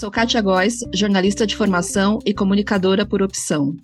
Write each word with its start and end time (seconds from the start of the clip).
sou 0.00 0.10
Kátia 0.10 0.40
Góes, 0.40 0.78
jornalista 0.94 1.46
de 1.46 1.54
formação 1.54 2.20
e 2.24 2.32
comunicadora 2.32 3.04
por 3.04 3.20
opção. 3.20 3.76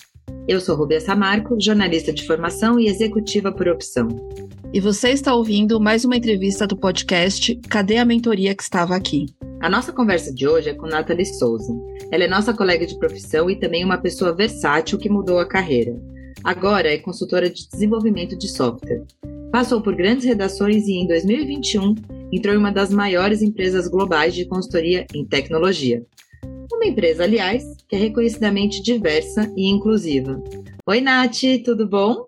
Eu 0.49 0.59
sou 0.63 0.75
Rubia 0.75 0.99
Samarco, 0.99 1.61
jornalista 1.61 2.11
de 2.11 2.27
formação 2.27 2.81
e 2.81 2.89
executiva 2.89 3.53
por 3.53 3.69
opção. 3.69 4.09
E 4.73 4.81
você 4.81 5.11
está 5.11 5.35
ouvindo 5.35 5.79
mais 5.79 6.07
uma 6.07 6.17
entrevista 6.17 6.67
do 6.67 6.75
podcast 6.75 7.55
Cadê 7.69 7.99
a 7.99 8.05
Mentoria 8.07 8.55
que 8.55 8.63
estava 8.63 8.97
aqui? 8.97 9.27
A 9.61 9.69
nossa 9.69 9.93
conversa 9.93 10.33
de 10.33 10.49
hoje 10.49 10.71
é 10.71 10.75
com 10.75 10.87
Nathalie 10.87 11.27
Souza. 11.27 11.75
Ela 12.11 12.25
é 12.25 12.29
nossa 12.29 12.55
colega 12.55 12.87
de 12.87 12.99
profissão 12.99 13.51
e 13.51 13.61
também 13.61 13.85
uma 13.85 13.99
pessoa 13.99 14.35
versátil 14.35 14.99
que 14.99 15.11
mudou 15.11 15.39
a 15.39 15.47
carreira. 15.47 16.01
Agora 16.43 16.91
é 16.91 16.97
consultora 16.97 17.51
de 17.51 17.69
desenvolvimento 17.69 18.39
de 18.39 18.49
software. 18.49 19.05
Passou 19.53 19.81
por 19.81 19.95
grandes 19.95 20.25
redações 20.25 20.87
e 20.87 20.93
em 20.93 21.07
2021 21.07 21.95
entrou 22.33 22.55
em 22.55 22.59
uma 22.59 22.73
das 22.73 22.91
maiores 22.91 23.43
empresas 23.43 23.89
globais 23.89 24.35
de 24.35 24.45
consultoria 24.45 25.07
em 25.15 25.25
tecnologia. 25.25 26.03
Uma 26.73 26.85
empresa, 26.85 27.25
aliás, 27.25 27.63
que 27.89 27.97
é 27.97 27.99
reconhecidamente 27.99 28.83
diversa 28.83 29.51
e 29.57 29.69
inclusiva. 29.69 30.43
Oi, 30.87 31.01
Nath, 31.01 31.41
tudo 31.65 31.89
bom? 31.89 32.27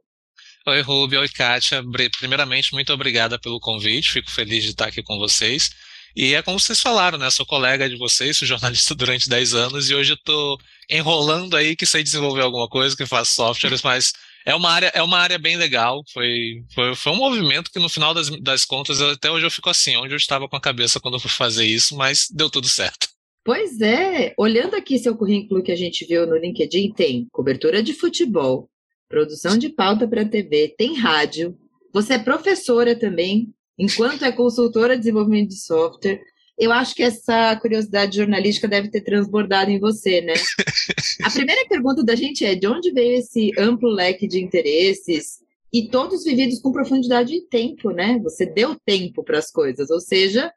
Oi, 0.66 0.80
Ruby, 0.80 1.16
oi, 1.16 1.28
Kátia. 1.28 1.82
Primeiramente, 2.18 2.72
muito 2.72 2.92
obrigada 2.92 3.38
pelo 3.38 3.60
convite, 3.60 4.12
fico 4.12 4.30
feliz 4.30 4.64
de 4.64 4.70
estar 4.70 4.86
aqui 4.86 5.02
com 5.02 5.18
vocês. 5.18 5.70
E 6.16 6.34
é 6.34 6.42
como 6.42 6.58
vocês 6.58 6.80
falaram, 6.80 7.18
né? 7.18 7.30
Sou 7.30 7.46
colega 7.46 7.88
de 7.88 7.96
vocês, 7.96 8.36
sou 8.36 8.48
jornalista 8.48 8.94
durante 8.96 9.28
10 9.28 9.54
anos 9.54 9.90
e 9.90 9.94
hoje 9.94 10.12
eu 10.12 10.16
estou 10.16 10.58
enrolando 10.90 11.56
aí 11.56 11.76
que 11.76 11.86
sei 11.86 12.02
desenvolver 12.02 12.42
alguma 12.42 12.68
coisa, 12.68 12.96
que 12.96 13.06
faço 13.06 13.34
softwares, 13.34 13.82
mas 13.82 14.12
é 14.48 14.54
uma 14.54 14.70
área, 14.70 14.90
é 14.94 15.02
uma 15.02 15.18
área 15.18 15.38
bem 15.38 15.58
legal. 15.58 16.02
Foi, 16.10 16.64
foi, 16.74 16.94
foi 16.94 17.12
um 17.12 17.16
movimento 17.16 17.70
que 17.70 17.78
no 17.78 17.88
final 17.90 18.14
das, 18.14 18.30
das 18.40 18.64
contas, 18.64 18.98
até 19.02 19.30
hoje 19.30 19.44
eu 19.44 19.50
fico 19.50 19.68
assim, 19.68 19.94
onde 19.98 20.14
eu 20.14 20.16
estava 20.16 20.48
com 20.48 20.56
a 20.56 20.60
cabeça 20.60 20.98
quando 20.98 21.14
eu 21.14 21.20
fui 21.20 21.30
fazer 21.30 21.66
isso, 21.66 21.94
mas 21.94 22.28
deu 22.30 22.48
tudo 22.48 22.66
certo. 22.66 23.08
Pois 23.44 23.78
é, 23.82 24.32
olhando 24.38 24.74
aqui 24.74 24.98
seu 24.98 25.14
currículo 25.14 25.62
que 25.62 25.70
a 25.70 25.76
gente 25.76 26.06
viu 26.06 26.26
no 26.26 26.34
LinkedIn, 26.34 26.94
tem 26.94 27.28
cobertura 27.30 27.82
de 27.82 27.92
futebol, 27.92 28.70
produção 29.06 29.58
de 29.58 29.68
pauta 29.68 30.08
para 30.08 30.24
TV, 30.24 30.74
tem 30.78 30.98
rádio. 30.98 31.54
Você 31.92 32.14
é 32.14 32.18
professora 32.18 32.98
também, 32.98 33.52
enquanto 33.78 34.24
é 34.24 34.32
consultora 34.32 34.94
de 34.94 35.00
desenvolvimento 35.00 35.50
de 35.50 35.60
software. 35.60 36.22
Eu 36.58 36.72
acho 36.72 36.94
que 36.94 37.02
essa 37.02 37.54
curiosidade 37.56 38.16
jornalística 38.16 38.66
deve 38.66 38.90
ter 38.90 39.02
transbordado 39.02 39.70
em 39.70 39.78
você, 39.78 40.20
né? 40.20 40.34
A 41.22 41.30
primeira 41.30 41.68
pergunta 41.68 42.02
da 42.02 42.16
gente 42.16 42.44
é: 42.44 42.54
de 42.54 42.66
onde 42.66 42.90
veio 42.90 43.18
esse 43.18 43.52
amplo 43.56 43.88
leque 43.88 44.26
de 44.26 44.40
interesses 44.40 45.38
e 45.72 45.88
todos 45.88 46.24
vividos 46.24 46.60
com 46.60 46.72
profundidade 46.72 47.30
de 47.30 47.42
tempo, 47.42 47.90
né? 47.90 48.18
Você 48.22 48.44
deu 48.44 48.76
tempo 48.84 49.22
para 49.22 49.38
as 49.38 49.50
coisas, 49.50 49.88
ou 49.90 50.00
seja, 50.00 50.50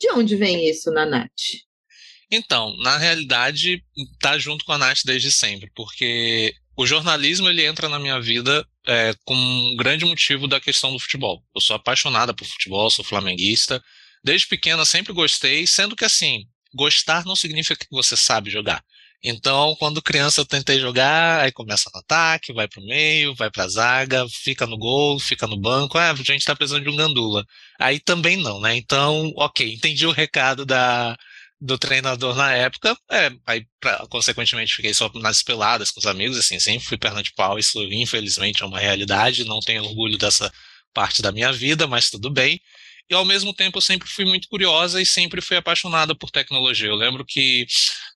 de 0.00 0.10
onde 0.12 0.36
vem 0.36 0.68
isso 0.68 0.90
na 0.90 1.04
Nath? 1.04 1.30
Então, 2.30 2.74
na 2.78 2.96
realidade, 2.96 3.84
tá 4.18 4.38
junto 4.38 4.64
com 4.64 4.72
a 4.72 4.78
Nath 4.78 5.00
desde 5.04 5.30
sempre, 5.30 5.70
porque 5.74 6.54
o 6.74 6.86
jornalismo 6.86 7.48
ele 7.48 7.66
entra 7.66 7.88
na 7.90 7.98
minha 7.98 8.18
vida 8.18 8.66
é, 8.86 9.14
com 9.26 9.34
um 9.34 9.76
grande 9.76 10.06
motivo 10.06 10.48
da 10.48 10.58
questão 10.58 10.92
do 10.92 10.98
futebol. 10.98 11.42
Eu 11.54 11.60
sou 11.60 11.76
apaixonada 11.76 12.32
por 12.32 12.46
futebol, 12.46 12.90
sou 12.90 13.04
flamenguista. 13.04 13.82
Desde 14.24 14.46
pequena 14.46 14.84
sempre 14.84 15.12
gostei, 15.12 15.66
sendo 15.66 15.96
que 15.96 16.04
assim, 16.04 16.46
gostar 16.74 17.24
não 17.24 17.36
significa 17.36 17.84
que 17.84 17.90
você 17.90 18.16
sabe 18.16 18.50
jogar. 18.50 18.82
Então, 19.24 19.76
quando 19.78 20.02
criança 20.02 20.40
eu 20.40 20.44
tentei 20.44 20.80
jogar, 20.80 21.42
aí 21.42 21.52
começa 21.52 21.88
no 21.94 22.00
ataque, 22.00 22.52
vai 22.52 22.66
pro 22.66 22.82
meio, 22.82 23.34
vai 23.36 23.50
pra 23.50 23.68
zaga, 23.68 24.26
fica 24.28 24.66
no 24.66 24.76
gol, 24.76 25.18
fica 25.20 25.46
no 25.46 25.56
banco, 25.56 25.96
ah, 25.96 26.10
a 26.10 26.14
gente 26.16 26.44
tá 26.44 26.56
precisando 26.56 26.82
de 26.82 26.90
um 26.90 26.96
gandula. 26.96 27.46
Aí 27.78 28.00
também 28.00 28.36
não, 28.36 28.60
né? 28.60 28.74
Então, 28.76 29.32
ok, 29.36 29.72
entendi 29.72 30.06
o 30.06 30.10
recado 30.10 30.66
da, 30.66 31.16
do 31.60 31.78
treinador 31.78 32.34
na 32.34 32.52
época, 32.52 32.96
é, 33.08 33.30
aí 33.46 33.64
pra, 33.80 34.04
consequentemente 34.08 34.74
fiquei 34.74 34.92
só 34.92 35.08
nas 35.14 35.40
peladas 35.44 35.92
com 35.92 36.00
os 36.00 36.06
amigos, 36.06 36.36
assim, 36.36 36.58
sempre 36.58 36.84
fui 36.88 36.98
perna 36.98 37.22
de 37.22 37.32
pau, 37.34 37.56
isso 37.58 37.80
infelizmente 37.92 38.62
é 38.64 38.66
uma 38.66 38.80
realidade, 38.80 39.44
não 39.44 39.60
tenho 39.60 39.84
orgulho 39.84 40.18
dessa 40.18 40.52
parte 40.92 41.22
da 41.22 41.30
minha 41.30 41.52
vida, 41.52 41.86
mas 41.86 42.10
tudo 42.10 42.28
bem. 42.28 42.60
E 43.10 43.14
ao 43.14 43.24
mesmo 43.24 43.52
tempo 43.52 43.78
eu 43.78 43.82
sempre 43.82 44.08
fui 44.08 44.24
muito 44.24 44.48
curiosa 44.48 45.00
e 45.00 45.06
sempre 45.06 45.40
fui 45.40 45.56
apaixonada 45.56 46.14
por 46.14 46.30
tecnologia. 46.30 46.88
Eu 46.88 46.96
lembro 46.96 47.24
que 47.24 47.66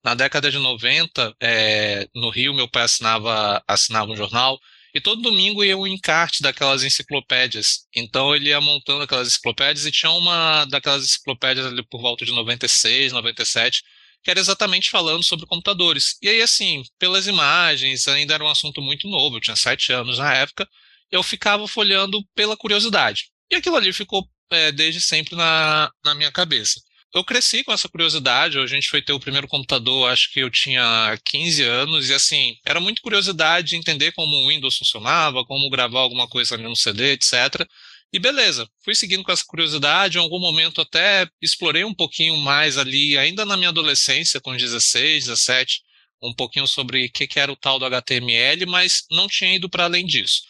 na 0.02 0.14
década 0.14 0.50
de 0.50 0.58
90, 0.58 1.34
é, 1.40 2.08
no 2.14 2.30
Rio, 2.30 2.54
meu 2.54 2.68
pai 2.68 2.84
assinava, 2.84 3.62
assinava 3.68 4.10
um 4.12 4.16
jornal 4.16 4.58
e 4.94 5.00
todo 5.00 5.20
domingo 5.20 5.62
ia 5.62 5.76
um 5.76 5.86
encarte 5.86 6.42
daquelas 6.42 6.82
enciclopédias. 6.82 7.86
Então 7.94 8.34
ele 8.34 8.48
ia 8.48 8.60
montando 8.60 9.02
aquelas 9.02 9.28
enciclopédias 9.28 9.84
e 9.84 9.90
tinha 9.92 10.10
uma 10.10 10.64
daquelas 10.66 11.04
enciclopédias 11.04 11.66
ali 11.66 11.86
por 11.86 12.00
volta 12.00 12.24
de 12.24 12.32
96, 12.32 13.12
97, 13.12 13.82
que 14.24 14.30
era 14.30 14.40
exatamente 14.40 14.88
falando 14.88 15.22
sobre 15.22 15.44
computadores. 15.46 16.16
E 16.22 16.28
aí, 16.30 16.40
assim, 16.40 16.82
pelas 16.98 17.26
imagens, 17.26 18.08
ainda 18.08 18.32
era 18.34 18.42
um 18.42 18.48
assunto 18.48 18.80
muito 18.80 19.06
novo, 19.06 19.36
eu 19.36 19.40
tinha 19.40 19.54
sete 19.54 19.92
anos 19.92 20.18
na 20.18 20.32
época, 20.32 20.66
eu 21.10 21.22
ficava 21.22 21.68
folhando 21.68 22.24
pela 22.34 22.56
curiosidade. 22.56 23.30
E 23.50 23.54
aquilo 23.54 23.76
ali 23.76 23.92
ficou 23.92 24.26
é, 24.50 24.72
desde 24.72 25.00
sempre 25.00 25.34
na, 25.36 25.90
na 26.04 26.14
minha 26.14 26.32
cabeça 26.32 26.80
eu 27.18 27.24
cresci 27.24 27.64
com 27.64 27.72
essa 27.72 27.88
curiosidade. 27.88 28.58
A 28.58 28.66
gente 28.66 28.88
foi 28.88 29.00
ter 29.00 29.12
o 29.12 29.20
primeiro 29.20 29.48
computador, 29.48 30.10
acho 30.10 30.30
que 30.32 30.40
eu 30.40 30.50
tinha 30.50 31.18
15 31.24 31.62
anos, 31.62 32.10
e 32.10 32.14
assim, 32.14 32.56
era 32.64 32.80
muito 32.80 33.00
curiosidade 33.00 33.68
de 33.68 33.76
entender 33.76 34.12
como 34.12 34.36
o 34.36 34.48
Windows 34.48 34.76
funcionava, 34.76 35.44
como 35.44 35.70
gravar 35.70 36.00
alguma 36.00 36.28
coisa 36.28 36.54
ali 36.54 36.64
no 36.64 36.76
CD, 36.76 37.12
etc. 37.12 37.66
E 38.12 38.18
beleza, 38.18 38.68
fui 38.84 38.94
seguindo 38.94 39.24
com 39.24 39.32
essa 39.32 39.44
curiosidade. 39.46 40.18
Em 40.18 40.20
algum 40.20 40.38
momento 40.38 40.80
até 40.80 41.26
explorei 41.40 41.84
um 41.84 41.94
pouquinho 41.94 42.36
mais 42.36 42.76
ali, 42.76 43.16
ainda 43.16 43.44
na 43.44 43.56
minha 43.56 43.70
adolescência, 43.70 44.40
com 44.40 44.54
16, 44.56 45.24
17, 45.24 45.82
um 46.22 46.34
pouquinho 46.34 46.66
sobre 46.66 47.06
o 47.06 47.12
que, 47.12 47.26
que 47.26 47.40
era 47.40 47.52
o 47.52 47.56
tal 47.56 47.78
do 47.78 47.86
HTML, 47.86 48.66
mas 48.66 49.04
não 49.10 49.26
tinha 49.26 49.54
ido 49.54 49.68
para 49.70 49.84
além 49.84 50.04
disso. 50.04 50.42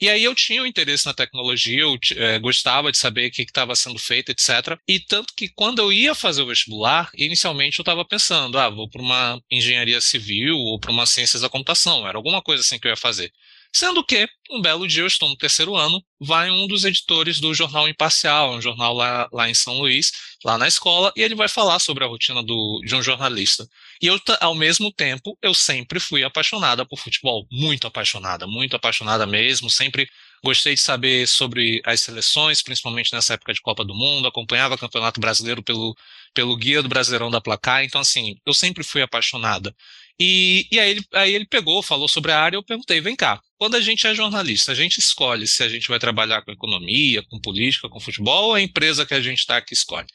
E 0.00 0.08
aí 0.08 0.24
eu 0.24 0.34
tinha 0.34 0.62
um 0.62 0.66
interesse 0.66 1.06
na 1.06 1.14
tecnologia, 1.14 1.80
eu 1.80 1.98
é, 2.16 2.38
gostava 2.38 2.90
de 2.90 2.98
saber 2.98 3.28
o 3.28 3.30
que 3.30 3.42
estava 3.42 3.74
sendo 3.76 3.98
feito, 3.98 4.30
etc. 4.30 4.78
E 4.86 4.98
tanto 5.00 5.32
que 5.36 5.48
quando 5.48 5.80
eu 5.80 5.92
ia 5.92 6.14
fazer 6.14 6.42
o 6.42 6.46
vestibular, 6.46 7.10
inicialmente 7.16 7.78
eu 7.78 7.82
estava 7.82 8.04
pensando, 8.04 8.58
ah, 8.58 8.68
vou 8.68 8.88
para 8.88 9.00
uma 9.00 9.40
engenharia 9.50 10.00
civil 10.00 10.56
ou 10.58 10.78
para 10.78 10.90
uma 10.90 11.06
ciências 11.06 11.42
da 11.42 11.48
computação, 11.48 12.06
era 12.06 12.18
alguma 12.18 12.42
coisa 12.42 12.62
assim 12.62 12.78
que 12.78 12.86
eu 12.86 12.90
ia 12.90 12.96
fazer. 12.96 13.32
Sendo 13.74 14.04
que, 14.04 14.28
um 14.50 14.60
belo 14.60 14.86
dia, 14.86 15.02
eu 15.02 15.06
estou 15.06 15.28
no 15.30 15.36
terceiro 15.36 15.74
ano, 15.74 16.02
vai 16.20 16.50
um 16.50 16.66
dos 16.66 16.84
editores 16.84 17.40
do 17.40 17.54
Jornal 17.54 17.88
Imparcial, 17.88 18.54
um 18.54 18.60
jornal 18.60 18.92
lá, 18.92 19.26
lá 19.32 19.48
em 19.48 19.54
São 19.54 19.78
Luís, 19.78 20.12
lá 20.44 20.58
na 20.58 20.68
escola, 20.68 21.10
e 21.16 21.22
ele 21.22 21.34
vai 21.34 21.48
falar 21.48 21.78
sobre 21.78 22.04
a 22.04 22.06
rotina 22.06 22.42
do, 22.42 22.82
de 22.84 22.94
um 22.94 23.02
jornalista. 23.02 23.66
E 24.00 24.06
eu, 24.06 24.20
ao 24.40 24.54
mesmo 24.54 24.92
tempo, 24.92 25.38
eu 25.40 25.54
sempre 25.54 25.98
fui 25.98 26.22
apaixonada 26.22 26.84
por 26.84 26.98
futebol, 26.98 27.46
muito 27.50 27.86
apaixonada, 27.86 28.46
muito 28.46 28.76
apaixonada 28.76 29.26
mesmo, 29.26 29.70
sempre 29.70 30.06
gostei 30.44 30.74
de 30.74 30.80
saber 30.80 31.26
sobre 31.26 31.80
as 31.84 32.00
seleções, 32.00 32.62
principalmente 32.62 33.12
nessa 33.12 33.34
época 33.34 33.54
de 33.54 33.60
Copa 33.60 33.84
do 33.84 33.94
Mundo, 33.94 34.26
acompanhava 34.26 34.74
o 34.74 34.78
Campeonato 34.78 35.20
Brasileiro 35.20 35.62
pelo, 35.62 35.96
pelo 36.34 36.56
guia 36.56 36.82
do 36.82 36.88
Brasileirão 36.88 37.30
da 37.30 37.40
Placar, 37.40 37.84
então 37.84 38.00
assim, 38.00 38.36
eu 38.44 38.52
sempre 38.52 38.82
fui 38.84 39.00
apaixonada. 39.00 39.74
E, 40.20 40.66
e 40.70 40.78
aí, 40.78 40.90
ele, 40.90 41.04
aí 41.14 41.34
ele 41.34 41.46
pegou, 41.46 41.82
falou 41.82 42.08
sobre 42.08 42.32
a 42.32 42.40
área, 42.40 42.56
eu 42.56 42.62
perguntei, 42.62 43.00
vem 43.00 43.16
cá, 43.16 43.40
quando 43.58 43.76
a 43.76 43.80
gente 43.80 44.06
é 44.06 44.14
jornalista, 44.14 44.72
a 44.72 44.74
gente 44.74 44.98
escolhe 44.98 45.46
se 45.46 45.62
a 45.62 45.68
gente 45.68 45.88
vai 45.88 45.98
trabalhar 45.98 46.42
com 46.42 46.52
economia, 46.52 47.22
com 47.24 47.40
política, 47.40 47.88
com 47.88 47.98
futebol, 48.00 48.48
ou 48.48 48.54
a 48.54 48.60
empresa 48.60 49.06
que 49.06 49.14
a 49.14 49.20
gente 49.20 49.38
está 49.38 49.60
que 49.60 49.74
escolhe? 49.74 50.06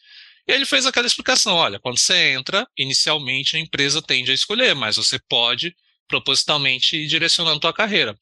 E 0.48 0.52
ele 0.54 0.66
fez 0.66 0.86
aquela 0.86 1.08
explicação: 1.08 1.56
olha, 1.56 1.80
quando 1.80 1.98
você 1.98 2.32
entra, 2.32 2.66
inicialmente 2.78 3.58
a 3.58 3.60
empresa 3.60 4.02
tende 4.02 4.32
a 4.32 4.34
escolher, 4.34 4.74
mas 4.74 4.96
você 4.96 5.20
pode 5.28 5.76
propositalmente 6.08 6.96
ir 6.96 7.08
direcionando 7.08 7.58
a 7.58 7.60
tua 7.60 7.74
carreira. 7.74 8.18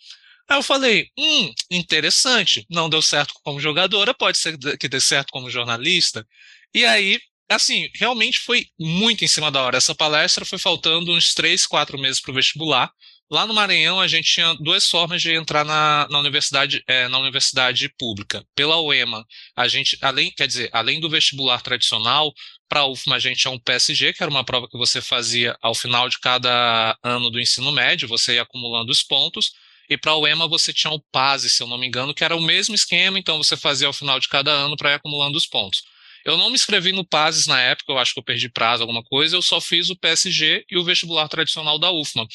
Aí 0.47 0.57
eu 0.57 0.63
falei, 0.63 1.09
hum, 1.17 1.53
interessante, 1.71 2.65
não 2.69 2.89
deu 2.89 3.01
certo 3.01 3.33
como 3.43 3.59
jogadora, 3.59 4.13
pode 4.13 4.37
ser 4.37 4.57
que 4.77 4.87
dê 4.87 4.99
certo 4.99 5.31
como 5.31 5.49
jornalista. 5.49 6.25
E 6.73 6.85
aí, 6.85 7.19
assim, 7.49 7.89
realmente 7.95 8.39
foi 8.39 8.67
muito 8.79 9.23
em 9.23 9.27
cima 9.27 9.51
da 9.51 9.61
hora. 9.61 9.77
Essa 9.77 9.95
palestra 9.95 10.45
foi 10.45 10.57
faltando 10.57 11.11
uns 11.11 11.33
três, 11.33 11.65
quatro 11.65 11.97
meses 11.97 12.21
para 12.21 12.31
o 12.31 12.35
vestibular. 12.35 12.91
Lá 13.29 13.47
no 13.47 13.55
Maranhão, 13.55 13.99
a 13.99 14.07
gente 14.07 14.31
tinha 14.31 14.53
duas 14.55 14.87
formas 14.87 15.19
de 15.19 15.31
entrar 15.33 15.65
na, 15.65 16.07
na 16.11 16.19
universidade, 16.19 16.83
é, 16.87 17.07
na 17.07 17.17
universidade 17.17 17.89
pública. 17.97 18.45
Pela 18.55 18.79
UEMA, 18.79 19.25
a 19.55 19.67
gente, 19.67 19.97
além, 19.99 20.31
quer 20.31 20.45
dizer, 20.45 20.69
além 20.71 20.99
do 20.99 21.09
vestibular 21.09 21.59
tradicional, 21.61 22.31
para 22.69 22.81
a 22.81 22.87
UFMA 22.87 23.15
a 23.15 23.19
gente 23.19 23.39
tinha 23.39 23.51
um 23.51 23.59
PSG, 23.59 24.13
que 24.13 24.21
era 24.21 24.29
uma 24.29 24.43
prova 24.43 24.67
que 24.67 24.77
você 24.77 25.01
fazia 25.01 25.57
ao 25.61 25.73
final 25.73 26.07
de 26.07 26.19
cada 26.19 26.95
ano 27.03 27.31
do 27.31 27.39
ensino 27.39 27.71
médio, 27.71 28.07
você 28.07 28.35
ia 28.35 28.43
acumulando 28.43 28.91
os 28.91 29.01
pontos. 29.01 29.53
E 29.89 29.97
para 29.97 30.11
a 30.11 30.17
UEMA 30.17 30.47
você 30.47 30.71
tinha 30.71 30.93
o 30.93 31.01
PASE, 31.11 31.49
se 31.49 31.61
eu 31.61 31.67
não 31.67 31.77
me 31.77 31.87
engano, 31.87 32.13
que 32.13 32.23
era 32.23 32.35
o 32.35 32.41
mesmo 32.41 32.75
esquema, 32.75 33.17
então 33.17 33.37
você 33.37 33.57
fazia 33.57 33.87
ao 33.87 33.93
final 33.93 34.19
de 34.19 34.27
cada 34.27 34.51
ano 34.51 34.75
para 34.75 34.91
ir 34.91 34.95
acumulando 34.95 35.37
os 35.37 35.47
pontos. 35.47 35.83
Eu 36.25 36.37
não 36.37 36.49
me 36.49 36.55
inscrevi 36.55 36.91
no 36.91 37.05
PASES 37.05 37.45
na 37.45 37.61
época, 37.61 37.93
eu 37.93 37.99
acho 37.99 38.13
que 38.13 38.19
eu 38.19 38.23
perdi 38.23 38.49
prazo, 38.49 38.81
alguma 38.81 39.03
coisa, 39.03 39.35
eu 39.35 39.41
só 39.43 39.61
fiz 39.61 39.89
o 39.91 39.95
PSG 39.95 40.65
e 40.69 40.77
o 40.77 40.83
vestibular 40.83 41.27
tradicional 41.29 41.77
da 41.77 41.91
UFMA. 41.91 42.27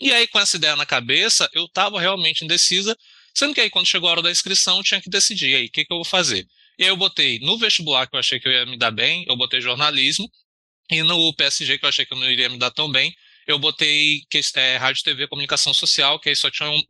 E 0.00 0.12
aí, 0.12 0.26
com 0.28 0.38
essa 0.38 0.56
ideia 0.56 0.76
na 0.76 0.84
cabeça, 0.84 1.48
eu 1.54 1.64
estava 1.64 2.00
realmente 2.00 2.44
indecisa, 2.44 2.96
sendo 3.34 3.54
que 3.54 3.60
aí, 3.62 3.70
quando 3.70 3.86
chegou 3.86 4.08
a 4.08 4.12
hora 4.12 4.22
da 4.22 4.30
inscrição, 4.30 4.82
tinha 4.82 5.00
que 5.00 5.08
decidir, 5.08 5.54
aí, 5.56 5.66
o 5.66 5.70
que, 5.70 5.84
que 5.84 5.92
eu 5.92 5.96
vou 5.96 6.04
fazer? 6.04 6.46
E 6.78 6.84
aí 6.84 6.90
eu 6.90 6.96
botei 6.96 7.38
no 7.40 7.58
vestibular, 7.58 8.06
que 8.06 8.14
eu 8.14 8.20
achei 8.20 8.38
que 8.38 8.46
eu 8.48 8.52
ia 8.52 8.66
me 8.66 8.76
dar 8.76 8.90
bem, 8.90 9.24
eu 9.28 9.36
botei 9.36 9.60
jornalismo, 9.60 10.28
E 10.90 11.02
no 11.02 11.34
PSG, 11.34 11.78
que 11.78 11.84
eu 11.86 11.88
achei 11.88 12.06
que 12.06 12.14
eu 12.14 12.18
não 12.18 12.30
iria 12.30 12.48
me 12.48 12.58
dar 12.58 12.70
tão 12.70 12.90
bem, 12.90 13.14
eu 13.46 13.58
botei 13.58 14.22
é, 14.56 14.76
rádio, 14.76 15.02
TV, 15.04 15.28
comunicação 15.28 15.74
social, 15.74 16.20
que 16.20 16.28
aí 16.28 16.36
só 16.36 16.50
tinha 16.50 16.70
um, 16.70 16.82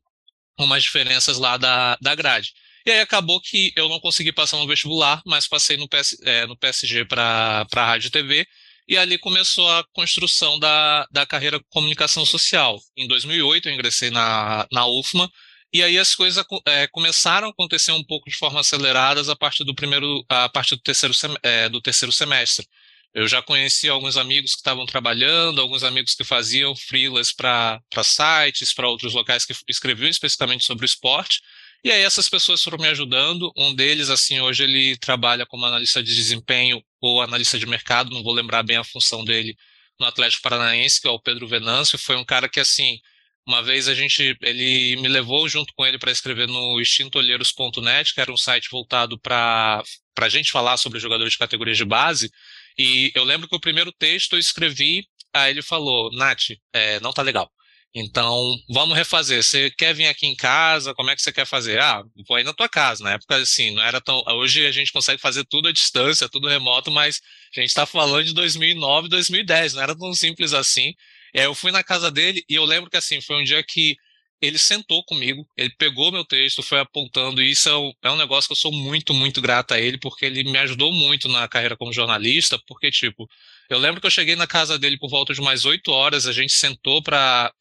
umas 0.59 0.83
diferenças 0.83 1.39
lá 1.39 1.57
da, 1.57 1.97
da 2.01 2.15
grade. 2.15 2.53
E 2.87 2.91
aí 2.91 3.01
acabou 3.01 3.41
que 3.41 3.73
eu 3.77 3.89
não 3.89 3.99
consegui 3.99 4.33
passar 4.33 4.59
no 4.59 4.67
vestibular, 4.67 5.23
mas 5.25 5.49
passei 5.49 5.77
no, 5.77 5.89
PS, 5.89 6.19
é, 6.23 6.47
no 6.47 6.57
PSG 6.57 7.05
para 7.07 7.67
rádio 7.75 8.09
e 8.09 8.11
TV, 8.11 8.47
e 8.87 8.99
ali 8.99 9.17
começou 9.17 9.71
a 9.71 9.85
construção 9.93 10.59
da, 10.59 11.07
da 11.11 11.25
carreira 11.25 11.59
comunicação 11.71 12.27
social. 12.27 12.79
Em 12.97 13.09
2008 13.09 13.69
eu 13.69 13.75
ingressei 13.75 14.11
na, 14.11 14.67
na 14.71 14.87
UFMA, 14.87 15.31
e 15.73 15.83
aí 15.83 15.99
as 15.99 16.15
coisas 16.15 16.45
é, 16.67 16.87
começaram 16.89 17.49
a 17.49 17.51
acontecer 17.51 17.93
um 17.93 18.05
pouco 18.05 18.29
de 18.31 18.37
forma 18.37 18.61
aceleradas 18.61 19.29
a 19.29 19.35
partir 19.35 19.65
do 19.65 19.75
primeiro, 19.75 20.25
a 20.29 20.49
partir 20.49 20.77
do 20.77 20.83
terceiro, 20.83 21.15
é, 21.43 21.69
do 21.69 21.81
terceiro 21.81 22.13
semestre. 22.13 22.67
Eu 23.15 23.27
já 23.27 23.41
conheci 23.41 23.89
alguns 23.89 24.17
amigos 24.17 24.53
que 24.53 24.59
estavam 24.59 24.85
trabalhando, 24.87 25.61
alguns 25.61 25.85
amigos 25.85 26.15
que 26.15 26.25
faziam 26.25 26.75
freelas 26.77 27.33
para 27.33 27.81
sites, 28.03 28.75
para 28.75 28.89
outros 28.89 29.15
locais 29.15 29.45
que 29.45 29.55
escreviam 29.69 30.09
especificamente 30.09 30.65
sobre 30.65 30.85
esporte. 30.85 31.41
E 31.85 31.93
aí 31.93 32.01
essas 32.03 32.29
pessoas 32.31 32.63
foram 32.63 32.79
me 32.79 32.89
ajudando. 32.89 33.53
Um 33.57 33.75
deles, 33.75 34.09
assim, 34.09 34.41
hoje 34.41 34.65
ele 34.65 34.97
trabalha 34.97 35.45
como 35.45 35.67
analista 35.67 36.03
de 36.03 36.15
desempenho 36.15 36.83
ou 37.01 37.21
analista 37.21 37.59
de 37.59 37.67
mercado, 37.67 38.11
não 38.11 38.23
vou 38.23 38.33
lembrar 38.33 38.63
bem 38.63 38.79
a 38.79 38.85
função 38.85 39.23
dele 39.23 39.55
no 40.01 40.07
Atlético 40.07 40.43
Paranaense, 40.43 41.01
que 41.01 41.07
é 41.07 41.11
o 41.11 41.21
Pedro 41.21 41.47
Venâncio. 41.47 41.99
Foi 41.99 42.17
um 42.17 42.25
cara 42.25 42.49
que, 42.49 42.59
assim, 42.59 42.99
uma 43.47 43.63
vez 43.63 43.87
a 43.87 43.95
gente, 43.95 44.35
ele 44.41 44.97
me 45.03 45.09
levou 45.09 45.47
junto 45.47 45.75
com 45.77 45.85
ele 45.85 45.99
para 45.99 46.11
escrever 46.11 46.49
no 46.49 46.81
extintolheiros.net, 46.81 48.15
que 48.15 48.21
era 48.21 48.33
um 48.33 48.37
site 48.37 48.71
voltado 48.71 49.19
para 49.21 49.83
a 50.19 50.29
gente 50.31 50.51
falar 50.51 50.79
sobre 50.79 50.99
jogadores 50.99 51.35
de 51.35 51.39
categorias 51.39 51.77
de 51.77 51.85
base. 51.85 52.31
E 52.79 53.13
eu 53.15 53.25
lembro 53.25 53.47
que 53.47 53.57
o 53.57 53.61
primeiro 53.61 53.93
texto 53.93 54.33
eu 54.35 54.39
escrevi, 54.39 55.07
aí 55.35 55.51
ele 55.53 55.63
falou, 55.63 56.11
Nath, 56.13 56.53
é, 56.73 56.99
não 57.01 57.13
tá 57.13 57.21
legal. 57.21 57.53
Então, 57.97 58.57
vamos 58.69 58.97
refazer. 58.97 59.43
Você 59.43 59.71
quer 59.71 59.95
vir 59.95 60.07
aqui 60.07 60.27
em 60.27 60.35
casa? 60.35 60.93
Como 60.95 61.11
é 61.11 61.15
que 61.15 61.23
você 61.23 61.33
quer 61.33 61.47
fazer? 61.47 61.79
Ah, 61.81 62.03
vou 62.27 62.37
aí 62.37 62.43
na 62.43 62.53
tua 62.53 62.69
casa. 62.69 63.05
Na 63.05 63.13
época, 63.13 63.37
assim, 63.37 63.71
não 63.73 63.83
era 63.83 64.01
tão. 64.01 64.21
Hoje 64.27 64.67
a 64.67 64.73
gente 64.73 64.93
consegue 64.93 65.21
fazer 65.21 65.45
tudo 65.45 65.69
à 65.69 65.73
distância, 65.73 66.29
tudo 66.29 66.49
remoto, 66.49 66.91
mas 66.91 67.21
a 67.57 67.61
gente 67.61 67.69
está 67.69 67.87
falando 67.87 68.25
de 68.25 68.35
2009, 68.35 69.09
2010, 69.09 69.75
não 69.75 69.83
era 69.83 69.97
tão 69.97 70.13
simples 70.13 70.53
assim. 70.53 70.93
E 71.33 71.39
aí 71.39 71.45
eu 71.47 71.55
fui 71.55 71.71
na 71.71 71.85
casa 71.85 72.11
dele 72.11 72.43
e 72.49 72.55
eu 72.57 72.65
lembro 72.65 72.91
que, 72.91 72.97
assim, 72.97 73.21
foi 73.21 73.37
um 73.41 73.45
dia 73.45 73.63
que 73.63 73.97
ele 74.43 74.59
sentou 74.59 75.03
comigo, 75.05 75.47
ele 75.57 75.71
pegou 75.79 76.13
meu 76.13 76.25
texto, 76.25 76.63
foi 76.63 76.79
apontando, 76.81 77.41
e 77.43 77.51
isso 77.51 77.69
é 77.69 77.77
um, 77.79 77.93
é 78.03 78.11
um 78.11 78.17
negócio 78.17 78.49
que 78.49 78.53
eu 78.53 78.57
sou 78.57 78.73
muito, 78.73 79.15
muito 79.15 79.41
grato 79.41 79.73
a 79.73 79.81
ele, 79.81 79.99
porque 79.99 80.27
ele 80.27 80.45
me 80.45 80.59
ajudou 80.59 80.93
muito 80.93 81.29
na 81.29 81.49
carreira 81.49 81.77
como 81.77 81.93
jornalista, 81.93 82.59
porque, 82.67 82.91
tipo, 82.91 83.27
eu 83.71 83.79
lembro 83.79 84.01
que 84.01 84.07
eu 84.07 84.11
cheguei 84.11 84.37
na 84.37 84.47
casa 84.47 84.79
dele 84.79 84.99
por 84.99 85.09
volta 85.09 85.33
de 85.33 85.41
mais 85.41 85.65
oito 85.65 85.91
horas, 85.91 86.27
a 86.27 86.33
gente 86.33 86.53
sentou 86.53 87.03
para 87.03 87.53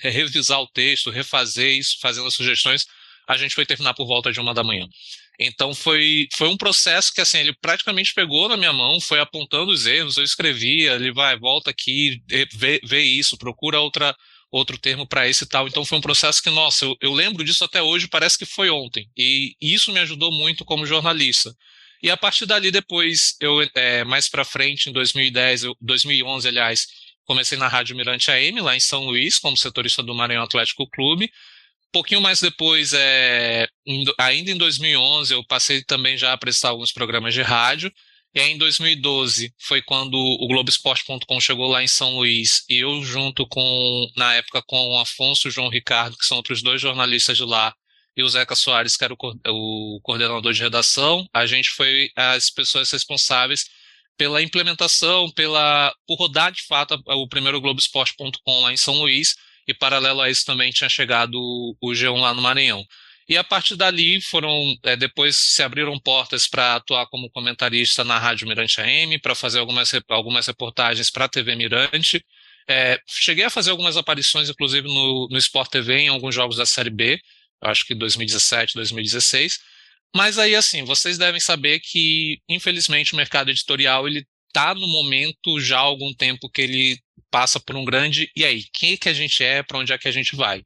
revisar 0.00 0.60
o 0.60 0.68
texto, 0.68 1.10
refazer 1.10 1.78
isso, 1.78 1.96
fazendo 2.00 2.26
as 2.26 2.34
sugestões, 2.34 2.86
a 3.28 3.36
gente 3.36 3.54
foi 3.54 3.66
terminar 3.66 3.94
por 3.94 4.06
volta 4.06 4.32
de 4.32 4.40
uma 4.40 4.54
da 4.54 4.64
manhã. 4.64 4.86
Então 5.38 5.74
foi, 5.74 6.28
foi 6.36 6.48
um 6.48 6.56
processo 6.56 7.12
que 7.14 7.20
assim 7.20 7.38
ele 7.38 7.54
praticamente 7.62 8.12
pegou 8.12 8.48
na 8.48 8.56
minha 8.56 8.72
mão, 8.72 9.00
foi 9.00 9.20
apontando 9.20 9.72
os 9.72 9.86
erros, 9.86 10.16
eu 10.16 10.24
escrevia, 10.24 10.92
ele 10.94 11.12
vai, 11.12 11.38
volta 11.38 11.70
aqui, 11.70 12.22
vê, 12.52 12.80
vê 12.84 13.00
isso, 13.00 13.38
procura 13.38 13.80
outra 13.80 14.14
outro 14.50 14.76
termo 14.76 15.06
para 15.06 15.28
esse 15.28 15.44
e 15.44 15.46
tal. 15.46 15.68
Então 15.68 15.84
foi 15.84 15.96
um 15.96 16.00
processo 16.02 16.42
que, 16.42 16.50
nossa, 16.50 16.84
eu, 16.84 16.96
eu, 17.00 17.12
lembro 17.12 17.44
disso 17.44 17.64
até 17.64 17.80
hoje, 17.80 18.08
parece 18.08 18.36
que 18.36 18.44
foi 18.44 18.68
ontem. 18.68 19.08
E 19.16 19.54
isso 19.60 19.92
me 19.92 20.00
ajudou 20.00 20.32
muito 20.32 20.64
como 20.64 20.84
jornalista. 20.84 21.54
E 22.02 22.10
a 22.10 22.16
partir 22.16 22.46
dali, 22.46 22.70
depois, 22.70 23.36
eu 23.40 23.60
é, 23.74 24.04
mais 24.04 24.28
para 24.28 24.44
frente, 24.44 24.88
em 24.88 24.92
2010, 24.92 25.64
eu, 25.64 25.76
2011, 25.80 26.48
aliás, 26.48 26.86
comecei 27.24 27.58
na 27.58 27.68
Rádio 27.68 27.96
Mirante 27.96 28.30
AM, 28.30 28.60
lá 28.60 28.74
em 28.74 28.80
São 28.80 29.04
Luís, 29.04 29.38
como 29.38 29.56
setorista 29.56 30.02
do 30.02 30.14
Maranhão 30.14 30.42
Atlético 30.42 30.88
Clube. 30.90 31.30
Pouquinho 31.92 32.20
mais 32.20 32.40
depois, 32.40 32.92
é, 32.92 33.66
ainda 34.18 34.50
em 34.50 34.56
2011, 34.56 35.34
eu 35.34 35.44
passei 35.44 35.82
também 35.84 36.16
já 36.16 36.32
a 36.32 36.38
prestar 36.38 36.70
alguns 36.70 36.92
programas 36.92 37.34
de 37.34 37.42
rádio. 37.42 37.92
E 38.32 38.40
aí, 38.40 38.52
em 38.52 38.58
2012, 38.58 39.52
foi 39.58 39.82
quando 39.82 40.14
o 40.14 40.46
Globoesporte.com 40.46 41.40
chegou 41.40 41.66
lá 41.66 41.82
em 41.82 41.88
São 41.88 42.16
Luís, 42.16 42.64
e 42.68 42.76
eu, 42.76 43.02
junto 43.02 43.44
com, 43.48 44.08
na 44.16 44.34
época, 44.34 44.62
com 44.62 44.76
o 44.90 44.98
Afonso 45.00 45.46
e 45.46 45.50
o 45.50 45.52
João 45.52 45.68
Ricardo, 45.68 46.16
que 46.16 46.24
são 46.24 46.36
outros 46.36 46.62
dois 46.62 46.80
jornalistas 46.80 47.36
de 47.36 47.44
lá, 47.44 47.74
e 48.16 48.22
o 48.22 48.28
Zeca 48.28 48.54
Soares, 48.54 48.96
que 48.96 49.04
era 49.04 49.14
o, 49.14 49.96
o 49.96 50.00
coordenador 50.02 50.52
de 50.52 50.62
redação, 50.62 51.26
a 51.32 51.46
gente 51.46 51.70
foi 51.70 52.10
as 52.16 52.50
pessoas 52.50 52.90
responsáveis 52.90 53.66
pela 54.16 54.42
implementação, 54.42 55.30
pela, 55.30 55.94
por 56.06 56.18
rodar 56.18 56.52
de 56.52 56.62
fato 56.66 57.00
o 57.06 57.28
primeiro 57.28 57.60
Globoesporte.com 57.60 58.60
lá 58.60 58.72
em 58.72 58.76
São 58.76 58.94
Luís, 58.94 59.34
e 59.66 59.72
paralelo 59.72 60.20
a 60.20 60.28
isso 60.28 60.44
também 60.44 60.70
tinha 60.70 60.90
chegado 60.90 61.34
o 61.80 61.92
G1 61.92 62.18
lá 62.20 62.34
no 62.34 62.42
Maranhão. 62.42 62.84
E 63.30 63.36
a 63.36 63.44
partir 63.44 63.76
dali 63.76 64.20
foram, 64.20 64.76
é, 64.82 64.96
depois 64.96 65.36
se 65.36 65.62
abriram 65.62 65.96
portas 66.00 66.48
para 66.48 66.74
atuar 66.74 67.06
como 67.06 67.30
comentarista 67.30 68.02
na 68.02 68.18
Rádio 68.18 68.48
Mirante 68.48 68.80
AM, 68.80 69.20
para 69.20 69.36
fazer 69.36 69.60
algumas, 69.60 69.92
algumas 70.08 70.46
reportagens 70.48 71.10
para 71.10 71.26
a 71.26 71.28
TV 71.28 71.54
Mirante. 71.54 72.24
É, 72.68 72.98
cheguei 73.06 73.44
a 73.44 73.50
fazer 73.50 73.70
algumas 73.70 73.96
aparições, 73.96 74.50
inclusive 74.50 74.88
no, 74.88 75.28
no 75.30 75.38
Sport 75.38 75.70
TV, 75.70 75.98
em 75.98 76.08
alguns 76.08 76.34
jogos 76.34 76.56
da 76.56 76.66
Série 76.66 76.90
B, 76.90 77.20
acho 77.60 77.86
que 77.86 77.94
2017, 77.94 78.74
2016. 78.74 79.58
Mas 80.14 80.38
aí, 80.38 80.54
assim, 80.54 80.82
vocês 80.84 81.18
devem 81.18 81.40
saber 81.40 81.80
que, 81.80 82.40
infelizmente, 82.48 83.12
o 83.12 83.16
mercado 83.16 83.50
editorial 83.50 84.08
ele 84.08 84.26
está 84.48 84.74
no 84.74 84.88
momento 84.88 85.60
já 85.60 85.78
há 85.78 85.82
algum 85.82 86.12
tempo 86.12 86.50
que 86.50 86.62
ele 86.62 87.00
passa 87.30 87.60
por 87.60 87.76
um 87.76 87.84
grande. 87.84 88.30
E 88.34 88.44
aí, 88.44 88.64
quem 88.72 88.94
é 88.94 88.96
que 88.96 89.08
a 89.08 89.14
gente 89.14 89.42
é, 89.44 89.62
para 89.62 89.78
onde 89.78 89.92
é 89.92 89.98
que 89.98 90.08
a 90.08 90.12
gente 90.12 90.34
vai? 90.34 90.64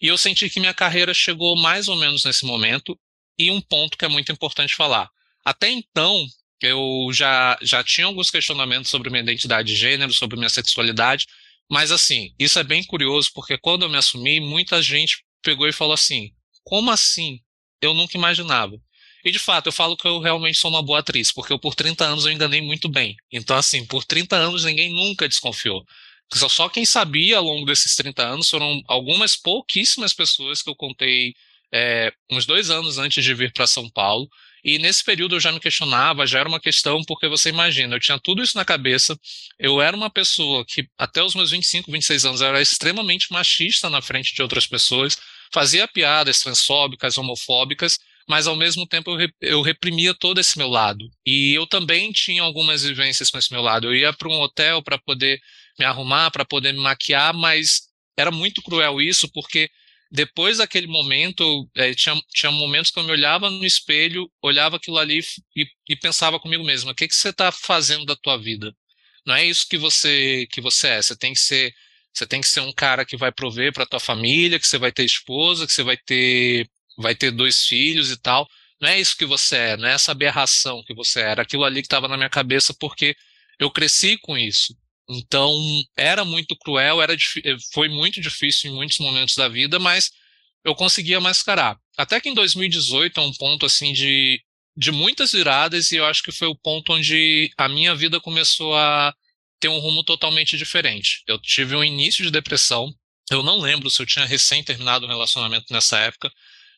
E 0.00 0.06
eu 0.06 0.16
senti 0.16 0.48
que 0.48 0.60
minha 0.60 0.74
carreira 0.74 1.12
chegou 1.12 1.56
mais 1.56 1.88
ou 1.88 1.96
menos 1.96 2.24
nesse 2.24 2.44
momento. 2.44 2.98
E 3.36 3.50
um 3.50 3.60
ponto 3.60 3.98
que 3.98 4.04
é 4.04 4.08
muito 4.08 4.30
importante 4.30 4.76
falar. 4.76 5.08
Até 5.44 5.68
então, 5.70 6.24
eu 6.62 7.08
já, 7.12 7.58
já 7.60 7.82
tinha 7.82 8.06
alguns 8.06 8.30
questionamentos 8.30 8.90
sobre 8.90 9.10
minha 9.10 9.22
identidade 9.22 9.68
de 9.68 9.76
gênero, 9.76 10.14
sobre 10.14 10.36
minha 10.36 10.48
sexualidade. 10.48 11.26
Mas, 11.68 11.90
assim, 11.90 12.32
isso 12.38 12.58
é 12.58 12.62
bem 12.62 12.84
curioso, 12.84 13.30
porque 13.34 13.58
quando 13.58 13.82
eu 13.82 13.88
me 13.88 13.96
assumi, 13.96 14.38
muita 14.38 14.80
gente 14.80 15.23
pegou 15.44 15.68
e 15.68 15.72
falou 15.72 15.94
assim: 15.94 16.32
como 16.64 16.90
assim? 16.90 17.40
Eu 17.80 17.94
nunca 17.94 18.16
imaginava. 18.16 18.76
E 19.24 19.30
de 19.30 19.38
fato, 19.38 19.68
eu 19.68 19.72
falo 19.72 19.96
que 19.96 20.06
eu 20.06 20.20
realmente 20.20 20.58
sou 20.58 20.70
uma 20.70 20.82
boa 20.82 20.98
atriz, 20.98 21.32
porque 21.32 21.52
eu 21.52 21.58
por 21.58 21.74
30 21.74 22.04
anos 22.04 22.26
eu 22.26 22.32
enganei 22.32 22.60
muito 22.60 22.88
bem. 22.88 23.16
Então, 23.32 23.56
assim, 23.56 23.86
por 23.86 24.04
30 24.04 24.36
anos 24.36 24.64
ninguém 24.64 24.90
nunca 24.90 25.28
desconfiou. 25.28 25.84
Só 26.32 26.68
quem 26.68 26.84
sabia 26.84 27.38
ao 27.38 27.44
longo 27.44 27.64
desses 27.66 27.94
30 27.96 28.22
anos 28.22 28.50
foram 28.50 28.82
algumas 28.88 29.36
pouquíssimas 29.36 30.12
pessoas 30.12 30.62
que 30.62 30.68
eu 30.68 30.74
contei 30.74 31.34
é, 31.72 32.12
uns 32.30 32.46
dois 32.46 32.70
anos 32.70 32.98
antes 32.98 33.22
de 33.24 33.34
vir 33.34 33.52
para 33.52 33.66
São 33.66 33.88
Paulo. 33.90 34.28
E 34.64 34.78
nesse 34.78 35.04
período 35.04 35.36
eu 35.36 35.40
já 35.40 35.52
me 35.52 35.60
questionava, 35.60 36.26
já 36.26 36.40
era 36.40 36.48
uma 36.48 36.60
questão, 36.60 37.02
porque 37.04 37.28
você 37.28 37.50
imagina, 37.50 37.94
eu 37.94 38.00
tinha 38.00 38.18
tudo 38.18 38.42
isso 38.42 38.56
na 38.56 38.64
cabeça, 38.64 39.18
eu 39.58 39.80
era 39.80 39.94
uma 39.94 40.08
pessoa 40.08 40.64
que 40.66 40.88
até 40.96 41.22
os 41.22 41.34
meus 41.34 41.50
25, 41.50 41.92
26 41.92 42.24
anos 42.24 42.40
era 42.40 42.62
extremamente 42.62 43.30
machista 43.30 43.90
na 43.90 44.00
frente 44.00 44.34
de 44.34 44.40
outras 44.40 44.66
pessoas, 44.66 45.18
fazia 45.54 45.86
piadas 45.86 46.40
transfóbicas, 46.40 47.16
homofóbicas, 47.16 47.96
mas 48.28 48.48
ao 48.48 48.56
mesmo 48.56 48.88
tempo 48.88 49.16
eu, 49.40 49.62
reprimia 49.62 50.12
todo 50.12 50.40
esse 50.40 50.58
meu 50.58 50.66
lado. 50.68 51.08
E 51.24 51.54
eu 51.54 51.64
também 51.64 52.10
tinha 52.10 52.42
algumas 52.42 52.82
vivências 52.82 53.30
com 53.30 53.38
esse 53.38 53.52
meu 53.52 53.62
lado. 53.62 53.86
Eu 53.86 53.94
ia 53.94 54.12
para 54.12 54.28
um 54.28 54.40
hotel 54.40 54.82
para 54.82 54.98
poder 54.98 55.40
me 55.78 55.84
arrumar, 55.84 56.32
para 56.32 56.44
poder 56.44 56.72
me 56.72 56.80
maquiar, 56.80 57.32
mas 57.32 57.82
era 58.16 58.32
muito 58.32 58.62
cruel 58.62 59.00
isso, 59.00 59.30
porque 59.32 59.70
depois 60.10 60.58
daquele 60.58 60.86
momento, 60.88 61.68
é, 61.76 61.94
tinha, 61.94 62.14
tinha 62.30 62.50
momentos 62.50 62.90
que 62.90 62.98
eu 62.98 63.04
me 63.04 63.12
olhava 63.12 63.48
no 63.50 63.64
espelho, 63.64 64.30
olhava 64.42 64.76
aquilo 64.76 64.98
ali 64.98 65.20
e, 65.56 65.66
e 65.88 65.96
pensava 65.96 66.40
comigo 66.40 66.64
mesmo: 66.64 66.90
o 66.90 66.94
que, 66.94 67.06
que 67.06 67.14
você 67.14 67.28
está 67.28 67.52
fazendo 67.52 68.04
da 68.04 68.16
tua 68.16 68.36
vida? 68.36 68.74
Não 69.26 69.34
é 69.34 69.44
isso 69.44 69.66
que 69.68 69.78
você 69.78 70.46
que 70.50 70.60
você 70.60 70.88
é. 70.88 71.02
Você 71.02 71.16
tem 71.16 71.32
que 71.32 71.40
ser 71.40 71.74
você 72.14 72.26
tem 72.26 72.40
que 72.40 72.48
ser 72.48 72.60
um 72.60 72.72
cara 72.72 73.04
que 73.04 73.16
vai 73.16 73.32
prover 73.32 73.72
para 73.72 73.86
tua 73.86 74.00
família, 74.00 74.58
que 74.58 74.66
você 74.66 74.78
vai 74.78 74.92
ter 74.92 75.04
esposa, 75.04 75.66
que 75.66 75.72
você 75.72 75.82
vai 75.82 75.96
ter 75.96 76.68
vai 76.96 77.14
ter 77.14 77.30
dois 77.32 77.66
filhos 77.66 78.10
e 78.10 78.16
tal. 78.16 78.48
Não 78.80 78.88
é 78.88 79.00
isso 79.00 79.16
que 79.16 79.26
você 79.26 79.56
é, 79.56 79.76
não 79.76 79.88
é 79.88 79.94
essa 79.94 80.12
aberração 80.12 80.82
que 80.84 80.94
você 80.94 81.20
era. 81.20 81.42
Aquilo 81.42 81.64
ali 81.64 81.82
que 81.82 81.86
estava 81.86 82.08
na 82.08 82.16
minha 82.16 82.30
cabeça 82.30 82.74
porque 82.78 83.16
eu 83.58 83.70
cresci 83.70 84.16
com 84.18 84.36
isso. 84.38 84.76
Então, 85.08 85.52
era 85.96 86.24
muito 86.24 86.56
cruel, 86.56 87.02
era 87.02 87.14
eh, 87.14 87.56
foi 87.72 87.88
muito 87.88 88.20
difícil 88.20 88.70
em 88.70 88.74
muitos 88.74 88.98
momentos 88.98 89.34
da 89.36 89.48
vida, 89.48 89.78
mas 89.78 90.10
eu 90.64 90.74
conseguia 90.74 91.20
mascarar. 91.20 91.78
Até 91.96 92.20
que 92.20 92.28
em 92.28 92.34
2018 92.34 93.20
é 93.20 93.22
um 93.22 93.32
ponto 93.34 93.66
assim 93.66 93.92
de, 93.92 94.40
de 94.76 94.90
muitas 94.90 95.32
viradas 95.32 95.92
e 95.92 95.96
eu 95.96 96.06
acho 96.06 96.22
que 96.22 96.32
foi 96.32 96.48
o 96.48 96.56
ponto 96.56 96.92
onde 96.92 97.52
a 97.56 97.68
minha 97.68 97.94
vida 97.94 98.20
começou 98.20 98.74
a 98.74 99.14
ter 99.60 99.68
um 99.68 99.78
rumo 99.78 100.04
totalmente 100.04 100.56
diferente. 100.56 101.22
Eu 101.26 101.38
tive 101.38 101.74
um 101.76 101.84
início 101.84 102.24
de 102.24 102.30
depressão. 102.30 102.92
Eu 103.30 103.42
não 103.42 103.60
lembro 103.60 103.90
se 103.90 104.02
eu 104.02 104.06
tinha 104.06 104.24
recém 104.26 104.62
terminado 104.62 105.06
um 105.06 105.08
relacionamento 105.08 105.66
nessa 105.72 105.98
época, 105.98 106.30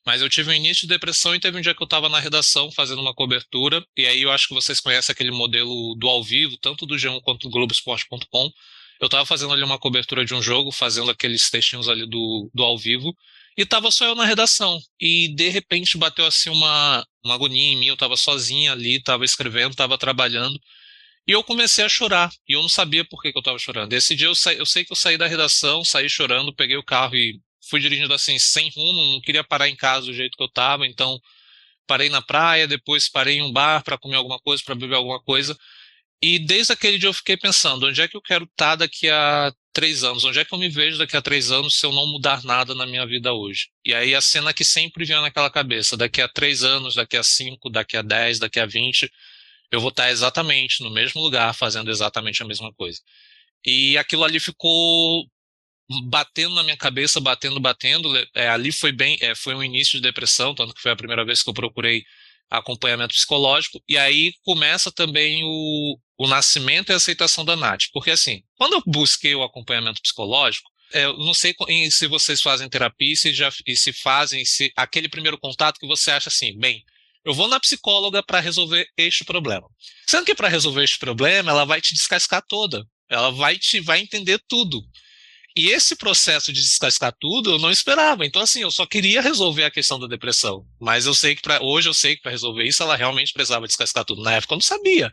Mas 0.06 0.22
eu 0.22 0.30
tive 0.30 0.50
um 0.50 0.54
início 0.54 0.82
de 0.82 0.94
depressão 0.94 1.34
e 1.34 1.40
teve 1.40 1.58
um 1.58 1.60
dia 1.60 1.74
que 1.74 1.82
eu 1.82 1.86
estava 1.86 2.08
na 2.08 2.20
redação 2.20 2.70
fazendo 2.70 3.00
uma 3.02 3.14
cobertura, 3.14 3.84
e 3.96 4.06
aí 4.06 4.22
eu 4.22 4.30
acho 4.30 4.48
que 4.48 4.54
vocês 4.54 4.80
conhecem 4.80 5.12
aquele 5.12 5.32
modelo 5.32 5.96
do 5.96 6.08
ao 6.08 6.22
vivo, 6.22 6.56
tanto 6.58 6.86
do 6.86 6.94
G1 6.94 7.20
quanto 7.22 7.48
do 7.48 7.50
Globoesporte.com. 7.50 8.50
Eu 9.00 9.06
estava 9.06 9.26
fazendo 9.26 9.52
ali 9.52 9.62
uma 9.64 9.78
cobertura 9.78 10.24
de 10.24 10.34
um 10.34 10.40
jogo, 10.40 10.70
fazendo 10.72 11.10
aqueles 11.10 11.50
textinhos 11.50 11.88
ali 11.88 12.06
do, 12.08 12.50
do 12.54 12.62
ao 12.62 12.78
vivo, 12.78 13.14
e 13.56 13.66
tava 13.66 13.90
só 13.90 14.06
eu 14.06 14.14
na 14.14 14.24
redação. 14.24 14.80
E 15.00 15.34
de 15.34 15.48
repente 15.48 15.98
bateu 15.98 16.24
assim 16.24 16.50
uma, 16.50 17.04
uma 17.24 17.34
agonia 17.34 17.72
em 17.72 17.76
mim, 17.76 17.86
eu 17.86 17.96
tava 17.96 18.16
sozinha 18.16 18.72
ali, 18.72 19.02
tava 19.02 19.24
escrevendo, 19.24 19.74
tava 19.74 19.98
trabalhando. 19.98 20.58
E 21.26 21.32
eu 21.32 21.42
comecei 21.42 21.84
a 21.84 21.88
chorar. 21.88 22.30
E 22.48 22.52
eu 22.52 22.62
não 22.62 22.68
sabia 22.68 23.04
por 23.04 23.20
que, 23.20 23.32
que 23.32 23.38
eu 23.38 23.42
tava 23.42 23.58
chorando. 23.58 23.92
Esse 23.92 24.14
dia 24.14 24.28
eu, 24.28 24.34
sa... 24.34 24.52
eu 24.52 24.66
sei 24.66 24.84
que 24.84 24.92
eu 24.92 24.96
saí 24.96 25.18
da 25.18 25.26
redação, 25.26 25.84
saí 25.84 26.08
chorando, 26.08 26.54
peguei 26.54 26.76
o 26.76 26.84
carro 26.84 27.16
e 27.16 27.40
fui 27.68 27.80
dirigindo 27.80 28.14
assim, 28.14 28.38
sem 28.38 28.70
rumo, 28.70 29.12
não 29.12 29.20
queria 29.20 29.42
parar 29.42 29.68
em 29.68 29.76
casa 29.76 30.06
do 30.06 30.14
jeito 30.14 30.36
que 30.36 30.42
eu 30.42 30.48
tava, 30.48 30.86
então 30.86 31.20
parei 31.86 32.08
na 32.08 32.22
praia, 32.22 32.66
depois 32.66 33.08
parei 33.08 33.36
em 33.38 33.42
um 33.42 33.52
bar 33.52 33.82
para 33.82 33.98
comer 33.98 34.16
alguma 34.16 34.38
coisa, 34.38 34.62
para 34.64 34.74
beber 34.74 34.96
alguma 34.96 35.20
coisa. 35.22 35.56
E 36.22 36.38
desde 36.38 36.72
aquele 36.72 36.98
dia 36.98 37.08
eu 37.08 37.12
fiquei 37.12 37.36
pensando, 37.36 37.86
onde 37.86 38.00
é 38.00 38.08
que 38.08 38.16
eu 38.16 38.22
quero 38.22 38.44
estar 38.44 38.70
tá 38.70 38.76
daqui 38.76 39.08
a 39.10 39.52
três 39.72 40.02
anos? 40.02 40.24
Onde 40.24 40.38
é 40.38 40.44
que 40.44 40.54
eu 40.54 40.58
me 40.58 40.68
vejo 40.68 40.96
daqui 40.98 41.16
a 41.16 41.22
três 41.22 41.50
anos 41.52 41.78
se 41.78 41.84
eu 41.84 41.92
não 41.92 42.06
mudar 42.06 42.42
nada 42.44 42.74
na 42.74 42.86
minha 42.86 43.06
vida 43.06 43.32
hoje? 43.32 43.68
E 43.84 43.92
aí 43.92 44.14
a 44.14 44.20
cena 44.20 44.54
que 44.54 44.64
sempre 44.64 45.04
vinha 45.04 45.20
naquela 45.20 45.50
cabeça, 45.50 45.96
daqui 45.96 46.22
a 46.22 46.28
três 46.28 46.64
anos, 46.64 46.94
daqui 46.94 47.16
a 47.16 47.22
cinco, 47.22 47.68
daqui 47.68 47.96
a 47.96 48.02
dez, 48.02 48.38
daqui 48.38 48.58
a 48.58 48.66
vinte, 48.66 49.10
eu 49.70 49.80
vou 49.80 49.90
estar 49.90 50.10
exatamente 50.10 50.82
no 50.82 50.90
mesmo 50.90 51.20
lugar, 51.20 51.54
fazendo 51.54 51.90
exatamente 51.90 52.42
a 52.42 52.46
mesma 52.46 52.72
coisa. 52.74 53.00
E 53.64 53.98
aquilo 53.98 54.24
ali 54.24 54.38
ficou 54.38 55.26
batendo 56.08 56.54
na 56.54 56.62
minha 56.62 56.76
cabeça, 56.76 57.20
batendo, 57.20 57.60
batendo. 57.60 58.08
É, 58.34 58.48
ali 58.48 58.72
foi 58.72 58.92
bem, 58.92 59.18
é, 59.20 59.34
foi 59.34 59.54
um 59.54 59.62
início 59.62 59.98
de 59.98 60.02
depressão, 60.02 60.54
tanto 60.54 60.74
que 60.74 60.80
foi 60.80 60.92
a 60.92 60.96
primeira 60.96 61.24
vez 61.24 61.42
que 61.42 61.50
eu 61.50 61.54
procurei 61.54 62.04
acompanhamento 62.50 63.14
psicológico. 63.14 63.82
E 63.88 63.98
aí 63.98 64.32
começa 64.44 64.90
também 64.92 65.42
o, 65.44 65.98
o 66.18 66.28
nascimento 66.28 66.90
e 66.90 66.92
a 66.92 66.96
aceitação 66.96 67.44
da 67.44 67.56
Nath. 67.56 67.84
Porque 67.92 68.10
assim, 68.10 68.42
quando 68.56 68.74
eu 68.74 68.82
busquei 68.86 69.34
o 69.34 69.42
acompanhamento 69.42 70.00
psicológico, 70.00 70.70
é, 70.92 71.04
eu 71.04 71.16
não 71.18 71.34
sei 71.34 71.54
se 71.90 72.06
vocês 72.06 72.40
fazem 72.40 72.68
terapia 72.68 73.12
e 73.12 73.16
se, 73.16 73.34
já, 73.34 73.50
e 73.66 73.76
se 73.76 73.92
fazem 73.92 74.44
se, 74.44 74.72
aquele 74.76 75.08
primeiro 75.08 75.38
contato 75.38 75.78
que 75.78 75.86
você 75.86 76.12
acha 76.12 76.28
assim, 76.28 76.56
bem, 76.58 76.84
eu 77.26 77.34
vou 77.34 77.48
na 77.48 77.58
psicóloga 77.58 78.22
para 78.22 78.38
resolver 78.38 78.88
este 78.96 79.24
problema. 79.24 79.66
Sendo 80.06 80.24
que 80.24 80.34
para 80.34 80.46
resolver 80.46 80.84
este 80.84 80.96
problema, 80.96 81.50
ela 81.50 81.64
vai 81.64 81.80
te 81.80 81.92
descascar 81.92 82.40
toda. 82.48 82.86
Ela 83.10 83.30
vai 83.32 83.58
te 83.58 83.80
vai 83.80 83.98
entender 83.98 84.40
tudo. 84.48 84.80
E 85.56 85.70
esse 85.70 85.96
processo 85.96 86.52
de 86.52 86.60
descascar 86.60 87.12
tudo 87.18 87.50
eu 87.50 87.58
não 87.58 87.70
esperava. 87.70 88.24
Então, 88.24 88.40
assim, 88.40 88.60
eu 88.60 88.70
só 88.70 88.86
queria 88.86 89.20
resolver 89.20 89.64
a 89.64 89.70
questão 89.72 89.98
da 89.98 90.06
depressão. 90.06 90.64
Mas 90.80 91.04
eu 91.04 91.14
sei 91.14 91.34
que 91.34 91.42
para 91.42 91.60
hoje 91.60 91.88
eu 91.88 91.94
sei 91.94 92.14
que 92.14 92.22
para 92.22 92.30
resolver 92.30 92.62
isso 92.62 92.80
ela 92.84 92.94
realmente 92.94 93.32
precisava 93.32 93.66
descascar 93.66 94.04
tudo. 94.04 94.22
Na 94.22 94.34
época 94.34 94.54
eu 94.54 94.58
não 94.58 94.62
sabia. 94.62 95.12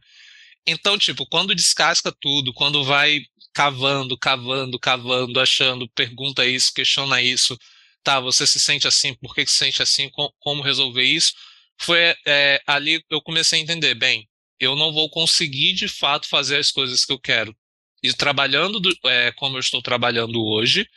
Então, 0.67 0.99
tipo, 0.99 1.25
quando 1.25 1.55
descasca 1.55 2.13
tudo, 2.21 2.53
quando 2.53 2.83
vai 2.83 3.21
cavando, 3.55 4.15
cavando, 4.19 4.79
cavando, 4.79 5.39
achando, 5.39 5.89
pergunta 5.89 6.45
isso, 6.45 6.71
questiona 6.73 7.23
isso, 7.23 7.57
tá, 8.03 8.19
você 8.19 8.45
se 8.45 8.59
sente 8.59 8.87
assim, 8.87 9.15
por 9.15 9.33
que, 9.33 9.45
se 9.45 9.55
sente 9.55 9.81
assim, 9.81 10.09
como 10.39 10.61
resolver 10.61 11.03
isso, 11.03 11.33
foi 11.79 12.15
é, 12.25 12.61
ali 12.67 13.03
eu 13.09 13.21
comecei 13.21 13.59
a 13.59 13.63
entender, 13.63 13.95
bem, 13.95 14.27
eu 14.59 14.75
não 14.75 14.93
vou 14.93 15.09
conseguir 15.09 15.73
de 15.73 15.87
fato 15.87 16.27
fazer 16.27 16.57
as 16.57 16.71
coisas 16.71 17.05
que 17.05 17.11
eu 17.11 17.19
quero. 17.19 17.55
E 18.01 18.13
trabalhando 18.13 18.79
do, 18.79 18.95
é, 19.05 19.31
como 19.33 19.55
eu 19.55 19.59
estou 19.59 19.81
trabalhando 19.81 20.43
hoje 20.43 20.87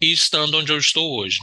e 0.00 0.12
estando 0.12 0.58
onde 0.58 0.72
eu 0.72 0.78
estou 0.78 1.18
hoje. 1.18 1.38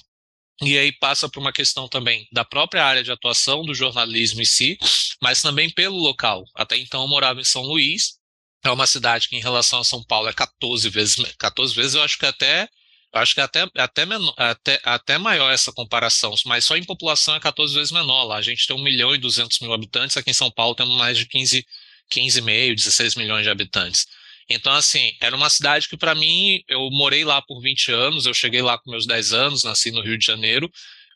E 0.62 0.78
aí 0.78 0.92
passa 0.92 1.28
por 1.28 1.40
uma 1.40 1.52
questão 1.52 1.88
também 1.88 2.28
da 2.32 2.46
própria 2.46 2.86
área 2.86 3.04
de 3.04 3.12
atuação 3.12 3.64
do 3.64 3.74
jornalismo 3.74 4.42
em 4.42 4.46
si, 4.46 4.78
mas 5.22 5.42
também 5.42 5.70
pelo 5.70 5.98
local. 5.98 6.44
Até 6.56 6.78
então 6.78 7.02
eu 7.02 7.08
morava 7.08 7.42
em 7.42 7.44
São 7.44 7.64
Luís, 7.64 8.20
é 8.64 8.70
uma 8.70 8.86
cidade 8.86 9.28
que 9.28 9.36
em 9.36 9.42
relação 9.42 9.80
a 9.80 9.84
São 9.84 10.04
Paulo 10.04 10.30
é 10.30 10.34
14 10.34 10.88
vezes, 10.90 11.16
14 11.40 11.74
vezes 11.74 11.96
eu 11.96 12.04
acho 12.04 12.18
que 12.18 12.28
até 12.28 12.70
acho 13.14 13.36
que 13.36 13.42
até, 13.42 13.68
até, 13.76 14.06
menor, 14.06 14.34
até, 14.38 14.80
até 14.84 15.18
maior 15.18 15.52
essa 15.52 15.72
comparação, 15.72 16.34
mas 16.46 16.66
só 16.66 16.78
em 16.78 16.84
população 16.84 17.36
é 17.36 17.40
14 17.40 17.74
vezes 17.74 17.92
menor. 17.92 18.24
Lá 18.24 18.38
a 18.38 18.42
gente 18.42 18.66
tem 18.66 18.76
1 18.76 18.82
milhão 18.82 19.14
e 19.14 19.18
200 19.18 19.60
mil 19.60 19.74
habitantes, 19.74 20.18
aqui 20.18 20.32
em 20.32 20.34
São 20.34 20.52
Paulo 20.52 20.76
temos 20.76 20.96
mais 20.96 21.18
de 21.18 21.26
15, 21.26 21.66
15,5, 22.14 22.76
16 22.76 23.16
milhões 23.16 23.44
de 23.44 23.50
habitantes. 23.50 24.06
Então, 24.50 24.74
assim, 24.74 25.16
era 25.22 25.36
uma 25.36 25.50
cidade 25.50 25.88
que, 25.88 25.98
para 25.98 26.14
mim, 26.14 26.62
eu 26.68 26.90
morei 26.92 27.24
lá 27.24 27.42
por 27.42 27.62
20 27.62 27.92
anos, 27.92 28.26
eu 28.26 28.34
cheguei 28.34 28.62
lá 28.62 28.78
com 28.78 28.92
meus 28.92 29.06
10 29.06 29.34
anos, 29.34 29.64
nasci 29.64 29.92
no 29.92 30.02
Rio 30.02 30.18
de 30.18 30.26
Janeiro, 30.26 30.70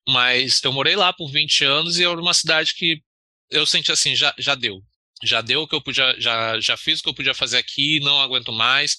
mas 0.08 0.64
eu 0.64 0.72
morei 0.72 0.96
lá 0.96 1.12
por 1.12 1.30
20 1.30 1.66
anos 1.66 2.00
e 2.00 2.04
era 2.04 2.20
uma 2.20 2.34
cidade 2.34 2.74
que 2.74 3.02
eu 3.50 3.66
senti 3.66 3.92
assim, 3.92 4.16
já, 4.16 4.34
já 4.38 4.56
deu. 4.56 4.82
Já 5.24 5.42
deu 5.42 5.64
o 5.64 5.68
que 5.68 5.76
eu 5.76 5.82
podia, 5.82 6.16
já, 6.20 6.60
já 6.60 6.78
fiz 6.78 7.00
o 7.00 7.04
que 7.04 7.10
eu 7.10 7.14
podia 7.14 7.34
fazer 7.34 7.58
aqui, 7.58 8.00
não 8.02 8.22
aguento 8.22 8.52
mais. 8.52 8.98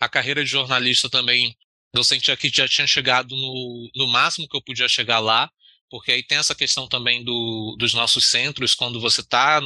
A 0.00 0.08
carreira 0.08 0.44
de 0.44 0.50
jornalista 0.50 1.08
também, 1.08 1.56
eu 1.94 2.04
sentia 2.04 2.36
que 2.36 2.48
já 2.48 2.68
tinha 2.68 2.86
chegado 2.86 3.34
no, 3.34 3.90
no 3.94 4.06
máximo 4.08 4.48
que 4.48 4.56
eu 4.56 4.62
podia 4.62 4.88
chegar 4.88 5.18
lá, 5.20 5.50
porque 5.90 6.12
aí 6.12 6.22
tem 6.22 6.38
essa 6.38 6.54
questão 6.54 6.86
também 6.86 7.24
do, 7.24 7.76
dos 7.78 7.94
nossos 7.94 8.26
centros, 8.26 8.74
quando 8.74 9.00
você 9.00 9.20
está 9.20 9.60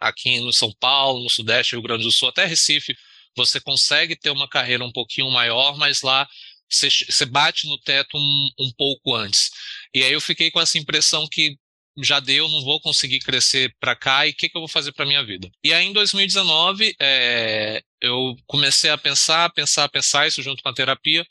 aqui 0.00 0.40
no 0.40 0.52
São 0.52 0.72
Paulo, 0.80 1.22
no 1.22 1.30
Sudeste, 1.30 1.72
Rio 1.72 1.82
Grande 1.82 2.04
do 2.04 2.12
Sul, 2.12 2.28
até 2.28 2.46
Recife, 2.46 2.96
você 3.36 3.60
consegue 3.60 4.16
ter 4.16 4.30
uma 4.30 4.48
carreira 4.48 4.84
um 4.84 4.92
pouquinho 4.92 5.30
maior, 5.30 5.76
mas 5.76 6.00
lá 6.00 6.26
você, 6.68 6.88
você 6.88 7.26
bate 7.26 7.66
no 7.68 7.78
teto 7.78 8.16
um, 8.16 8.48
um 8.58 8.72
pouco 8.76 9.14
antes. 9.14 9.50
E 9.94 10.02
aí 10.02 10.12
eu 10.12 10.20
fiquei 10.20 10.50
com 10.50 10.60
essa 10.60 10.78
impressão 10.78 11.28
que 11.28 11.56
já 11.98 12.20
deu, 12.20 12.48
não 12.48 12.62
vou 12.62 12.80
conseguir 12.80 13.20
crescer 13.20 13.74
para 13.80 13.96
cá 13.96 14.26
e 14.26 14.30
o 14.30 14.34
que, 14.34 14.48
que 14.48 14.56
eu 14.56 14.60
vou 14.60 14.68
fazer 14.68 14.92
para 14.92 15.06
minha 15.06 15.24
vida? 15.24 15.50
E 15.64 15.72
aí 15.72 15.86
em 15.86 15.92
2019 15.92 16.94
é, 17.00 17.82
eu 18.00 18.36
comecei 18.46 18.90
a 18.90 18.98
pensar, 18.98 19.50
pensar, 19.52 19.88
pensar 19.88 20.26
isso 20.26 20.42
junto 20.42 20.62
com 20.62 20.68
a 20.68 20.74
terapia. 20.74 21.26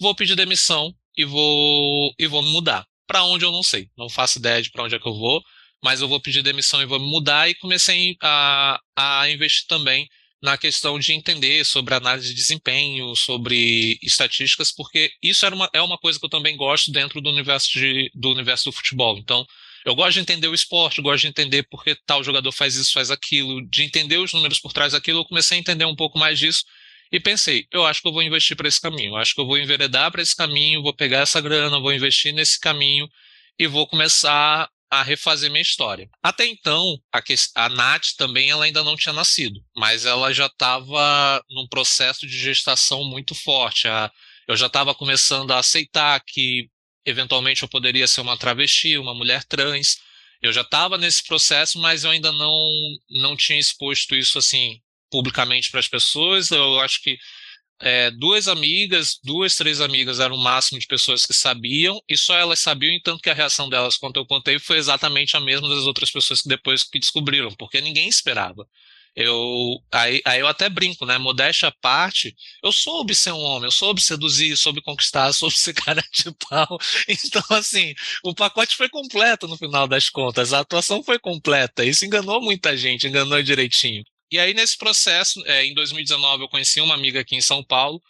Vou 0.00 0.14
pedir 0.14 0.34
demissão 0.34 0.94
e 1.16 1.24
vou 1.24 2.14
e 2.18 2.26
vou 2.26 2.42
me 2.42 2.50
mudar. 2.50 2.86
Para 3.06 3.24
onde 3.24 3.44
eu 3.44 3.52
não 3.52 3.62
sei, 3.62 3.88
não 3.96 4.08
faço 4.08 4.38
ideia 4.38 4.62
de 4.62 4.70
para 4.70 4.84
onde 4.84 4.94
é 4.94 4.98
que 4.98 5.08
eu 5.08 5.14
vou, 5.14 5.42
mas 5.82 6.00
eu 6.00 6.08
vou 6.08 6.20
pedir 6.20 6.42
demissão 6.42 6.80
e 6.80 6.86
vou 6.86 6.98
me 6.98 7.06
mudar 7.06 7.48
e 7.50 7.54
comecei 7.56 8.16
a, 8.22 8.80
a 8.96 9.30
investir 9.30 9.66
também 9.66 10.08
na 10.42 10.56
questão 10.56 10.98
de 10.98 11.12
entender 11.12 11.64
sobre 11.66 11.94
análise 11.94 12.28
de 12.28 12.34
desempenho, 12.34 13.14
sobre 13.14 13.98
estatísticas, 14.02 14.72
porque 14.72 15.10
isso 15.22 15.44
era 15.44 15.54
uma, 15.54 15.68
é 15.74 15.82
uma 15.82 15.98
coisa 15.98 16.18
que 16.18 16.24
eu 16.24 16.30
também 16.30 16.56
gosto 16.56 16.90
dentro 16.90 17.20
do 17.20 17.28
universo, 17.28 17.70
de, 17.72 18.10
do 18.14 18.30
universo 18.30 18.70
do 18.70 18.72
futebol. 18.72 19.18
Então, 19.18 19.44
eu 19.84 19.94
gosto 19.94 20.14
de 20.14 20.20
entender 20.20 20.48
o 20.48 20.54
esporte, 20.54 21.02
gosto 21.02 21.22
de 21.22 21.28
entender 21.28 21.64
por 21.64 21.84
que 21.84 21.94
tal 22.06 22.24
jogador 22.24 22.52
faz 22.52 22.74
isso, 22.76 22.92
faz 22.92 23.10
aquilo, 23.10 23.60
de 23.68 23.82
entender 23.82 24.16
os 24.16 24.32
números 24.32 24.58
por 24.58 24.72
trás 24.72 24.92
daquilo. 24.92 25.20
Eu 25.20 25.24
comecei 25.26 25.58
a 25.58 25.60
entender 25.60 25.84
um 25.84 25.96
pouco 25.96 26.18
mais 26.18 26.38
disso 26.38 26.64
e 27.12 27.18
pensei, 27.18 27.66
eu 27.72 27.84
acho 27.84 28.00
que 28.00 28.08
eu 28.08 28.12
vou 28.12 28.22
investir 28.22 28.56
para 28.56 28.68
esse 28.68 28.80
caminho, 28.80 29.12
eu 29.12 29.16
acho 29.16 29.34
que 29.34 29.40
eu 29.40 29.46
vou 29.46 29.58
enveredar 29.58 30.12
para 30.12 30.22
esse 30.22 30.34
caminho, 30.34 30.82
vou 30.82 30.94
pegar 30.94 31.20
essa 31.20 31.40
grana, 31.40 31.80
vou 31.80 31.92
investir 31.92 32.32
nesse 32.32 32.58
caminho 32.58 33.08
e 33.58 33.66
vou 33.66 33.86
começar 33.86 34.70
a 34.88 35.02
refazer 35.02 35.50
minha 35.50 35.62
história. 35.62 36.08
Até 36.22 36.46
então, 36.46 36.98
a, 37.12 37.20
que, 37.20 37.34
a 37.54 37.68
Nath 37.68 38.14
também 38.16 38.50
ela 38.50 38.64
ainda 38.64 38.82
não 38.84 38.96
tinha 38.96 39.12
nascido, 39.12 39.60
mas 39.76 40.04
ela 40.04 40.32
já 40.32 40.46
estava 40.46 41.42
num 41.50 41.66
processo 41.68 42.26
de 42.26 42.38
gestação 42.38 43.04
muito 43.04 43.34
forte. 43.34 43.88
A, 43.88 44.10
eu 44.48 44.56
já 44.56 44.66
estava 44.66 44.94
começando 44.94 45.50
a 45.52 45.58
aceitar 45.58 46.20
que 46.24 46.68
eventualmente 47.04 47.62
eu 47.62 47.68
poderia 47.68 48.06
ser 48.06 48.20
uma 48.20 48.36
travesti, 48.36 48.98
uma 48.98 49.14
mulher 49.14 49.44
trans. 49.44 49.98
Eu 50.42 50.52
já 50.52 50.62
estava 50.62 50.98
nesse 50.98 51.24
processo, 51.24 51.78
mas 51.78 52.04
eu 52.04 52.10
ainda 52.10 52.32
não 52.32 52.70
não 53.10 53.36
tinha 53.36 53.58
exposto 53.58 54.14
isso 54.14 54.38
assim 54.38 54.80
publicamente 55.10 55.70
para 55.70 55.80
as 55.80 55.88
pessoas. 55.88 56.50
Eu 56.50 56.80
acho 56.80 57.02
que 57.02 57.18
é, 57.80 58.10
duas 58.10 58.46
amigas, 58.46 59.18
duas, 59.24 59.56
três 59.56 59.80
amigas 59.80 60.20
eram 60.20 60.36
o 60.36 60.38
máximo 60.38 60.78
de 60.78 60.86
pessoas 60.86 61.24
que 61.24 61.32
sabiam, 61.32 62.00
e 62.08 62.16
só 62.16 62.36
elas 62.36 62.60
sabiam, 62.60 62.94
entanto 62.94 63.22
que 63.22 63.30
a 63.30 63.34
reação 63.34 63.68
delas 63.70 63.96
quando 63.96 64.16
eu 64.18 64.26
contei 64.26 64.58
foi 64.58 64.76
exatamente 64.76 65.36
a 65.36 65.40
mesma 65.40 65.68
das 65.68 65.86
outras 65.86 66.10
pessoas 66.10 66.42
que 66.42 66.48
depois 66.48 66.84
que 66.84 66.98
descobriram, 66.98 67.50
porque 67.56 67.80
ninguém 67.80 68.08
esperava. 68.08 68.66
Eu, 69.16 69.82
aí, 69.92 70.22
aí 70.24 70.40
eu 70.40 70.46
até 70.46 70.68
brinco, 70.68 71.04
né? 71.04 71.18
Modéstia 71.18 71.68
à 71.68 71.72
parte, 71.72 72.34
eu 72.62 72.70
soube 72.70 73.14
ser 73.14 73.32
um 73.32 73.40
homem, 73.40 73.64
eu 73.66 73.72
soube 73.72 74.00
seduzir, 74.00 74.56
soube 74.56 74.80
conquistar, 74.82 75.32
soube 75.34 75.56
ser 75.56 75.74
cara 75.74 76.02
de 76.12 76.30
pau. 76.48 76.78
Então, 77.08 77.42
assim, 77.50 77.94
o 78.24 78.34
pacote 78.34 78.76
foi 78.76 78.88
completo 78.88 79.48
no 79.48 79.56
final 79.56 79.88
das 79.88 80.08
contas, 80.08 80.52
a 80.52 80.60
atuação 80.60 81.02
foi 81.02 81.18
completa. 81.18 81.84
Isso 81.84 82.04
enganou 82.04 82.40
muita 82.40 82.76
gente, 82.76 83.06
enganou 83.06 83.42
direitinho. 83.42 84.04
E 84.30 84.38
aí, 84.38 84.54
nesse 84.54 84.78
processo, 84.78 85.42
é, 85.46 85.64
em 85.64 85.74
2019, 85.74 86.44
eu 86.44 86.48
conheci 86.48 86.80
uma 86.80 86.94
amiga 86.94 87.20
aqui 87.20 87.34
em 87.36 87.40
São 87.40 87.64
Paulo, 87.64 88.00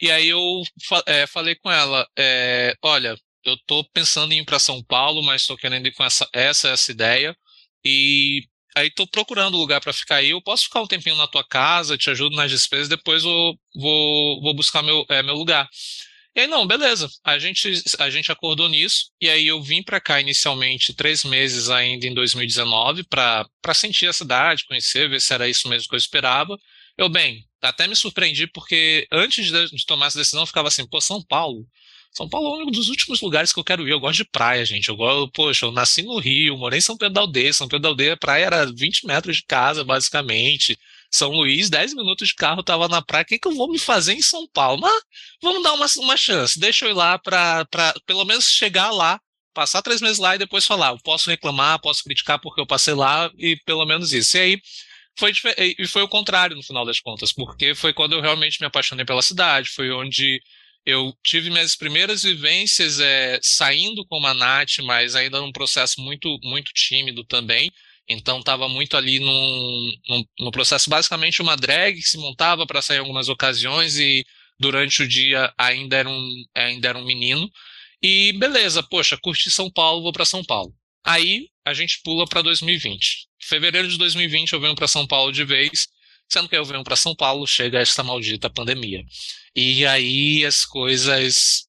e 0.00 0.10
aí 0.10 0.28
eu 0.28 0.62
é, 1.06 1.26
falei 1.26 1.54
com 1.56 1.70
ela: 1.70 2.06
é, 2.16 2.74
olha, 2.82 3.16
eu 3.44 3.54
estou 3.54 3.84
pensando 3.92 4.32
em 4.32 4.40
ir 4.40 4.44
para 4.44 4.58
São 4.58 4.82
Paulo, 4.82 5.22
mas 5.22 5.42
estou 5.42 5.56
querendo 5.56 5.86
ir 5.86 5.92
com 5.92 6.04
essa, 6.04 6.28
essa, 6.32 6.68
essa 6.68 6.90
ideia, 6.92 7.36
e 7.84 8.42
aí 8.76 8.88
estou 8.88 9.06
procurando 9.06 9.56
lugar 9.56 9.80
para 9.80 9.92
ficar 9.92 10.16
aí. 10.16 10.30
Eu 10.30 10.42
posso 10.42 10.64
ficar 10.64 10.82
um 10.82 10.86
tempinho 10.86 11.16
na 11.16 11.26
tua 11.26 11.44
casa, 11.44 11.96
te 11.98 12.10
ajudo 12.10 12.36
nas 12.36 12.50
despesas, 12.50 12.88
depois 12.88 13.24
eu 13.24 13.54
vou, 13.74 14.42
vou 14.42 14.54
buscar 14.54 14.82
meu, 14.82 15.04
é, 15.08 15.22
meu 15.22 15.34
lugar. 15.34 15.68
E 16.36 16.40
aí, 16.40 16.46
não, 16.46 16.66
beleza. 16.66 17.08
A 17.24 17.38
gente, 17.38 17.82
a 17.98 18.10
gente 18.10 18.30
acordou 18.30 18.68
nisso. 18.68 19.10
E 19.18 19.30
aí 19.30 19.46
eu 19.46 19.62
vim 19.62 19.82
para 19.82 19.98
cá 19.98 20.20
inicialmente 20.20 20.92
três 20.92 21.24
meses 21.24 21.70
ainda 21.70 22.06
em 22.06 22.12
2019 22.12 23.04
para 23.04 23.48
sentir 23.74 24.06
a 24.06 24.12
cidade, 24.12 24.66
conhecer, 24.66 25.08
ver 25.08 25.18
se 25.18 25.32
era 25.32 25.48
isso 25.48 25.66
mesmo 25.66 25.88
que 25.88 25.94
eu 25.94 25.98
esperava. 25.98 26.58
Eu, 26.98 27.08
bem, 27.08 27.42
até 27.62 27.86
me 27.86 27.96
surpreendi 27.96 28.46
porque 28.46 29.06
antes 29.10 29.46
de, 29.46 29.70
de 29.70 29.86
tomar 29.86 30.08
essa 30.08 30.18
decisão 30.18 30.42
eu 30.42 30.46
ficava 30.46 30.68
assim, 30.68 30.86
pô, 30.86 31.00
São 31.00 31.22
Paulo. 31.22 31.66
São 32.12 32.28
Paulo 32.28 32.60
é 32.60 32.64
um 32.64 32.70
dos 32.70 32.88
últimos 32.90 33.22
lugares 33.22 33.50
que 33.50 33.58
eu 33.58 33.64
quero 33.64 33.88
ir. 33.88 33.92
Eu 33.92 34.00
gosto 34.00 34.18
de 34.18 34.30
praia, 34.30 34.64
gente. 34.64 34.90
Eu 34.90 34.96
gosto, 34.96 35.30
poxa, 35.32 35.64
eu 35.64 35.72
nasci 35.72 36.02
no 36.02 36.18
Rio, 36.18 36.58
morei 36.58 36.80
em 36.80 36.82
São 36.82 36.98
Pedro 36.98 37.14
da 37.14 37.20
Aldeia. 37.22 37.52
São 37.54 37.66
Pedro 37.66 37.82
da 37.82 37.88
Aldeia, 37.88 38.12
a 38.12 38.16
praia 38.16 38.44
era 38.44 38.66
20 38.66 39.06
metros 39.06 39.36
de 39.36 39.42
casa, 39.44 39.82
basicamente. 39.82 40.78
São 41.10 41.30
Luís, 41.30 41.70
10 41.70 41.94
minutos 41.94 42.28
de 42.28 42.34
carro, 42.34 42.62
tava 42.62 42.88
na 42.88 43.02
praia. 43.02 43.22
O 43.22 43.26
que, 43.26 43.38
que 43.38 43.48
eu 43.48 43.54
vou 43.54 43.70
me 43.70 43.78
fazer 43.78 44.12
em 44.14 44.22
São 44.22 44.46
Paulo? 44.48 44.80
Mas 44.80 45.02
vamos 45.42 45.62
dar 45.62 45.72
uma, 45.74 45.86
uma 45.98 46.16
chance. 46.16 46.58
Deixa 46.58 46.84
eu 46.84 46.90
ir 46.90 46.94
lá 46.94 47.18
para 47.18 47.66
pelo 48.06 48.24
menos 48.24 48.50
chegar 48.50 48.90
lá, 48.90 49.20
passar 49.54 49.82
três 49.82 50.00
meses 50.00 50.18
lá 50.18 50.34
e 50.34 50.38
depois 50.38 50.66
falar. 50.66 50.90
Eu 50.90 50.98
posso 51.02 51.30
reclamar, 51.30 51.80
posso 51.80 52.02
criticar 52.04 52.40
porque 52.40 52.60
eu 52.60 52.66
passei 52.66 52.94
lá 52.94 53.30
e 53.38 53.56
pelo 53.64 53.86
menos 53.86 54.12
isso. 54.12 54.36
E 54.36 54.40
aí 54.40 54.60
foi, 55.18 55.32
e 55.78 55.86
foi 55.88 56.02
o 56.02 56.08
contrário 56.08 56.54
no 56.54 56.62
final 56.62 56.84
das 56.84 57.00
contas, 57.00 57.32
porque 57.32 57.74
foi 57.74 57.92
quando 57.92 58.12
eu 58.12 58.20
realmente 58.20 58.60
me 58.60 58.66
apaixonei 58.66 59.04
pela 59.04 59.22
cidade, 59.22 59.70
foi 59.70 59.90
onde 59.90 60.40
eu 60.84 61.12
tive 61.24 61.50
minhas 61.50 61.74
primeiras 61.74 62.22
vivências 62.22 63.00
é, 63.00 63.40
saindo 63.42 64.06
como 64.06 64.26
a 64.26 64.34
Nath, 64.34 64.78
mas 64.84 65.16
ainda 65.16 65.40
num 65.40 65.50
processo 65.50 66.00
muito, 66.00 66.38
muito 66.44 66.70
tímido 66.72 67.24
também. 67.24 67.72
Então 68.08 68.38
estava 68.38 68.68
muito 68.68 68.96
ali 68.96 69.18
num, 69.18 69.92
num, 70.08 70.24
num, 70.38 70.50
processo 70.50 70.88
basicamente 70.88 71.42
uma 71.42 71.56
drag 71.56 71.96
que 71.96 72.08
se 72.08 72.18
montava 72.18 72.66
para 72.66 72.80
sair 72.80 72.98
em 72.98 73.00
algumas 73.00 73.28
ocasiões 73.28 73.98
e 73.98 74.24
durante 74.58 75.02
o 75.02 75.08
dia 75.08 75.52
ainda 75.58 75.96
era 75.96 76.08
um, 76.08 76.44
ainda 76.54 76.88
era 76.88 76.98
um 76.98 77.04
menino. 77.04 77.50
E 78.02 78.32
beleza, 78.34 78.82
poxa, 78.82 79.18
curti 79.20 79.50
São 79.50 79.70
Paulo, 79.70 80.02
vou 80.02 80.12
para 80.12 80.24
São 80.24 80.44
Paulo. 80.44 80.72
Aí 81.04 81.48
a 81.64 81.74
gente 81.74 82.00
pula 82.02 82.26
para 82.26 82.42
2020. 82.42 83.26
Em 83.42 83.46
fevereiro 83.46 83.88
de 83.88 83.98
2020 83.98 84.52
eu 84.52 84.60
venho 84.60 84.74
para 84.74 84.88
São 84.88 85.06
Paulo 85.06 85.32
de 85.32 85.44
vez, 85.44 85.88
sendo 86.28 86.48
que 86.48 86.56
eu 86.56 86.64
venho 86.64 86.84
para 86.84 86.96
São 86.96 87.14
Paulo, 87.14 87.46
chega 87.46 87.80
esta 87.80 88.02
maldita 88.02 88.48
pandemia. 88.48 89.04
E 89.54 89.84
aí 89.86 90.44
as 90.44 90.64
coisas, 90.64 91.66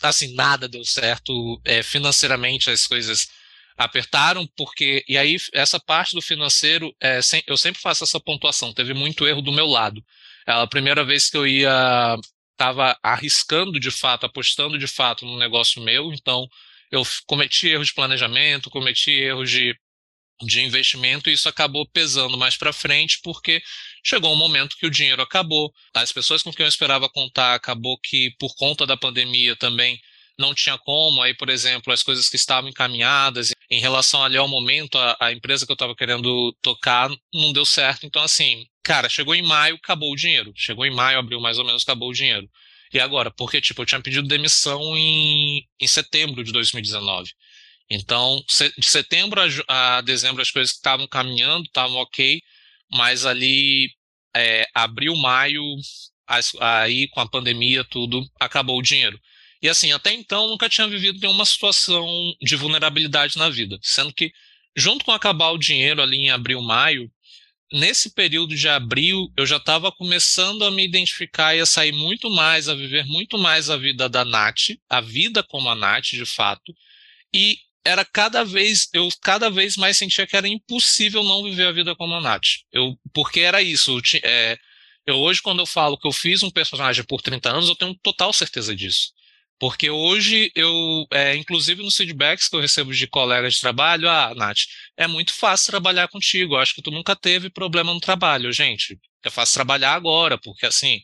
assim, 0.00 0.34
nada 0.34 0.68
deu 0.68 0.84
certo 0.84 1.60
é, 1.64 1.82
financeiramente, 1.82 2.70
as 2.70 2.86
coisas 2.86 3.28
apertaram, 3.76 4.46
porque. 4.56 5.04
E 5.08 5.16
aí, 5.18 5.36
essa 5.52 5.78
parte 5.80 6.14
do 6.14 6.22
financeiro, 6.22 6.94
é, 7.02 7.20
eu 7.46 7.56
sempre 7.56 7.80
faço 7.80 8.04
essa 8.04 8.20
pontuação. 8.20 8.72
Teve 8.72 8.94
muito 8.94 9.26
erro 9.26 9.42
do 9.42 9.52
meu 9.52 9.66
lado. 9.66 10.04
É 10.46 10.52
a 10.52 10.66
primeira 10.66 11.04
vez 11.04 11.30
que 11.30 11.36
eu 11.36 11.46
ia. 11.46 12.16
Estava 12.52 12.96
arriscando 13.02 13.80
de 13.80 13.90
fato, 13.90 14.26
apostando 14.26 14.78
de 14.78 14.86
fato 14.86 15.24
no 15.24 15.38
negócio 15.38 15.82
meu, 15.82 16.12
então 16.12 16.46
eu 16.92 17.02
cometi 17.26 17.68
erros 17.68 17.88
de 17.88 17.94
planejamento, 17.94 18.70
cometi 18.70 19.10
erros 19.10 19.50
de, 19.50 19.74
de 20.42 20.60
investimento, 20.60 21.30
e 21.30 21.32
isso 21.32 21.48
acabou 21.48 21.88
pesando 21.88 22.36
mais 22.36 22.56
para 22.56 22.72
frente, 22.72 23.18
porque 23.24 23.60
chegou 24.04 24.32
um 24.32 24.36
momento 24.36 24.76
que 24.76 24.86
o 24.86 24.90
dinheiro 24.90 25.22
acabou, 25.22 25.72
as 25.94 26.12
pessoas 26.12 26.42
com 26.42 26.52
quem 26.52 26.64
eu 26.64 26.68
esperava 26.68 27.08
contar 27.08 27.54
acabou 27.54 27.98
que, 27.98 28.30
por 28.38 28.54
conta 28.54 28.86
da 28.86 28.96
pandemia 28.96 29.56
também, 29.56 29.98
não 30.38 30.54
tinha 30.54 30.78
como, 30.78 31.22
aí, 31.22 31.34
por 31.34 31.48
exemplo, 31.48 31.92
as 31.92 32.02
coisas 32.02 32.28
que 32.28 32.36
estavam 32.36 32.70
encaminhadas 32.70 33.52
em 33.70 33.80
relação 33.80 34.22
ali 34.22 34.36
ao 34.36 34.48
momento, 34.48 34.98
a, 34.98 35.16
a 35.20 35.32
empresa 35.32 35.66
que 35.66 35.72
eu 35.72 35.74
estava 35.74 35.94
querendo 35.94 36.52
tocar 36.62 37.10
não 37.32 37.52
deu 37.52 37.64
certo. 37.64 38.06
Então, 38.06 38.22
assim, 38.22 38.66
cara, 38.82 39.08
chegou 39.08 39.34
em 39.34 39.42
maio, 39.42 39.76
acabou 39.76 40.12
o 40.12 40.16
dinheiro. 40.16 40.52
Chegou 40.56 40.84
em 40.84 40.94
maio, 40.94 41.18
abril 41.18 41.40
mais 41.40 41.58
ou 41.58 41.64
menos, 41.64 41.82
acabou 41.82 42.10
o 42.10 42.14
dinheiro. 42.14 42.48
E 42.92 43.00
agora? 43.00 43.30
Porque, 43.30 43.60
tipo, 43.60 43.82
eu 43.82 43.86
tinha 43.86 44.00
pedido 44.00 44.28
demissão 44.28 44.96
em, 44.96 45.66
em 45.80 45.86
setembro 45.86 46.44
de 46.44 46.52
2019. 46.52 47.30
Então, 47.90 48.42
de 48.78 48.88
setembro 48.88 49.40
a, 49.68 49.98
a 49.98 50.00
dezembro 50.02 50.42
as 50.42 50.50
coisas 50.50 50.74
estavam 50.74 51.06
caminhando, 51.06 51.64
estavam 51.64 51.96
ok, 51.96 52.40
mas 52.90 53.26
ali, 53.26 53.90
é, 54.36 54.66
abril, 54.74 55.16
maio, 55.16 55.62
as, 56.26 56.52
aí 56.60 57.08
com 57.08 57.20
a 57.20 57.28
pandemia, 57.28 57.84
tudo, 57.84 58.24
acabou 58.40 58.78
o 58.78 58.82
dinheiro. 58.82 59.18
E 59.62 59.68
assim, 59.68 59.92
até 59.92 60.12
então 60.12 60.48
nunca 60.48 60.68
tinha 60.68 60.88
vivido 60.88 61.20
nenhuma 61.20 61.46
situação 61.46 62.04
de 62.42 62.56
vulnerabilidade 62.56 63.38
na 63.38 63.48
vida, 63.48 63.78
sendo 63.80 64.12
que 64.12 64.32
junto 64.76 65.04
com 65.04 65.12
acabar 65.12 65.50
o 65.50 65.58
dinheiro 65.58 66.02
ali 66.02 66.16
em 66.16 66.30
abril, 66.30 66.60
maio, 66.60 67.08
nesse 67.72 68.12
período 68.12 68.56
de 68.56 68.68
abril 68.68 69.32
eu 69.36 69.46
já 69.46 69.58
estava 69.58 69.92
começando 69.92 70.64
a 70.64 70.70
me 70.70 70.84
identificar 70.84 71.54
e 71.54 71.60
a 71.60 71.66
sair 71.66 71.92
muito 71.92 72.28
mais, 72.28 72.68
a 72.68 72.74
viver 72.74 73.06
muito 73.06 73.38
mais 73.38 73.70
a 73.70 73.76
vida 73.76 74.08
da 74.08 74.24
Nath, 74.24 74.76
a 74.90 75.00
vida 75.00 75.44
como 75.44 75.68
a 75.68 75.76
Nath, 75.76 76.06
de 76.06 76.26
fato, 76.26 76.74
e 77.32 77.58
era 77.84 78.04
cada 78.04 78.44
vez, 78.44 78.88
eu 78.92 79.08
cada 79.22 79.48
vez 79.48 79.76
mais 79.76 79.96
sentia 79.96 80.26
que 80.26 80.36
era 80.36 80.48
impossível 80.48 81.22
não 81.22 81.42
viver 81.42 81.66
a 81.66 81.72
vida 81.72 81.94
como 81.96 82.14
a 82.14 82.20
Nath. 82.20 82.62
Eu, 82.72 82.96
porque 83.12 83.40
era 83.40 83.62
isso, 83.62 83.96
eu, 83.96 84.20
é, 84.24 84.58
eu 85.06 85.16
hoje 85.16 85.40
quando 85.40 85.60
eu 85.60 85.66
falo 85.66 85.98
que 85.98 86.06
eu 86.06 86.12
fiz 86.12 86.42
um 86.42 86.50
personagem 86.50 87.04
por 87.04 87.22
30 87.22 87.50
anos, 87.50 87.68
eu 87.68 87.76
tenho 87.76 87.94
total 88.02 88.32
certeza 88.32 88.74
disso. 88.74 89.12
Porque 89.62 89.88
hoje 89.88 90.50
eu, 90.56 91.06
é, 91.12 91.36
inclusive 91.36 91.84
nos 91.84 91.94
feedbacks 91.94 92.48
que 92.48 92.56
eu 92.56 92.60
recebo 92.60 92.92
de 92.92 93.06
colegas 93.06 93.54
de 93.54 93.60
trabalho, 93.60 94.10
ah, 94.10 94.34
Nath, 94.34 94.62
é 94.96 95.06
muito 95.06 95.32
fácil 95.32 95.70
trabalhar 95.70 96.08
contigo. 96.08 96.56
Acho 96.56 96.74
que 96.74 96.82
tu 96.82 96.90
nunca 96.90 97.14
teve 97.14 97.48
problema 97.48 97.94
no 97.94 98.00
trabalho, 98.00 98.52
gente. 98.52 98.98
É 99.24 99.30
fácil 99.30 99.54
trabalhar 99.54 99.92
agora, 99.94 100.36
porque 100.36 100.66
assim, 100.66 101.00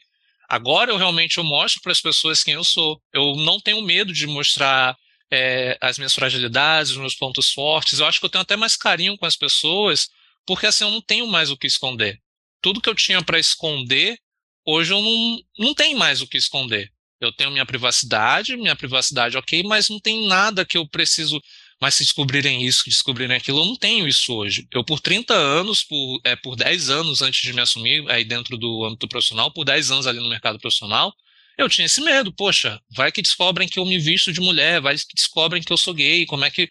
agora 0.48 0.90
eu 0.90 0.96
realmente 0.96 1.38
eu 1.38 1.44
mostro 1.44 1.80
para 1.80 1.92
as 1.92 2.00
pessoas 2.00 2.42
quem 2.42 2.54
eu 2.54 2.64
sou. 2.64 3.00
Eu 3.12 3.36
não 3.36 3.60
tenho 3.60 3.80
medo 3.80 4.12
de 4.12 4.26
mostrar 4.26 4.96
é, 5.30 5.78
as 5.80 5.96
minhas 5.96 6.12
fragilidades, 6.12 6.90
os 6.90 6.98
meus 6.98 7.14
pontos 7.14 7.52
fortes. 7.52 8.00
Eu 8.00 8.06
acho 8.06 8.18
que 8.18 8.26
eu 8.26 8.30
tenho 8.30 8.42
até 8.42 8.56
mais 8.56 8.76
carinho 8.76 9.16
com 9.16 9.24
as 9.24 9.36
pessoas, 9.36 10.08
porque 10.44 10.66
assim 10.66 10.82
eu 10.82 10.90
não 10.90 11.00
tenho 11.00 11.28
mais 11.28 11.48
o 11.48 11.56
que 11.56 11.68
esconder. 11.68 12.20
Tudo 12.60 12.80
que 12.80 12.90
eu 12.90 12.94
tinha 12.96 13.22
para 13.22 13.38
esconder, 13.38 14.18
hoje 14.66 14.92
eu 14.92 15.00
não, 15.00 15.40
não 15.60 15.74
tenho 15.76 15.96
mais 15.96 16.20
o 16.20 16.26
que 16.26 16.36
esconder. 16.36 16.92
Eu 17.20 17.32
tenho 17.32 17.50
minha 17.50 17.66
privacidade, 17.66 18.56
minha 18.56 18.76
privacidade 18.76 19.36
ok, 19.36 19.62
mas 19.64 19.88
não 19.88 19.98
tem 19.98 20.26
nada 20.26 20.64
que 20.64 20.78
eu 20.78 20.86
preciso. 20.86 21.40
Mas 21.80 21.94
se 21.94 22.04
descobrirem 22.04 22.64
isso, 22.66 22.82
descobrirem 22.86 23.36
aquilo, 23.36 23.60
eu 23.60 23.66
não 23.66 23.76
tenho 23.76 24.08
isso 24.08 24.32
hoje. 24.34 24.66
Eu, 24.72 24.84
por 24.84 25.00
30 25.00 25.32
anos, 25.34 25.84
por, 25.84 26.20
é, 26.24 26.34
por 26.34 26.56
10 26.56 26.90
anos 26.90 27.22
antes 27.22 27.40
de 27.40 27.52
me 27.52 27.60
assumir 27.60 28.08
aí 28.10 28.24
dentro 28.24 28.56
do 28.56 28.84
âmbito 28.84 29.06
profissional, 29.08 29.52
por 29.52 29.64
10 29.64 29.90
anos 29.92 30.06
ali 30.06 30.18
no 30.18 30.28
mercado 30.28 30.58
profissional, 30.58 31.14
eu 31.56 31.68
tinha 31.68 31.86
esse 31.86 32.00
medo. 32.00 32.32
Poxa, 32.32 32.80
vai 32.90 33.12
que 33.12 33.22
descobrem 33.22 33.68
que 33.68 33.78
eu 33.78 33.84
me 33.84 33.98
visto 33.98 34.32
de 34.32 34.40
mulher, 34.40 34.80
vai 34.80 34.96
que 34.96 35.14
descobrem 35.14 35.62
que 35.62 35.72
eu 35.72 35.76
sou 35.76 35.94
gay, 35.94 36.24
como 36.26 36.44
é 36.44 36.50
que. 36.50 36.68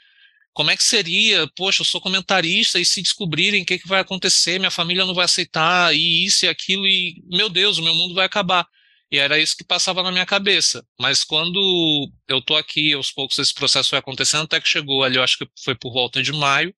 Como 0.53 0.71
é 0.71 0.77
que 0.77 0.83
seria? 0.83 1.47
Poxa, 1.55 1.81
eu 1.81 1.85
sou 1.85 2.01
comentarista 2.01 2.79
e 2.79 2.85
se 2.85 3.01
descobrirem 3.01 3.61
o 3.61 3.65
que, 3.65 3.77
que 3.77 3.87
vai 3.87 3.99
acontecer, 4.01 4.57
minha 4.59 4.71
família 4.71 5.05
não 5.05 5.13
vai 5.13 5.25
aceitar, 5.25 5.95
e 5.95 6.25
isso 6.25 6.45
e 6.45 6.49
aquilo, 6.49 6.87
e 6.87 7.21
meu 7.27 7.47
Deus, 7.49 7.77
o 7.77 7.83
meu 7.83 7.93
mundo 7.93 8.15
vai 8.15 8.25
acabar. 8.25 8.67
E 9.11 9.17
era 9.17 9.39
isso 9.39 9.55
que 9.55 9.63
passava 9.63 10.03
na 10.03 10.11
minha 10.11 10.25
cabeça. 10.25 10.85
Mas 10.99 11.23
quando 11.23 12.11
eu 12.27 12.41
tô 12.41 12.55
aqui, 12.55 12.93
aos 12.93 13.11
poucos 13.11 13.37
esse 13.39 13.53
processo 13.53 13.89
foi 13.89 13.99
acontecendo, 13.99 14.43
até 14.43 14.59
que 14.59 14.67
chegou 14.67 15.03
ali, 15.03 15.15
eu 15.15 15.23
acho 15.23 15.37
que 15.37 15.47
foi 15.63 15.75
por 15.75 15.93
volta 15.93 16.21
de 16.21 16.33
maio. 16.33 16.73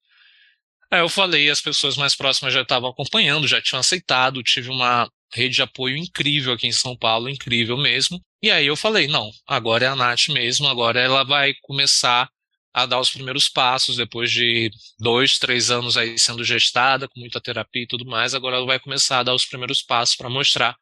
Aí 0.91 1.01
eu 1.01 1.09
falei, 1.09 1.49
as 1.49 1.61
pessoas 1.61 1.95
mais 1.97 2.15
próximas 2.15 2.53
já 2.53 2.61
estavam 2.61 2.89
acompanhando, 2.89 3.47
já 3.47 3.61
tinham 3.61 3.79
aceitado, 3.79 4.43
tive 4.43 4.69
uma 4.69 5.09
rede 5.33 5.55
de 5.55 5.61
apoio 5.61 5.95
incrível 5.97 6.53
aqui 6.53 6.67
em 6.67 6.71
São 6.71 6.97
Paulo, 6.97 7.29
incrível 7.29 7.77
mesmo. 7.77 8.19
E 8.41 8.49
aí 8.49 8.65
eu 8.65 8.75
falei, 8.75 9.07
não, 9.07 9.29
agora 9.47 9.85
é 9.85 9.87
a 9.87 9.95
Nath 9.95 10.29
mesmo, 10.29 10.67
agora 10.67 10.99
ela 10.99 11.23
vai 11.23 11.53
começar 11.61 12.29
a 12.73 12.85
dar 12.85 12.99
os 12.99 13.09
primeiros 13.09 13.49
passos, 13.49 13.97
depois 13.97 14.31
de 14.31 14.71
dois, 14.99 15.37
três 15.37 15.69
anos 15.69 15.97
aí 15.97 16.17
sendo 16.17 16.43
gestada, 16.43 17.07
com 17.07 17.19
muita 17.19 17.41
terapia 17.41 17.83
e 17.83 17.87
tudo 17.87 18.05
mais, 18.05 18.33
agora 18.33 18.57
ela 18.57 18.65
vai 18.65 18.79
começar 18.79 19.19
a 19.19 19.23
dar 19.23 19.33
os 19.33 19.45
primeiros 19.45 19.81
passos 19.81 20.15
para 20.15 20.29
mostrar 20.29 20.75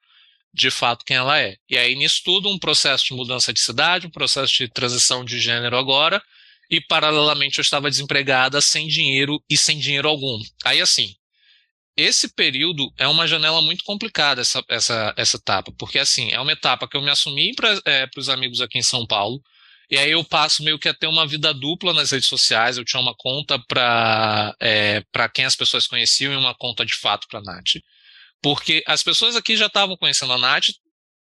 de 0.54 0.72
fato 0.72 1.06
quem 1.06 1.18
ela 1.18 1.40
é. 1.40 1.56
E 1.70 1.78
aí, 1.78 1.96
nisso 1.96 2.22
tudo, 2.24 2.50
um 2.50 2.60
processo 2.60 3.06
de 3.06 3.14
mudança 3.14 3.54
de 3.54 3.60
cidade, 3.60 4.08
um 4.08 4.12
processo 4.12 4.54
de 4.54 4.68
transição 4.68 5.24
de 5.24 5.40
gênero 5.40 5.78
agora, 5.78 6.22
e 6.70 6.82
paralelamente 6.82 7.60
eu 7.60 7.62
estava 7.62 7.90
desempregada, 7.90 8.60
sem 8.62 8.88
dinheiro 8.88 9.42
e 9.50 9.58
sem 9.58 9.80
dinheiro 9.80 10.08
algum. 10.08 10.40
Aí, 10.66 10.82
assim, 10.82 11.16
esse 11.96 12.34
período 12.34 12.92
é 12.98 13.08
uma 13.08 13.28
janela 13.28 13.62
muito 13.62 13.84
complicada, 13.84 14.42
essa, 14.42 14.64
essa, 14.70 15.14
essa 15.18 15.38
etapa, 15.38 15.72
porque, 15.78 16.00
assim, 16.00 16.32
é 16.32 16.40
uma 16.40 16.52
etapa 16.52 16.88
que 16.88 16.98
eu 16.98 17.02
me 17.02 17.10
assumi 17.10 17.54
para 17.56 17.80
é, 17.86 18.08
os 18.18 18.30
amigos 18.30 18.62
aqui 18.62 18.78
em 18.78 18.84
São 18.84 19.06
Paulo, 19.06 19.42
e 19.90 19.98
aí 19.98 20.12
eu 20.12 20.24
passo 20.24 20.64
meio 20.64 20.78
que 20.78 20.90
a 20.90 20.94
ter 20.94 21.08
uma 21.08 21.26
vida 21.26 21.54
dupla 21.54 21.94
nas 21.94 22.12
redes 22.12 22.28
sociais. 22.28 22.78
Eu 22.78 22.84
tinha 22.84 23.02
uma 23.02 23.16
conta 23.16 23.58
para 23.58 24.54
é, 24.62 25.02
quem 25.34 25.46
as 25.46 25.56
pessoas 25.56 25.88
conheciam 25.88 26.34
e 26.34 26.36
uma 26.36 26.54
conta 26.54 26.86
de 26.86 26.94
fato 26.94 27.26
para 27.30 27.42
Nath. 27.42 27.76
Porque 28.42 28.84
as 28.88 29.04
pessoas 29.04 29.36
aqui 29.36 29.56
já 29.56 29.68
estavam 29.68 29.98
conhecendo 29.98 30.34
a 30.34 30.38
Nath, 30.38 30.68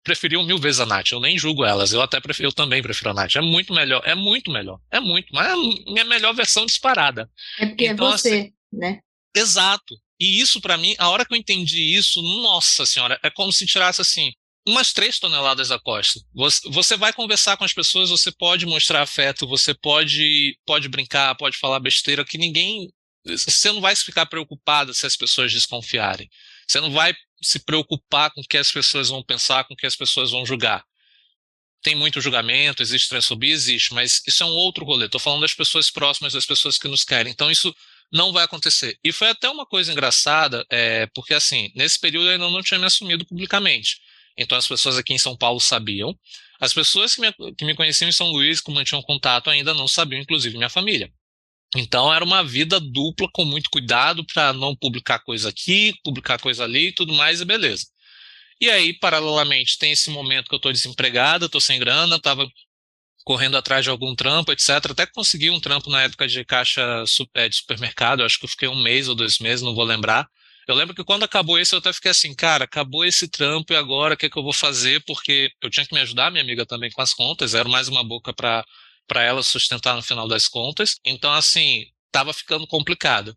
preferiam 0.03 0.43
mil 0.43 0.57
vezes 0.57 0.79
a 0.79 0.85
Nath. 0.85 1.11
Eu 1.11 1.19
nem 1.19 1.37
julgo 1.37 1.63
elas. 1.63 1.93
Eu 1.93 2.01
até 2.01 2.19
prefiro, 2.19 2.49
eu 2.49 2.53
também 2.53 2.81
prefiro 2.81 3.11
a 3.11 3.13
Nath. 3.13 3.35
É 3.35 3.41
muito 3.41 3.73
melhor, 3.73 4.01
é 4.05 4.15
muito 4.15 4.51
melhor. 4.51 4.79
É 4.91 4.99
muito, 4.99 5.27
mas 5.33 5.47
é 5.47 5.51
a 5.51 5.57
minha 5.91 6.05
melhor 6.05 6.33
versão 6.33 6.65
disparada. 6.65 7.29
É 7.59 7.65
porque 7.65 7.85
é 7.85 7.91
então, 7.91 8.07
é 8.07 8.11
você, 8.11 8.29
assim, 8.29 8.53
né? 8.71 8.99
Exato. 9.35 9.95
E 10.19 10.39
isso 10.39 10.61
para 10.61 10.77
mim, 10.77 10.95
a 10.97 11.09
hora 11.09 11.25
que 11.25 11.33
eu 11.33 11.37
entendi 11.37 11.95
isso, 11.95 12.21
nossa 12.21 12.85
senhora, 12.85 13.19
é 13.23 13.29
como 13.29 13.51
se 13.51 13.65
tirasse 13.65 14.01
assim, 14.01 14.31
umas 14.65 14.93
três 14.93 15.19
toneladas 15.19 15.69
da 15.69 15.79
costa. 15.79 16.21
Você, 16.33 16.69
você 16.69 16.95
vai 16.95 17.11
conversar 17.11 17.57
com 17.57 17.63
as 17.63 17.73
pessoas, 17.73 18.09
você 18.09 18.31
pode 18.31 18.65
mostrar 18.65 19.01
afeto, 19.01 19.47
você 19.47 19.73
pode, 19.73 20.57
pode 20.65 20.87
brincar, 20.87 21.35
pode 21.35 21.57
falar 21.57 21.79
besteira, 21.79 22.25
que 22.25 22.37
ninguém. 22.37 22.89
Você 23.25 23.71
não 23.71 23.79
vai 23.79 23.95
ficar 23.95 24.25
preocupado 24.25 24.93
se 24.93 25.05
as 25.05 25.15
pessoas 25.15 25.51
desconfiarem. 25.51 26.29
Você 26.67 26.79
não 26.79 26.91
vai 26.91 27.13
se 27.41 27.59
preocupar 27.59 28.31
com 28.31 28.41
o 28.41 28.43
que 28.43 28.57
as 28.57 28.71
pessoas 28.71 29.09
vão 29.09 29.23
pensar, 29.23 29.63
com 29.65 29.73
o 29.73 29.77
que 29.77 29.85
as 29.85 29.95
pessoas 29.95 30.31
vão 30.31 30.45
julgar. 30.45 30.83
Tem 31.81 31.95
muito 31.95 32.21
julgamento, 32.21 32.81
existe 32.81 33.09
transfobia, 33.09 33.53
existe, 33.53 33.93
mas 33.93 34.21
isso 34.25 34.41
é 34.41 34.45
um 34.45 34.51
outro 34.51 34.85
rolê. 34.85 35.05
Estou 35.05 35.19
falando 35.19 35.41
das 35.41 35.53
pessoas 35.53 35.91
próximas, 35.91 36.33
das 36.33 36.45
pessoas 36.45 36.77
que 36.77 36.87
nos 36.87 37.03
querem. 37.03 37.31
Então 37.31 37.51
isso 37.51 37.75
não 38.11 38.31
vai 38.31 38.45
acontecer. 38.45 38.97
E 39.03 39.11
foi 39.11 39.29
até 39.29 39.49
uma 39.49 39.65
coisa 39.65 39.91
engraçada, 39.91 40.65
é, 40.69 41.07
porque 41.07 41.33
assim, 41.33 41.71
nesse 41.75 41.99
período 41.99 42.27
eu 42.27 42.33
ainda 42.33 42.49
não 42.49 42.61
tinha 42.61 42.79
me 42.79 42.85
assumido 42.85 43.25
publicamente. 43.25 43.99
Então 44.37 44.57
as 44.57 44.67
pessoas 44.67 44.97
aqui 44.97 45.13
em 45.13 45.17
São 45.17 45.35
Paulo 45.35 45.59
sabiam. 45.59 46.17
As 46.59 46.73
pessoas 46.73 47.15
que 47.15 47.21
me, 47.21 47.33
que 47.57 47.65
me 47.65 47.75
conheciam 47.75 48.07
em 48.07 48.13
São 48.13 48.27
Luís, 48.27 48.61
que 48.61 48.71
mantinham 48.71 49.01
contato, 49.01 49.49
ainda 49.49 49.73
não 49.73 49.87
sabiam, 49.87 50.21
inclusive 50.21 50.55
minha 50.55 50.69
família. 50.69 51.11
Então 51.75 52.13
era 52.13 52.23
uma 52.23 52.43
vida 52.43 52.79
dupla 52.79 53.27
com 53.33 53.45
muito 53.45 53.69
cuidado 53.69 54.25
para 54.25 54.53
não 54.53 54.75
publicar 54.75 55.19
coisa 55.19 55.49
aqui, 55.49 55.93
publicar 56.03 56.39
coisa 56.39 56.63
ali 56.63 56.87
e 56.87 56.91
tudo 56.93 57.13
mais, 57.13 57.41
e 57.41 57.45
beleza. 57.45 57.85
E 58.61 58.69
aí, 58.69 58.93
paralelamente, 58.93 59.77
tem 59.77 59.91
esse 59.91 60.09
momento 60.09 60.47
que 60.47 60.55
eu 60.55 60.57
estou 60.57 60.71
desempregada, 60.71 61.47
estou 61.47 61.59
sem 61.59 61.79
grana, 61.79 62.15
estava 62.15 62.47
correndo 63.25 63.57
atrás 63.57 63.83
de 63.83 63.89
algum 63.89 64.15
trampo, 64.15 64.51
etc. 64.51 64.69
Até 64.91 65.05
consegui 65.05 65.49
um 65.49 65.59
trampo 65.59 65.89
na 65.89 66.03
época 66.03 66.27
de 66.27 66.43
caixa 66.45 67.03
é, 67.35 67.49
de 67.49 67.55
supermercado, 67.55 68.23
acho 68.23 68.39
que 68.39 68.45
eu 68.45 68.49
fiquei 68.49 68.67
um 68.67 68.81
mês 68.81 69.07
ou 69.07 69.15
dois 69.15 69.39
meses, 69.39 69.63
não 69.63 69.75
vou 69.75 69.83
lembrar. 69.83 70.27
Eu 70.67 70.75
lembro 70.75 70.95
que 70.95 71.03
quando 71.03 71.23
acabou 71.23 71.59
esse, 71.59 71.75
eu 71.75 71.79
até 71.79 71.91
fiquei 71.91 72.11
assim, 72.11 72.33
cara, 72.33 72.63
acabou 72.63 73.03
esse 73.03 73.27
trampo 73.27 73.73
e 73.73 73.75
agora 73.75 74.13
o 74.13 74.17
que, 74.17 74.27
é 74.27 74.29
que 74.29 74.37
eu 74.37 74.43
vou 74.43 74.53
fazer? 74.53 75.03
Porque 75.05 75.51
eu 75.61 75.69
tinha 75.69 75.85
que 75.85 75.93
me 75.93 75.99
ajudar, 76.01 76.31
minha 76.31 76.43
amiga 76.43 76.65
também, 76.65 76.89
com 76.91 77.01
as 77.01 77.13
contas, 77.13 77.53
era 77.53 77.67
mais 77.67 77.87
uma 77.89 78.03
boca 78.03 78.33
para 78.33 78.63
ela 79.11 79.43
sustentar 79.43 79.95
no 79.95 80.01
final 80.01 80.27
das 80.27 80.47
contas. 80.47 80.99
Então, 81.05 81.31
assim, 81.33 81.85
estava 82.07 82.33
ficando 82.33 82.67
complicado. 82.67 83.35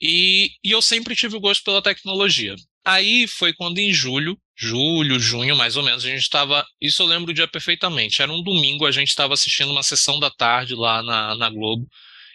E, 0.00 0.52
e 0.62 0.70
eu 0.70 0.82
sempre 0.82 1.16
tive 1.16 1.36
o 1.36 1.40
gosto 1.40 1.64
pela 1.64 1.82
tecnologia. 1.82 2.54
Aí 2.84 3.26
foi 3.26 3.52
quando 3.52 3.78
em 3.78 3.92
julho, 3.92 4.38
julho, 4.56 5.18
junho, 5.18 5.56
mais 5.56 5.76
ou 5.76 5.82
menos, 5.82 6.04
a 6.04 6.08
gente 6.08 6.22
estava. 6.22 6.64
Isso 6.80 7.02
eu 7.02 7.06
lembro 7.06 7.30
o 7.30 7.34
dia 7.34 7.48
perfeitamente. 7.48 8.22
Era 8.22 8.32
um 8.32 8.42
domingo, 8.42 8.86
a 8.86 8.92
gente 8.92 9.08
estava 9.08 9.34
assistindo 9.34 9.72
uma 9.72 9.82
sessão 9.82 10.20
da 10.20 10.30
tarde 10.30 10.74
lá 10.74 11.02
na, 11.02 11.34
na 11.34 11.50
Globo 11.50 11.88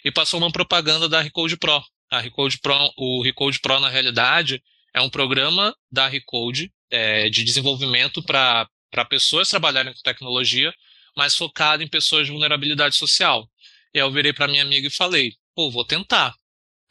e 0.03 0.11
passou 0.11 0.39
uma 0.39 0.51
propaganda 0.51 1.07
da 1.07 1.21
Recode 1.21 1.57
Pro. 1.57 1.81
A 2.11 2.19
Recode 2.19 2.59
Pro, 2.59 2.91
o 2.97 3.21
Recode 3.23 3.59
Pro, 3.59 3.79
na 3.79 3.89
realidade, 3.89 4.61
é 4.93 4.99
um 5.01 5.09
programa 5.09 5.73
da 5.89 6.07
Recode 6.07 6.71
é, 6.89 7.29
de 7.29 7.43
desenvolvimento 7.43 8.21
para 8.21 8.67
pessoas 9.09 9.49
trabalharem 9.49 9.93
com 9.93 10.01
tecnologia, 10.01 10.73
mas 11.15 11.35
focado 11.35 11.83
em 11.83 11.87
pessoas 11.87 12.25
de 12.25 12.31
vulnerabilidade 12.31 12.95
social. 12.95 13.49
E 13.93 13.99
aí 13.99 14.05
eu 14.05 14.11
virei 14.11 14.33
para 14.33 14.47
minha 14.47 14.63
amiga 14.63 14.87
e 14.87 14.91
falei, 14.91 15.33
pô, 15.55 15.69
vou 15.69 15.85
tentar. 15.85 16.33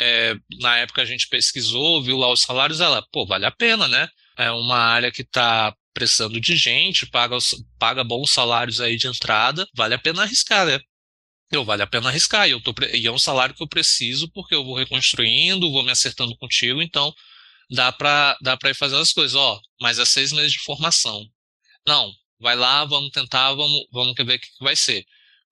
É, 0.01 0.35
na 0.61 0.79
época 0.79 1.03
a 1.03 1.05
gente 1.05 1.29
pesquisou, 1.29 2.03
viu 2.03 2.17
lá 2.17 2.31
os 2.33 2.43
salários, 2.43 2.81
ela, 2.81 3.03
pô, 3.13 3.27
vale 3.27 3.47
a 3.47 3.51
pena, 3.51 3.87
né? 3.89 4.09
É 4.37 4.51
uma 4.51 4.79
área 4.79 5.13
que 5.13 5.23
está 5.23 5.75
precisando 5.93 6.41
de 6.41 6.57
gente, 6.57 7.07
paga, 7.07 7.37
paga 7.79 8.05
bons 8.05 8.31
salários 8.31 8.81
aí 8.81 8.97
de 8.97 9.07
entrada, 9.07 9.67
vale 9.75 9.95
a 9.95 9.99
pena 9.99 10.23
arriscar, 10.23 10.67
né? 10.67 10.81
eu 11.51 11.65
vale 11.65 11.83
a 11.83 11.87
pena 11.87 12.09
arriscar, 12.09 12.49
e, 12.49 12.53
eu 12.53 12.61
tô, 12.63 12.73
e 12.95 13.07
é 13.07 13.11
um 13.11 13.19
salário 13.19 13.55
que 13.55 13.63
eu 13.63 13.69
preciso 13.69 14.31
porque 14.31 14.55
eu 14.55 14.65
vou 14.65 14.77
reconstruindo, 14.77 15.71
vou 15.71 15.83
me 15.83 15.91
acertando 15.91 16.37
contigo, 16.37 16.81
então 16.81 17.13
dá 17.71 17.93
para 17.93 18.37
dá 18.41 18.57
ir 18.65 18.75
fazendo 18.75 19.01
as 19.01 19.13
coisas, 19.13 19.35
ó, 19.35 19.61
mas 19.81 19.99
é 19.99 20.05
seis 20.05 20.33
meses 20.33 20.53
de 20.53 20.61
formação. 20.61 21.27
Não, 21.87 22.13
vai 22.41 22.57
lá, 22.57 22.85
vamos 22.85 23.11
tentar, 23.11 23.53
vamos, 23.55 23.87
vamos 23.93 24.15
ver 24.17 24.23
o 24.37 24.39
que, 24.39 24.39
que 24.39 24.65
vai 24.65 24.77
ser. 24.77 25.05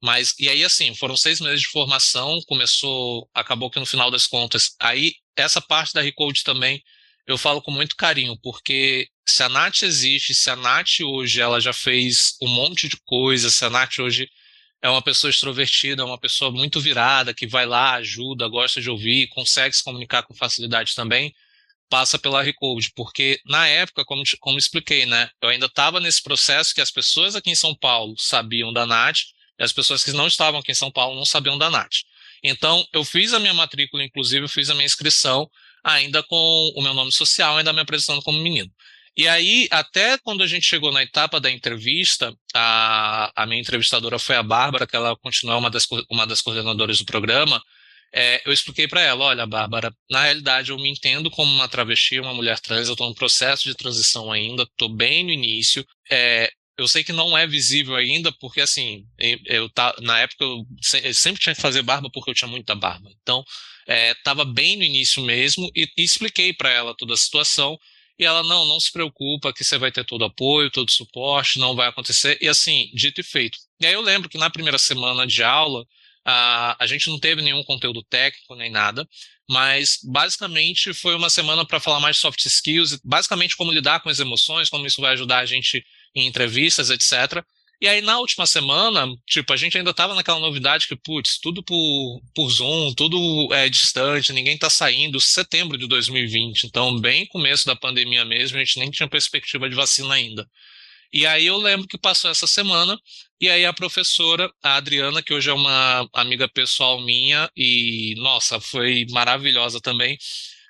Mas, 0.02 0.34
e 0.38 0.48
aí 0.48 0.64
assim, 0.64 0.94
foram 0.94 1.16
seis 1.16 1.40
meses 1.40 1.60
de 1.60 1.68
formação, 1.68 2.40
começou, 2.46 3.28
acabou 3.34 3.70
que 3.70 3.80
no 3.80 3.86
final 3.86 4.10
das 4.10 4.26
contas, 4.26 4.74
aí 4.80 5.14
essa 5.36 5.60
parte 5.60 5.92
da 5.92 6.00
Recode 6.00 6.44
também, 6.44 6.82
eu 7.26 7.36
falo 7.36 7.60
com 7.60 7.70
muito 7.70 7.96
carinho, 7.96 8.38
porque 8.42 9.08
se 9.26 9.42
a 9.42 9.48
Nath 9.48 9.82
existe, 9.82 10.34
se 10.34 10.50
a 10.50 10.56
Nath 10.56 11.00
hoje 11.02 11.40
ela 11.40 11.60
já 11.60 11.72
fez 11.72 12.36
um 12.40 12.48
monte 12.48 12.88
de 12.88 12.96
coisa, 13.04 13.50
se 13.50 13.64
a 13.64 13.70
Nath 13.70 13.98
hoje 13.98 14.28
é 14.80 14.88
uma 14.88 15.02
pessoa 15.02 15.30
extrovertida, 15.30 16.02
é 16.02 16.04
uma 16.04 16.18
pessoa 16.18 16.50
muito 16.50 16.80
virada, 16.80 17.34
que 17.34 17.46
vai 17.46 17.66
lá, 17.66 17.94
ajuda, 17.94 18.48
gosta 18.48 18.80
de 18.80 18.88
ouvir, 18.88 19.28
consegue 19.28 19.76
se 19.76 19.84
comunicar 19.84 20.22
com 20.22 20.34
facilidade 20.34 20.94
também, 20.94 21.34
passa 21.88 22.18
pela 22.18 22.42
Recode, 22.42 22.90
porque 22.94 23.40
na 23.46 23.66
época, 23.66 24.04
como, 24.04 24.22
como 24.40 24.58
expliquei, 24.58 25.06
né, 25.06 25.30
eu 25.42 25.48
ainda 25.48 25.66
estava 25.66 26.00
nesse 26.00 26.22
processo 26.22 26.74
que 26.74 26.80
as 26.80 26.90
pessoas 26.90 27.34
aqui 27.34 27.50
em 27.50 27.56
São 27.56 27.74
Paulo 27.74 28.14
sabiam 28.18 28.72
da 28.72 28.86
NAT, 28.86 29.24
e 29.58 29.64
as 29.64 29.72
pessoas 29.72 30.04
que 30.04 30.12
não 30.12 30.26
estavam 30.26 30.60
aqui 30.60 30.72
em 30.72 30.74
São 30.74 30.90
Paulo 30.90 31.16
não 31.16 31.24
sabiam 31.24 31.58
da 31.58 31.70
NAT. 31.70 32.04
Então, 32.42 32.86
eu 32.92 33.04
fiz 33.04 33.32
a 33.32 33.40
minha 33.40 33.54
matrícula, 33.54 34.04
inclusive, 34.04 34.44
eu 34.44 34.48
fiz 34.48 34.70
a 34.70 34.74
minha 34.74 34.86
inscrição 34.86 35.50
ainda 35.82 36.22
com 36.22 36.72
o 36.76 36.82
meu 36.82 36.94
nome 36.94 37.10
social, 37.12 37.56
ainda 37.56 37.72
me 37.72 37.80
apresentando 37.80 38.22
como 38.22 38.38
menino. 38.40 38.70
E 39.16 39.26
aí, 39.26 39.66
até 39.72 40.16
quando 40.18 40.44
a 40.44 40.46
gente 40.46 40.64
chegou 40.64 40.92
na 40.92 41.02
etapa 41.02 41.40
da 41.40 41.50
entrevista, 41.50 42.32
a, 42.54 43.32
a 43.34 43.46
minha 43.46 43.60
entrevistadora 43.60 44.16
foi 44.16 44.36
a 44.36 44.44
Bárbara, 44.44 44.86
que 44.86 44.94
ela 44.94 45.16
continua 45.16 45.56
uma 45.56 45.68
das, 45.68 45.88
uma 46.08 46.24
das 46.24 46.40
coordenadoras 46.40 46.98
do 46.98 47.04
programa. 47.04 47.60
É, 48.12 48.42
eu 48.46 48.52
expliquei 48.52 48.88
para 48.88 49.00
ela: 49.00 49.24
olha, 49.24 49.46
Bárbara, 49.46 49.94
na 50.10 50.22
realidade 50.22 50.70
eu 50.70 50.78
me 50.78 50.88
entendo 50.88 51.30
como 51.30 51.52
uma 51.52 51.68
travesti, 51.68 52.18
uma 52.18 52.34
mulher 52.34 52.58
trans, 52.60 52.88
eu 52.88 52.94
estou 52.94 53.08
no 53.08 53.14
processo 53.14 53.64
de 53.64 53.74
transição 53.74 54.32
ainda, 54.32 54.62
estou 54.62 54.88
bem 54.88 55.24
no 55.24 55.30
início. 55.30 55.84
É, 56.10 56.50
eu 56.78 56.86
sei 56.86 57.02
que 57.02 57.12
não 57.12 57.36
é 57.36 57.46
visível 57.46 57.96
ainda, 57.96 58.32
porque 58.40 58.60
assim, 58.60 59.04
eu 59.46 59.68
tá, 59.70 59.94
na 60.00 60.20
época 60.20 60.44
eu, 60.44 60.64
sempre 61.12 61.42
tinha 61.42 61.54
que 61.54 61.60
fazer 61.60 61.82
barba 61.82 62.08
porque 62.12 62.30
eu 62.30 62.34
tinha 62.34 62.48
muita 62.48 62.74
barba. 62.74 63.10
Então, 63.20 63.44
estava 64.16 64.42
é, 64.42 64.44
bem 64.44 64.76
no 64.76 64.84
início 64.84 65.22
mesmo 65.22 65.68
e, 65.74 65.88
e 65.96 66.02
expliquei 66.02 66.52
para 66.52 66.70
ela 66.70 66.94
toda 66.96 67.14
a 67.14 67.16
situação. 67.16 67.76
E 68.18 68.24
ela, 68.24 68.42
não, 68.42 68.64
não 68.66 68.80
se 68.80 68.90
preocupa 68.92 69.52
que 69.52 69.62
você 69.62 69.78
vai 69.78 69.92
ter 69.92 70.04
todo 70.04 70.24
apoio, 70.24 70.70
todo 70.70 70.90
suporte, 70.90 71.58
não 71.58 71.76
vai 71.76 71.88
acontecer. 71.88 72.36
E 72.40 72.48
assim, 72.48 72.90
dito 72.92 73.20
e 73.20 73.24
feito. 73.24 73.58
E 73.80 73.86
aí 73.86 73.92
eu 73.92 74.00
lembro 74.00 74.28
que 74.28 74.38
na 74.38 74.50
primeira 74.50 74.78
semana 74.78 75.24
de 75.26 75.42
aula, 75.42 75.84
a, 76.30 76.76
a 76.78 76.86
gente 76.86 77.08
não 77.08 77.18
teve 77.18 77.40
nenhum 77.40 77.64
conteúdo 77.64 78.02
técnico 78.02 78.54
nem 78.54 78.70
nada, 78.70 79.08
mas 79.48 79.98
basicamente 80.04 80.92
foi 80.92 81.14
uma 81.14 81.30
semana 81.30 81.64
para 81.64 81.80
falar 81.80 82.00
mais 82.00 82.16
de 82.16 82.20
soft 82.20 82.44
skills, 82.44 83.00
basicamente 83.02 83.56
como 83.56 83.72
lidar 83.72 84.00
com 84.00 84.10
as 84.10 84.18
emoções, 84.18 84.68
como 84.68 84.86
isso 84.86 85.00
vai 85.00 85.14
ajudar 85.14 85.38
a 85.38 85.46
gente 85.46 85.82
em 86.14 86.26
entrevistas, 86.26 86.90
etc. 86.90 87.42
E 87.80 87.88
aí, 87.88 88.02
na 88.02 88.18
última 88.18 88.44
semana, 88.44 89.06
tipo, 89.26 89.54
a 89.54 89.56
gente 89.56 89.78
ainda 89.78 89.94
tava 89.94 90.14
naquela 90.14 90.38
novidade 90.38 90.86
que, 90.86 90.96
putz, 90.96 91.38
tudo 91.38 91.62
por, 91.62 92.20
por 92.34 92.50
Zoom, 92.50 92.92
tudo 92.92 93.48
é 93.54 93.66
distante, 93.70 94.32
ninguém 94.32 94.58
tá 94.58 94.68
saindo, 94.68 95.18
setembro 95.20 95.78
de 95.78 95.86
2020, 95.86 96.64
então 96.64 97.00
bem 97.00 97.24
começo 97.24 97.64
da 97.64 97.74
pandemia 97.74 98.24
mesmo, 98.26 98.58
a 98.58 98.60
gente 98.64 98.78
nem 98.78 98.90
tinha 98.90 99.08
perspectiva 99.08 99.66
de 99.66 99.76
vacina 99.76 100.12
ainda. 100.12 100.46
E 101.12 101.26
aí 101.26 101.46
eu 101.46 101.56
lembro 101.56 101.86
que 101.88 101.98
passou 101.98 102.30
essa 102.30 102.46
semana, 102.46 102.98
e 103.40 103.48
aí 103.48 103.64
a 103.64 103.72
professora, 103.72 104.50
a 104.62 104.76
Adriana, 104.76 105.22
que 105.22 105.32
hoje 105.32 105.48
é 105.48 105.52
uma 105.52 106.08
amiga 106.14 106.48
pessoal 106.48 107.00
minha, 107.00 107.50
e 107.56 108.14
nossa, 108.18 108.60
foi 108.60 109.06
maravilhosa 109.10 109.80
também, 109.80 110.18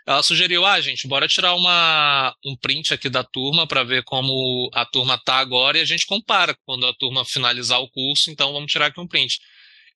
ela 0.07 0.23
sugeriu, 0.23 0.65
ah, 0.65 0.81
gente, 0.81 1.07
bora 1.07 1.29
tirar 1.29 1.55
uma, 1.55 2.35
um 2.45 2.57
print 2.57 2.95
aqui 2.95 3.11
da 3.11 3.23
turma 3.23 3.67
para 3.67 3.85
ver 3.85 4.03
como 4.05 4.71
a 4.73 4.87
turma 4.87 5.19
tá 5.23 5.35
agora 5.37 5.77
e 5.77 5.83
a 5.83 5.85
gente 5.85 6.07
compara 6.07 6.57
quando 6.65 6.87
a 6.87 6.95
turma 6.95 7.27
finalizar 7.27 7.81
o 7.81 7.91
curso, 7.91 8.31
então 8.31 8.53
vamos 8.53 8.73
tirar 8.73 8.87
aqui 8.87 9.01
um 9.01 9.07
print. 9.07 9.39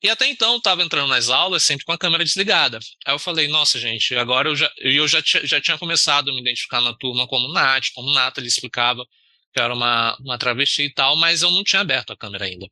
E 0.02 0.10
até 0.10 0.26
então 0.28 0.56
estava 0.56 0.82
entrando 0.82 1.08
nas 1.08 1.30
aulas 1.30 1.62
sempre 1.62 1.84
com 1.86 1.92
a 1.92 1.98
câmera 1.98 2.24
desligada. 2.24 2.78
Aí 3.06 3.14
eu 3.14 3.18
falei, 3.18 3.48
nossa, 3.48 3.78
gente, 3.78 4.14
agora 4.16 4.48
eu 4.50 4.56
já, 4.56 4.70
eu 4.78 5.08
já, 5.08 5.22
já 5.24 5.60
tinha 5.60 5.78
começado 5.78 6.30
a 6.30 6.34
me 6.34 6.40
identificar 6.40 6.80
na 6.82 6.92
turma 6.92 7.26
como 7.26 7.52
Nath, 7.52 7.86
como 7.94 8.12
Nata, 8.12 8.40
ele 8.40 8.48
explicava 8.48 9.06
que 9.52 9.60
era 9.60 9.74
uma, 9.74 10.16
uma 10.20 10.38
travesti 10.38 10.82
e 10.84 10.94
tal, 10.94 11.16
mas 11.16 11.42
eu 11.42 11.50
não 11.50 11.64
tinha 11.64 11.82
aberto 11.82 12.12
a 12.12 12.16
câmera 12.16 12.44
ainda. 12.46 12.66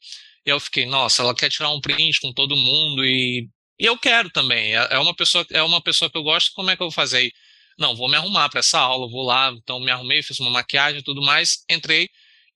E 0.47 0.51
eu 0.51 0.59
fiquei, 0.61 0.87
nossa, 0.87 1.23
ela 1.23 1.35
quer 1.35 1.51
tirar 1.51 1.71
um 1.71 1.81
print 1.81 2.21
com 2.21 2.33
todo 2.33 2.57
mundo 2.57 3.05
e 3.05 3.49
e 3.81 3.87
eu 3.87 3.97
quero 3.99 4.31
também. 4.31 4.77
É, 4.77 4.89
é 4.91 4.99
uma 4.99 5.15
pessoa, 5.15 5.45
é 5.51 5.63
uma 5.63 5.81
pessoa 5.83 6.11
que 6.11 6.19
eu 6.19 6.23
gosto. 6.23 6.53
Como 6.55 6.71
é 6.71 6.77
que 6.77 6.83
eu 6.83 6.89
vou 6.89 6.93
fazer? 6.93 7.33
Não, 7.79 7.97
vou 7.97 8.11
me 8.11 8.17
arrumar 8.17 8.51
para 8.51 8.61
essa 8.61 8.79
aula, 8.79 9.09
vou 9.11 9.23
lá. 9.25 9.51
Então 9.57 9.81
me 9.81 9.91
arrumei, 9.91 10.23
fiz 10.23 10.39
uma 10.39 10.51
maquiagem 10.51 11.01
e 11.01 11.03
tudo 11.03 11.23
mais. 11.23 11.65
Entrei 11.71 12.09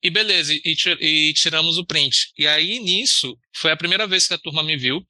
e 0.03 0.09
beleza, 0.11 0.53
e, 0.53 0.75
e, 1.01 1.33
tiramos 1.33 1.79
o 1.79 1.85
print. 1.85 2.31
E 2.37 2.45
aí 2.47 2.79
nisso 2.79 3.35
foi 3.55 3.71
a 3.71 3.77
primeira 3.77 4.05
vez 4.05 4.27
que 4.27 4.35
a 4.35 4.37
turma 4.37 4.61
me 4.61 4.77
viu. 4.77 5.03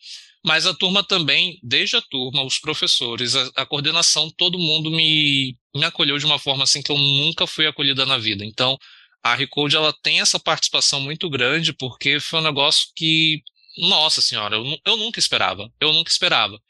Mas 0.45 0.65
a 0.67 0.73
turma 0.73 1.03
também, 1.03 1.59
desde 1.63 1.97
a 1.97 2.01
turma, 2.01 2.43
os 2.43 2.59
professores, 2.59 3.35
a, 3.35 3.49
a 3.57 3.65
coordenação, 3.65 4.31
todo 4.37 4.59
mundo 4.59 4.91
me, 4.91 5.57
me 5.75 5.83
acolheu 5.83 6.17
de 6.19 6.25
uma 6.25 6.39
forma 6.39 6.63
assim 6.63 6.81
que 6.83 6.91
eu 6.91 6.97
nunca 6.97 7.47
fui 7.47 7.67
acolhida 7.67 8.05
na 8.05 8.17
vida. 8.17 8.45
Então, 8.45 8.77
a 9.25 9.33
Recode 9.33 9.75
ela 9.75 9.91
tem 10.03 10.21
essa 10.21 10.39
participação 10.39 11.01
muito 11.01 11.27
grande 11.31 11.73
porque 11.73 12.19
foi 12.19 12.39
um 12.39 12.43
negócio 12.43 12.89
que 12.95 13.41
nossa 13.75 14.21
senhora, 14.21 14.55
eu, 14.55 14.79
eu 14.85 14.97
nunca 14.97 15.19
esperava, 15.19 15.67
eu 15.81 15.91
nunca 15.91 16.11
esperava. 16.11 16.61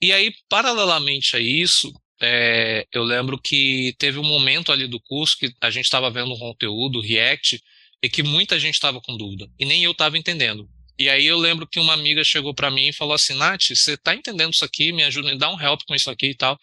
E 0.00 0.10
aí, 0.10 0.32
paralelamente 0.48 1.36
a 1.36 1.38
isso, 1.38 1.92
é, 2.18 2.86
eu 2.94 3.02
lembro 3.04 3.38
que 3.38 3.94
teve 3.98 4.18
um 4.18 4.24
momento 4.24 4.72
ali 4.72 4.86
do 4.86 4.98
curso 4.98 5.36
que 5.36 5.52
a 5.60 5.68
gente 5.68 5.84
estava 5.84 6.10
vendo 6.10 6.32
um 6.32 6.38
conteúdo, 6.38 7.02
React, 7.02 7.62
e 8.02 8.08
que 8.08 8.22
muita 8.22 8.58
gente 8.58 8.74
estava 8.74 9.02
com 9.02 9.14
dúvida, 9.14 9.46
e 9.58 9.66
nem 9.66 9.84
eu 9.84 9.90
estava 9.92 10.16
entendendo. 10.16 10.66
E 10.98 11.10
aí 11.10 11.26
eu 11.26 11.36
lembro 11.36 11.66
que 11.66 11.78
uma 11.78 11.92
amiga 11.92 12.24
chegou 12.24 12.54
para 12.54 12.70
mim 12.70 12.88
e 12.88 12.92
falou 12.92 13.14
assim, 13.14 13.34
Nath, 13.34 13.68
você 13.68 13.98
tá 13.98 14.14
entendendo 14.14 14.54
isso 14.54 14.64
aqui? 14.64 14.92
Me 14.92 15.04
ajuda, 15.04 15.30
me 15.30 15.38
dá 15.38 15.50
um 15.50 15.60
help 15.60 15.82
com 15.86 15.94
isso 15.94 16.10
aqui 16.10 16.30
e 16.30 16.34
tal. 16.34 16.58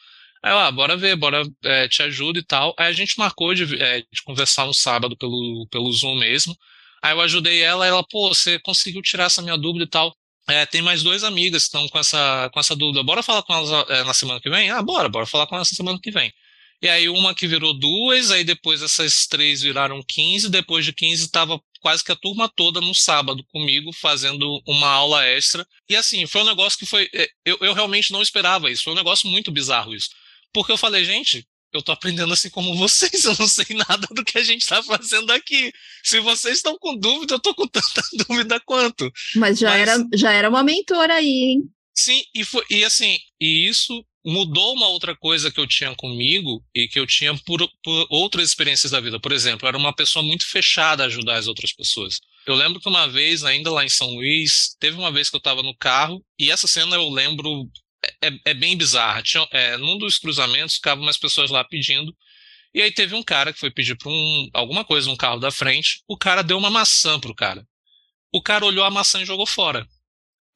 Aí 0.45 0.51
eu, 0.51 0.59
ah, 0.59 0.71
bora 0.71 0.95
ver, 0.95 1.15
bora, 1.15 1.41
é, 1.63 1.87
te 1.87 2.03
ajuda 2.03 2.37
e 2.37 2.43
tal. 2.43 2.75
Aí 2.77 2.87
a 2.87 2.91
gente 2.91 3.17
marcou 3.17 3.51
de, 3.55 3.81
é, 3.81 4.01
de 4.01 4.21
conversar 4.23 4.67
no 4.67 4.75
sábado 4.75 5.17
pelo, 5.17 5.67
pelo 5.71 5.91
Zoom 5.91 6.19
mesmo. 6.19 6.55
Aí 7.01 7.13
eu 7.13 7.21
ajudei 7.21 7.61
ela, 7.63 7.83
ela, 7.83 8.03
pô, 8.07 8.29
você 8.29 8.59
conseguiu 8.59 9.01
tirar 9.01 9.25
essa 9.25 9.41
minha 9.41 9.57
dúvida 9.57 9.85
e 9.85 9.89
tal. 9.89 10.15
É, 10.47 10.63
tem 10.67 10.83
mais 10.83 11.01
duas 11.01 11.23
amigas 11.23 11.63
que 11.63 11.69
estão 11.69 11.87
com 11.89 11.97
essa, 11.97 12.47
com 12.53 12.59
essa 12.59 12.75
dúvida. 12.75 13.01
Bora 13.01 13.23
falar 13.23 13.41
com 13.41 13.55
elas 13.55 13.89
é, 13.89 14.03
na 14.03 14.13
semana 14.13 14.39
que 14.39 14.47
vem? 14.47 14.69
Ah, 14.69 14.83
bora, 14.83 15.09
bora 15.09 15.25
falar 15.25 15.47
com 15.47 15.55
elas 15.55 15.71
na 15.71 15.75
semana 15.75 15.99
que 15.99 16.11
vem. 16.11 16.31
E 16.79 16.87
aí 16.87 17.09
uma 17.09 17.33
que 17.33 17.47
virou 17.47 17.73
duas, 17.73 18.29
aí 18.29 18.43
depois 18.43 18.83
essas 18.83 19.25
três 19.25 19.63
viraram 19.63 20.03
15, 20.07 20.49
depois 20.49 20.85
de 20.85 20.93
15 20.93 21.25
estava 21.25 21.59
quase 21.81 22.03
que 22.03 22.11
a 22.11 22.15
turma 22.15 22.47
toda 22.55 22.79
no 22.79 22.93
sábado 22.93 23.43
comigo 23.51 23.91
fazendo 23.93 24.61
uma 24.67 24.89
aula 24.89 25.25
extra. 25.25 25.65
E 25.89 25.95
assim, 25.95 26.27
foi 26.27 26.41
um 26.41 26.45
negócio 26.45 26.77
que 26.77 26.85
foi. 26.85 27.09
É, 27.15 27.27
eu, 27.43 27.57
eu 27.61 27.73
realmente 27.73 28.11
não 28.11 28.21
esperava 28.21 28.69
isso, 28.69 28.83
foi 28.83 28.93
um 28.93 28.97
negócio 28.97 29.27
muito 29.27 29.51
bizarro 29.51 29.95
isso. 29.95 30.09
Porque 30.55 30.71
eu 30.71 30.77
falei, 30.77 31.03
gente, 31.03 31.45
eu 31.73 31.81
tô 31.81 31.91
aprendendo 31.91 32.31
assim 32.31 32.49
como 32.49 32.77
vocês, 32.77 33.25
eu 33.25 33.35
não 33.37 33.45
sei 33.45 33.75
nada 33.75 34.07
do 34.09 34.23
que 34.23 34.37
a 34.37 34.43
gente 34.43 34.61
está 34.61 34.81
fazendo 34.81 35.29
aqui. 35.31 35.69
Se 36.01 36.21
vocês 36.21 36.55
estão 36.55 36.77
com 36.79 36.97
dúvida, 36.97 37.33
eu 37.33 37.39
tô 37.41 37.53
com 37.53 37.67
tanta 37.67 38.01
dúvida 38.25 38.57
quanto. 38.61 39.11
Mas 39.35 39.59
já, 39.59 39.71
Mas, 39.71 39.81
era, 39.81 40.07
já 40.13 40.31
era 40.31 40.49
uma 40.49 40.63
mentora 40.63 41.15
aí, 41.15 41.27
hein? 41.27 41.63
Sim, 41.93 42.23
e, 42.33 42.45
foi, 42.45 42.63
e 42.69 42.85
assim, 42.85 43.17
e 43.39 43.67
isso 43.67 44.01
mudou 44.23 44.75
uma 44.75 44.87
outra 44.87 45.13
coisa 45.13 45.51
que 45.51 45.59
eu 45.59 45.67
tinha 45.67 45.93
comigo 45.93 46.63
e 46.73 46.87
que 46.87 46.99
eu 46.99 47.05
tinha 47.05 47.37
por, 47.45 47.69
por 47.83 48.07
outras 48.09 48.47
experiências 48.47 48.93
da 48.93 49.01
vida. 49.01 49.19
Por 49.19 49.33
exemplo, 49.33 49.65
eu 49.65 49.67
era 49.67 49.77
uma 49.77 49.93
pessoa 49.93 50.23
muito 50.23 50.47
fechada 50.47 51.03
a 51.03 51.07
ajudar 51.07 51.35
as 51.35 51.47
outras 51.47 51.73
pessoas. 51.73 52.21
Eu 52.47 52.55
lembro 52.55 52.79
que 52.79 52.87
uma 52.87 53.07
vez, 53.07 53.43
ainda 53.43 53.71
lá 53.71 53.83
em 53.83 53.89
São 53.89 54.07
Luís, 54.15 54.73
teve 54.79 54.97
uma 54.97 55.11
vez 55.11 55.29
que 55.29 55.35
eu 55.35 55.39
estava 55.39 55.61
no 55.61 55.75
carro, 55.75 56.23
e 56.39 56.49
essa 56.49 56.65
cena 56.65 56.95
eu 56.95 57.09
lembro 57.09 57.69
é, 58.21 58.31
é 58.45 58.53
bem 58.53 58.77
bizarra. 58.77 59.21
Tinha, 59.21 59.47
é, 59.51 59.77
num 59.77 59.97
dos 59.97 60.17
cruzamentos 60.17 60.75
ficavam 60.75 61.03
umas 61.03 61.17
pessoas 61.17 61.49
lá 61.49 61.63
pedindo. 61.63 62.15
E 62.73 62.81
aí 62.81 62.91
teve 62.91 63.15
um 63.15 63.23
cara 63.23 63.53
que 63.53 63.59
foi 63.59 63.71
pedir 63.71 63.95
para 63.97 64.09
um, 64.09 64.49
alguma 64.53 64.83
coisa 64.83 65.09
no 65.09 65.17
carro 65.17 65.39
da 65.39 65.51
frente. 65.51 66.01
O 66.07 66.17
cara 66.17 66.41
deu 66.41 66.57
uma 66.57 66.69
maçã 66.69 67.19
pro 67.19 67.35
cara. 67.35 67.65
O 68.33 68.41
cara 68.41 68.65
olhou 68.65 68.83
a 68.83 68.91
maçã 68.91 69.21
e 69.21 69.25
jogou 69.25 69.45
fora. 69.45 69.87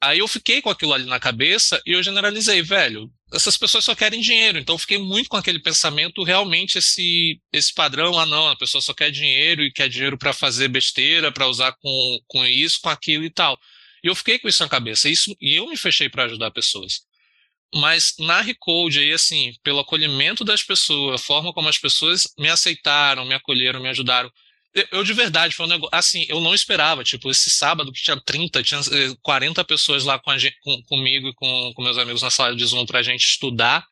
Aí 0.02 0.18
eu 0.18 0.28
fiquei 0.28 0.62
com 0.62 0.70
aquilo 0.70 0.94
ali 0.94 1.04
na 1.04 1.20
cabeça 1.20 1.80
e 1.86 1.92
eu 1.92 2.02
generalizei, 2.02 2.62
velho. 2.62 3.10
Essas 3.32 3.56
pessoas 3.56 3.84
só 3.84 3.94
querem 3.94 4.20
dinheiro, 4.20 4.58
então 4.58 4.74
eu 4.74 4.78
fiquei 4.78 4.98
muito 4.98 5.28
com 5.28 5.36
aquele 5.36 5.60
pensamento, 5.60 6.24
realmente 6.24 6.78
esse 6.78 7.40
esse 7.52 7.72
padrão, 7.72 8.18
ah 8.18 8.26
não, 8.26 8.48
a 8.48 8.56
pessoa 8.56 8.80
só 8.82 8.92
quer 8.92 9.10
dinheiro 9.10 9.62
e 9.62 9.72
quer 9.72 9.88
dinheiro 9.88 10.18
para 10.18 10.32
fazer 10.32 10.68
besteira, 10.68 11.30
para 11.30 11.46
usar 11.46 11.72
com, 11.80 12.18
com 12.26 12.44
isso, 12.46 12.80
com 12.82 12.88
aquilo 12.88 13.24
e 13.24 13.30
tal. 13.30 13.58
E 14.02 14.08
eu 14.08 14.14
fiquei 14.14 14.38
com 14.38 14.48
isso 14.48 14.62
na 14.62 14.68
cabeça, 14.68 15.08
isso, 15.08 15.36
e 15.40 15.54
eu 15.54 15.68
me 15.68 15.76
fechei 15.76 16.08
para 16.08 16.24
ajudar 16.24 16.50
pessoas. 16.50 17.02
Mas 17.74 18.14
na 18.18 18.40
Recode, 18.40 18.98
aí, 18.98 19.12
assim, 19.12 19.52
pelo 19.62 19.80
acolhimento 19.80 20.44
das 20.44 20.62
pessoas, 20.62 21.20
a 21.20 21.24
forma 21.24 21.52
como 21.52 21.68
as 21.68 21.78
pessoas 21.78 22.26
me 22.38 22.48
aceitaram, 22.48 23.24
me 23.24 23.34
acolheram, 23.34 23.80
me 23.80 23.88
ajudaram. 23.88 24.30
Eu, 24.92 25.02
de 25.02 25.12
verdade, 25.12 25.54
foi 25.54 25.66
um 25.66 25.68
negócio. 25.68 25.94
Assim, 25.96 26.26
eu 26.28 26.40
não 26.40 26.54
esperava. 26.54 27.02
Tipo, 27.04 27.30
esse 27.30 27.50
sábado 27.50 27.92
que 27.92 28.02
tinha 28.02 28.20
30, 28.20 28.62
tinha 28.62 28.80
40 29.22 29.60
eh, 29.60 29.64
pessoas 29.64 30.04
lá 30.04 30.18
com, 30.18 30.36
gente, 30.38 30.56
com 30.62 30.82
comigo 30.84 31.28
e 31.28 31.34
com, 31.34 31.72
com 31.74 31.82
meus 31.82 31.98
amigos 31.98 32.22
na 32.22 32.30
sala 32.30 32.54
de 32.54 32.64
Zoom 32.64 32.86
pra 32.86 33.02
gente 33.02 33.24
estudar 33.24 33.84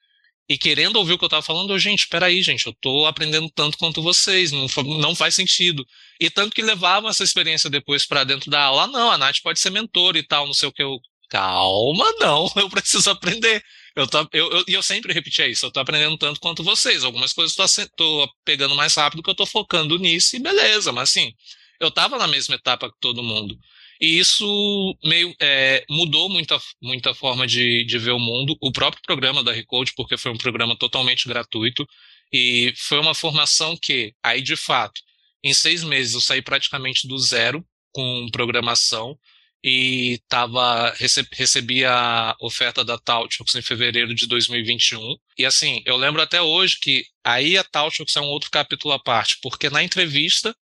e 0.49 0.57
querendo 0.57 0.97
ouvir 0.97 1.13
o 1.13 1.19
que 1.19 1.25
eu 1.25 1.29
estava 1.29 1.43
falando, 1.43 1.75
eu, 1.75 1.79
gente, 1.79 2.09
peraí, 2.09 2.43
gente, 2.43 2.67
eu 2.67 2.73
estou 2.73 3.07
aprendendo 3.07 3.51
tanto 3.51 3.77
quanto 3.77 4.01
vocês, 4.01 4.51
não, 4.51 4.67
não 4.99 5.15
faz 5.15 5.35
sentido. 5.35 5.87
E 6.19 6.31
tanto 6.31 6.55
que 6.55 6.63
levavam 6.63 7.11
essa 7.11 7.23
experiência 7.23 7.69
depois 7.69 8.07
para 8.07 8.25
dentro 8.25 8.51
da 8.51 8.63
aula, 8.63 8.85
ah, 8.85 8.87
não, 8.87 9.11
a 9.11 9.19
Nath 9.19 9.41
pode 9.43 9.61
ser 9.61 9.71
mentor 9.71 10.17
e 10.17 10.23
tal, 10.23 10.47
não 10.47 10.55
sei 10.55 10.69
o 10.69 10.73
que, 10.73 10.83
eu, 10.83 10.99
calma, 11.29 12.05
não, 12.21 12.51
eu 12.57 12.69
preciso 12.69 13.11
aprender. 13.11 13.63
Eu, 13.97 14.07
tô, 14.07 14.21
eu, 14.33 14.51
eu, 14.51 14.65
eu 14.69 14.83
sempre 14.83 15.13
repetia 15.13 15.49
isso, 15.49 15.67
eu 15.67 15.71
tô 15.71 15.81
aprendendo 15.81 16.17
tanto 16.19 16.41
quanto 16.41 16.63
vocês. 16.63 17.05
Algumas 17.05 17.33
coisas 17.33 17.57
eu 17.79 17.89
tô, 17.97 18.27
tô 18.27 18.33
pegando 18.45 18.75
mais 18.75 18.95
rápido 18.95 19.23
que 19.23 19.31
eu 19.31 19.35
tô 19.35 19.47
focando 19.47 19.99
nisso 19.99 20.37
e 20.37 20.41
beleza, 20.41 20.93
mas 20.93 21.11
assim, 21.11 21.33
eu 21.81 21.91
tava 21.91 22.19
na 22.19 22.27
mesma 22.27 22.55
etapa 22.55 22.91
que 22.91 22.97
todo 23.01 23.23
mundo. 23.23 23.59
E 24.01 24.19
isso 24.19 24.97
meio 25.05 25.35
é, 25.41 25.85
mudou 25.91 26.29
muita, 26.29 26.59
muita 26.81 27.15
forma 27.15 27.47
de, 27.47 27.85
de 27.85 27.99
ver 27.99 28.13
o 28.13 28.19
mundo. 28.19 28.57
O 28.61 28.71
próprio 28.71 29.03
programa 29.03 29.43
da 29.43 29.53
Recode, 29.53 29.93
porque 29.97 30.17
foi 30.17 30.31
um 30.31 30.39
programa 30.39 30.77
totalmente 30.79 31.27
gratuito, 31.27 31.87
e 32.33 32.73
foi 32.77 32.99
uma 33.01 33.15
formação 33.15 33.77
que, 33.77 34.15
aí 34.23 34.41
de 34.41 34.57
fato, 34.57 35.01
em 35.43 35.53
seis 35.53 35.83
meses 35.83 36.15
eu 36.15 36.21
saí 36.21 36.43
praticamente 36.43 37.09
do 37.09 37.19
zero 37.19 37.65
com 37.93 38.29
programação 38.31 39.19
e 39.63 40.21
tava, 40.29 40.91
receb, 40.97 41.27
recebi 41.33 41.85
a 41.85 42.35
oferta 42.41 42.85
da 42.85 42.97
Tautix 42.99 43.55
em 43.55 43.63
fevereiro 43.63 44.15
de 44.15 44.27
2021. 44.27 45.17
E 45.37 45.45
assim, 45.45 45.83
eu 45.85 45.97
lembro 45.97 46.23
até 46.23 46.41
hoje 46.41 46.79
que 46.81 47.05
aí 47.25 47.59
a 47.59 47.65
Tautix 47.65 48.15
é 48.17 48.21
um 48.21 48.27
outro 48.27 48.51
capítulo 48.51 48.95
à 48.95 48.99
parte, 48.99 49.39
porque 49.43 49.69
na 49.69 49.83
entrevista 49.83 50.55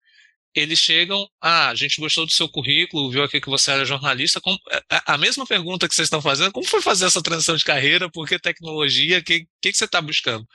eles 0.56 0.80
chegam, 0.80 1.28
ah, 1.42 1.70
a 1.70 1.76
gente 1.76 2.00
gostou 2.00 2.26
do 2.26 2.32
seu 2.32 2.48
currículo, 2.48 3.12
viu 3.12 3.24
aqui 3.24 3.42
que 3.42 3.50
você 3.50 3.72
era 3.72 3.84
jornalista, 3.84 4.40
como, 4.40 4.58
a, 4.72 4.78
é, 4.78 4.96
é, 4.96 5.02
a, 5.06 5.18
mesma 5.18 5.46
pergunta 5.46 5.88
que 5.88 5.94
vocês 5.94 6.06
estão 6.06 6.22
fazendo, 6.22 6.54
como 6.54 6.66
foi 6.66 6.82
fazer 6.82 7.06
essa 7.06 7.22
transição 7.22 7.58
de 7.58 7.64
carreira, 7.66 8.10
por 8.10 8.26
que 8.26 8.40
tecnologia, 8.40 9.20
o 9.20 9.24
que, 9.24 9.42
que, 9.62 9.72
que 9.72 9.78
você 9.78 9.84
está 9.84 10.02
buscando? 10.02 10.48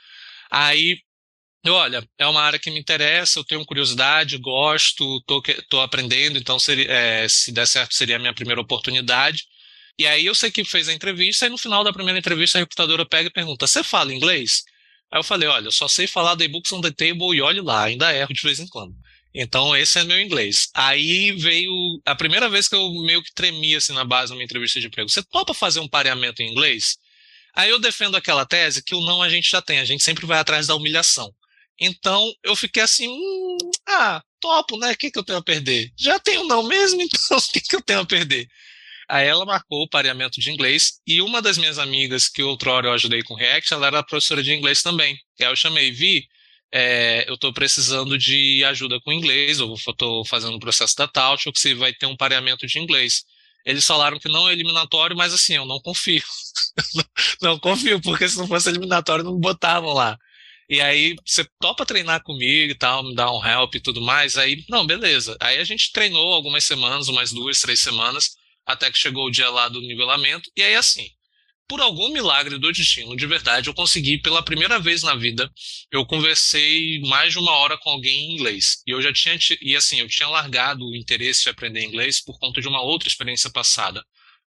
Aí 0.49 0.99
Olha, 1.67 2.03
é 2.17 2.25
uma 2.25 2.41
área 2.41 2.57
que 2.57 2.71
me 2.71 2.79
interessa, 2.79 3.37
eu 3.37 3.43
tenho 3.43 3.63
curiosidade, 3.65 4.37
gosto, 4.37 5.23
estou 5.47 5.81
aprendendo, 5.81 6.37
então 6.39 6.57
seria, 6.57 6.91
é, 6.91 7.27
se 7.29 7.51
der 7.51 7.67
certo 7.67 7.93
seria 7.93 8.15
a 8.15 8.19
minha 8.19 8.33
primeira 8.33 8.59
oportunidade. 8.59 9.43
E 9.97 10.07
aí 10.07 10.25
eu 10.25 10.33
sei 10.33 10.49
que 10.51 10.65
fez 10.65 10.89
a 10.89 10.93
entrevista, 10.93 11.45
e 11.45 11.49
no 11.49 11.57
final 11.59 11.83
da 11.83 11.93
primeira 11.93 12.17
entrevista 12.17 12.57
a 12.57 12.61
recrutadora 12.61 13.05
pega 13.05 13.29
e 13.29 13.31
pergunta: 13.31 13.67
Você 13.67 13.83
fala 13.83 14.13
inglês? 14.13 14.63
Aí 15.11 15.19
eu 15.19 15.23
falei: 15.23 15.47
Olha, 15.47 15.67
eu 15.67 15.71
só 15.71 15.87
sei 15.87 16.07
falar 16.07 16.33
da 16.35 16.47
books 16.47 16.71
on 16.73 16.81
the 16.81 16.91
table 16.91 17.35
e 17.35 17.41
olhe 17.41 17.61
lá, 17.61 17.83
ainda 17.83 18.13
erro 18.15 18.33
de 18.33 18.41
vez 18.41 18.59
em 18.59 18.67
quando. 18.67 18.95
Então 19.33 19.75
esse 19.75 19.99
é 19.99 20.03
meu 20.03 20.19
inglês. 20.19 20.69
Aí 20.73 21.31
veio 21.33 21.71
a 22.05 22.15
primeira 22.15 22.49
vez 22.49 22.67
que 22.67 22.75
eu 22.75 22.91
meio 23.03 23.23
que 23.23 23.33
tremia 23.33 23.77
assim 23.77 23.93
na 23.93 24.03
base 24.03 24.33
minha 24.33 24.45
entrevista 24.45 24.79
de 24.79 24.87
emprego. 24.87 25.09
Você 25.09 25.23
topa 25.23 25.53
fazer 25.53 25.79
um 25.79 25.87
pareamento 25.87 26.41
em 26.41 26.49
inglês? 26.49 26.97
Aí 27.55 27.69
eu 27.69 27.79
defendo 27.79 28.15
aquela 28.17 28.45
tese 28.45 28.83
que 28.83 28.95
o 28.95 29.01
não 29.01 29.21
a 29.21 29.29
gente 29.29 29.49
já 29.49 29.61
tem, 29.61 29.79
a 29.79 29.85
gente 29.85 30.03
sempre 30.03 30.25
vai 30.25 30.39
atrás 30.39 30.67
da 30.67 30.75
humilhação. 30.75 31.33
Então 31.79 32.31
eu 32.43 32.55
fiquei 32.55 32.83
assim, 32.83 33.07
hum, 33.07 33.57
ah, 33.87 34.21
topo, 34.39 34.77
né? 34.77 34.91
O 34.91 34.97
que, 34.97 35.11
que 35.11 35.19
eu 35.19 35.23
tenho 35.23 35.39
a 35.39 35.43
perder? 35.43 35.91
Já 35.97 36.19
tenho 36.19 36.43
não 36.45 36.63
mesmo, 36.63 37.01
então 37.01 37.37
o 37.37 37.41
que, 37.41 37.61
que 37.61 37.75
eu 37.75 37.81
tenho 37.81 37.99
a 37.99 38.05
perder? 38.05 38.47
Aí 39.09 39.27
ela 39.27 39.45
marcou 39.45 39.83
o 39.83 39.89
pareamento 39.89 40.39
de 40.39 40.51
inglês 40.51 41.01
e 41.05 41.21
uma 41.21 41.41
das 41.41 41.57
minhas 41.57 41.77
amigas 41.77 42.29
que 42.29 42.41
outrora 42.41 42.87
eu 42.87 42.93
ajudei 42.93 43.21
com 43.23 43.35
React, 43.35 43.73
ela 43.73 43.87
era 43.87 44.03
professora 44.03 44.41
de 44.41 44.53
inglês 44.53 44.81
também. 44.81 45.17
Aí 45.39 45.47
eu 45.47 45.55
chamei, 45.55 45.91
Vi, 45.91 46.25
é, 46.71 47.25
eu 47.27 47.33
estou 47.35 47.51
precisando 47.51 48.17
de 48.17 48.63
ajuda 48.65 48.99
com 49.01 49.11
inglês, 49.11 49.59
eu 49.59 49.73
estou 49.73 50.25
fazendo 50.25 50.55
o 50.55 50.59
processo 50.59 50.95
da 50.95 51.07
Taut, 51.07 51.51
que 51.51 51.59
você 51.59 51.75
vai 51.75 51.93
ter 51.93 52.05
um 52.05 52.15
pareamento 52.15 52.65
de 52.65 52.79
inglês. 52.79 53.25
Eles 53.65 53.85
falaram 53.85 54.17
que 54.17 54.29
não 54.29 54.49
é 54.49 54.53
eliminatório, 54.53 55.15
mas 55.15 55.33
assim, 55.33 55.55
eu 55.55 55.65
não 55.65 55.79
confio. 55.81 56.23
não 57.41 57.59
confio, 57.59 58.01
porque 58.01 58.27
se 58.27 58.37
não 58.37 58.47
fosse 58.47 58.69
eliminatório, 58.69 59.23
não 59.25 59.37
botavam 59.37 59.93
lá. 59.93 60.17
E 60.71 60.79
aí 60.79 61.17
você 61.25 61.45
topa 61.59 61.85
treinar 61.85 62.23
comigo 62.23 62.71
e 62.71 62.75
tal, 62.75 63.03
me 63.03 63.13
dar 63.13 63.29
um 63.29 63.45
help 63.45 63.75
e 63.75 63.81
tudo 63.81 63.99
mais. 63.99 64.37
Aí, 64.37 64.63
não, 64.69 64.87
beleza. 64.87 65.35
Aí 65.41 65.57
a 65.57 65.65
gente 65.65 65.91
treinou 65.91 66.33
algumas 66.33 66.63
semanas, 66.63 67.09
umas 67.09 67.33
duas, 67.33 67.59
três 67.59 67.81
semanas, 67.81 68.37
até 68.65 68.89
que 68.89 68.97
chegou 68.97 69.27
o 69.27 69.29
dia 69.29 69.49
lá 69.49 69.67
do 69.67 69.81
nivelamento. 69.81 70.49
E 70.55 70.63
aí, 70.63 70.73
assim, 70.75 71.09
por 71.67 71.81
algum 71.81 72.07
milagre 72.13 72.57
do 72.57 72.71
destino, 72.71 73.17
de 73.17 73.27
verdade, 73.27 73.67
eu 73.69 73.73
consegui, 73.73 74.17
pela 74.21 74.41
primeira 74.41 74.79
vez 74.79 75.03
na 75.03 75.13
vida, 75.13 75.51
eu 75.91 76.05
conversei 76.05 77.01
mais 77.01 77.33
de 77.33 77.39
uma 77.39 77.51
hora 77.51 77.77
com 77.77 77.89
alguém 77.89 78.27
em 78.27 78.35
inglês. 78.35 78.81
E 78.87 78.91
eu 78.91 79.01
já 79.01 79.11
tinha, 79.11 79.37
e 79.61 79.75
assim, 79.75 79.99
eu 79.99 80.07
tinha 80.07 80.29
largado 80.29 80.85
o 80.85 80.95
interesse 80.95 81.43
de 81.43 81.49
aprender 81.49 81.83
inglês 81.83 82.23
por 82.23 82.39
conta 82.39 82.61
de 82.61 82.67
uma 82.69 82.81
outra 82.81 83.09
experiência 83.09 83.49
passada. 83.49 84.01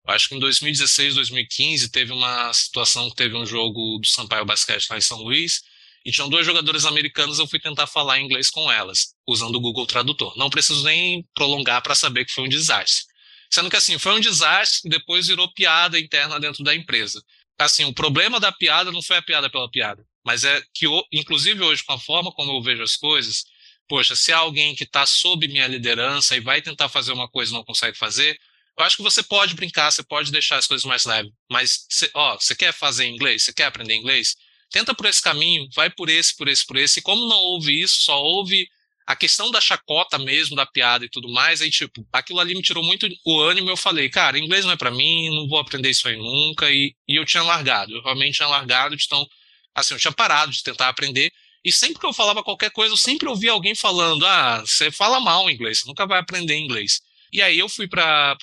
Eu 0.08 0.14
acho 0.14 0.30
que 0.30 0.34
em 0.34 0.38
2016, 0.38 1.16
2015, 1.16 1.90
teve 1.90 2.12
uma 2.12 2.50
situação 2.54 3.10
que 3.10 3.16
teve 3.16 3.36
um 3.36 3.44
jogo 3.44 3.98
do 3.98 4.06
Sampaio 4.06 4.46
Basquete 4.46 4.88
lá 4.88 4.96
em 4.96 5.02
São 5.02 5.18
Luís, 5.18 5.60
e 6.04 6.12
tinham 6.12 6.28
duas 6.28 6.44
jogadoras 6.44 6.84
americanas, 6.84 7.38
eu 7.38 7.46
fui 7.46 7.58
tentar 7.58 7.86
falar 7.86 8.20
inglês 8.20 8.50
com 8.50 8.70
elas, 8.70 9.14
usando 9.26 9.56
o 9.56 9.60
Google 9.60 9.86
Tradutor. 9.86 10.36
Não 10.36 10.50
preciso 10.50 10.84
nem 10.84 11.26
prolongar 11.34 11.82
para 11.82 11.94
saber 11.94 12.24
que 12.24 12.32
foi 12.32 12.44
um 12.44 12.48
desastre. 12.48 13.06
Sendo 13.50 13.70
que 13.70 13.76
assim, 13.76 13.98
foi 13.98 14.12
um 14.12 14.20
desastre 14.20 14.90
depois 14.90 15.28
virou 15.28 15.52
piada 15.52 15.98
interna 15.98 16.38
dentro 16.38 16.62
da 16.62 16.74
empresa. 16.74 17.22
Assim, 17.58 17.84
o 17.84 17.94
problema 17.94 18.40
da 18.40 18.52
piada 18.52 18.90
não 18.90 19.00
foi 19.00 19.16
a 19.16 19.22
piada 19.22 19.48
pela 19.48 19.70
piada, 19.70 20.04
mas 20.24 20.44
é 20.44 20.62
que, 20.74 20.86
inclusive 21.12 21.62
hoje, 21.62 21.84
com 21.84 21.92
a 21.92 21.98
forma 21.98 22.32
como 22.32 22.52
eu 22.52 22.62
vejo 22.62 22.82
as 22.82 22.96
coisas, 22.96 23.44
poxa, 23.88 24.16
se 24.16 24.32
há 24.32 24.38
alguém 24.38 24.74
que 24.74 24.84
está 24.84 25.06
sob 25.06 25.46
minha 25.46 25.66
liderança 25.68 26.36
e 26.36 26.40
vai 26.40 26.60
tentar 26.60 26.88
fazer 26.88 27.12
uma 27.12 27.28
coisa 27.28 27.52
e 27.52 27.54
não 27.54 27.64
consegue 27.64 27.96
fazer, 27.96 28.36
eu 28.76 28.84
acho 28.84 28.96
que 28.96 29.02
você 29.02 29.22
pode 29.22 29.54
brincar, 29.54 29.90
você 29.90 30.02
pode 30.02 30.32
deixar 30.32 30.58
as 30.58 30.66
coisas 30.66 30.84
mais 30.84 31.04
leves. 31.04 31.32
Mas, 31.50 31.86
cê, 31.88 32.10
ó, 32.12 32.34
você 32.36 32.56
quer 32.56 32.72
fazer 32.72 33.06
inglês? 33.06 33.44
Você 33.44 33.52
quer 33.52 33.66
aprender 33.66 33.94
inglês? 33.94 34.36
Tenta 34.74 34.92
por 34.92 35.06
esse 35.06 35.22
caminho, 35.22 35.68
vai 35.72 35.88
por 35.88 36.08
esse, 36.08 36.36
por 36.36 36.48
esse, 36.48 36.66
por 36.66 36.76
esse. 36.76 36.98
E 36.98 37.02
como 37.02 37.28
não 37.28 37.36
houve 37.36 37.80
isso, 37.80 38.02
só 38.02 38.20
houve 38.20 38.68
a 39.06 39.14
questão 39.14 39.48
da 39.52 39.60
chacota 39.60 40.18
mesmo, 40.18 40.56
da 40.56 40.66
piada 40.66 41.04
e 41.04 41.08
tudo 41.08 41.28
mais, 41.28 41.60
aí, 41.62 41.70
tipo, 41.70 42.04
aquilo 42.12 42.40
ali 42.40 42.56
me 42.56 42.62
tirou 42.62 42.82
muito 42.82 43.06
o 43.24 43.40
ânimo. 43.40 43.70
Eu 43.70 43.76
falei, 43.76 44.08
cara, 44.08 44.36
inglês 44.36 44.64
não 44.64 44.72
é 44.72 44.76
para 44.76 44.90
mim, 44.90 45.30
não 45.30 45.46
vou 45.46 45.60
aprender 45.60 45.90
isso 45.90 46.08
aí 46.08 46.16
nunca. 46.16 46.68
E, 46.72 46.92
e 47.06 47.14
eu 47.14 47.24
tinha 47.24 47.44
largado, 47.44 47.94
eu 47.94 48.02
realmente 48.02 48.34
tinha 48.34 48.48
largado, 48.48 48.96
então, 48.96 49.24
assim, 49.72 49.94
eu 49.94 50.00
tinha 50.00 50.12
parado 50.12 50.50
de 50.50 50.60
tentar 50.60 50.88
aprender. 50.88 51.30
E 51.64 51.70
sempre 51.70 52.00
que 52.00 52.06
eu 52.06 52.12
falava 52.12 52.42
qualquer 52.42 52.72
coisa, 52.72 52.92
eu 52.94 52.98
sempre 52.98 53.28
ouvia 53.28 53.52
alguém 53.52 53.76
falando: 53.76 54.26
ah, 54.26 54.60
você 54.60 54.90
fala 54.90 55.20
mal 55.20 55.48
inglês, 55.48 55.80
você 55.80 55.86
nunca 55.86 56.04
vai 56.04 56.18
aprender 56.18 56.58
inglês. 56.58 57.00
E 57.32 57.40
aí 57.40 57.58
eu 57.58 57.68
fui 57.68 57.86
para 57.86 58.36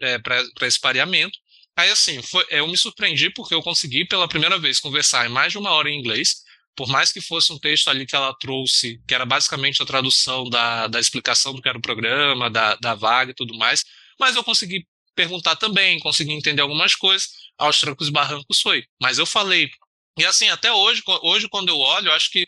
é, 0.00 0.18
esse 0.62 0.80
pareamento. 0.80 1.38
Aí, 1.76 1.90
assim, 1.90 2.22
foi, 2.22 2.44
eu 2.50 2.66
me 2.68 2.76
surpreendi 2.76 3.30
porque 3.30 3.54
eu 3.54 3.62
consegui 3.62 4.06
pela 4.06 4.28
primeira 4.28 4.58
vez 4.58 4.78
conversar 4.78 5.26
em 5.26 5.28
mais 5.28 5.52
de 5.52 5.58
uma 5.58 5.70
hora 5.70 5.90
em 5.90 5.98
inglês 5.98 6.44
por 6.76 6.88
mais 6.88 7.12
que 7.12 7.20
fosse 7.20 7.52
um 7.52 7.58
texto 7.58 7.88
ali 7.88 8.06
que 8.06 8.16
ela 8.16 8.34
trouxe, 8.34 9.00
que 9.06 9.14
era 9.14 9.24
basicamente 9.24 9.82
a 9.82 9.86
tradução 9.86 10.48
da, 10.48 10.86
da 10.88 10.98
explicação 11.00 11.54
do 11.54 11.62
que 11.62 11.68
era 11.68 11.78
o 11.78 11.82
programa, 11.82 12.50
da, 12.50 12.74
da 12.76 12.94
vaga 12.94 13.30
e 13.30 13.34
tudo 13.34 13.56
mais, 13.56 13.84
mas 14.18 14.36
eu 14.36 14.44
consegui 14.44 14.86
perguntar 15.14 15.56
também, 15.56 16.00
consegui 16.00 16.32
entender 16.32 16.62
algumas 16.62 16.94
coisas, 16.94 17.28
aos 17.56 17.78
trancos 17.78 18.08
e 18.08 18.10
barrancos 18.10 18.60
foi. 18.60 18.84
Mas 19.00 19.18
eu 19.18 19.26
falei. 19.26 19.70
E 20.18 20.24
assim, 20.24 20.48
até 20.48 20.72
hoje, 20.72 21.02
hoje 21.22 21.48
quando 21.48 21.68
eu 21.68 21.78
olho, 21.78 22.08
eu 22.08 22.12
acho 22.12 22.30
que 22.30 22.46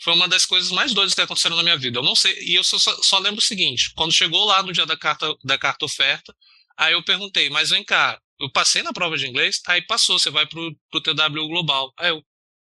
foi 0.00 0.14
uma 0.14 0.28
das 0.28 0.46
coisas 0.46 0.70
mais 0.70 0.92
doidas 0.94 1.14
que 1.14 1.20
aconteceram 1.20 1.56
na 1.56 1.62
minha 1.62 1.76
vida. 1.76 1.98
Eu 1.98 2.02
não 2.02 2.14
sei, 2.14 2.38
e 2.42 2.54
eu 2.54 2.64
só, 2.64 2.78
só 2.78 3.18
lembro 3.18 3.40
o 3.40 3.42
seguinte: 3.42 3.92
quando 3.94 4.12
chegou 4.12 4.44
lá 4.46 4.62
no 4.62 4.72
dia 4.72 4.86
da 4.86 4.96
carta, 4.96 5.34
da 5.44 5.58
carta 5.58 5.84
oferta, 5.84 6.34
aí 6.76 6.94
eu 6.94 7.02
perguntei, 7.02 7.50
mas 7.50 7.70
vem 7.70 7.84
cá, 7.84 8.18
eu 8.40 8.50
passei 8.52 8.82
na 8.82 8.92
prova 8.92 9.16
de 9.16 9.26
inglês, 9.26 9.60
aí 9.66 9.82
passou, 9.82 10.18
você 10.18 10.30
vai 10.30 10.46
pro, 10.46 10.76
pro 10.90 11.00
TW 11.00 11.48
Global. 11.48 11.92
Aí 11.98 12.10
eu, 12.10 12.22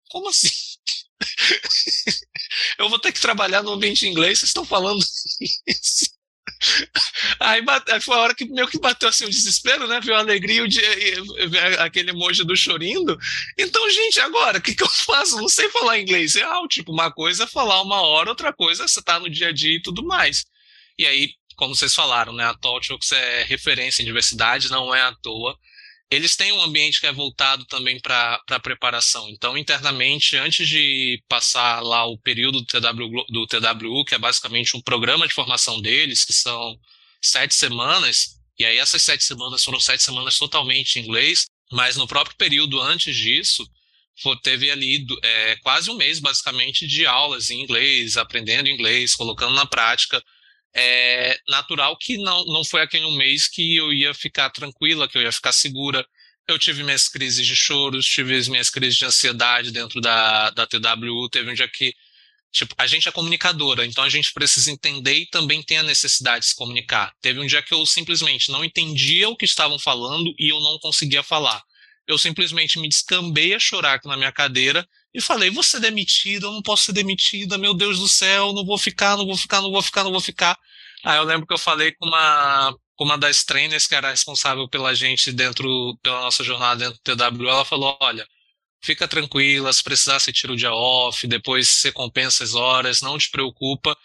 como 0.10 0.30
assim? 0.30 0.49
eu 2.77 2.89
vou 2.89 2.99
ter 2.99 3.12
que 3.12 3.19
trabalhar 3.19 3.63
no 3.63 3.71
ambiente 3.71 4.08
inglês, 4.08 4.39
vocês 4.39 4.49
estão 4.49 4.65
falando 4.65 5.03
isso. 5.67 6.17
Aí, 7.39 7.62
aí 7.91 8.01
foi 8.01 8.15
a 8.15 8.19
hora 8.19 8.36
que 8.36 8.45
meio 8.45 8.67
que 8.67 8.80
bateu 8.80 9.08
assim 9.10 9.25
o 9.25 9.30
desespero, 9.30 9.88
né? 9.88 9.99
Viu 10.01 10.15
a 10.15 10.19
alegria, 10.19 10.63
aquele 11.80 12.12
emoji 12.12 12.43
do 12.43 12.56
chorindo. 12.56 13.17
Então, 13.58 13.89
gente, 13.89 14.19
agora, 14.19 14.58
o 14.58 14.62
que, 14.62 14.73
que 14.73 14.84
eu 14.84 14.89
faço? 14.89 15.38
Não 15.38 15.49
sei 15.49 15.69
falar 15.69 15.99
inglês. 15.99 16.36
Ah, 16.38 16.62
tipo, 16.69 16.91
uma 16.91 17.12
coisa 17.12 17.43
é 17.43 17.47
falar 17.47 17.82
uma 17.82 18.01
hora, 18.01 18.30
outra 18.30 18.51
coisa 18.53 18.84
é 18.84 18.88
você 18.88 19.01
tá 19.01 19.19
no 19.19 19.30
dia 19.30 19.49
a 19.49 19.51
dia 19.51 19.75
e 19.75 19.82
tudo 19.82 20.03
mais. 20.03 20.45
E 20.97 21.06
aí, 21.06 21.32
como 21.58 21.76
vocês 21.76 21.93
falaram, 21.93 22.32
né? 22.32 22.46
A 22.46 22.54
Talkshows 22.54 23.12
é 23.12 23.43
referência 23.43 24.02
em 24.02 24.06
diversidade, 24.06 24.72
não 24.72 24.96
é 24.96 25.02
à 25.02 25.13
toa 25.13 25.58
eles 26.10 26.36
têm 26.36 26.54
um 26.54 26.62
ambiente 26.62 27.02
que 27.02 27.08
é 27.08 27.12
voltado 27.12 27.65
também 27.65 28.00
para 28.00 28.41
a 28.50 28.60
preparação. 28.60 29.30
Então, 29.30 29.58
internamente, 29.58 30.38
antes 30.38 30.67
de 30.67 31.22
passar 31.28 31.82
lá 31.82 32.06
o 32.06 32.17
período 32.17 32.62
do, 32.62 32.65
TW, 32.65 33.26
do 33.30 33.46
TWU, 33.46 34.06
que 34.06 34.15
é 34.15 34.17
basicamente 34.17 34.78
um 34.78 34.82
programa 34.82 35.28
de 35.28 35.34
formação 35.34 35.82
deles, 35.82 36.24
que 36.24 36.32
são 36.32 36.80
sete 37.22 37.54
semanas, 37.54 38.39
e 38.58 38.65
aí 38.65 38.78
essas 38.78 39.02
sete 39.02 39.24
semanas 39.24 39.63
foram 39.63 39.80
sete 39.80 40.02
semanas 40.02 40.38
totalmente 40.38 40.98
em 40.98 41.04
inglês, 41.04 41.48
mas 41.72 41.98
no 41.98 42.08
próprio 42.08 42.38
período 42.38 42.82
antes 42.82 43.13
disso, 43.13 43.70
teve 44.41 44.72
ali 44.72 45.06
é, 45.22 45.58
quase 45.58 45.91
um 45.91 45.98
mês, 45.98 46.20
basicamente, 46.20 46.88
de 46.88 47.06
aulas 47.06 47.50
em 47.50 47.62
inglês, 47.62 48.15
aprendendo 48.15 48.70
inglês, 48.70 49.13
colocando 49.13 49.54
na 49.54 49.65
prática 49.65 50.24
é 50.77 51.39
natural 51.49 51.97
que 51.97 52.17
não, 52.17 52.45
não 52.45 52.63
foi 52.63 52.81
aquele 52.81 53.05
um 53.05 53.15
mês 53.15 53.47
que 53.47 53.75
eu 53.75 53.91
ia 53.91 54.13
ficar 54.13 54.51
tranquila, 54.51 55.07
que 55.07 55.17
eu 55.17 55.23
ia 55.23 55.31
ficar 55.31 55.51
segura. 55.51 56.07
Eu 56.47 56.59
tive 56.59 56.83
minhas 56.83 57.09
crises 57.09 57.45
de 57.45 57.55
choros, 57.55 58.05
tive 58.05 58.35
as 58.37 58.47
minhas 58.47 58.69
crises 58.69 58.95
de 58.95 59.03
ansiedade 59.03 59.71
dentro 59.71 59.99
da, 59.99 60.51
da 60.51 60.67
TWU. 60.67 61.29
Teve 61.29 61.49
um 61.49 61.53
dia 61.55 61.67
que, 61.67 61.95
tipo, 62.51 62.75
a 62.77 62.85
gente 62.85 63.09
é 63.09 63.11
comunicadora, 63.11 63.85
então 63.85 64.03
a 64.03 64.09
gente 64.09 64.31
precisa 64.31 64.71
entender 64.71 65.15
e 65.15 65.25
também 65.25 65.63
tem 65.63 65.79
a 65.79 65.83
necessidade 65.83 66.41
de 66.45 66.51
se 66.51 66.55
comunicar. 66.55 67.11
Teve 67.21 67.39
um 67.39 67.47
dia 67.47 67.63
que 67.63 67.73
eu 67.73 67.83
simplesmente 67.85 68.51
não 68.51 68.63
entendia 68.63 69.27
o 69.29 69.35
que 69.35 69.45
estavam 69.45 69.79
falando 69.79 70.31
e 70.37 70.49
eu 70.49 70.59
não 70.59 70.77
conseguia 70.77 71.23
falar. 71.23 71.61
Eu 72.07 72.19
simplesmente 72.19 72.79
me 72.79 72.87
descambei 72.87 73.55
a 73.55 73.59
chorar 73.59 73.95
aqui 73.95 74.07
na 74.07 74.15
minha 74.15 74.31
cadeira 74.31 74.87
e 75.17 75.21
falei: 75.21 75.49
vou 75.49 75.63
ser 75.63 75.80
demitida, 75.80 76.45
eu 76.45 76.51
não 76.51 76.62
posso 76.62 76.86
ser 76.86 76.93
demitida, 76.93 77.58
meu 77.58 77.73
Deus 77.73 77.99
do 77.99 78.08
céu, 78.08 78.53
não 78.53 78.63
vou 78.63 78.77
ficar, 78.77 79.17
não 79.17 79.25
vou 79.25 79.36
ficar, 79.36 79.62
não 79.62 79.71
vou 79.71 79.82
ficar, 79.82 80.03
não 80.03 80.12
vou 80.12 80.21
ficar. 80.21 80.56
Aí 81.03 81.17
eu 81.17 81.23
lembro 81.23 81.47
que 81.47 81.53
eu 81.53 81.58
falei 81.58 81.91
com 81.93 82.06
uma, 82.08 82.75
com 82.95 83.03
uma 83.03 83.17
das 83.17 83.43
trainers 83.43 83.88
que 83.88 83.95
era 83.95 84.12
responsável 84.12 84.69
pela 84.69 84.93
gente 84.93 85.32
dentro, 85.32 85.97
pela 86.03 86.21
nossa 86.21 86.43
jornada 86.43 86.86
dentro 86.86 86.99
do 87.03 87.15
TW, 87.17 87.49
ela 87.49 87.65
falou: 87.65 87.97
olha, 87.99 88.27
fica 88.84 89.08
tranquila, 89.08 89.73
se 89.73 89.84
precisar 89.84 90.19
você 90.19 90.32
tira 90.32 90.53
o 90.53 90.56
dia 90.56 90.71
off, 90.71 91.25
depois 91.25 91.67
você 91.67 91.91
compensa 91.91 92.43
as 92.43 92.53
horas, 92.53 93.01
não 93.01 93.17
te 93.17 93.32
preocupa. 93.32 93.97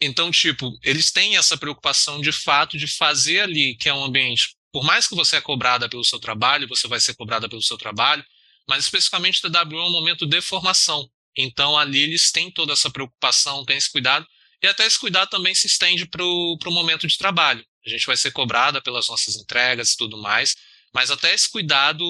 Então, 0.00 0.30
tipo, 0.30 0.72
eles 0.82 1.12
têm 1.12 1.36
essa 1.36 1.58
preocupação 1.58 2.20
de 2.20 2.32
fato 2.32 2.78
de 2.78 2.86
fazer 2.86 3.40
ali, 3.40 3.76
que 3.76 3.88
é 3.88 3.94
um 3.94 4.04
ambiente, 4.04 4.56
por 4.72 4.82
mais 4.82 5.06
que 5.06 5.14
você 5.14 5.36
é 5.36 5.40
cobrada 5.40 5.88
pelo 5.88 6.04
seu 6.04 6.18
trabalho, 6.18 6.68
você 6.68 6.88
vai 6.88 7.00
ser 7.00 7.14
cobrada 7.14 7.48
pelo 7.48 7.62
seu 7.62 7.76
trabalho, 7.76 8.24
mas 8.68 8.84
especificamente 8.84 9.44
o 9.44 9.50
TW 9.50 9.78
é 9.78 9.82
um 9.84 9.90
momento 9.90 10.26
de 10.26 10.40
formação. 10.40 11.08
Então 11.36 11.76
ali 11.76 12.00
eles 12.00 12.30
têm 12.30 12.50
toda 12.50 12.72
essa 12.72 12.90
preocupação, 12.90 13.64
têm 13.64 13.76
esse 13.76 13.90
cuidado, 13.90 14.26
e 14.62 14.66
até 14.66 14.86
esse 14.86 14.98
cuidado 14.98 15.28
também 15.28 15.54
se 15.54 15.66
estende 15.66 16.06
para 16.06 16.24
o 16.24 16.70
momento 16.70 17.06
de 17.06 17.18
trabalho. 17.18 17.64
A 17.86 17.90
gente 17.90 18.06
vai 18.06 18.16
ser 18.16 18.30
cobrada 18.30 18.80
pelas 18.80 19.08
nossas 19.08 19.36
entregas 19.36 19.92
e 19.92 19.96
tudo 19.96 20.16
mais, 20.16 20.54
mas 20.92 21.10
até 21.10 21.34
esse 21.34 21.50
cuidado. 21.50 22.04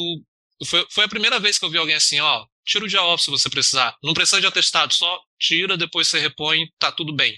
Foi, 0.67 0.87
foi 0.89 1.05
a 1.05 1.09
primeira 1.09 1.41
vez 1.41 1.59
que 1.59 1.65
eu 1.65 1.71
vi 1.71 1.79
alguém 1.79 1.97
assim, 1.97 2.21
ó, 2.21 2.47
tira 2.65 2.85
o 2.85 2.89
dia 2.89 3.03
off 3.03 3.25
se 3.25 3.31
você 3.31 3.51
precisar. 3.51 3.97
Não 4.03 4.15
precisa 4.15 4.41
de 4.41 4.47
atestado, 4.47 4.95
só 4.95 5.21
tira, 5.39 5.77
depois 5.77 6.07
você 6.07 6.21
repõe, 6.21 6.69
tá 6.79 6.93
tudo 6.93 7.13
bem. 7.13 7.37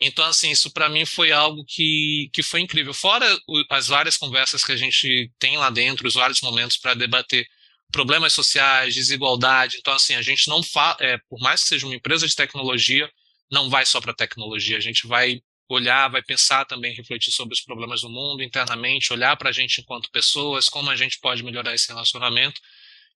Então, 0.00 0.24
assim, 0.24 0.50
isso 0.50 0.70
para 0.70 0.88
mim 0.88 1.04
foi 1.04 1.32
algo 1.32 1.64
que, 1.66 2.30
que 2.32 2.42
foi 2.42 2.60
incrível. 2.60 2.94
Fora 2.94 3.26
as 3.70 3.88
várias 3.88 4.16
conversas 4.16 4.64
que 4.64 4.72
a 4.72 4.76
gente 4.76 5.30
tem 5.38 5.56
lá 5.58 5.70
dentro, 5.70 6.06
os 6.06 6.14
vários 6.14 6.40
momentos 6.40 6.76
para 6.76 6.94
debater 6.94 7.46
problemas 7.90 8.32
sociais, 8.32 8.94
desigualdade. 8.94 9.78
Então, 9.78 9.94
assim, 9.94 10.14
a 10.14 10.22
gente 10.22 10.48
não 10.48 10.62
fala, 10.62 10.96
é, 11.00 11.18
por 11.28 11.40
mais 11.40 11.62
que 11.62 11.68
seja 11.68 11.86
uma 11.86 11.94
empresa 11.94 12.26
de 12.26 12.34
tecnologia, 12.34 13.10
não 13.50 13.70
vai 13.70 13.86
só 13.86 14.00
para 14.00 14.14
tecnologia, 14.14 14.76
a 14.76 14.80
gente 14.80 15.06
vai 15.06 15.40
olhar, 15.68 16.08
vai 16.08 16.22
pensar 16.22 16.64
também, 16.64 16.94
refletir 16.94 17.30
sobre 17.30 17.54
os 17.54 17.60
problemas 17.60 18.00
do 18.00 18.08
mundo 18.08 18.42
internamente, 18.42 19.12
olhar 19.12 19.36
para 19.36 19.50
a 19.50 19.52
gente 19.52 19.80
enquanto 19.80 20.10
pessoas, 20.10 20.68
como 20.68 20.90
a 20.90 20.96
gente 20.96 21.18
pode 21.20 21.42
melhorar 21.42 21.74
esse 21.74 21.88
relacionamento. 21.88 22.60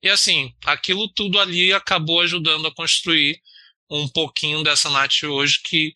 E 0.02 0.08
assim, 0.08 0.52
aquilo 0.64 1.08
tudo 1.08 1.38
ali 1.38 1.72
acabou 1.72 2.20
ajudando 2.20 2.66
a 2.66 2.74
construir 2.74 3.40
um 3.88 4.08
pouquinho 4.08 4.62
dessa 4.62 4.90
Nath 4.90 5.22
hoje 5.24 5.60
que 5.62 5.94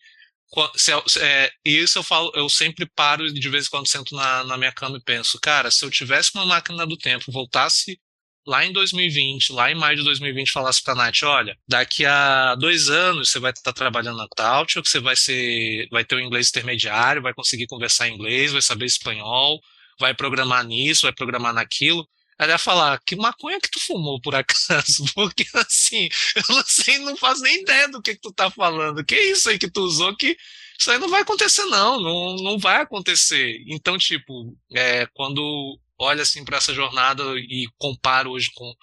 se, 0.75 0.91
é, 1.19 1.51
isso 1.65 1.99
eu 1.99 2.03
falo, 2.03 2.31
eu 2.33 2.49
sempre 2.49 2.85
paro 2.85 3.31
de 3.31 3.49
vez 3.49 3.67
em 3.67 3.69
quando 3.69 3.87
sento 3.87 4.15
na, 4.15 4.43
na 4.45 4.57
minha 4.57 4.71
cama 4.71 4.97
e 4.97 5.03
penso, 5.03 5.39
cara, 5.41 5.69
se 5.69 5.83
eu 5.83 5.91
tivesse 5.91 6.31
uma 6.35 6.45
máquina 6.45 6.87
do 6.87 6.97
tempo, 6.97 7.31
voltasse 7.31 7.99
lá 8.47 8.65
em 8.65 8.71
2020, 8.71 9.51
lá 9.51 9.69
em 9.69 9.75
maio 9.75 9.97
de 9.97 10.03
2020, 10.05 10.51
falasse 10.51 10.81
para 10.81 10.93
a 10.93 10.95
Nath, 10.95 11.21
olha, 11.23 11.57
daqui 11.67 12.05
a 12.05 12.55
dois 12.55 12.89
anos 12.89 13.29
você 13.29 13.39
vai 13.39 13.51
estar 13.51 13.73
trabalhando 13.73 14.17
na 14.17 14.27
Tautio, 14.29 14.81
que 14.81 14.89
você 14.89 15.01
vai 15.01 15.17
ser, 15.17 15.87
vai 15.91 16.05
ter 16.05 16.15
um 16.15 16.21
inglês 16.21 16.47
intermediário, 16.49 17.21
vai 17.21 17.33
conseguir 17.33 17.67
conversar 17.67 18.07
inglês, 18.07 18.53
vai 18.53 18.61
saber 18.61 18.85
espanhol, 18.85 19.59
vai 19.99 20.13
programar 20.13 20.65
nisso, 20.65 21.01
vai 21.01 21.11
programar 21.11 21.53
naquilo. 21.53 22.07
Ela 22.39 22.53
ia 22.53 22.57
falar, 22.57 23.01
que 23.05 23.15
maconha 23.15 23.59
que 23.59 23.69
tu 23.69 23.79
fumou 23.81 24.21
por 24.21 24.33
acaso? 24.33 25.03
Porque 25.13 25.45
assim, 25.55 26.07
eu 26.35 26.55
não 26.55 26.63
sei, 26.65 26.99
não 26.99 27.17
faço 27.17 27.41
nem 27.41 27.61
ideia 27.61 27.89
do 27.89 28.01
que, 28.01 28.13
que 28.15 28.21
tu 28.21 28.31
tá 28.31 28.49
falando. 28.49 29.03
Que 29.03 29.15
isso 29.15 29.49
aí 29.49 29.59
que 29.59 29.69
tu 29.69 29.81
usou 29.81 30.15
que 30.15 30.37
isso 30.79 30.91
aí 30.91 30.99
não 30.99 31.09
vai 31.09 31.21
acontecer, 31.21 31.65
não, 31.65 31.99
não, 31.99 32.35
não 32.37 32.59
vai 32.59 32.81
acontecer. 32.81 33.61
Então, 33.67 33.97
tipo, 33.97 34.55
é, 34.71 35.07
quando 35.07 35.79
olho 35.99 36.21
assim 36.21 36.43
para 36.43 36.57
essa 36.57 36.73
jornada 36.73 37.23
e 37.37 37.67
comparo 37.77 38.31
hoje 38.31 38.49
com 38.53 38.73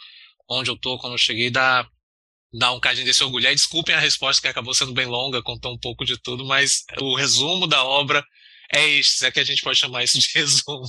onde 0.49 0.71
eu 0.71 0.77
tô, 0.77 0.99
quando 0.99 1.15
eu 1.15 1.19
cheguei, 1.19 1.51
dá, 1.51 1.87
dá 2.53 2.73
um 2.73 2.81
cadinho 2.81 3.07
desse 3.07 3.23
orgulho. 3.23 3.49
Aí 3.49 3.55
desculpem 3.55 3.95
a 3.95 4.01
resposta 4.01 4.43
que 4.43 4.49
acabou 4.49 4.75
sendo 4.75 4.93
bem 4.93 5.07
longa, 5.07 5.43
contou 5.43 5.73
um 5.73 5.79
pouco 5.79 6.05
de 6.05 6.21
tudo, 6.21 6.45
mas 6.45 6.85
o 7.01 7.17
resumo 7.17 7.67
da 7.67 7.85
obra 7.85 8.25
é 8.73 8.87
isso, 8.87 9.25
é 9.25 9.31
que 9.31 9.41
a 9.41 9.45
gente 9.45 9.63
pode 9.63 9.79
chamar 9.79 10.05
isso 10.05 10.19
de 10.19 10.29
resumo. 10.35 10.85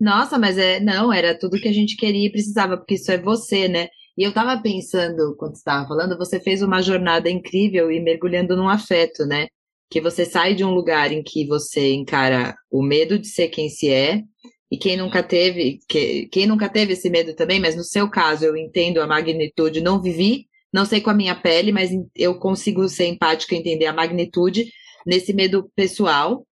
Nossa, 0.00 0.38
mas 0.38 0.56
é 0.56 0.78
não, 0.80 1.12
era 1.12 1.36
tudo 1.36 1.60
que 1.60 1.68
a 1.68 1.72
gente 1.72 1.96
queria 1.96 2.26
e 2.26 2.32
precisava, 2.32 2.76
porque 2.76 2.94
isso 2.94 3.10
é 3.10 3.18
você, 3.18 3.68
né? 3.68 3.88
E 4.16 4.22
eu 4.22 4.32
tava 4.32 4.60
pensando, 4.60 5.36
quando 5.36 5.54
você 5.54 5.60
estava 5.60 5.86
falando, 5.86 6.16
você 6.16 6.40
fez 6.40 6.62
uma 6.62 6.82
jornada 6.82 7.30
incrível 7.30 7.90
e 7.90 8.00
mergulhando 8.00 8.56
num 8.56 8.68
afeto, 8.68 9.24
né? 9.24 9.46
Que 9.90 10.00
você 10.00 10.24
sai 10.24 10.54
de 10.54 10.64
um 10.64 10.74
lugar 10.74 11.12
em 11.12 11.22
que 11.22 11.46
você 11.46 11.92
encara 11.92 12.54
o 12.70 12.82
medo 12.82 13.18
de 13.18 13.28
ser 13.28 13.48
quem 13.48 13.68
se 13.68 13.88
é 13.88 14.22
e 14.70 14.76
quem 14.76 14.96
nunca 14.96 15.22
teve, 15.22 15.80
que, 15.88 16.26
quem 16.26 16.46
nunca 16.46 16.68
teve 16.68 16.92
esse 16.92 17.08
medo 17.08 17.34
também, 17.34 17.58
mas 17.58 17.74
no 17.74 17.84
seu 17.84 18.08
caso 18.08 18.44
eu 18.44 18.56
entendo 18.56 19.00
a 19.00 19.06
magnitude, 19.06 19.80
não 19.80 20.00
vivi, 20.00 20.46
não 20.72 20.84
sei 20.84 21.00
com 21.00 21.10
a 21.10 21.14
minha 21.14 21.34
pele, 21.34 21.72
mas 21.72 21.90
eu 22.14 22.38
consigo 22.38 22.86
ser 22.88 23.06
empática 23.06 23.54
e 23.54 23.58
entender 23.58 23.86
a 23.86 23.92
magnitude 23.92 24.70
nesse 25.06 25.32
medo 25.32 25.70
pessoal. 25.74 26.46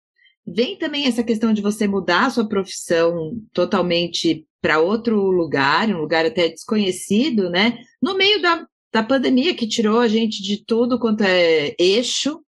Vem 0.46 0.78
também 0.78 1.06
essa 1.06 1.22
questão 1.22 1.52
de 1.52 1.60
você 1.60 1.86
mudar 1.86 2.26
a 2.26 2.30
sua 2.30 2.48
profissão 2.48 3.38
totalmente 3.52 4.46
para 4.62 4.80
outro 4.80 5.30
lugar, 5.30 5.88
um 5.90 5.98
lugar 5.98 6.24
até 6.24 6.48
desconhecido, 6.48 7.50
né? 7.50 7.78
No 8.00 8.16
meio 8.16 8.40
da, 8.40 8.66
da 8.92 9.02
pandemia 9.02 9.54
que 9.54 9.68
tirou 9.68 10.00
a 10.00 10.08
gente 10.08 10.42
de 10.42 10.64
tudo 10.64 10.98
quanto 10.98 11.22
é 11.22 11.74
eixo, 11.78 12.40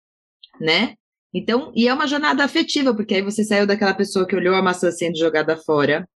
né? 0.61 0.95
Então, 1.37 1.71
e 1.75 1.87
é 1.87 1.93
uma 1.93 2.07
jornada 2.07 2.43
afetiva, 2.43 2.95
porque 2.95 3.13
aí 3.13 3.21
você 3.21 3.43
saiu 3.43 3.67
daquela 3.67 3.93
pessoa 3.93 4.25
que 4.25 4.35
olhou 4.35 4.55
a 4.55 4.61
maçã 4.61 4.89
sendo 4.89 5.19
jogada 5.19 5.55
fora 5.55 6.09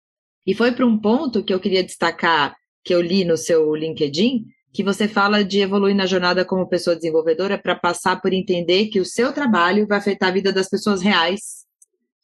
e 0.47 0.55
foi 0.55 0.71
para 0.71 0.87
um 0.87 0.97
ponto 0.97 1.43
que 1.43 1.53
eu 1.53 1.59
queria 1.59 1.83
destacar, 1.83 2.55
que 2.85 2.95
eu 2.95 3.01
li 3.01 3.25
no 3.25 3.37
seu 3.37 3.75
LinkedIn, 3.75 4.45
que 4.73 4.85
você 4.85 5.09
fala 5.09 5.43
de 5.43 5.59
evoluir 5.59 5.97
na 5.97 6.07
jornada 6.07 6.45
como 6.45 6.69
pessoa 6.69 6.95
desenvolvedora 6.95 7.59
para 7.59 7.75
passar 7.75 8.23
por 8.23 8.33
entender 8.33 8.87
que 8.87 9.01
o 9.01 9.05
seu 9.05 9.33
trabalho 9.33 9.89
vai 9.89 9.99
afetar 9.99 10.29
a 10.29 10.33
vida 10.33 10.53
das 10.53 10.69
pessoas 10.69 11.03
reais, 11.03 11.66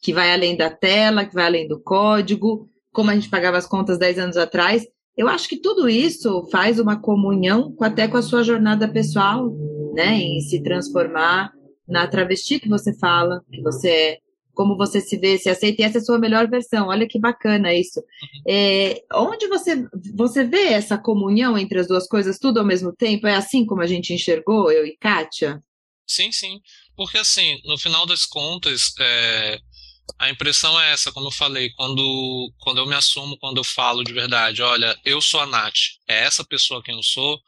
que 0.01 0.13
vai 0.13 0.31
além 0.31 0.55
da 0.55 0.69
tela, 0.69 1.25
que 1.25 1.35
vai 1.35 1.47
além 1.47 1.67
do 1.67 1.81
código, 1.81 2.69
como 2.93 3.11
a 3.11 3.13
gente 3.13 3.27
pagava 3.27 3.57
as 3.57 3.67
contas 3.67 3.97
10 3.97 4.19
anos 4.19 4.37
atrás. 4.37 4.87
Eu 5.17 5.27
acho 5.27 5.49
que 5.49 5.57
tudo 5.57 5.89
isso 5.89 6.47
faz 6.49 6.79
uma 6.79 6.97
comunhão 6.97 7.75
até 7.81 8.07
com 8.07 8.15
a 8.15 8.21
sua 8.21 8.41
jornada 8.41 8.87
pessoal, 8.87 9.53
né, 9.93 10.15
em 10.15 10.39
se 10.39 10.63
transformar 10.63 11.51
na 11.87 12.07
travesti 12.07 12.59
que 12.59 12.69
você 12.69 12.93
fala, 12.97 13.43
que 13.51 13.61
você 13.61 13.89
é, 13.89 14.19
como 14.55 14.77
você 14.77 15.01
se 15.01 15.17
vê, 15.17 15.37
se 15.37 15.49
aceita, 15.49 15.81
e 15.81 15.85
essa 15.85 15.97
é 15.97 16.01
a 16.01 16.03
sua 16.03 16.17
melhor 16.17 16.49
versão. 16.49 16.87
Olha 16.87 17.07
que 17.07 17.19
bacana 17.19 17.73
isso. 17.73 17.99
Uhum. 17.99 18.41
É, 18.47 19.03
onde 19.13 19.47
você, 19.47 19.85
você 20.15 20.45
vê 20.45 20.69
essa 20.69 20.97
comunhão 20.97 21.57
entre 21.57 21.79
as 21.79 21.87
duas 21.87 22.07
coisas, 22.07 22.39
tudo 22.39 22.59
ao 22.59 22.65
mesmo 22.65 22.93
tempo? 22.95 23.27
É 23.27 23.35
assim 23.35 23.65
como 23.65 23.81
a 23.81 23.87
gente 23.87 24.13
enxergou, 24.13 24.71
eu 24.71 24.85
e 24.85 24.97
Kátia? 24.97 25.61
Sim, 26.07 26.31
sim. 26.31 26.61
Porque, 26.95 27.17
assim, 27.17 27.59
no 27.65 27.77
final 27.77 28.05
das 28.05 28.25
contas, 28.25 28.93
é, 28.99 29.59
a 30.17 30.29
impressão 30.29 30.79
é 30.79 30.93
essa, 30.93 31.11
como 31.11 31.27
eu 31.27 31.31
falei, 31.31 31.69
quando, 31.71 32.53
quando 32.59 32.77
eu 32.77 32.85
me 32.85 32.95
assumo, 32.95 33.37
quando 33.37 33.57
eu 33.57 33.63
falo 33.63 34.03
de 34.03 34.13
verdade, 34.13 34.61
olha, 34.61 34.97
eu 35.03 35.21
sou 35.21 35.41
a 35.41 35.45
Nath, 35.45 35.97
é 36.07 36.23
essa 36.23 36.45
pessoa 36.45 36.81
quem 36.81 36.95
eu 36.95 37.03
sou, 37.03 37.39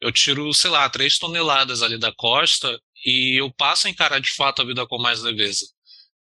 eu 0.00 0.12
tiro, 0.12 0.52
sei 0.54 0.70
lá, 0.70 0.88
três 0.88 1.18
toneladas 1.18 1.82
ali 1.82 1.98
da 1.98 2.12
costa 2.12 2.80
e 3.04 3.40
eu 3.40 3.52
passo 3.52 3.86
a 3.86 3.90
encarar 3.90 4.20
de 4.20 4.32
fato 4.32 4.62
a 4.62 4.64
vida 4.64 4.86
com 4.86 4.98
mais 4.98 5.22
leveza. 5.22 5.66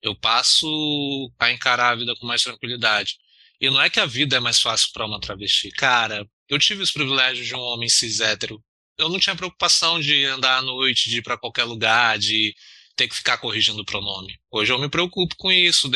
Eu 0.02 0.14
passo 0.16 1.32
a 1.38 1.50
encarar 1.52 1.90
a 1.90 1.96
vida 1.96 2.14
com 2.16 2.26
mais 2.26 2.42
tranquilidade. 2.42 3.16
E 3.60 3.70
não 3.70 3.80
é 3.80 3.88
que 3.88 4.00
a 4.00 4.06
vida 4.06 4.36
é 4.36 4.40
mais 4.40 4.60
fácil 4.60 4.88
para 4.92 5.06
uma 5.06 5.20
travesti. 5.20 5.70
Cara, 5.70 6.26
eu 6.48 6.58
tive 6.58 6.82
os 6.82 6.90
privilégios 6.90 7.46
de 7.46 7.54
um 7.54 7.60
homem 7.60 7.88
cis 7.88 8.20
hétero. 8.20 8.62
Eu 8.98 9.08
não 9.08 9.20
tinha 9.20 9.36
preocupação 9.36 10.00
de 10.00 10.24
andar 10.24 10.58
à 10.58 10.62
noite, 10.62 11.08
de 11.08 11.18
ir 11.18 11.22
para 11.22 11.38
qualquer 11.38 11.64
lugar, 11.64 12.18
de 12.18 12.54
ter 12.96 13.08
que 13.08 13.14
ficar 13.14 13.38
corrigindo 13.38 13.80
o 13.80 13.84
pronome. 13.84 14.38
Hoje 14.50 14.72
eu 14.72 14.78
me 14.78 14.88
preocupo 14.88 15.34
com 15.36 15.50
isso, 15.50 15.90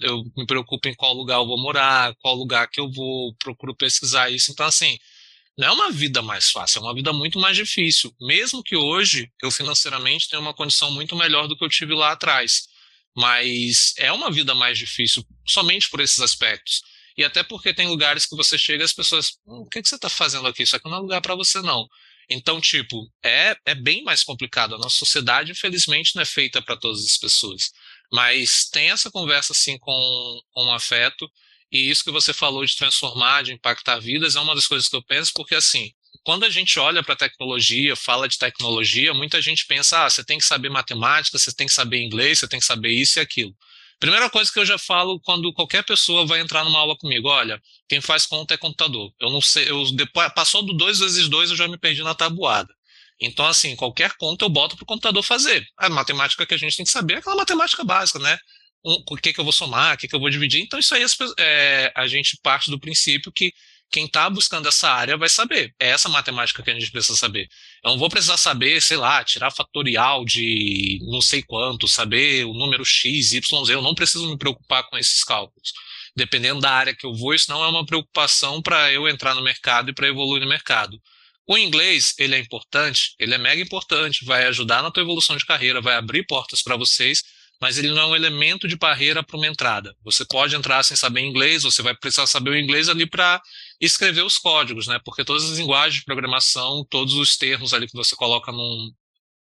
eu 0.00 0.24
me 0.36 0.46
preocupo 0.46 0.88
em 0.88 0.94
qual 0.94 1.14
lugar 1.14 1.36
eu 1.38 1.46
vou 1.46 1.60
morar, 1.60 2.14
qual 2.20 2.34
lugar 2.34 2.68
que 2.68 2.80
eu 2.80 2.90
vou, 2.90 3.34
procuro 3.36 3.74
pesquisar 3.74 4.30
isso. 4.30 4.52
Então, 4.52 4.66
assim, 4.66 4.98
não 5.58 5.68
é 5.68 5.70
uma 5.72 5.90
vida 5.90 6.22
mais 6.22 6.50
fácil, 6.50 6.78
é 6.78 6.82
uma 6.82 6.94
vida 6.94 7.12
muito 7.12 7.38
mais 7.38 7.56
difícil. 7.56 8.14
Mesmo 8.20 8.62
que 8.62 8.76
hoje 8.76 9.30
eu 9.42 9.50
financeiramente 9.50 10.28
tenha 10.28 10.40
uma 10.40 10.54
condição 10.54 10.90
muito 10.90 11.14
melhor 11.14 11.46
do 11.46 11.56
que 11.56 11.64
eu 11.64 11.68
tive 11.68 11.94
lá 11.94 12.12
atrás. 12.12 12.68
Mas 13.14 13.92
é 13.98 14.10
uma 14.10 14.30
vida 14.30 14.54
mais 14.54 14.78
difícil 14.78 15.24
somente 15.46 15.90
por 15.90 16.00
esses 16.00 16.20
aspectos. 16.20 16.80
E 17.16 17.24
até 17.24 17.42
porque 17.42 17.74
tem 17.74 17.86
lugares 17.88 18.24
que 18.24 18.34
você 18.34 18.56
chega 18.56 18.82
e 18.82 18.86
as 18.86 18.92
pessoas, 18.92 19.32
hum, 19.46 19.62
o 19.66 19.68
que, 19.68 19.82
que 19.82 19.88
você 19.88 19.96
está 19.96 20.08
fazendo 20.08 20.46
aqui? 20.46 20.62
Isso 20.62 20.74
aqui 20.76 20.88
não 20.88 20.96
é 20.96 21.00
lugar 21.00 21.20
para 21.20 21.34
você, 21.34 21.60
não. 21.60 21.86
Então, 22.30 22.60
tipo, 22.60 23.10
é, 23.22 23.54
é 23.66 23.74
bem 23.74 24.02
mais 24.02 24.24
complicado. 24.24 24.74
A 24.74 24.78
nossa 24.78 24.96
sociedade, 24.96 25.52
infelizmente, 25.52 26.14
não 26.14 26.22
é 26.22 26.24
feita 26.24 26.62
para 26.62 26.76
todas 26.76 27.04
as 27.04 27.18
pessoas. 27.18 27.70
Mas 28.10 28.68
tem 28.70 28.90
essa 28.90 29.10
conversa, 29.10 29.52
assim, 29.52 29.78
com, 29.78 30.40
com 30.52 30.72
afeto. 30.72 31.30
E 31.72 31.90
isso 31.90 32.04
que 32.04 32.10
você 32.10 32.34
falou 32.34 32.64
de 32.64 32.76
transformar, 32.76 33.42
de 33.42 33.52
impactar 33.52 33.98
vidas, 33.98 34.36
é 34.36 34.40
uma 34.40 34.54
das 34.54 34.66
coisas 34.66 34.88
que 34.88 34.94
eu 34.94 35.02
penso, 35.02 35.32
porque 35.34 35.54
assim, 35.54 35.90
quando 36.22 36.44
a 36.44 36.50
gente 36.50 36.78
olha 36.78 37.02
para 37.02 37.16
tecnologia, 37.16 37.96
fala 37.96 38.28
de 38.28 38.38
tecnologia, 38.38 39.14
muita 39.14 39.40
gente 39.40 39.66
pensa, 39.66 40.04
ah, 40.04 40.10
você 40.10 40.22
tem 40.22 40.38
que 40.38 40.44
saber 40.44 40.68
matemática, 40.68 41.38
você 41.38 41.52
tem 41.52 41.66
que 41.66 41.72
saber 41.72 42.02
inglês, 42.02 42.38
você 42.38 42.46
tem 42.46 42.60
que 42.60 42.66
saber 42.66 42.90
isso 42.90 43.18
e 43.18 43.20
aquilo. 43.20 43.56
Primeira 43.98 44.28
coisa 44.28 44.52
que 44.52 44.58
eu 44.58 44.66
já 44.66 44.76
falo 44.78 45.20
quando 45.20 45.52
qualquer 45.52 45.84
pessoa 45.84 46.26
vai 46.26 46.40
entrar 46.40 46.64
numa 46.64 46.78
aula 46.78 46.96
comigo, 46.96 47.28
olha, 47.28 47.60
quem 47.88 48.00
faz 48.00 48.26
conta 48.26 48.54
é 48.54 48.56
computador. 48.56 49.12
Eu 49.18 49.30
não 49.30 49.40
sei, 49.40 49.70
eu 49.70 49.90
depois 49.92 50.32
passou 50.34 50.62
do 50.62 50.74
2 50.74 50.98
vezes 50.98 51.28
2, 51.28 51.50
eu 51.50 51.56
já 51.56 51.68
me 51.68 51.78
perdi 51.78 52.02
na 52.02 52.14
tabuada. 52.14 52.74
Então, 53.20 53.46
assim, 53.46 53.76
qualquer 53.76 54.12
conta 54.16 54.44
eu 54.44 54.48
boto 54.48 54.76
para 54.76 54.82
o 54.82 54.86
computador 54.86 55.22
fazer. 55.22 55.64
A 55.76 55.88
matemática 55.88 56.44
que 56.44 56.54
a 56.54 56.56
gente 56.56 56.76
tem 56.76 56.84
que 56.84 56.90
saber 56.90 57.14
é 57.14 57.18
aquela 57.18 57.36
matemática 57.36 57.84
básica, 57.84 58.18
né? 58.18 58.36
O 58.84 59.16
que, 59.16 59.32
que 59.32 59.40
eu 59.40 59.44
vou 59.44 59.52
somar, 59.52 59.94
o 59.94 59.98
que, 59.98 60.08
que 60.08 60.14
eu 60.14 60.20
vou 60.20 60.30
dividir. 60.30 60.60
Então, 60.60 60.78
isso 60.78 60.94
aí 60.94 61.04
é, 61.38 61.92
a 61.94 62.06
gente 62.06 62.38
parte 62.42 62.70
do 62.70 62.80
princípio 62.80 63.30
que 63.32 63.52
quem 63.92 64.06
está 64.06 64.28
buscando 64.30 64.66
essa 64.66 64.90
área 64.90 65.18
vai 65.18 65.28
saber. 65.28 65.74
É 65.78 65.90
essa 65.90 66.08
matemática 66.08 66.62
que 66.62 66.70
a 66.70 66.74
gente 66.74 66.90
precisa 66.90 67.16
saber. 67.16 67.46
Eu 67.84 67.90
não 67.90 67.98
vou 67.98 68.08
precisar 68.08 68.38
saber, 68.38 68.80
sei 68.80 68.96
lá, 68.96 69.22
tirar 69.22 69.50
fatorial 69.50 70.24
de 70.24 70.98
não 71.02 71.20
sei 71.20 71.42
quanto, 71.42 71.86
saber 71.86 72.46
o 72.46 72.54
número 72.54 72.84
x, 72.84 73.32
y, 73.32 73.64
z. 73.64 73.74
Eu 73.74 73.82
não 73.82 73.94
preciso 73.94 74.28
me 74.28 74.38
preocupar 74.38 74.88
com 74.88 74.96
esses 74.96 75.22
cálculos. 75.22 75.72
Dependendo 76.16 76.60
da 76.60 76.70
área 76.70 76.94
que 76.94 77.04
eu 77.04 77.14
vou, 77.14 77.34
isso 77.34 77.50
não 77.50 77.62
é 77.62 77.68
uma 77.68 77.84
preocupação 77.84 78.62
para 78.62 78.90
eu 78.90 79.06
entrar 79.06 79.34
no 79.34 79.42
mercado 79.42 79.90
e 79.90 79.94
para 79.94 80.08
evoluir 80.08 80.42
no 80.42 80.48
mercado. 80.48 80.98
O 81.46 81.58
inglês, 81.58 82.14
ele 82.18 82.34
é 82.34 82.38
importante, 82.38 83.14
ele 83.18 83.34
é 83.34 83.38
mega 83.38 83.60
importante, 83.60 84.24
vai 84.24 84.46
ajudar 84.46 84.82
na 84.82 84.90
tua 84.90 85.02
evolução 85.02 85.36
de 85.36 85.44
carreira, 85.44 85.80
vai 85.80 85.96
abrir 85.96 86.24
portas 86.24 86.62
para 86.62 86.76
vocês, 86.76 87.22
mas 87.62 87.78
ele 87.78 87.92
não 87.92 88.02
é 88.02 88.06
um 88.06 88.16
elemento 88.16 88.66
de 88.66 88.74
barreira 88.74 89.22
para 89.22 89.36
uma 89.36 89.46
entrada. 89.46 89.96
Você 90.02 90.24
pode 90.24 90.56
entrar 90.56 90.82
sem 90.82 90.96
saber 90.96 91.20
inglês, 91.20 91.62
você 91.62 91.80
vai 91.80 91.94
precisar 91.94 92.26
saber 92.26 92.50
o 92.50 92.58
inglês 92.58 92.88
ali 92.88 93.06
para 93.06 93.40
escrever 93.80 94.24
os 94.24 94.36
códigos, 94.36 94.88
né? 94.88 94.98
Porque 95.04 95.24
todas 95.24 95.48
as 95.48 95.58
linguagens 95.58 96.00
de 96.00 96.04
programação, 96.04 96.84
todos 96.90 97.14
os 97.14 97.36
termos 97.36 97.72
ali 97.72 97.86
que 97.86 97.94
você 97.94 98.16
coloca 98.16 98.50
num, 98.50 98.92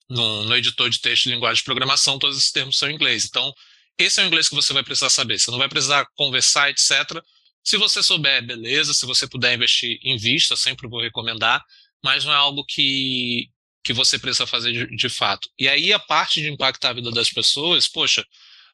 num, 0.08 0.44
no 0.44 0.56
editor 0.56 0.88
de 0.88 1.02
texto 1.02 1.24
de 1.24 1.30
linguagem 1.32 1.62
de 1.62 1.64
programação, 1.64 2.20
todos 2.20 2.38
esses 2.38 2.52
termos 2.52 2.78
são 2.78 2.92
em 2.92 2.94
inglês. 2.94 3.26
Então, 3.26 3.52
esse 3.98 4.22
é 4.22 4.24
o 4.24 4.28
inglês 4.28 4.48
que 4.48 4.54
você 4.56 4.72
vai 4.72 4.84
precisar 4.84 5.10
saber. 5.10 5.40
Você 5.40 5.50
não 5.50 5.58
vai 5.58 5.68
precisar 5.68 6.06
conversar, 6.16 6.70
etc. 6.70 7.24
Se 7.64 7.76
você 7.76 8.04
souber, 8.04 8.46
beleza. 8.46 8.94
Se 8.94 9.08
você 9.08 9.28
puder 9.28 9.56
investir, 9.56 10.00
invista, 10.04 10.56
sempre 10.56 10.88
vou 10.88 11.02
recomendar. 11.02 11.66
Mas 12.04 12.24
não 12.24 12.34
é 12.34 12.36
algo 12.36 12.64
que 12.66 13.50
que 13.84 13.94
você 13.94 14.20
precisa 14.20 14.46
fazer 14.46 14.72
de, 14.72 14.96
de, 14.96 15.10
fato. 15.10 15.50
E 15.58 15.68
aí 15.68 15.92
a 15.92 16.00
parte 16.00 16.42
de 16.42 16.50
impactar 16.50 16.90
a 16.90 16.94
vida 16.94 17.12
das 17.12 17.30
pessoas, 17.30 17.88
poxa, 17.88 18.26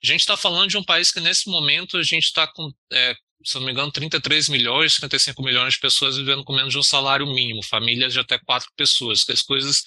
a 0.04 0.06
gente 0.06 0.22
está 0.22 0.36
falando 0.36 0.70
de 0.70 0.78
um 0.78 0.84
país 0.84 1.12
que 1.12 1.20
nesse 1.20 1.50
momento 1.50 1.98
a 1.98 2.04
gente 2.04 2.26
está 2.26 2.46
com, 2.48 2.72
é, 2.92 3.16
se 3.44 3.56
não 3.56 3.66
me 3.66 3.72
engano, 3.72 3.92
33 3.92 4.50
milhões, 4.50 4.96
35 4.96 5.42
milhões 5.42 5.76
de 5.76 5.80
pessoas 5.80 6.18
vivendo 6.18 6.44
com 6.44 6.54
menos 6.54 6.72
de 6.72 6.78
um 6.78 6.84
salário 6.84 7.26
mínimo, 7.26 7.64
famílias 7.64 8.14
de 8.14 8.20
até 8.20 8.38
quatro 8.38 8.70
pessoas, 8.76 9.24
que 9.24 9.32
as 9.32 9.42
coisas 9.42 9.84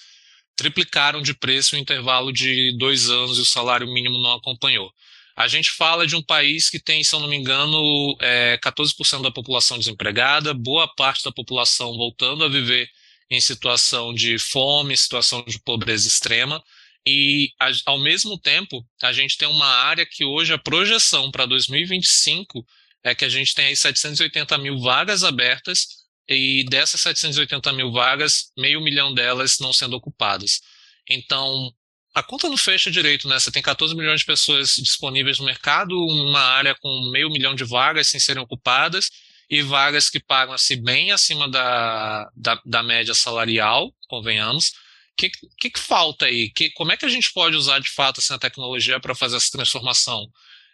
triplicaram 0.55 1.21
de 1.21 1.33
preço 1.33 1.75
em 1.75 1.79
intervalo 1.79 2.31
de 2.31 2.75
dois 2.77 3.09
anos 3.09 3.37
e 3.37 3.41
o 3.41 3.45
salário 3.45 3.87
mínimo 3.87 4.17
não 4.21 4.33
acompanhou. 4.33 4.91
A 5.35 5.47
gente 5.47 5.71
fala 5.71 6.05
de 6.05 6.15
um 6.15 6.21
país 6.21 6.69
que 6.69 6.79
tem, 6.79 7.03
se 7.03 7.15
eu 7.15 7.19
não 7.19 7.27
me 7.27 7.37
engano, 7.37 8.15
é, 8.19 8.59
14% 8.63 9.21
da 9.21 9.31
população 9.31 9.77
desempregada, 9.77 10.53
boa 10.53 10.87
parte 10.93 11.23
da 11.23 11.31
população 11.31 11.95
voltando 11.95 12.43
a 12.43 12.49
viver 12.49 12.89
em 13.31 13.39
situação 13.39 14.13
de 14.13 14.37
fome, 14.37 14.97
situação 14.97 15.41
de 15.47 15.57
pobreza 15.57 16.05
extrema. 16.05 16.61
E, 17.07 17.49
ao 17.85 17.97
mesmo 17.97 18.37
tempo, 18.37 18.85
a 19.01 19.13
gente 19.13 19.37
tem 19.37 19.47
uma 19.47 19.65
área 19.65 20.05
que 20.05 20.25
hoje 20.25 20.53
a 20.53 20.57
projeção 20.57 21.31
para 21.31 21.45
2025 21.45 22.63
é 23.03 23.15
que 23.15 23.23
a 23.23 23.29
gente 23.29 23.55
tem 23.55 23.67
aí 23.67 23.75
780 23.75 24.57
mil 24.57 24.77
vagas 24.79 25.23
abertas 25.23 26.01
e 26.27 26.65
dessas 26.65 27.01
780 27.01 27.71
mil 27.73 27.91
vagas, 27.91 28.51
meio 28.57 28.81
milhão 28.81 29.13
delas 29.13 29.59
não 29.59 29.71
sendo 29.71 29.95
ocupadas. 29.95 30.61
Então, 31.09 31.73
a 32.13 32.21
conta 32.21 32.49
não 32.49 32.57
fecha 32.57 32.91
direito, 32.91 33.27
né? 33.27 33.39
Você 33.39 33.49
tem 33.49 33.61
14 33.61 33.95
milhões 33.95 34.19
de 34.19 34.25
pessoas 34.25 34.75
disponíveis 34.75 35.39
no 35.39 35.45
mercado, 35.45 35.97
uma 35.97 36.41
área 36.41 36.75
com 36.75 37.09
meio 37.11 37.29
milhão 37.29 37.55
de 37.55 37.63
vagas 37.63 38.07
sem 38.07 38.19
serem 38.19 38.43
ocupadas, 38.43 39.09
e 39.51 39.61
vagas 39.61 40.09
que 40.09 40.17
pagam 40.17 40.53
assim, 40.53 40.81
bem 40.81 41.11
acima 41.11 41.49
da, 41.49 42.31
da, 42.33 42.61
da 42.65 42.81
média 42.81 43.13
salarial, 43.13 43.93
convenhamos. 44.07 44.69
O 44.69 44.73
que, 45.17 45.29
que, 45.59 45.69
que, 45.71 45.79
falta 45.79 46.25
aí? 46.25 46.49
Que, 46.49 46.71
como 46.71 46.93
é 46.93 46.97
que 46.97 47.03
a 47.03 47.09
gente 47.09 47.33
pode 47.33 47.57
usar 47.57 47.79
de 47.79 47.89
fato 47.89 48.21
assim, 48.21 48.33
a 48.33 48.39
tecnologia 48.39 48.97
para 48.97 49.13
fazer 49.13 49.35
essa 49.35 49.51
transformação? 49.51 50.25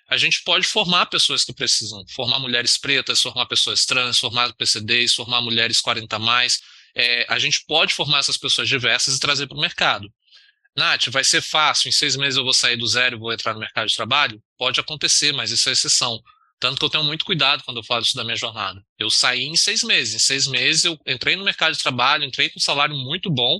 A 0.07 0.15
gente 0.15 0.43
pode 0.43 0.67
formar 0.67 1.07
pessoas 1.07 1.43
que 1.43 1.51
precisam, 1.51 2.05
formar 2.13 2.39
mulheres 2.39 2.78
pretas, 2.78 3.19
formar 3.19 3.47
pessoas 3.47 3.84
trans, 3.84 4.19
formar 4.19 4.53
PCDs, 4.53 5.15
formar 5.15 5.41
mulheres 5.41 5.82
40 5.82 6.19
mais. 6.19 6.61
É, 6.95 7.25
a 7.28 7.39
gente 7.39 7.65
pode 7.65 7.95
formar 7.95 8.19
essas 8.19 8.38
pessoas 8.38 8.69
diversas 8.69 9.15
e 9.15 9.19
trazer 9.19 9.47
para 9.47 9.57
o 9.57 9.59
mercado. 9.61 10.07
Nath, 10.78 11.07
vai 11.07 11.23
ser 11.23 11.41
fácil, 11.41 11.89
em 11.89 11.91
seis 11.91 12.15
meses 12.15 12.38
eu 12.38 12.43
vou 12.43 12.53
sair 12.53 12.78
do 12.78 12.86
zero 12.86 13.17
e 13.17 13.19
vou 13.19 13.34
entrar 13.34 13.55
no 13.55 13.59
mercado 13.59 13.88
de 13.88 13.95
trabalho? 13.95 14.41
Pode 14.55 14.80
acontecer, 14.80 15.32
mas 15.32 15.49
isso 15.49 15.67
é 15.67 15.71
exceção. 15.71 16.21
Tanto 16.60 16.80
que 16.80 16.86
eu 16.86 16.89
tenho 16.89 17.03
muito 17.03 17.26
cuidado 17.26 17.64
quando 17.64 17.78
eu 17.78 17.84
falo 17.84 18.01
isso 18.01 18.16
da 18.16 18.24
minha 18.24 18.36
jornada. 18.36 18.84
Eu 18.97 19.10
saí 19.10 19.45
em 19.45 19.55
seis 19.55 19.84
meses. 19.84 20.16
Em 20.16 20.20
seis 20.20 20.47
meses 20.47 20.84
eu 20.86 20.97
entrei 21.05 21.36
no 21.36 21.43
mercado 21.43 21.74
de 21.74 21.80
trabalho, 21.80 22.24
entrei 22.24 22.49
com 22.49 22.60
um 22.60 22.62
salário 22.62 22.95
muito 22.95 23.30
bom, 23.30 23.60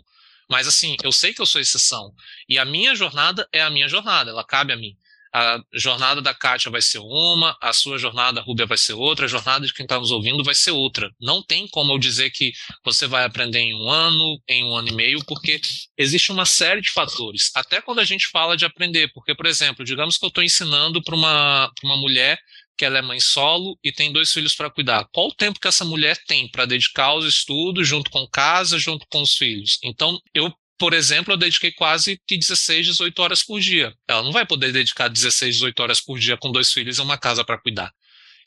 mas 0.50 0.68
assim, 0.68 0.96
eu 1.04 1.12
sei 1.12 1.34
que 1.34 1.42
eu 1.42 1.46
sou 1.46 1.62
exceção. 1.62 2.14
E 2.50 2.58
a 2.58 2.66
minha 2.66 2.96
jornada 2.96 3.48
é 3.54 3.62
a 3.62 3.70
minha 3.70 3.88
jornada, 3.88 4.32
ela 4.32 4.44
cabe 4.44 4.74
a 4.74 4.78
mim. 4.78 4.96
a 5.34 5.60
jornada 5.74 6.22
da 6.22 6.34
Kátia 6.34 6.72
vai 6.72 6.82
ser 6.82 7.00
uma, 7.00 7.56
a 7.62 7.72
sua 7.74 7.98
jornada, 8.00 8.40
a 8.40 8.44
Rúbia, 8.44 8.66
vai 8.66 8.78
ser 8.78 8.94
outra, 8.94 9.26
a 9.26 9.28
jornada 9.28 9.68
de 9.68 9.74
quem 9.74 9.84
está 9.84 10.00
nos 10.00 10.10
ouvindo 10.10 10.44
vai 10.44 10.56
ser 10.56 10.72
outra. 10.72 11.12
Não 11.20 11.44
tem 11.44 11.68
como 11.68 11.94
eu 11.94 12.00
dizer 12.00 12.32
que 12.32 12.54
você 12.84 13.06
vai 13.06 13.26
aprender 13.26 13.60
em 13.60 13.76
um 13.76 13.90
ano, 13.90 14.42
em 14.48 14.64
um 14.64 14.76
ano 14.76 14.88
e 14.88 14.94
meio, 14.94 15.24
porque 15.26 15.60
existe 15.98 16.32
uma 16.32 16.46
série 16.46 16.82
de 16.82 16.90
fatores. 16.92 17.52
Até 17.54 17.82
quando 17.82 18.00
a 18.00 18.06
gente 18.06 18.28
fala 18.30 18.58
de 18.58 18.66
aprender, 18.66 19.10
porque, 19.14 19.36
por 19.36 19.46
exemplo, 19.46 19.86
digamos 19.86 20.18
que 20.18 20.26
eu 20.26 20.30
estou 20.30 20.44
ensinando 20.44 21.04
para 21.04 21.16
uma, 21.16 21.72
uma 21.84 21.98
mulher 21.98 22.40
que 22.78 22.86
ela 22.86 23.00
é 23.00 23.02
mãe 23.02 23.20
solo 23.20 23.78
e 23.84 23.92
tem 23.92 24.12
dois 24.12 24.32
filhos 24.32 24.56
para 24.56 24.70
cuidar. 24.70 25.08
Qual 25.12 25.28
o 25.28 25.34
tempo 25.34 25.60
que 25.60 25.68
essa 25.68 25.84
mulher 25.84 26.18
tem 26.28 26.48
para 26.48 26.66
dedicar 26.66 27.06
aos 27.06 27.26
estudos, 27.26 27.88
junto 27.88 28.12
com 28.12 28.28
casa, 28.28 28.78
junto 28.78 29.06
com 29.10 29.22
os 29.22 29.36
filhos? 29.36 29.80
Então, 29.84 30.20
eu 30.34 30.54
por 30.80 30.94
exemplo, 30.94 31.34
eu 31.34 31.38
dediquei 31.38 31.72
quase 31.72 32.22
que 32.28 32.38
16, 32.38 32.86
18 32.86 33.20
horas 33.20 33.44
por 33.44 33.60
dia. 33.60 33.96
Ela 34.08 34.22
não 34.22 34.32
vai 34.32 34.46
poder 34.46 34.72
dedicar 34.72 35.08
16, 35.08 35.56
18 35.56 35.80
horas 35.80 36.00
por 36.00 36.20
dia 36.20 36.38
com 36.38 36.52
dois 36.52 36.72
filhos 36.72 37.00
e 37.00 37.02
uma 37.02 37.18
casa 37.18 37.44
para 37.44 37.58
cuidar. 37.58 37.92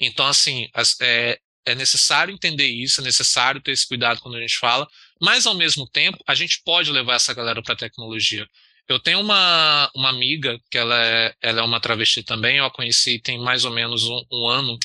Então, 0.01 0.25
assim, 0.27 0.69
é, 1.01 1.41
é 1.67 1.75
necessário 1.75 2.33
entender 2.33 2.67
isso, 2.67 3.01
é 3.01 3.05
necessário 3.05 3.61
ter 3.61 3.73
esse 3.73 3.87
cuidado 3.87 4.21
quando 4.21 4.37
a 4.37 4.41
gente 4.41 4.57
fala, 4.59 4.89
mas 5.21 5.45
ao 5.45 5.55
mesmo 5.55 5.89
tempo, 5.89 6.19
a 6.27 6.35
gente 6.35 6.63
pode 6.65 6.93
levar 6.93 7.15
essa 7.15 7.35
galera 7.35 7.61
para 7.63 7.75
a 7.75 7.77
tecnologia. 7.77 8.47
Eu 8.89 8.99
tenho 8.99 9.21
uma, 9.21 9.91
uma 9.95 10.09
amiga 10.11 10.59
que 10.71 10.79
ela 10.79 10.95
é, 11.05 11.35
ela 11.43 11.61
é 11.61 11.65
uma 11.65 11.81
travesti 11.81 12.23
também, 12.23 12.57
eu 12.59 12.65
a 12.65 12.71
conheci 12.71 13.21
tem 13.21 13.39
mais 13.39 13.65
ou 13.65 13.71
menos 13.73 14.05
um, 14.05 14.23
um 14.33 14.49
ano, 14.49 14.79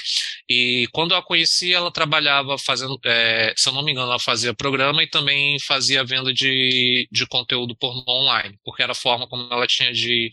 e 0.49 0.87
quando 0.93 1.11
eu 1.11 1.17
a 1.17 1.23
conheci, 1.23 1.73
ela 1.73 1.91
trabalhava 1.91 2.57
fazendo, 2.57 2.99
é, 3.05 3.53
se 3.57 3.67
eu 3.69 3.73
não 3.73 3.83
me 3.83 3.91
engano, 3.91 4.07
ela 4.07 4.19
fazia 4.19 4.53
programa 4.53 5.01
e 5.03 5.07
também 5.09 5.59
fazia 5.59 6.03
venda 6.03 6.33
de, 6.33 7.07
de 7.11 7.25
conteúdo 7.27 7.75
pornô 7.75 8.03
online, 8.07 8.59
porque 8.63 8.83
era 8.83 8.91
a 8.91 8.95
forma 8.95 9.27
como 9.27 9.51
ela 9.51 9.67
tinha 9.67 9.91
de, 9.91 10.31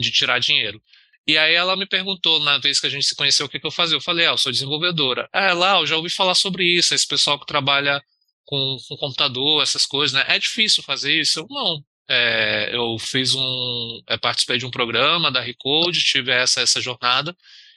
de 0.00 0.10
tirar 0.10 0.38
dinheiro. 0.38 0.80
E 1.26 1.36
aí 1.38 1.54
ela 1.54 1.76
me 1.76 1.86
perguntou, 1.86 2.40
na 2.40 2.58
vez 2.58 2.80
que 2.80 2.86
a 2.86 2.90
gente 2.90 3.06
se 3.06 3.14
conheceu, 3.14 3.46
o 3.46 3.48
que, 3.48 3.60
que 3.60 3.66
eu 3.66 3.70
fazia. 3.70 3.96
Eu 3.96 4.00
falei, 4.00 4.26
ah, 4.26 4.30
eu 4.30 4.38
sou 4.38 4.50
desenvolvedora. 4.50 5.28
Ah, 5.32 5.52
lá, 5.52 5.78
eu 5.78 5.86
já 5.86 5.96
ouvi 5.96 6.10
falar 6.10 6.34
sobre 6.34 6.64
isso, 6.64 6.94
esse 6.94 7.06
pessoal 7.06 7.38
que 7.38 7.46
trabalha 7.46 8.02
com, 8.44 8.76
com 8.88 8.96
computador, 8.96 9.62
essas 9.62 9.86
coisas, 9.86 10.12
né? 10.12 10.24
É 10.28 10.38
difícil 10.38 10.82
fazer 10.82 11.20
isso? 11.20 11.40
Eu, 11.40 11.46
não, 11.48 11.84
é, 12.10 12.70
eu 12.74 12.98
fiz 12.98 13.34
um, 13.36 14.02
é, 14.08 14.18
participei 14.18 14.58
de 14.58 14.66
um 14.66 14.70
programa 14.70 15.30
da 15.30 15.40
Recode, 15.40 16.02
tive 16.02 16.32
essa, 16.32 16.60
essa 16.60 16.80
jornada, 16.80 17.36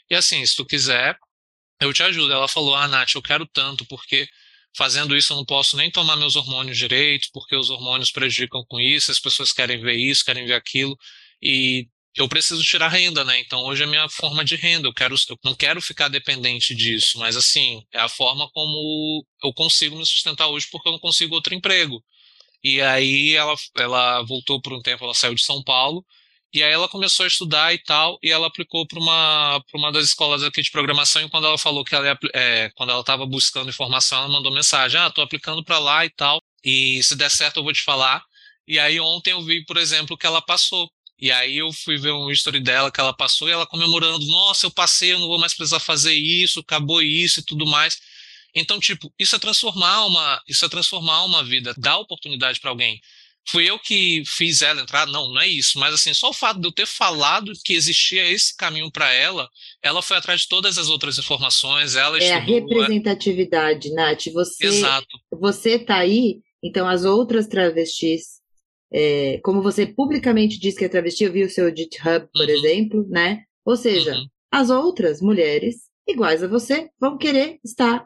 e 0.10 0.16
assim, 0.16 0.44
se 0.46 0.56
tu 0.56 0.66
quiser, 0.66 1.18
eu 1.80 1.94
te 1.94 2.02
ajudo. 2.04 2.34
Ela 2.34 2.48
falou, 2.48 2.76
ah, 2.76 2.88
Nath, 2.88 3.14
eu 3.16 3.22
quero 3.22 3.46
tanto, 3.46 3.86
porque 3.86 4.28
fazendo 4.76 5.16
isso 5.16 5.34
eu 5.34 5.38
não 5.38 5.46
posso 5.46 5.78
nem 5.78 5.92
tomar 5.92 6.16
meus 6.16 6.36
hormônios 6.36 6.78
direito, 6.78 7.30
porque 7.32 7.56
os 7.56 7.70
hormônios 7.70 8.12
prejudicam 8.12 8.66
com 8.68 8.80
isso, 8.80 9.12
as 9.12 9.20
pessoas 9.20 9.54
querem 9.54 9.80
ver 9.82 9.94
isso, 9.96 10.26
querem 10.26 10.46
ver 10.48 10.56
aquilo, 10.56 10.98
e 11.42 11.88
eu 12.16 12.28
preciso 12.28 12.64
tirar 12.64 12.90
renda, 12.90 13.24
né? 13.24 13.40
Então 13.40 13.62
hoje 13.66 13.84
é 13.84 13.86
a 13.86 13.90
minha 13.90 14.08
forma 14.10 14.46
de 14.46 14.56
renda. 14.56 14.88
Eu 14.88 14.94
quero, 14.94 15.16
eu 15.30 15.40
não 15.44 15.56
quero 15.56 15.82
ficar 15.82 16.10
dependente 16.10 16.76
disso, 16.76 17.20
mas 17.20 17.36
assim 17.36 17.84
é 17.92 18.00
a 18.00 18.10
forma 18.10 18.50
como 18.52 19.26
eu 19.44 19.54
consigo 19.54 19.96
me 19.98 20.06
sustentar 20.06 20.48
hoje 20.48 20.68
porque 20.72 20.88
eu 20.88 20.94
não 20.94 21.00
consigo 21.00 21.36
outro 21.36 21.54
emprego. 21.56 22.04
E 22.64 22.82
aí 22.82 23.34
ela, 23.36 23.56
ela 23.78 24.22
voltou 24.24 24.62
por 24.62 24.74
um 24.74 24.82
tempo, 24.82 25.04
ela 25.04 25.14
saiu 25.14 25.36
de 25.36 25.44
São 25.44 25.64
Paulo, 25.64 26.06
e 26.54 26.62
aí 26.64 26.72
ela 26.72 26.88
começou 26.88 27.24
a 27.24 27.28
estudar 27.28 27.74
e 27.74 27.80
tal, 27.80 28.18
e 28.24 28.30
ela 28.32 28.48
aplicou 28.48 28.88
para 28.88 29.00
uma, 29.00 29.62
uma 29.74 29.92
das 29.92 30.06
escolas 30.06 30.44
aqui 30.44 30.62
de 30.62 30.72
programação, 30.72 31.22
e 31.24 31.30
quando 31.30 31.48
ela 31.48 31.58
falou 31.58 31.84
que 31.84 31.96
ela 31.96 32.06
ia, 32.08 32.18
é, 32.34 32.70
quando 32.76 32.92
ela 32.92 33.02
estava 33.02 33.26
buscando 33.26 33.70
informação, 33.70 34.20
ela 34.20 34.30
mandou 34.30 34.54
mensagem, 34.54 35.00
ah, 35.00 35.10
tô 35.12 35.22
aplicando 35.22 35.64
para 35.64 35.80
lá 35.80 36.06
e 36.06 36.10
tal, 36.12 36.42
e 36.64 37.02
se 37.04 37.16
der 37.16 37.30
certo 37.32 37.58
eu 37.58 37.64
vou 37.64 37.74
te 37.74 37.82
falar. 37.84 38.24
E 38.68 38.80
aí 38.80 39.00
ontem 39.00 39.32
eu 39.32 39.42
vi, 39.42 39.66
por 39.66 39.78
exemplo, 39.78 40.18
que 40.18 40.26
ela 40.26 40.42
passou. 40.42 40.90
E 41.20 41.32
aí 41.32 41.58
eu 41.58 41.72
fui 41.72 41.98
ver 41.98 42.12
um 42.12 42.30
history 42.32 42.60
dela 42.60 42.92
que 42.92 43.00
ela 43.00 43.14
passou 43.16 43.48
e 43.48 43.52
ela 43.52 43.66
comemorando, 43.68 44.26
nossa, 44.28 44.66
eu 44.66 44.72
passei, 44.72 45.14
eu 45.14 45.20
não 45.20 45.28
vou 45.28 45.40
mais 45.40 45.54
precisar 45.54 45.80
fazer 45.80 46.14
isso, 46.14 46.60
acabou 46.60 47.02
isso 47.02 47.40
e 47.40 47.44
tudo 47.46 47.66
mais. 47.66 47.98
Então, 48.56 48.80
tipo, 48.80 49.12
isso 49.18 49.36
é 49.36 49.40
transformar 49.40 50.06
uma, 50.06 50.42
isso 50.48 50.64
é 50.66 50.70
transformar 50.70 51.24
uma 51.26 51.44
vida, 51.44 51.74
dar 51.78 51.98
oportunidade 51.98 52.60
para 52.60 52.70
alguém. 52.70 53.00
Fui 53.46 53.70
eu 53.70 53.78
que 53.78 54.24
fiz 54.26 54.62
ela 54.62 54.82
entrar? 54.82 55.06
Não, 55.06 55.30
não 55.30 55.42
é 55.42 55.48
isso. 55.48 55.78
Mas 55.78 55.94
assim, 55.94 56.14
só 56.14 56.30
o 56.30 56.34
fato 56.34 56.62
de 56.62 56.68
eu 56.68 56.72
ter 56.72 56.86
falado 56.86 57.52
que 57.66 57.74
existia 57.74 58.30
esse 58.30 58.56
caminho 58.56 58.90
para 58.92 59.12
ela, 59.12 59.50
ela 59.82 60.02
foi 60.02 60.18
atrás 60.18 60.42
de 60.42 60.48
todas 60.48 60.78
as 60.78 60.88
outras 60.88 61.18
informações. 61.18 61.96
Ela 61.96 62.18
é 62.18 62.38
estudou, 62.38 62.38
a 62.38 62.60
representatividade, 62.60 63.92
é... 63.92 63.94
Nath. 63.94 64.26
Você, 64.34 64.66
Exato. 64.66 65.08
Você 65.32 65.78
tá 65.78 65.98
aí, 65.98 66.40
então 66.64 66.88
as 66.88 67.04
outras 67.04 67.48
travestis, 67.48 68.40
é, 68.94 69.40
como 69.44 69.62
você 69.62 69.86
publicamente 69.86 70.58
diz 70.58 70.78
que 70.78 70.86
é 70.86 70.90
travesti, 70.90 71.26
eu 71.26 71.34
vi 71.34 71.44
o 71.44 71.50
seu 71.50 71.68
GitHub, 71.76 72.28
por 72.34 72.48
uhum. 72.48 72.50
exemplo, 72.50 73.06
né? 73.10 73.44
Ou 73.66 73.76
seja, 73.76 74.14
uhum. 74.14 74.26
as 74.52 74.70
outras 74.70 75.22
mulheres 75.22 75.92
iguais 76.08 76.44
a 76.44 76.48
você 76.48 76.90
vão 77.00 77.18
querer 77.18 77.60
estar 77.64 78.06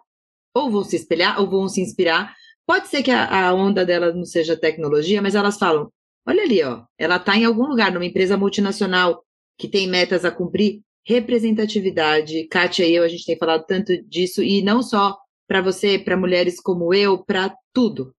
ou 0.58 0.72
vão 0.72 0.84
se 0.84 0.95
espelhar 0.95 1.39
ou 1.39 1.49
vão 1.49 1.68
se 1.68 1.82
inspirar. 1.82 2.36
Pode 2.66 2.88
ser 2.88 3.03
que 3.03 3.12
a, 3.12 3.47
a 3.47 3.53
onda 3.53 3.86
dela 3.86 4.14
não 4.14 4.26
seja 4.26 4.58
tecnologia, 4.58 5.22
mas 5.22 5.36
elas 5.36 5.58
falam: 5.58 5.89
olha 6.28 6.43
ali, 6.43 6.64
ó, 6.64 6.84
ela 6.97 7.18
está 7.18 7.38
em 7.38 7.45
algum 7.45 7.66
lugar, 7.68 7.91
numa 7.91 8.05
empresa 8.05 8.38
multinacional 8.38 9.24
que 9.58 9.68
tem 9.68 9.88
metas 9.88 10.26
a 10.26 10.32
cumprir, 10.32 10.82
representatividade. 11.05 12.47
Kátia 12.47 12.86
e 12.86 12.95
eu, 12.95 13.03
a 13.03 13.08
gente 13.08 13.26
tem 13.26 13.38
falado 13.38 13.66
tanto 13.66 13.97
disso, 14.08 14.43
e 14.43 14.62
não 14.62 14.84
só 14.84 15.18
para 15.47 15.62
você, 15.62 15.97
para 15.97 16.18
mulheres 16.18 16.60
como 16.60 16.93
eu, 16.93 17.24
para 17.24 17.55
tudo. 17.74 18.14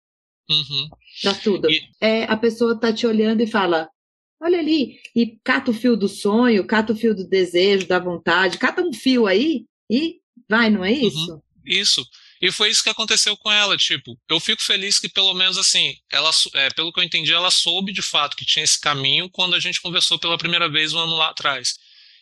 Uhum. 0.51 0.89
Para 1.23 1.35
tudo. 1.35 1.71
E... 1.71 1.83
É, 2.01 2.25
a 2.25 2.37
pessoa 2.37 2.79
tá 2.79 2.93
te 2.93 3.07
olhando 3.07 3.43
e 3.43 3.47
fala: 3.47 3.89
olha 4.41 4.59
ali, 4.59 4.99
e 5.15 5.39
cata 5.45 5.71
o 5.71 5.75
fio 5.75 5.97
do 5.97 6.09
sonho, 6.09 6.67
cata 6.67 6.93
o 6.93 6.97
fio 6.97 7.15
do 7.15 7.29
desejo, 7.29 7.87
da 7.87 7.99
vontade, 7.99 8.59
cata 8.59 8.83
um 8.83 8.93
fio 8.93 9.27
aí 9.27 9.67
e 9.91 10.21
vai, 10.49 10.71
não 10.71 10.85
é 10.85 10.93
isso? 10.93 11.33
Uhum. 11.33 11.41
Isso. 11.67 12.03
E 12.41 12.53
foi 12.53 12.71
isso 12.71 12.83
que 12.83 12.91
aconteceu 12.91 13.37
com 13.37 13.51
ela, 13.51 13.77
tipo, 13.77 14.19
eu 14.29 14.39
fico 14.39 14.63
feliz 14.63 14.99
que 14.99 15.09
pelo 15.09 15.35
menos 15.35 15.59
assim, 15.59 15.97
ela, 16.11 16.31
é, 16.55 16.71
pelo 16.71 16.93
que 16.93 17.01
eu 17.01 17.05
entendi, 17.05 17.33
ela 17.33 17.51
soube 17.51 17.93
de 17.93 18.03
fato 18.03 18.37
que 18.37 18.45
tinha 18.45 18.65
esse 18.65 18.81
caminho 18.81 19.29
quando 19.31 19.55
a 19.55 19.61
gente 19.61 19.81
conversou 19.81 20.19
pela 20.19 20.39
primeira 20.39 20.69
vez 20.69 20.93
um 20.93 20.99
ano 20.99 21.17
lá 21.17 21.31
atrás. 21.31 21.75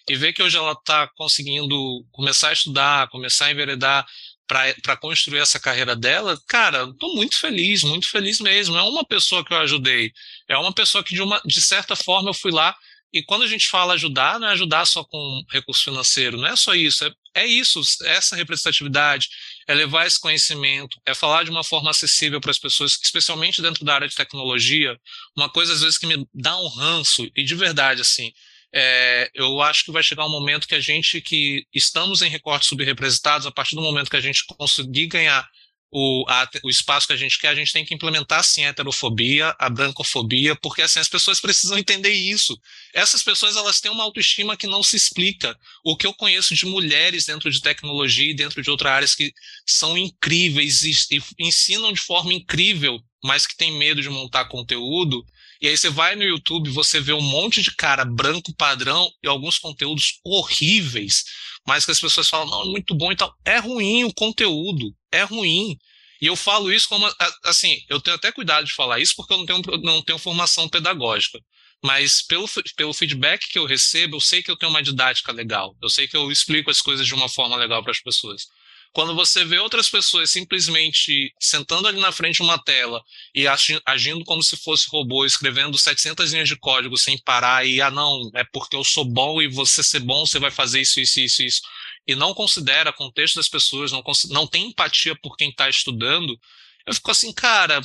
E 0.09 0.15
ver 0.15 0.33
que 0.33 0.43
hoje 0.43 0.57
ela 0.57 0.73
está 0.73 1.09
conseguindo 1.17 2.07
começar 2.13 2.51
a 2.51 2.53
estudar, 2.53 3.09
começar 3.09 3.47
a 3.47 3.51
enveredar 3.51 4.07
para 4.47 4.97
construir 4.97 5.41
essa 5.41 5.59
carreira 5.59 5.97
dela, 5.97 6.41
cara, 6.47 6.85
estou 6.85 7.15
muito 7.17 7.37
feliz, 7.37 7.83
muito 7.83 8.09
feliz 8.09 8.39
mesmo. 8.41 8.77
É 8.77 8.83
uma 8.83 9.05
pessoa 9.05 9.45
que 9.45 9.53
eu 9.53 9.59
ajudei, 9.59 10.13
é 10.49 10.57
uma 10.57 10.73
pessoa 10.73 11.03
que 11.03 11.15
de, 11.15 11.21
uma, 11.21 11.41
de 11.45 11.61
certa 11.61 11.97
forma 11.97 12.31
eu 12.31 12.35
fui 12.35 12.53
lá 12.53 12.75
e 13.13 13.23
quando 13.23 13.43
a 13.43 13.47
gente 13.47 13.69
fala 13.69 13.95
ajudar, 13.95 14.39
não 14.39 14.49
é 14.49 14.53
ajudar 14.53 14.85
só 14.85 15.03
com 15.05 15.43
recurso 15.51 15.85
financeiro, 15.85 16.37
não 16.37 16.49
é 16.49 16.55
só 16.55 16.75
isso, 16.75 17.05
é, 17.05 17.13
é 17.35 17.47
isso, 17.47 17.81
essa 18.05 18.37
representatividade, 18.37 19.29
é 19.67 19.75
levar 19.75 20.07
esse 20.07 20.21
conhecimento, 20.21 21.01
é 21.05 21.15
falar 21.15 21.45
de 21.45 21.51
uma 21.51 21.65
forma 21.65 21.91
acessível 21.91 22.41
para 22.41 22.51
as 22.51 22.59
pessoas, 22.59 22.99
especialmente 23.03 23.61
dentro 23.61 23.85
da 23.85 23.95
área 23.95 24.09
de 24.09 24.15
tecnologia. 24.15 24.99
Uma 25.37 25.51
coisa, 25.51 25.73
às 25.73 25.81
vezes, 25.81 25.99
que 25.99 26.07
me 26.07 26.27
dá 26.33 26.57
um 26.57 26.69
ranço, 26.69 27.29
e 27.35 27.43
de 27.43 27.55
verdade, 27.55 28.01
assim, 28.01 28.33
é, 28.73 29.31
eu 29.35 29.61
acho 29.63 29.85
que 29.85 29.91
vai 29.91 30.03
chegar 30.03 30.27
um 30.27 30.31
momento 30.31 30.69
que 30.69 30.75
a 30.75 30.81
gente 30.81 31.21
que 31.21 31.67
estamos 31.75 32.23
em 32.23 32.29
recortes 32.29 32.69
subrepresentados, 32.69 33.47
a 33.47 33.51
partir 33.51 33.75
do 33.75 33.83
momento 33.83 34.11
que 34.11 34.17
a 34.17 34.21
gente 34.21 34.45
conseguir 34.47 35.07
ganhar 35.07 35.49
o, 35.91 36.25
a, 36.29 36.49
o 36.65 36.69
espaço 36.69 37.07
que 37.07 37.13
a 37.13 37.17
gente 37.17 37.39
quer, 37.39 37.49
a 37.49 37.55
gente 37.55 37.73
tem 37.73 37.85
que 37.85 37.95
implementar 37.95 38.43
sim 38.43 38.65
a 38.65 38.69
heterofobia, 38.69 39.55
a 39.59 39.71
brancofobia, 39.71 40.57
porque 40.57 40.83
assim 40.83 40.99
as 40.99 41.09
pessoas 41.09 41.41
precisam 41.41 41.79
entender 41.79 42.13
isso. 42.13 42.59
Essas 42.93 43.23
pessoas 43.23 43.57
elas 43.57 43.81
têm 43.81 43.91
uma 43.91 44.05
autoestima 44.05 44.57
que 44.57 44.67
não 44.67 44.83
se 44.83 44.97
explica. 44.97 45.57
O 45.85 45.97
que 45.97 46.07
eu 46.07 46.15
conheço 46.15 46.55
de 46.55 46.67
mulheres 46.67 47.25
dentro 47.25 47.51
de 47.51 47.61
tecnologia 47.61 48.31
e 48.31 48.35
dentro 48.35 48.63
de 48.63 48.71
outras 48.71 48.93
áreas 48.93 49.15
que 49.15 49.33
são 49.67 49.97
incríveis 49.97 50.83
e, 50.83 50.93
e 51.11 51.23
ensinam 51.39 51.93
de 51.93 52.01
forma 52.01 52.33
incrível, 52.33 53.01
mas 53.23 53.47
que 53.47 53.57
têm 53.57 53.79
medo 53.79 54.03
de 54.03 54.11
montar 54.11 54.47
conteúdo. 54.47 55.25
E 55.61 55.69
aí 55.69 55.77
você 55.77 55.89
vai 55.89 56.15
no 56.15 56.23
YouTube, 56.23 56.69
você 56.69 57.01
vê 57.01 57.15
um 57.15 57.23
monte 57.23 57.63
de 57.63 57.75
cara 57.75 58.05
branco 58.05 58.55
padrão 58.55 59.11
e 59.23 59.29
alguns 59.29 59.59
conteúdos 59.59 60.21
horríveis 60.23 61.25
mas 61.67 61.85
que 61.85 61.91
as 61.91 62.01
pessoas 62.01 62.29
falam, 62.29 62.47
não, 62.47 62.63
é 62.63 62.67
muito 62.67 62.95
bom 62.95 63.11
e 63.11 63.17
tal. 63.17 63.35
É 63.45 63.59
ruim 63.59 64.05
o 64.05 64.15
conteúdo, 64.15 64.95
é 65.19 65.23
ruim. 65.23 65.77
E 66.21 66.27
eu 66.27 66.37
falo 66.37 66.73
isso 66.73 66.89
como, 66.89 67.07
assim, 67.45 67.79
eu 67.89 68.01
tenho 68.01 68.17
até 68.17 68.33
cuidado 68.33 68.65
de 68.65 68.73
falar 68.73 68.99
isso 68.99 69.15
porque 69.17 69.33
eu 69.33 69.39
não 69.39 69.47
tenho, 69.47 69.63
não 69.83 70.03
tenho 70.03 70.19
formação 70.19 70.69
pedagógica. 70.69 71.39
Mas 71.85 72.23
pelo, 72.23 72.49
pelo 72.75 72.95
feedback 72.95 73.49
que 73.49 73.59
eu 73.59 73.67
recebo, 73.67 74.17
eu 74.17 74.21
sei 74.21 74.43
que 74.43 74.51
eu 74.51 74.57
tenho 74.57 74.71
uma 74.71 74.83
didática 74.83 75.31
legal. 75.31 75.77
Eu 75.83 75.91
sei 75.91 76.09
que 76.09 76.17
eu 76.17 76.31
explico 76.33 76.71
as 76.71 76.81
coisas 76.81 77.07
de 77.07 77.15
uma 77.15 77.29
forma 77.29 77.57
legal 77.57 77.83
para 77.83 77.93
as 77.93 78.01
pessoas. 78.01 78.47
Quando 78.93 79.15
você 79.15 79.45
vê 79.45 79.59
outras 79.59 79.91
pessoas 79.91 80.31
simplesmente 80.31 81.31
sentando 81.39 81.87
ali 81.87 82.01
na 82.01 82.11
frente 82.11 82.37
de 82.37 82.43
uma 82.43 82.59
tela 82.59 83.03
e 83.35 83.45
agindo 83.85 84.25
como 84.25 84.43
se 84.43 84.57
fosse 84.57 84.87
robô, 84.91 85.27
escrevendo 85.27 85.77
700 85.77 86.33
linhas 86.33 86.49
de 86.49 86.57
código 86.57 86.97
sem 86.97 87.19
parar 87.19 87.67
e, 87.67 87.79
ah, 87.83 87.91
não, 87.91 88.31
é 88.35 88.43
porque 88.43 88.75
eu 88.75 88.83
sou 88.83 89.05
bom 89.05 89.43
e 89.43 89.49
você 89.49 89.83
ser 89.83 90.01
bom, 90.01 90.25
você 90.25 90.39
vai 90.39 90.51
fazer 90.51 90.81
isso, 90.81 90.99
isso, 90.99 91.21
isso, 91.21 91.43
isso, 91.43 91.61
e 92.07 92.15
não 92.15 92.35
considera 92.35 92.93
contexto 92.93 93.37
das 93.37 93.49
pessoas, 93.49 93.91
não, 93.91 94.03
não 94.31 94.47
tem 94.47 94.69
empatia 94.69 95.17
por 95.17 95.37
quem 95.37 95.51
está 95.51 95.69
estudando, 95.69 96.39
eu 96.87 96.95
fico 96.95 97.11
assim, 97.11 97.33
cara, 97.33 97.81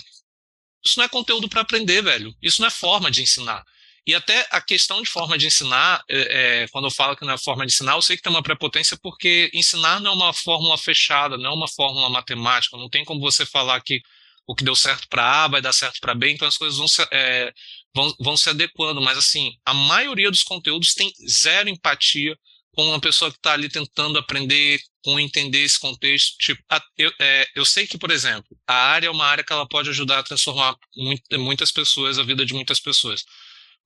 isso 0.85 0.97
não 0.97 1.05
é 1.05 1.09
conteúdo 1.09 1.49
para 1.49 1.61
aprender, 1.61 2.01
velho. 2.03 2.35
Isso 2.41 2.61
não 2.61 2.67
é 2.67 2.71
forma 2.71 3.09
de 3.09 3.21
ensinar. 3.21 3.63
E 4.05 4.15
até 4.15 4.47
a 4.51 4.59
questão 4.59 5.01
de 5.01 5.09
forma 5.09 5.37
de 5.37 5.45
ensinar, 5.45 6.03
é, 6.09 6.63
é, 6.63 6.67
quando 6.69 6.85
eu 6.85 6.91
falo 6.91 7.15
que 7.15 7.23
não 7.23 7.33
é 7.33 7.37
forma 7.37 7.65
de 7.65 7.71
ensinar, 7.71 7.93
eu 7.93 8.01
sei 8.01 8.17
que 8.17 8.23
tem 8.23 8.31
uma 8.31 8.41
prepotência 8.41 8.97
porque 9.01 9.51
ensinar 9.53 9.99
não 9.99 10.11
é 10.11 10.15
uma 10.15 10.33
fórmula 10.33 10.77
fechada, 10.77 11.37
não 11.37 11.51
é 11.51 11.53
uma 11.53 11.67
fórmula 11.67 12.09
matemática, 12.09 12.77
não 12.77 12.89
tem 12.89 13.05
como 13.05 13.19
você 13.19 13.45
falar 13.45 13.79
que 13.81 14.01
o 14.47 14.55
que 14.55 14.63
deu 14.63 14.75
certo 14.75 15.07
para 15.07 15.45
A 15.45 15.47
vai 15.47 15.61
dar 15.61 15.71
certo 15.71 15.99
para 16.01 16.15
B, 16.15 16.31
então 16.31 16.47
as 16.47 16.57
coisas 16.57 16.77
vão 16.77 16.87
se, 16.87 17.05
é, 17.11 17.53
vão, 17.93 18.13
vão 18.19 18.35
se 18.35 18.49
adequando, 18.49 18.99
mas 19.01 19.17
assim, 19.19 19.55
a 19.63 19.73
maioria 19.73 20.31
dos 20.31 20.43
conteúdos 20.43 20.95
tem 20.95 21.13
zero 21.29 21.69
empatia 21.69 22.35
com 22.73 22.87
uma 22.87 22.99
pessoa 22.99 23.31
que 23.31 23.37
está 23.37 23.53
ali 23.53 23.69
tentando 23.69 24.17
aprender, 24.17 24.79
com 25.03 25.19
entender 25.19 25.63
esse 25.63 25.79
contexto. 25.79 26.37
Tipo, 26.37 26.63
a, 26.69 26.81
eu, 26.97 27.11
é, 27.19 27.47
eu 27.55 27.65
sei 27.65 27.85
que, 27.85 27.97
por 27.97 28.11
exemplo, 28.11 28.57
a 28.67 28.73
área 28.73 29.07
é 29.07 29.11
uma 29.11 29.25
área 29.25 29.43
que 29.43 29.51
ela 29.51 29.67
pode 29.67 29.89
ajudar 29.89 30.19
a 30.19 30.23
transformar 30.23 30.75
muito, 30.95 31.39
muitas 31.39 31.71
pessoas, 31.71 32.17
a 32.17 32.23
vida 32.23 32.45
de 32.45 32.53
muitas 32.53 32.79
pessoas. 32.79 33.25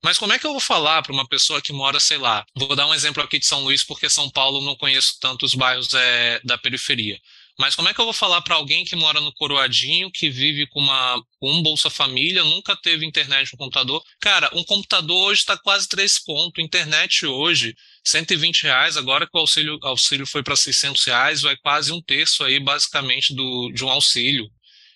Mas 0.04 0.18
como 0.18 0.32
é 0.32 0.38
que 0.38 0.46
eu 0.46 0.52
vou 0.52 0.60
falar 0.60 1.02
para 1.02 1.12
uma 1.12 1.26
pessoa 1.26 1.60
que 1.60 1.72
mora, 1.72 1.98
sei 1.98 2.18
lá, 2.18 2.44
vou 2.54 2.76
dar 2.76 2.86
um 2.86 2.94
exemplo 2.94 3.22
aqui 3.22 3.38
de 3.38 3.46
São 3.46 3.64
Luís, 3.64 3.82
porque 3.82 4.08
São 4.08 4.30
Paulo 4.30 4.60
não 4.60 4.76
conheço 4.76 5.18
tantos 5.20 5.54
bairros 5.54 5.92
é, 5.94 6.40
da 6.44 6.58
periferia. 6.58 7.18
Mas 7.58 7.74
como 7.74 7.88
é 7.88 7.94
que 7.94 8.00
eu 8.00 8.04
vou 8.04 8.12
falar 8.12 8.42
para 8.42 8.54
alguém 8.54 8.84
que 8.84 8.94
mora 8.94 9.18
no 9.20 9.32
Coroadinho, 9.32 10.10
que 10.10 10.28
vive 10.28 10.66
com 10.66 10.80
uma 10.80 11.22
com 11.40 11.50
um 11.50 11.62
Bolsa 11.62 11.88
Família, 11.88 12.44
nunca 12.44 12.76
teve 12.76 13.06
internet 13.06 13.50
no 13.52 13.58
computador? 13.58 14.02
Cara, 14.20 14.50
um 14.52 14.62
computador 14.62 15.30
hoje 15.30 15.40
está 15.40 15.56
quase 15.56 15.88
três 15.88 16.18
pontos, 16.18 16.62
internet 16.62 17.24
hoje 17.24 17.74
120 18.04 18.64
reais, 18.64 18.96
agora 18.96 19.26
que 19.26 19.36
o 19.36 19.40
auxílio, 19.40 19.78
auxílio 19.82 20.26
foi 20.26 20.42
para 20.42 20.54
600 20.54 21.02
reais, 21.04 21.40
vai 21.42 21.56
quase 21.56 21.92
um 21.92 22.02
terço 22.02 22.44
aí, 22.44 22.60
basicamente, 22.60 23.34
do, 23.34 23.70
de 23.72 23.84
um 23.84 23.90
auxílio. 23.90 24.50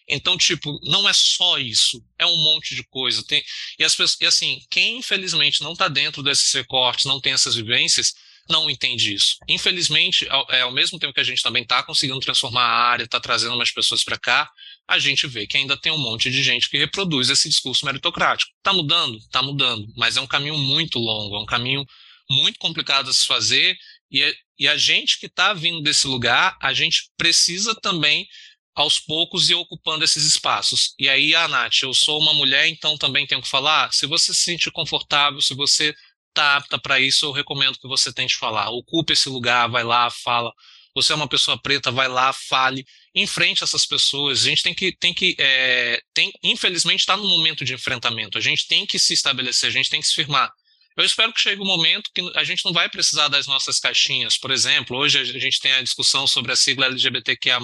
Então, 0.06 0.36
tipo, 0.36 0.78
não 0.82 1.08
é 1.08 1.12
só 1.14 1.58
isso, 1.58 2.04
é 2.18 2.26
um 2.26 2.36
monte 2.36 2.74
de 2.74 2.82
coisa. 2.84 3.24
Tem, 3.26 3.42
e, 3.78 3.84
as 3.84 3.94
pessoas, 3.94 4.20
e 4.20 4.26
assim, 4.26 4.61
quem 4.68 4.98
infelizmente 4.98 5.62
não 5.62 5.72
está 5.72 5.88
dentro 5.88 6.22
desses 6.22 6.52
recortes, 6.52 7.04
não 7.06 7.20
tem 7.20 7.32
essas 7.32 7.54
vivências, 7.54 8.12
não 8.51 8.68
entende 8.68 9.14
isso. 9.14 9.36
Infelizmente, 9.48 10.28
ao, 10.28 10.46
é, 10.51 10.62
ao 10.62 10.72
mesmo 10.72 10.98
tempo 10.98 11.12
que 11.12 11.20
a 11.20 11.24
gente 11.24 11.42
também 11.42 11.62
está 11.62 11.82
conseguindo 11.82 12.20
transformar 12.20 12.62
a 12.62 12.90
área, 12.90 13.05
está 13.05 13.20
trazendo 13.20 13.57
mais 13.57 13.70
pessoas 13.70 14.05
para 14.05 14.18
cá, 14.18 14.51
a 14.88 14.98
gente 14.98 15.26
vê 15.26 15.46
que 15.46 15.57
ainda 15.57 15.76
tem 15.76 15.92
um 15.92 15.98
monte 15.98 16.30
de 16.30 16.42
gente 16.42 16.68
que 16.68 16.76
reproduz 16.76 17.30
esse 17.30 17.48
discurso 17.48 17.86
meritocrático. 17.86 18.51
Está 18.59 18.72
mudando? 18.72 19.16
Está 19.18 19.42
mudando, 19.42 19.86
mas 19.96 20.16
é 20.16 20.20
um 20.20 20.26
caminho 20.26 20.59
muito 20.59 20.98
longo, 20.98 21.36
é 21.36 21.40
um 21.40 21.46
caminho 21.46 21.84
muito 22.28 22.59
complicado 22.59 23.09
a 23.09 23.12
se 23.12 23.26
fazer, 23.26 23.76
e, 24.11 24.34
e 24.59 24.68
a 24.68 24.76
gente 24.76 25.18
que 25.18 25.26
está 25.26 25.53
vindo 25.53 25.80
desse 25.82 26.07
lugar, 26.07 26.57
a 26.61 26.72
gente 26.72 27.11
precisa 27.16 27.74
também 27.74 28.28
aos 28.74 28.98
poucos 28.98 29.51
e 29.51 29.55
ocupando 29.55 30.05
esses 30.05 30.24
espaços. 30.24 30.94
E 30.98 31.09
aí, 31.09 31.34
a 31.34 31.44
ah, 31.44 31.48
Nath, 31.48 31.82
eu 31.82 31.92
sou 31.92 32.20
uma 32.20 32.32
mulher, 32.32 32.66
então 32.68 32.96
também 32.96 33.26
tenho 33.26 33.42
que 33.42 33.48
falar. 33.48 33.92
Se 33.92 34.07
você 34.07 34.32
se 34.32 34.42
sente 34.42 34.70
confortável, 34.70 35.40
se 35.40 35.55
você 35.55 35.94
está 36.31 36.57
apta 36.57 36.78
para 36.78 36.99
isso, 36.99 37.26
eu 37.26 37.33
recomendo 37.33 37.78
que 37.78 37.89
você 37.89 38.12
tente 38.12 38.37
falar. 38.37 38.70
Ocupe 38.70 39.12
esse 39.12 39.28
lugar, 39.28 39.68
vai 39.68 39.85
lá, 39.85 40.11
fala. 40.11 40.53
Você 40.95 41.12
é 41.12 41.16
uma 41.16 41.28
pessoa 41.28 41.61
preta, 41.61 41.91
vai 41.93 42.09
lá, 42.09 42.33
fale, 42.33 42.85
enfrente 43.14 43.62
essas 43.62 43.87
pessoas. 43.87 44.41
A 44.41 44.49
gente 44.49 44.62
tem 44.62 44.74
que, 44.74 44.97
tem 44.97 45.14
que, 45.14 45.37
é, 45.39 46.01
tem, 46.12 46.33
infelizmente, 46.43 47.01
está 47.01 47.16
no 47.16 47.28
momento 47.28 47.64
de 47.64 47.74
enfrentamento. 47.74 48.37
A 48.39 48.41
gente 48.41 48.66
tem 48.66 48.85
que 48.85 48.99
se 48.99 49.12
estabelecer, 49.12 49.68
a 49.68 49.72
gente 49.72 49.91
tem 49.91 50.01
que 50.01 50.07
se 50.07 50.14
firmar. 50.14 50.51
Eu 50.97 51.05
espero 51.05 51.33
que 51.33 51.41
chegue 51.41 51.62
um 51.62 51.66
momento 51.66 52.11
que 52.12 52.20
a 52.35 52.45
gente 52.45 52.64
não 52.64 52.72
vai 52.72 52.89
precisar 52.89 53.28
das 53.28 53.47
nossas 53.47 53.78
caixinhas. 53.78 54.37
Por 54.37 54.51
exemplo, 54.51 54.97
hoje 54.97 55.18
a 55.18 55.24
gente 55.24 55.61
tem 55.61 55.72
a 55.72 55.83
discussão 55.83 56.26
sobre 56.26 56.53
a 56.53 56.57
sigla 56.57 56.87
LGBTQIA+. 56.87 57.61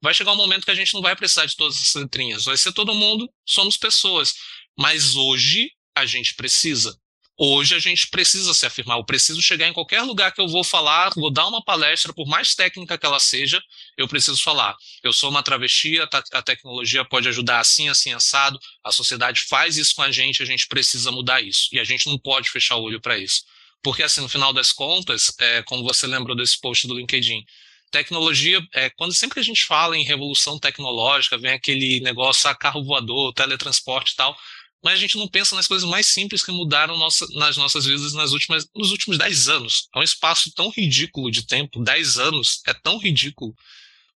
Vai 0.00 0.14
chegar 0.14 0.32
um 0.32 0.36
momento 0.36 0.64
que 0.64 0.70
a 0.70 0.74
gente 0.74 0.94
não 0.94 1.02
vai 1.02 1.14
precisar 1.14 1.44
de 1.44 1.54
todas 1.54 1.76
essas 1.76 2.02
letrinhas. 2.02 2.44
Vai 2.44 2.56
ser 2.56 2.72
todo 2.72 2.94
mundo, 2.94 3.28
somos 3.44 3.76
pessoas. 3.76 4.34
Mas 4.76 5.14
hoje 5.16 5.70
a 5.94 6.06
gente 6.06 6.34
precisa. 6.34 6.98
Hoje 7.40 7.76
a 7.76 7.78
gente 7.78 8.08
precisa 8.08 8.52
se 8.52 8.66
afirmar. 8.66 8.98
Eu 8.98 9.04
preciso 9.04 9.40
chegar 9.40 9.68
em 9.68 9.72
qualquer 9.72 10.02
lugar 10.02 10.32
que 10.32 10.40
eu 10.40 10.48
vou 10.48 10.64
falar, 10.64 11.12
vou 11.14 11.32
dar 11.32 11.46
uma 11.46 11.62
palestra, 11.62 12.12
por 12.12 12.26
mais 12.26 12.52
técnica 12.52 12.98
que 12.98 13.06
ela 13.06 13.20
seja, 13.20 13.62
eu 13.96 14.08
preciso 14.08 14.42
falar. 14.42 14.76
Eu 15.04 15.12
sou 15.12 15.30
uma 15.30 15.40
travesti, 15.40 16.00
a, 16.00 16.42
tecnologia 16.42 17.04
pode 17.04 17.28
ajudar 17.28 17.60
assim, 17.60 17.88
assim, 17.88 18.12
assado. 18.12 18.58
A 18.82 18.90
sociedade 18.90 19.42
faz 19.42 19.76
isso 19.76 19.94
com 19.94 20.02
a 20.02 20.10
gente, 20.10 20.42
a 20.42 20.46
gente 20.46 20.66
precisa 20.66 21.12
mudar 21.12 21.40
isso. 21.40 21.68
E 21.70 21.78
a 21.78 21.84
gente 21.84 22.08
não 22.08 22.18
pode 22.18 22.50
fechar 22.50 22.74
o 22.74 22.82
olho 22.82 23.00
para 23.00 23.16
isso. 23.16 23.44
Porque, 23.84 24.02
assim, 24.02 24.20
no 24.20 24.28
final 24.28 24.52
das 24.52 24.72
contas, 24.72 25.32
é, 25.38 25.62
como 25.62 25.84
você 25.84 26.08
lembrou 26.08 26.36
desse 26.36 26.60
post 26.60 26.88
do 26.88 26.94
LinkedIn, 26.98 27.44
tecnologia, 27.92 28.60
é, 28.74 28.90
quando 28.90 29.14
sempre 29.14 29.38
a 29.38 29.44
gente 29.44 29.64
fala 29.64 29.96
em 29.96 30.02
revolução 30.02 30.58
tecnológica, 30.58 31.38
vem 31.38 31.52
aquele 31.52 32.00
negócio, 32.00 32.48
a 32.48 32.50
ah, 32.50 32.56
carro 32.56 32.82
voador, 32.82 33.32
teletransporte 33.32 34.14
e 34.14 34.16
tal 34.16 34.36
mas 34.82 34.94
a 34.94 34.96
gente 34.96 35.16
não 35.16 35.28
pensa 35.28 35.56
nas 35.56 35.66
coisas 35.66 35.88
mais 35.88 36.06
simples 36.06 36.42
que 36.44 36.52
mudaram 36.52 36.96
nossa, 36.96 37.26
nas 37.34 37.56
nossas 37.56 37.84
vidas 37.84 38.12
nas 38.12 38.32
últimas, 38.32 38.66
nos 38.74 38.90
últimos 38.90 39.18
10 39.18 39.48
anos. 39.48 39.88
É 39.94 39.98
um 39.98 40.02
espaço 40.02 40.52
tão 40.54 40.70
ridículo 40.70 41.30
de 41.30 41.46
tempo, 41.46 41.82
10 41.82 42.18
anos 42.18 42.60
é 42.66 42.74
tão 42.74 42.98
ridículo. 42.98 43.54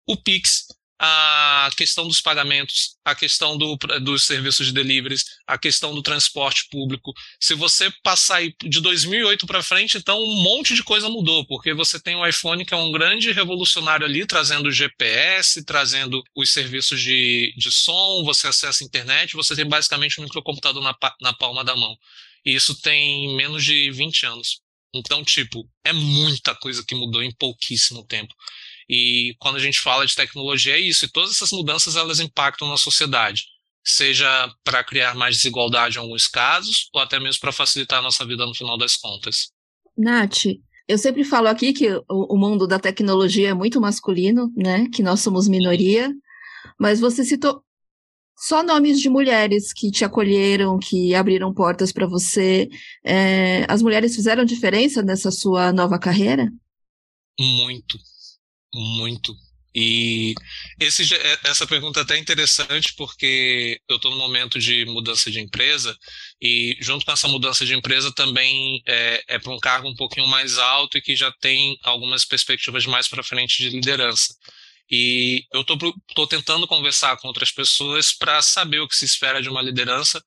O 0.05 0.17
Pix, 0.17 0.67
a 1.03 1.67
questão 1.75 2.07
dos 2.07 2.21
pagamentos, 2.21 2.95
a 3.03 3.15
questão 3.15 3.57
do, 3.57 3.75
dos 4.01 4.23
serviços 4.23 4.67
de 4.67 4.71
deliveries, 4.71 5.25
a 5.47 5.57
questão 5.57 5.95
do 5.95 6.03
transporte 6.03 6.67
público. 6.69 7.11
Se 7.39 7.55
você 7.55 7.91
passar 8.03 8.43
de 8.63 8.79
2008 8.79 9.47
para 9.47 9.63
frente, 9.63 9.97
então 9.97 10.21
um 10.21 10.43
monte 10.43 10.75
de 10.75 10.83
coisa 10.83 11.09
mudou, 11.09 11.43
porque 11.47 11.73
você 11.73 11.99
tem 11.99 12.15
o 12.15 12.27
iPhone 12.27 12.63
que 12.63 12.75
é 12.75 12.77
um 12.77 12.91
grande 12.91 13.31
revolucionário 13.31 14.05
ali, 14.05 14.27
trazendo 14.27 14.71
GPS, 14.71 15.65
trazendo 15.65 16.21
os 16.35 16.51
serviços 16.51 17.01
de, 17.01 17.51
de 17.57 17.71
som, 17.71 18.23
você 18.23 18.45
acessa 18.47 18.83
a 18.83 18.85
internet, 18.85 19.35
você 19.35 19.55
tem 19.55 19.67
basicamente 19.67 20.21
um 20.21 20.23
microcomputador 20.23 20.83
na, 20.83 20.95
na 21.19 21.33
palma 21.33 21.63
da 21.63 21.75
mão. 21.75 21.97
E 22.45 22.53
isso 22.53 22.79
tem 22.79 23.35
menos 23.35 23.65
de 23.65 23.89
20 23.89 24.27
anos. 24.27 24.61
Então, 24.93 25.23
tipo, 25.23 25.67
é 25.83 25.93
muita 25.93 26.53
coisa 26.53 26.83
que 26.85 26.93
mudou 26.93 27.23
em 27.23 27.31
pouquíssimo 27.31 28.05
tempo. 28.05 28.35
E 28.91 29.35
quando 29.39 29.55
a 29.55 29.59
gente 29.59 29.79
fala 29.79 30.05
de 30.05 30.13
tecnologia 30.13 30.75
é 30.75 30.79
isso, 30.79 31.05
e 31.05 31.09
todas 31.09 31.31
essas 31.31 31.51
mudanças 31.51 31.95
elas 31.95 32.19
impactam 32.19 32.67
na 32.67 32.75
sociedade, 32.75 33.45
seja 33.81 34.53
para 34.65 34.83
criar 34.83 35.15
mais 35.15 35.37
desigualdade 35.37 35.97
em 35.97 36.01
alguns 36.01 36.27
casos, 36.27 36.89
ou 36.93 37.01
até 37.01 37.17
mesmo 37.17 37.39
para 37.39 37.53
facilitar 37.53 37.99
a 37.99 38.01
nossa 38.01 38.25
vida 38.25 38.45
no 38.45 38.53
final 38.53 38.77
das 38.77 38.97
contas. 38.97 39.49
Nath, 39.97 40.45
eu 40.89 40.97
sempre 40.97 41.23
falo 41.23 41.47
aqui 41.47 41.71
que 41.71 41.87
o, 42.09 42.37
mundo 42.37 42.67
da 42.67 42.77
tecnologia 42.77 43.51
é 43.51 43.53
muito 43.53 43.79
masculino, 43.79 44.51
né? 44.57 44.87
Que 44.93 45.01
nós 45.01 45.21
somos 45.21 45.47
minoria, 45.47 46.11
mas 46.77 46.99
você 46.99 47.23
citou 47.23 47.63
só 48.37 48.61
nomes 48.61 48.99
de 48.99 49.09
mulheres 49.09 49.71
que 49.71 49.89
te 49.89 50.03
acolheram, 50.03 50.77
que 50.77 51.15
abriram 51.15 51.53
portas 51.53 51.93
para 51.93 52.07
você. 52.07 52.67
É, 53.05 53.65
as 53.69 53.81
mulheres 53.81 54.15
fizeram 54.15 54.43
diferença 54.43 55.01
nessa 55.01 55.31
sua 55.31 55.71
nova 55.71 55.97
carreira? 55.97 56.51
Muito, 57.39 57.97
muito. 58.73 59.35
E 59.73 60.35
esse, 60.79 61.13
é, 61.15 61.39
essa 61.45 61.65
pergunta 61.65 62.01
é 62.01 62.03
até 62.03 62.17
interessante 62.17 62.93
porque 62.95 63.79
eu 63.87 63.95
estou 63.95 64.11
no 64.11 64.17
momento 64.17 64.59
de 64.59 64.83
mudança 64.85 65.31
de 65.31 65.39
empresa 65.39 65.97
e 66.41 66.77
junto 66.81 67.05
com 67.05 67.11
essa 67.11 67.27
mudança 67.29 67.65
de 67.65 67.73
empresa 67.73 68.11
também 68.13 68.81
é, 68.85 69.23
é 69.27 69.39
para 69.39 69.53
um 69.53 69.59
cargo 69.59 69.87
um 69.87 69.95
pouquinho 69.95 70.27
mais 70.27 70.57
alto 70.57 70.97
e 70.97 71.01
que 71.01 71.15
já 71.15 71.31
tem 71.39 71.77
algumas 71.83 72.25
perspectivas 72.25 72.85
mais 72.85 73.07
para 73.07 73.23
frente 73.23 73.63
de 73.63 73.69
liderança. 73.69 74.35
E 74.91 75.45
eu 75.53 75.61
estou 75.61 76.27
tentando 76.27 76.67
conversar 76.67 77.15
com 77.17 77.29
outras 77.29 77.49
pessoas 77.49 78.11
para 78.11 78.41
saber 78.41 78.81
o 78.81 78.87
que 78.89 78.95
se 78.95 79.05
espera 79.05 79.41
de 79.41 79.47
uma 79.47 79.61
liderança. 79.61 80.21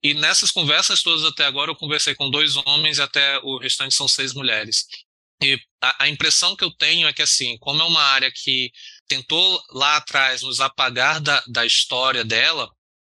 E 0.00 0.14
nessas 0.14 0.52
conversas 0.52 1.02
todas 1.02 1.24
até 1.24 1.44
agora 1.46 1.70
eu 1.70 1.74
conversei 1.76 2.14
com 2.14 2.30
dois 2.30 2.54
homens 2.56 2.98
e 2.98 3.02
até 3.02 3.40
o 3.40 3.58
restante 3.58 3.92
são 3.92 4.06
seis 4.06 4.32
mulheres. 4.32 4.86
E 5.42 5.58
a, 5.80 6.04
a, 6.04 6.08
impressão 6.08 6.56
que 6.56 6.64
eu 6.64 6.70
tenho 6.70 7.06
é 7.08 7.12
que, 7.12 7.22
assim, 7.22 7.58
como 7.58 7.82
é 7.82 7.84
uma 7.84 8.02
área 8.02 8.30
que 8.32 8.70
tentou 9.06 9.62
lá 9.72 9.96
atrás 9.96 10.42
nos 10.42 10.60
apagar 10.60 11.20
da, 11.20 11.42
da 11.48 11.66
história 11.66 12.24
dela, 12.24 12.70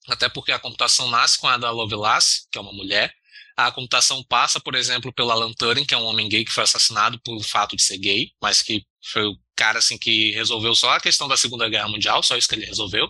até 0.08 0.30
porque 0.30 0.52
a 0.52 0.60
computação 0.60 1.10
nasce 1.10 1.38
com 1.38 1.48
a 1.48 1.58
da 1.58 1.72
Lovelace, 1.72 2.48
que 2.52 2.58
é 2.58 2.62
uma 2.62 2.74
mulher, 2.74 3.14
a 3.58 3.72
computação 3.72 4.24
passa, 4.24 4.60
por 4.60 4.76
exemplo, 4.76 5.14
pelo 5.14 5.32
Alan 5.32 5.54
Turing, 5.54 5.86
que 5.86 5.94
é 5.94 5.98
um 5.98 6.04
homem 6.04 6.28
gay 6.28 6.44
que 6.44 6.52
foi 6.52 6.64
assassinado 6.64 7.20
por 7.22 7.42
fato 7.42 7.76
de 7.76 7.82
ser 7.82 7.98
gay, 7.98 8.32
mas 8.42 8.62
que 8.62 8.86
foi 9.12 9.26
o 9.26 9.38
cara 9.56 9.80
assim 9.80 9.98
que 9.98 10.32
resolveu 10.32 10.76
só 10.76 10.92
a 10.92 11.00
questão 11.00 11.28
da 11.28 11.38
Segunda 11.38 11.70
Guerra 11.70 11.88
Mundial, 11.88 12.22
só 12.22 12.36
isso 12.36 12.50
que 12.50 12.56
ele 12.56 12.66
resolveu. 12.66 13.10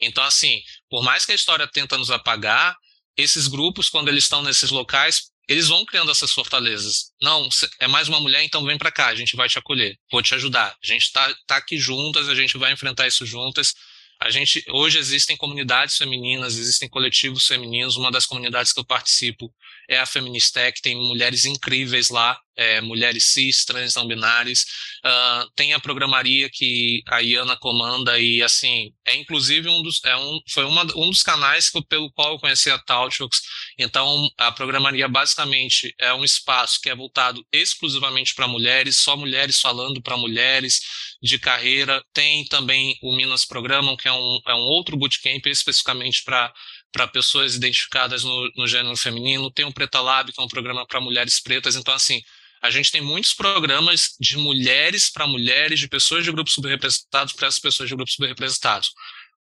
Então, 0.00 0.22
assim, 0.22 0.62
por 0.88 1.02
mais 1.02 1.26
que 1.26 1.32
a 1.32 1.34
história 1.34 1.66
tenta 1.66 1.98
nos 1.98 2.10
apagar, 2.10 2.76
esses 3.16 3.48
grupos, 3.48 3.88
quando 3.88 4.08
eles 4.08 4.24
estão 4.24 4.42
nesses 4.42 4.70
locais, 4.70 5.30
eles 5.50 5.66
vão 5.66 5.84
criando 5.84 6.12
essas 6.12 6.30
fortalezas. 6.30 7.10
Não, 7.20 7.48
é 7.80 7.88
mais 7.88 8.06
uma 8.06 8.20
mulher, 8.20 8.44
então 8.44 8.64
vem 8.64 8.78
para 8.78 8.92
cá, 8.92 9.08
a 9.08 9.16
gente 9.16 9.34
vai 9.34 9.48
te 9.48 9.58
acolher, 9.58 9.98
vou 10.08 10.22
te 10.22 10.32
ajudar. 10.32 10.76
A 10.80 10.86
gente 10.86 11.02
está 11.02 11.34
tá 11.44 11.56
aqui 11.56 11.76
juntas, 11.76 12.28
a 12.28 12.36
gente 12.36 12.56
vai 12.56 12.72
enfrentar 12.72 13.08
isso 13.08 13.26
juntas. 13.26 13.74
A 14.20 14.30
gente 14.30 14.64
hoje 14.68 14.98
existem 14.98 15.36
comunidades 15.36 15.96
femininas, 15.96 16.56
existem 16.56 16.88
coletivos 16.88 17.48
femininos. 17.48 17.96
Uma 17.96 18.12
das 18.12 18.26
comunidades 18.26 18.72
que 18.72 18.78
eu 18.78 18.84
participo 18.84 19.52
é 19.90 19.98
a 19.98 20.06
Feministec, 20.06 20.80
tem 20.80 20.94
mulheres 20.94 21.44
incríveis 21.44 22.10
lá, 22.10 22.38
é, 22.56 22.80
mulheres 22.80 23.24
cis, 23.24 23.64
trans, 23.64 23.96
não 23.96 24.06
binárias. 24.06 24.64
Uh, 25.04 25.50
tem 25.56 25.72
a 25.72 25.80
programaria 25.80 26.48
que 26.48 27.02
a 27.08 27.20
Iana 27.20 27.56
comanda 27.56 28.16
e, 28.18 28.40
assim, 28.40 28.92
é 29.04 29.16
inclusive 29.16 29.68
um 29.68 29.82
dos, 29.82 30.00
é 30.04 30.16
um, 30.16 30.38
foi 30.48 30.64
uma, 30.64 30.82
um 30.94 31.10
dos 31.10 31.24
canais 31.24 31.70
que, 31.70 31.82
pelo 31.82 32.12
qual 32.12 32.34
eu 32.34 32.38
conheci 32.38 32.70
a 32.70 32.78
Talchux. 32.78 33.40
Então, 33.76 34.28
a 34.38 34.52
programaria 34.52 35.08
basicamente 35.08 35.92
é 35.98 36.14
um 36.14 36.22
espaço 36.22 36.78
que 36.80 36.88
é 36.88 36.94
voltado 36.94 37.44
exclusivamente 37.50 38.32
para 38.34 38.46
mulheres, 38.46 38.98
só 38.98 39.16
mulheres 39.16 39.58
falando 39.58 40.00
para 40.00 40.16
mulheres 40.16 40.80
de 41.22 41.38
carreira. 41.38 42.04
Tem 42.12 42.44
também 42.44 42.96
o 43.02 43.16
Minas 43.16 43.44
Programam, 43.44 43.96
que 43.96 44.06
é 44.06 44.12
um, 44.12 44.40
é 44.46 44.54
um 44.54 44.68
outro 44.68 44.96
bootcamp 44.96 45.46
especificamente 45.46 46.22
para 46.22 46.52
para 46.92 47.06
pessoas 47.06 47.54
identificadas 47.54 48.24
no, 48.24 48.50
no, 48.56 48.66
gênero 48.66 48.96
feminino, 48.96 49.50
tem 49.50 49.64
o 49.64 49.72
Preta 49.72 50.00
Lab, 50.00 50.32
que 50.32 50.40
é 50.40 50.44
um 50.44 50.48
programa 50.48 50.86
para 50.86 51.00
mulheres 51.00 51.40
pretas. 51.40 51.76
Então, 51.76 51.94
assim, 51.94 52.20
a 52.62 52.70
gente 52.70 52.90
tem 52.90 53.00
muitos 53.00 53.32
programas 53.32 54.16
de 54.20 54.36
mulheres 54.36 55.10
para 55.10 55.26
mulheres, 55.26 55.78
de 55.78 55.88
pessoas 55.88 56.24
de 56.24 56.32
grupos 56.32 56.54
subrepresentados 56.54 57.32
para 57.32 57.48
essas 57.48 57.60
pessoas 57.60 57.88
de 57.88 57.94
grupos 57.94 58.14
subrepresentados. 58.14 58.92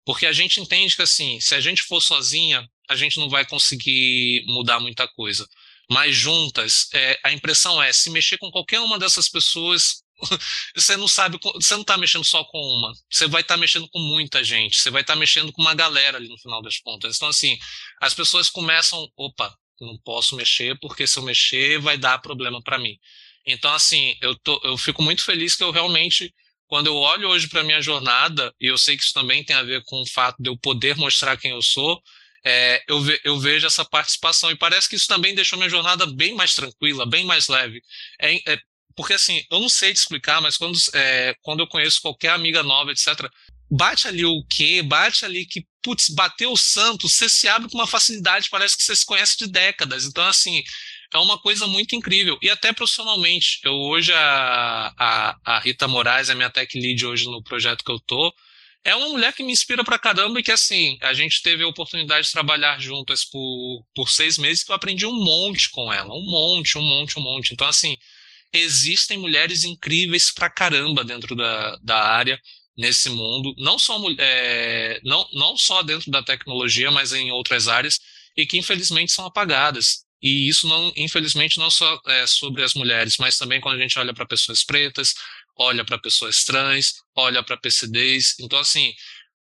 Porque 0.06 0.26
a 0.26 0.32
gente 0.32 0.60
entende 0.60 0.96
que, 0.96 1.02
assim, 1.02 1.40
se 1.40 1.54
a 1.56 1.60
gente 1.60 1.84
for 1.84 2.02
sozinha, 2.02 2.68
a 2.90 2.96
gente 2.96 3.20
não 3.20 3.30
vai 3.30 3.46
conseguir 3.46 4.44
mudar 4.48 4.80
muita 4.80 5.08
coisa. 5.08 5.48
Mas 5.92 6.16
juntas, 6.16 6.88
é, 6.94 7.20
a 7.24 7.32
impressão 7.32 7.82
é, 7.82 7.92
se 7.92 8.10
mexer 8.10 8.38
com 8.38 8.52
qualquer 8.52 8.80
uma 8.80 9.00
dessas 9.00 9.28
pessoas, 9.28 10.04
você 10.76 10.98
não 10.98 11.08
sabe, 11.08 11.38
você 11.56 11.74
não 11.74 11.82
está 11.82 11.98
mexendo 11.98 12.24
só 12.24 12.44
com 12.44 12.60
uma, 12.60 12.94
você 13.10 13.28
vai 13.28 13.42
estar 13.42 13.56
tá 13.56 13.60
mexendo 13.60 13.88
com 13.90 14.00
muita 14.00 14.44
gente, 14.44 14.78
você 14.78 14.90
vai 14.90 15.02
estar 15.02 15.14
tá 15.14 15.20
mexendo 15.20 15.52
com 15.52 15.62
uma 15.62 15.74
galera 15.74 16.18
ali 16.18 16.28
no 16.28 16.38
final 16.38 16.62
das 16.62 16.80
contas. 16.80 17.16
Então, 17.16 17.30
assim, 17.30 17.58
as 18.02 18.14
pessoas 18.14 18.50
começam, 18.50 19.08
opa, 19.16 19.56
não 19.80 19.98
posso 20.00 20.36
mexer, 20.36 20.78
porque 20.80 21.08
se 21.08 21.18
eu 21.18 21.24
mexer 21.24 21.80
vai 21.80 21.98
dar 21.98 22.20
problema 22.20 22.62
para 22.62 22.78
mim. 22.78 22.98
Então, 23.46 23.74
assim, 23.74 24.16
eu, 24.22 24.36
tô, 24.36 24.60
eu 24.64 24.78
fico 24.78 25.02
muito 25.02 25.24
feliz 25.24 25.56
que 25.56 25.64
eu 25.64 25.72
realmente, 25.72 26.34
quando 26.68 26.88
eu 26.88 26.96
olho 26.96 27.30
hoje 27.30 27.48
para 27.48 27.64
minha 27.64 27.82
jornada, 27.82 28.54
e 28.60 28.68
eu 28.68 28.78
sei 28.78 28.98
que 28.98 29.04
isso 29.04 29.14
também 29.14 29.44
tem 29.44 29.56
a 29.56 29.64
ver 29.64 29.82
com 29.86 30.02
o 30.02 30.06
fato 30.06 30.42
de 30.42 30.50
eu 30.50 30.58
poder 30.58 30.96
mostrar 30.96 31.38
quem 31.38 31.52
eu 31.52 31.62
sou, 31.62 32.02
é, 32.46 32.82
eu, 32.88 33.02
ve, 33.02 33.20
eu, 33.24 33.38
vejo 33.40 33.68
essa 33.68 33.84
participação. 33.84 34.52
E 34.52 34.56
parece 34.56 34.88
que 34.88 34.96
isso 34.96 35.08
também 35.08 35.36
deixou 35.36 35.58
minha 35.58 35.70
jornada 35.70 36.06
bem 36.06 36.36
mais 36.36 36.54
tranquila, 36.56 37.06
bem 37.06 37.26
mais 37.26 37.48
leve. 37.48 37.82
É, 38.22 38.54
é, 38.54 38.60
porque 39.00 39.14
assim, 39.14 39.42
eu 39.50 39.62
não 39.62 39.70
sei 39.70 39.94
te 39.94 39.96
explicar, 39.96 40.42
mas 40.42 40.58
quando, 40.58 40.78
é, 40.94 41.34
quando 41.42 41.62
eu 41.62 41.68
conheço 41.68 42.02
qualquer 42.02 42.32
amiga 42.32 42.62
nova, 42.62 42.92
etc., 42.92 43.32
bate 43.72 44.10
ali 44.10 44.26
o 44.26 44.44
quê? 44.44 44.82
Bate 44.84 45.24
ali 45.24 45.46
que, 45.46 45.66
putz, 45.82 46.10
bateu 46.10 46.52
o 46.52 46.58
santo, 46.58 47.08
você 47.08 47.30
se 47.30 47.48
abre 47.48 47.70
com 47.70 47.78
uma 47.78 47.88
facilidade, 47.88 48.50
parece 48.50 48.76
que 48.76 48.84
você 48.84 48.94
se 48.94 49.06
conhece 49.06 49.38
de 49.38 49.48
décadas. 49.48 50.04
Então, 50.04 50.26
assim, 50.26 50.62
é 51.14 51.18
uma 51.18 51.40
coisa 51.40 51.66
muito 51.66 51.96
incrível. 51.96 52.38
E 52.42 52.50
até 52.50 52.74
profissionalmente. 52.74 53.62
Eu 53.64 53.72
hoje, 53.72 54.12
a, 54.12 54.94
a, 54.98 55.38
a 55.46 55.60
Rita 55.62 55.88
Moraes, 55.88 56.30
é 56.30 56.36
minha 56.36 56.50
tech 56.50 56.78
lead 56.78 57.06
hoje 57.06 57.24
no 57.24 57.42
projeto 57.42 57.86
que 57.86 57.92
eu 57.94 58.02
tô, 58.02 58.36
é 58.84 58.94
uma 58.94 59.08
mulher 59.08 59.32
que 59.32 59.44
me 59.44 59.54
inspira 59.54 59.82
pra 59.82 59.98
caramba 59.98 60.42
e 60.42 60.44
que, 60.44 60.52
assim, 60.52 60.98
a 61.02 61.14
gente 61.14 61.42
teve 61.42 61.64
a 61.64 61.68
oportunidade 61.70 62.28
de 62.28 62.34
trabalhar 62.34 62.82
juntas 62.82 63.24
por, 63.24 63.86
por 63.96 64.10
seis 64.10 64.38
meses 64.38 64.62
que 64.62 64.74
eu 64.74 64.76
aprendi 64.76 65.06
um 65.06 65.24
monte 65.24 65.70
com 65.70 65.94
ela. 65.94 66.14
Um 66.14 66.30
monte, 66.30 66.78
um 66.78 66.82
monte, 66.82 67.18
um 67.18 67.22
monte. 67.22 67.54
Então, 67.54 67.68
assim, 67.68 67.96
existem 68.54 69.18
mulheres 69.18 69.64
incríveis 69.64 70.32
pra 70.32 70.50
caramba 70.50 71.04
dentro 71.04 71.36
da, 71.36 71.78
da 71.78 72.04
área, 72.04 72.40
nesse 72.80 73.10
mundo, 73.10 73.54
não 73.58 73.78
só, 73.78 74.00
é, 74.18 75.02
não, 75.04 75.28
não 75.34 75.58
só 75.58 75.84
dentro 75.84 76.10
da 76.10 76.24
tecnologia, 76.24 76.90
mas 76.90 77.12
em 77.12 77.30
outras 77.30 77.68
áreas, 77.68 78.00
e 78.38 78.46
que 78.46 78.58
infelizmente 78.58 79.12
são 79.12 79.26
apagadas. 79.26 80.06
E 80.22 80.48
isso, 80.48 80.66
não, 80.68 80.92
infelizmente, 80.96 81.58
não 81.58 81.70
só 81.70 82.00
é 82.08 82.26
sobre 82.26 82.64
as 82.64 82.74
mulheres, 82.74 83.18
mas 83.18 83.38
também 83.38 83.60
quando 83.60 83.76
a 83.78 83.82
gente 83.82 84.00
olha 84.00 84.14
para 84.14 84.26
pessoas 84.26 84.64
pretas, 84.64 85.14
olha 85.58 85.84
para 85.84 85.98
pessoas 85.98 86.46
trans, 86.46 86.94
olha 87.16 87.44
para 87.44 87.58
PCDs. 87.58 88.36
Então, 88.40 88.60
assim, 88.60 88.94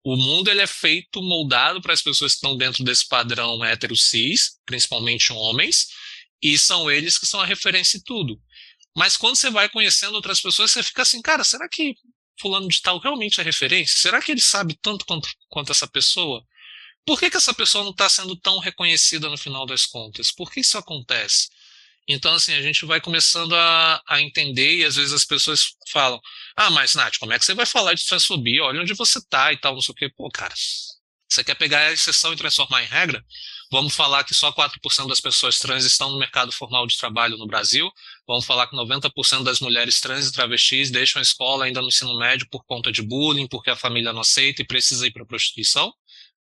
o 0.03 0.15
mundo 0.15 0.49
ele 0.49 0.61
é 0.61 0.67
feito, 0.67 1.21
moldado 1.21 1.81
para 1.81 1.93
as 1.93 2.01
pessoas 2.01 2.33
que 2.33 2.37
estão 2.37 2.55
dentro 2.55 2.83
desse 2.83 3.07
padrão 3.07 3.63
hétero 3.65 3.95
cis, 3.95 4.59
principalmente 4.65 5.33
homens, 5.33 5.87
e 6.41 6.57
são 6.57 6.91
eles 6.91 7.17
que 7.17 7.25
são 7.25 7.39
a 7.39 7.45
referência 7.45 7.97
em 7.97 8.01
tudo. 8.01 8.39
Mas 8.95 9.17
quando 9.17 9.35
você 9.35 9.49
vai 9.49 9.69
conhecendo 9.69 10.15
outras 10.15 10.39
pessoas, 10.39 10.71
você 10.71 10.83
fica 10.83 11.01
assim, 11.01 11.21
cara, 11.21 11.43
será 11.43 11.67
que 11.67 11.95
fulano 12.39 12.67
de 12.67 12.81
tal 12.81 12.99
realmente 12.99 13.39
é 13.39 13.43
referência? 13.43 13.97
Será 13.97 14.21
que 14.21 14.31
ele 14.31 14.41
sabe 14.41 14.77
tanto 14.81 15.05
quanto, 15.05 15.29
quanto 15.49 15.71
essa 15.71 15.87
pessoa? 15.87 16.45
Por 17.05 17.19
que, 17.19 17.29
que 17.29 17.37
essa 17.37 17.53
pessoa 17.53 17.83
não 17.83 17.91
está 17.91 18.07
sendo 18.07 18.35
tão 18.35 18.59
reconhecida 18.59 19.29
no 19.29 19.37
final 19.37 19.65
das 19.65 19.85
contas? 19.85 20.31
Por 20.31 20.51
que 20.51 20.61
isso 20.61 20.77
acontece? 20.77 21.49
Então, 22.07 22.33
assim, 22.33 22.53
a 22.53 22.61
gente 22.61 22.85
vai 22.85 22.99
começando 22.99 23.55
a, 23.55 24.01
a 24.07 24.21
entender 24.21 24.77
e 24.77 24.85
às 24.85 24.95
vezes 24.95 25.13
as 25.13 25.25
pessoas 25.25 25.75
falam: 25.89 26.19
Ah, 26.55 26.69
mas 26.69 26.95
Nath, 26.95 27.17
como 27.17 27.33
é 27.33 27.39
que 27.39 27.45
você 27.45 27.53
vai 27.53 27.65
falar 27.65 27.93
de 27.93 28.05
transfobia? 28.05 28.63
Olha 28.63 28.81
onde 28.81 28.93
você 28.93 29.19
está 29.19 29.53
e 29.53 29.57
tal, 29.57 29.73
não 29.73 29.81
sei 29.81 29.93
o 29.93 29.95
quê. 29.95 30.09
Pô, 30.09 30.29
cara, 30.29 30.53
você 31.29 31.43
quer 31.43 31.55
pegar 31.55 31.79
a 31.79 31.91
exceção 31.91 32.33
e 32.33 32.37
transformar 32.37 32.83
em 32.83 32.87
regra? 32.87 33.23
Vamos 33.71 33.95
falar 33.95 34.23
que 34.23 34.33
só 34.33 34.51
4% 34.51 35.07
das 35.07 35.19
pessoas 35.19 35.57
trans 35.57 35.85
estão 35.85 36.11
no 36.11 36.19
mercado 36.19 36.51
formal 36.51 36.85
de 36.85 36.97
trabalho 36.97 37.37
no 37.37 37.47
Brasil. 37.47 37.89
Vamos 38.28 38.45
falar 38.45 38.67
que 38.67 38.76
90% 38.76 39.43
das 39.43 39.59
mulheres 39.59 39.99
trans 39.99 40.28
e 40.28 40.32
travestis 40.32 40.89
deixam 40.89 41.19
a 41.19 41.24
escola 41.24 41.65
ainda 41.65 41.82
no 41.82 41.89
ensino 41.89 42.17
médio 42.17 42.47
por 42.49 42.63
conta 42.65 42.91
de 42.91 43.01
bullying, 43.01 43.47
porque 43.47 43.69
a 43.69 43.76
família 43.76 44.13
não 44.13 44.21
aceita 44.21 44.61
e 44.61 44.65
precisa 44.65 45.05
ir 45.05 45.11
para 45.11 45.24
a 45.24 45.26
prostituição. 45.26 45.93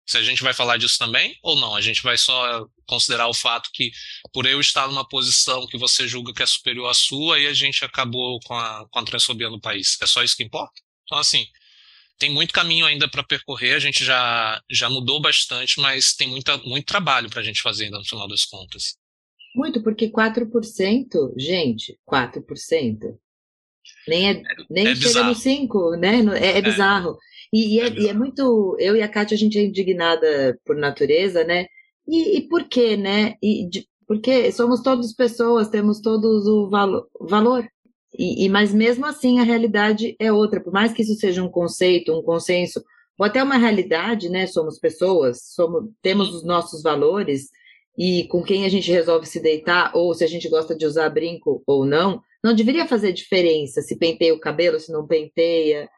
Se 0.06 0.18
a 0.18 0.24
gente 0.24 0.42
vai 0.42 0.54
falar 0.54 0.78
disso 0.78 0.98
também 0.98 1.38
ou 1.44 1.58
não? 1.58 1.76
A 1.76 1.82
gente 1.82 2.02
vai 2.02 2.18
só 2.18 2.66
considerar 2.86 3.28
o 3.28 3.34
fato 3.34 3.70
que, 3.74 3.92
por 4.32 4.46
eu 4.46 4.62
estar 4.62 4.88
numa 4.88 5.06
posição 5.06 5.68
que 5.68 5.78
você 5.78 6.08
julga 6.08 6.34
que 6.34 6.42
é 6.42 6.46
superior 6.46 6.90
à 6.90 6.94
sua, 6.94 7.38
e 7.38 7.48
a 7.48 7.54
gente 7.54 7.84
acabou 7.84 8.40
com 8.46 8.54
a, 8.54 8.88
com 8.90 9.00
a 9.00 9.04
transfobia 9.04 9.50
no 9.50 9.60
país. 9.60 9.98
É 10.02 10.08
só 10.08 10.24
isso 10.24 10.38
que 10.38 10.44
importa? 10.44 10.82
Então, 11.04 11.18
assim, 11.18 11.46
tem 12.18 12.30
muito 12.30 12.54
caminho 12.54 12.86
ainda 12.86 13.10
para 13.10 13.24
percorrer, 13.24 13.76
a 13.76 13.80
gente 13.80 14.06
já, 14.06 14.62
já 14.72 14.90
mudou 14.90 15.20
bastante, 15.20 15.80
mas 15.82 16.14
tem 16.14 16.28
muita, 16.30 16.58
muito 16.60 16.86
trabalho 16.86 17.30
para 17.30 17.42
a 17.42 17.44
gente 17.44 17.62
fazer 17.62 17.86
ainda 17.86 18.00
no 18.00 18.06
final 18.06 18.28
das 18.30 18.46
contas. 18.46 18.98
Muito, 19.58 19.82
porque 19.82 20.08
4%, 20.08 21.34
gente, 21.36 22.00
4%. 22.08 23.18
Nem, 24.08 24.30
é, 24.30 24.44
nem 24.70 24.88
é 24.90 24.96
chega 24.96 25.08
bizarro. 25.08 25.30
no 25.30 25.36
5%, 25.36 25.98
né? 25.98 26.40
É, 26.40 26.46
é, 26.46 26.58
é. 26.60 26.62
bizarro. 26.62 27.18
E, 27.52 27.76
e, 27.76 27.80
é, 27.80 27.90
e, 27.90 28.08
é, 28.08 28.14
muito. 28.14 28.78
Eu 28.80 28.96
e 28.96 29.02
a 29.02 29.08
Kátia, 29.08 29.34
a 29.34 29.38
gente 29.38 29.58
é 29.58 29.64
indignada 29.64 30.60
por 30.64 30.76
natureza, 30.76 31.44
né? 31.44 31.66
E, 32.08 32.38
e 32.38 32.48
por 32.48 32.66
quê, 32.66 32.96
né? 32.96 33.34
E 33.42 33.68
de, 33.68 33.88
porque 34.08 34.52
somos 34.52 34.82
todos 34.82 35.12
pessoas, 35.12 35.70
temos 35.70 36.02
todos 36.02 36.46
o 36.46 36.70
valo, 36.70 37.08
valor. 37.20 37.68
E, 38.16 38.46
e, 38.46 38.50
mas 38.50 38.72
mesmo 38.72 39.08
assim 39.08 39.40
a 39.40 39.44
realidade 39.44 40.16
é 40.20 40.32
outra. 40.32 40.62
Por 40.62 40.72
mais 40.72 40.94
que 40.94 41.02
isso 41.02 41.16
seja 41.16 41.44
um 41.44 41.50
conceito, 41.50 42.14
um 42.14 42.22
consenso, 42.22 42.84
ou 43.18 43.26
até 43.26 43.42
uma 43.42 43.58
realidade, 43.58 44.30
né? 44.30 44.46
Somos 44.46 44.78
pessoas, 44.78 45.42
somos, 45.56 45.90
temos 46.00 46.32
os 46.32 46.44
nossos 46.44 46.84
valores 46.84 47.50
e 47.98 48.28
com 48.28 48.44
quem 48.44 48.66
a 48.66 48.70
gente 48.70 48.92
resolve 48.92 49.26
se 49.26 49.40
deitar, 49.40 49.92
ou 49.96 50.14
se 50.14 50.24
a 50.24 50.28
gente 50.28 50.48
gosta 50.48 50.76
de 50.76 50.86
usar 50.86 51.10
brinco 51.10 51.64
ou 51.66 51.86
não, 51.86 52.22
não 52.44 52.54
deveria 52.54 52.88
fazer 52.88 53.12
diferença 53.12 53.82
se 53.82 53.98
penteia 53.98 54.34
o 54.34 54.40
cabelo, 54.40 54.80
se 54.80 54.92
não 54.92 55.08
penteia, 55.08 55.90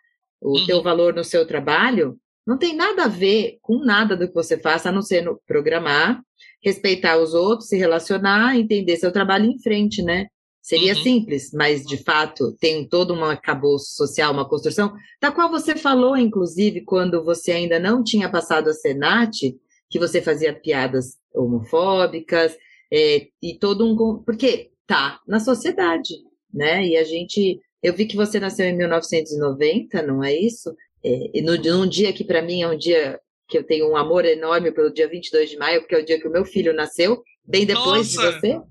o 0.42 0.58
uhum. 0.58 0.66
teu 0.66 0.82
valor 0.82 1.14
no 1.14 1.24
seu 1.24 1.46
trabalho, 1.46 2.18
não 2.48 2.58
tem 2.58 2.76
nada 2.76 3.04
a 3.04 3.08
ver 3.08 3.58
com 3.62 3.84
nada 3.84 4.16
do 4.16 4.28
que 4.28 4.34
você 4.34 4.58
faça, 4.58 4.90
a 4.90 4.92
não 4.92 5.02
ser 5.02 5.22
no 5.22 5.40
programar, 5.46 6.22
respeitar 6.64 7.18
os 7.18 7.34
outros, 7.34 7.68
se 7.68 7.78
relacionar, 7.78 8.58
entender 8.58 8.96
seu 8.96 9.12
trabalho 9.12 9.46
em 9.46 9.60
frente, 9.62 10.02
né? 10.02 10.28
Seria 10.62 10.94
uhum. 10.94 11.04
simples, 11.04 11.52
mas 11.54 11.84
de 11.84 11.98
fato 11.98 12.56
tem 12.60 12.88
todo 12.88 13.14
um 13.14 13.24
acabouço 13.24 13.96
social, 13.96 14.32
uma 14.32 14.48
construção, 14.48 14.94
da 15.22 15.32
qual 15.32 15.50
você 15.50 15.76
falou, 15.76 16.18
inclusive, 16.18 16.82
quando 16.82 17.24
você 17.24 17.52
ainda 17.52 17.80
não 17.80 18.04
tinha 18.04 18.30
passado 18.30 18.70
a 18.70 18.74
Senat, 18.74 19.56
que 19.90 20.00
você 20.00 20.22
fazia 20.22 20.54
piadas 20.54 21.18
homofóbicas, 21.34 22.56
é, 22.92 23.28
e 23.42 23.58
todo 23.60 23.86
um. 23.86 24.24
Porque 24.24 24.72
tá 24.88 25.20
na 25.28 25.40
sociedade, 25.40 26.16
né? 26.54 26.86
E 26.86 26.98
a 26.98 27.04
gente 27.04 27.60
eu 27.82 27.94
vi 27.94 28.06
que 28.06 28.16
você 28.16 28.40
nasceu 28.40 28.66
em 28.66 28.76
1990, 28.76 30.02
não 30.02 30.24
é 30.24 30.34
isso? 30.34 30.76
É, 31.04 31.30
e 31.34 31.42
no, 31.42 31.56
num 31.56 31.88
dia 31.88 32.12
que 32.12 32.24
para 32.24 32.42
mim 32.42 32.62
é 32.62 32.68
um 32.68 32.78
dia 32.78 33.20
que 33.48 33.58
eu 33.58 33.64
tenho 33.64 33.90
um 33.90 33.96
amor 33.96 34.26
enorme 34.26 34.72
pelo 34.72 34.94
dia 34.94 35.08
22 35.08 35.50
de 35.50 35.58
maio, 35.58 35.82
porque 35.82 35.96
é 35.96 36.00
o 36.00 36.06
dia 36.06 36.20
que 36.20 36.28
o 36.28 36.32
meu 36.32 36.46
filho 36.46 36.74
nasceu, 36.74 37.24
bem 37.44 37.66
depois 37.66 38.14
Nossa. 38.14 38.32
de 38.32 38.40
você. 38.40 38.62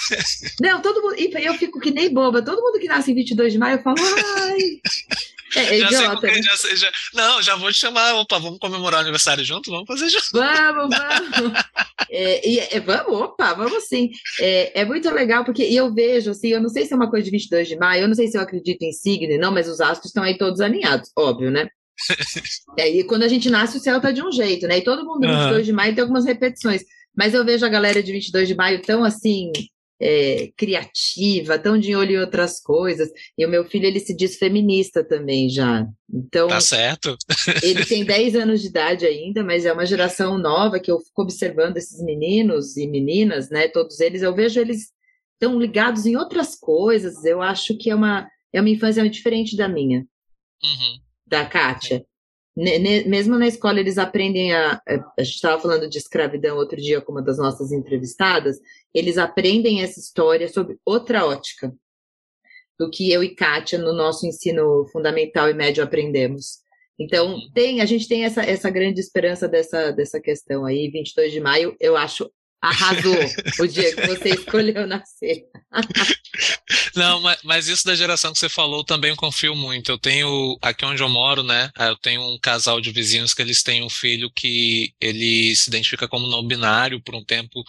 não, 0.60 0.80
todo 0.80 1.02
mundo. 1.02 1.14
E 1.18 1.30
eu 1.44 1.54
fico 1.54 1.78
que 1.78 1.90
nem 1.90 2.12
boba. 2.12 2.42
Todo 2.42 2.62
mundo 2.62 2.80
que 2.80 2.88
nasce 2.88 3.12
em 3.12 3.14
22 3.14 3.52
de 3.52 3.58
maio, 3.58 3.78
eu 3.78 3.82
falo, 3.82 3.96
ai. 4.00 4.58
É, 5.56 5.60
é 5.60 5.78
já 5.78 5.86
idiota, 5.86 6.20
sei, 6.20 6.30
né? 6.36 6.42
já 6.42 6.56
sei, 6.56 6.76
já... 6.76 6.92
Não, 7.14 7.42
já 7.42 7.56
vou 7.56 7.72
te 7.72 7.78
chamar. 7.78 8.14
Opa, 8.14 8.38
vamos 8.38 8.58
comemorar 8.58 9.00
o 9.00 9.02
aniversário 9.02 9.44
junto? 9.44 9.70
Vamos 9.70 9.86
fazer 9.86 10.08
junto. 10.08 10.24
Vamos, 10.32 10.96
vamos. 11.36 11.58
é, 12.10 12.48
e, 12.48 12.58
é, 12.58 12.80
vamos, 12.80 13.20
opa, 13.20 13.54
vamos 13.54 13.84
sim. 13.84 14.10
É, 14.40 14.80
é 14.80 14.84
muito 14.84 15.10
legal, 15.10 15.44
porque 15.44 15.62
eu 15.62 15.92
vejo, 15.92 16.30
assim, 16.30 16.48
eu 16.48 16.60
não 16.60 16.68
sei 16.68 16.86
se 16.86 16.92
é 16.92 16.96
uma 16.96 17.10
coisa 17.10 17.24
de 17.24 17.30
22 17.30 17.68
de 17.68 17.76
maio, 17.76 18.02
eu 18.02 18.08
não 18.08 18.14
sei 18.14 18.28
se 18.28 18.36
eu 18.36 18.42
acredito 18.42 18.82
em 18.82 18.92
signo, 18.92 19.38
não, 19.38 19.52
mas 19.52 19.68
os 19.68 19.80
astros 19.80 20.06
estão 20.06 20.22
aí 20.22 20.36
todos 20.36 20.60
alinhados, 20.60 21.10
óbvio, 21.16 21.50
né? 21.50 21.68
é, 22.78 22.88
e 22.88 23.04
quando 23.04 23.22
a 23.22 23.28
gente 23.28 23.50
nasce, 23.50 23.76
o 23.76 23.80
céu 23.80 24.00
tá 24.00 24.10
de 24.10 24.22
um 24.22 24.32
jeito, 24.32 24.66
né? 24.66 24.78
E 24.78 24.84
todo 24.84 25.04
mundo, 25.04 25.26
no 25.26 25.32
uhum. 25.32 25.38
22 25.40 25.66
de 25.66 25.72
maio, 25.72 25.94
tem 25.94 26.02
algumas 26.02 26.24
repetições. 26.24 26.82
Mas 27.16 27.32
eu 27.32 27.44
vejo 27.44 27.64
a 27.64 27.68
galera 27.68 28.02
de 28.02 28.12
22 28.12 28.48
de 28.48 28.54
maio 28.54 28.82
tão 28.82 29.04
assim, 29.04 29.52
é, 30.04 30.52
criativa, 30.54 31.58
tão 31.58 31.78
de 31.78 31.96
olho 31.96 32.12
em 32.12 32.18
outras 32.18 32.60
coisas. 32.60 33.10
E 33.38 33.46
o 33.46 33.48
meu 33.48 33.64
filho, 33.64 33.86
ele 33.86 33.98
se 33.98 34.14
diz 34.14 34.36
feminista 34.36 35.02
também 35.02 35.48
já. 35.48 35.88
Então, 36.12 36.46
tá 36.46 36.60
certo. 36.60 37.16
ele 37.62 37.86
tem 37.86 38.04
10 38.06 38.36
anos 38.36 38.60
de 38.60 38.68
idade 38.68 39.06
ainda, 39.06 39.42
mas 39.42 39.64
é 39.64 39.72
uma 39.72 39.86
geração 39.86 40.36
nova 40.36 40.78
que 40.78 40.90
eu 40.90 41.00
fico 41.00 41.22
observando 41.22 41.78
esses 41.78 42.04
meninos 42.04 42.76
e 42.76 42.86
meninas, 42.86 43.48
né? 43.48 43.66
Todos 43.68 43.98
eles, 43.98 44.20
eu 44.20 44.34
vejo 44.34 44.60
eles 44.60 44.92
tão 45.40 45.58
ligados 45.58 46.04
em 46.04 46.16
outras 46.16 46.54
coisas. 46.54 47.24
Eu 47.24 47.40
acho 47.40 47.74
que 47.74 47.88
é 47.88 47.94
uma, 47.94 48.28
é 48.52 48.60
uma 48.60 48.68
infância 48.68 49.08
diferente 49.08 49.56
da 49.56 49.68
minha, 49.68 50.00
uhum. 50.62 50.98
da 51.26 51.46
Kátia 51.46 52.04
mesmo 52.56 53.36
na 53.36 53.48
escola 53.48 53.80
eles 53.80 53.98
aprendem 53.98 54.54
a. 54.54 54.80
A 54.86 55.22
gente 55.22 55.34
estava 55.34 55.60
falando 55.60 55.88
de 55.88 55.98
escravidão 55.98 56.56
outro 56.56 56.80
dia 56.80 57.00
com 57.00 57.10
uma 57.10 57.22
das 57.22 57.36
nossas 57.36 57.72
entrevistadas. 57.72 58.58
Eles 58.94 59.18
aprendem 59.18 59.82
essa 59.82 59.98
história 59.98 60.48
sob 60.48 60.76
outra 60.84 61.26
ótica 61.26 61.74
do 62.78 62.90
que 62.90 63.10
eu 63.10 63.22
e 63.22 63.34
Kátia 63.34 63.78
no 63.78 63.92
nosso 63.92 64.26
ensino 64.26 64.86
fundamental 64.92 65.48
e 65.48 65.54
médio 65.54 65.82
aprendemos. 65.82 66.62
Então, 66.98 67.40
tem, 67.52 67.80
a 67.80 67.84
gente 67.84 68.06
tem 68.06 68.24
essa, 68.24 68.42
essa 68.42 68.70
grande 68.70 69.00
esperança 69.00 69.48
dessa, 69.48 69.90
dessa 69.90 70.20
questão 70.20 70.64
aí. 70.64 70.88
22 70.90 71.32
de 71.32 71.40
maio, 71.40 71.76
eu 71.80 71.96
acho 71.96 72.30
arrasou 72.64 73.14
o 73.60 73.66
dia 73.66 73.94
que 73.94 74.06
você 74.06 74.30
escolheu 74.30 74.86
nascer. 74.86 75.44
Não, 76.96 77.20
mas, 77.20 77.38
mas, 77.42 77.68
isso 77.68 77.84
da 77.84 77.94
geração 77.94 78.32
que 78.32 78.38
você 78.38 78.48
falou 78.48 78.84
também 78.84 79.14
confio 79.14 79.54
muito. 79.54 79.90
Eu 79.90 79.98
tenho, 79.98 80.56
aqui 80.62 80.84
onde 80.84 81.02
eu 81.02 81.08
moro, 81.08 81.42
né, 81.42 81.70
eu 81.78 81.96
tenho 81.96 82.22
um 82.22 82.38
casal 82.40 82.80
de 82.80 82.90
vizinhos 82.90 83.34
que 83.34 83.42
eles 83.42 83.62
têm 83.62 83.82
um 83.82 83.90
filho 83.90 84.30
que 84.34 84.94
ele 85.00 85.54
se 85.56 85.68
identifica 85.68 86.08
como 86.08 86.28
não 86.28 86.46
binário, 86.46 87.02
por 87.02 87.14
um 87.14 87.24
tempo 87.24 87.62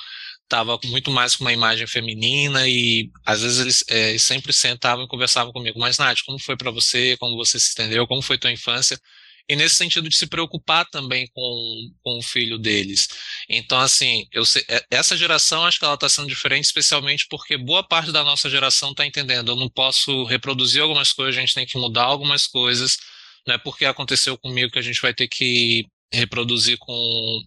estava 0.46 0.80
muito 0.86 1.12
mais 1.12 1.36
com 1.36 1.44
uma 1.44 1.54
imagem 1.54 1.88
feminina 1.88 2.68
e 2.68 3.12
às 3.26 3.42
vezes 3.42 3.60
eles 3.60 3.84
é, 3.90 4.18
sempre 4.18 4.54
sentavam 4.54 5.06
e 5.06 5.08
conversavam 5.08 5.52
comigo. 5.52 5.80
Mas, 5.80 5.98
Nath, 5.98 6.20
como 6.26 6.40
foi 6.40 6.56
para 6.58 6.72
você? 6.72 7.18
Como 7.18 7.36
você 7.36 7.60
se 7.60 7.72
entendeu? 7.74 8.08
Como 8.08 8.22
foi 8.22 8.38
tua 8.38 8.52
infância? 8.52 9.00
e 9.48 9.56
nesse 9.56 9.76
sentido 9.76 10.10
de 10.10 10.16
se 10.16 10.28
preocupar 10.28 10.86
também 10.90 11.28
com, 11.34 11.92
com 12.04 12.18
o 12.18 12.22
filho 12.22 12.58
deles. 12.58 13.08
Então, 13.48 13.80
assim, 13.80 14.28
eu 14.32 14.44
sei, 14.46 14.64
é, 14.68 14.84
essa 14.90 15.16
geração 15.16 15.64
acho 15.64 15.80
que 15.80 15.86
ela 15.86 15.94
está 15.94 16.10
sendo 16.10 16.28
diferente, 16.28 16.66
especialmente 16.66 17.28
porque 17.30 17.58
boa 17.58 17.84
parte 17.88 18.12
da 18.12 18.24
nossa 18.24 18.50
geração 18.50 18.92
está 18.92 19.06
entendendo. 19.06 19.52
Eu 19.52 19.56
não 19.56 19.70
posso 19.70 20.24
reproduzir 20.26 20.82
algumas 20.82 21.14
coisas, 21.14 21.38
a 21.38 21.42
gente 21.42 21.54
tem 21.54 21.66
que 21.66 21.78
mudar 21.78 22.04
algumas 22.04 22.48
coisas, 22.48 22.98
não 23.48 23.56
é 23.56 23.58
porque 23.58 23.86
aconteceu 23.86 24.38
comigo 24.38 24.72
que 24.72 24.80
a 24.80 24.82
gente 24.82 25.02
vai 25.02 25.14
ter 25.14 25.28
que 25.28 25.86
reproduzir 26.12 26.78
com 26.80 27.42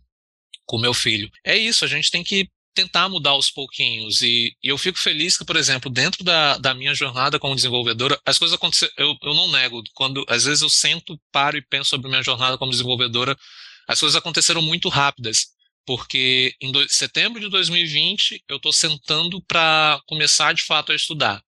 com 0.66 0.78
meu 0.78 0.92
filho. 0.92 1.30
É 1.44 1.57
isso, 1.57 1.82
a 1.84 1.88
gente 1.88 2.11
tem 2.11 2.22
que 2.22 2.46
tentar 2.79 3.09
mudar 3.09 3.31
aos 3.31 3.51
pouquinhos. 3.51 4.22
E, 4.22 4.57
e, 4.62 4.68
eu 4.68 4.79
fico 4.79 4.99
feliz 4.99 5.37
que, 5.37 5.45
por 5.45 5.57
exemplo, 5.57 5.91
dentro 5.91 6.22
da, 6.22 6.57
da 6.59 6.72
minha 6.72 6.95
jornada 6.95 7.39
como 7.39 7.57
desenvolvedora, 7.57 8.20
as 8.24 8.39
coisas 8.39 8.55
aconteceram. 8.55 8.93
Eu, 8.97 9.16
eu 9.22 9.35
não 9.35 9.51
nego. 9.51 9.83
Quando 9.95 10.24
às 10.29 10.45
vezes 10.45 10.62
eu 10.62 10.68
sento, 10.68 11.20
paro 11.33 11.57
e 11.57 11.62
penso 11.62 11.91
sobre 11.91 12.09
minha 12.09 12.22
jornada 12.22 12.57
como 12.57 12.70
desenvolvedora, 12.70 13.37
as 13.89 13.99
coisas 13.99 14.16
aconteceram 14.16 14.62
muito 14.62 14.89
rápidas. 14.89 15.49
Porque 15.85 16.55
em 16.61 16.70
do, 16.70 16.87
setembro 16.89 17.41
de 17.41 17.49
2020 17.49 18.45
eu 18.49 18.59
estou 18.59 18.72
sentando 18.72 19.43
para 19.43 20.01
começar 20.07 20.53
de 20.53 20.62
fato 20.62 20.93
a 20.93 20.95
estudar. 20.95 21.43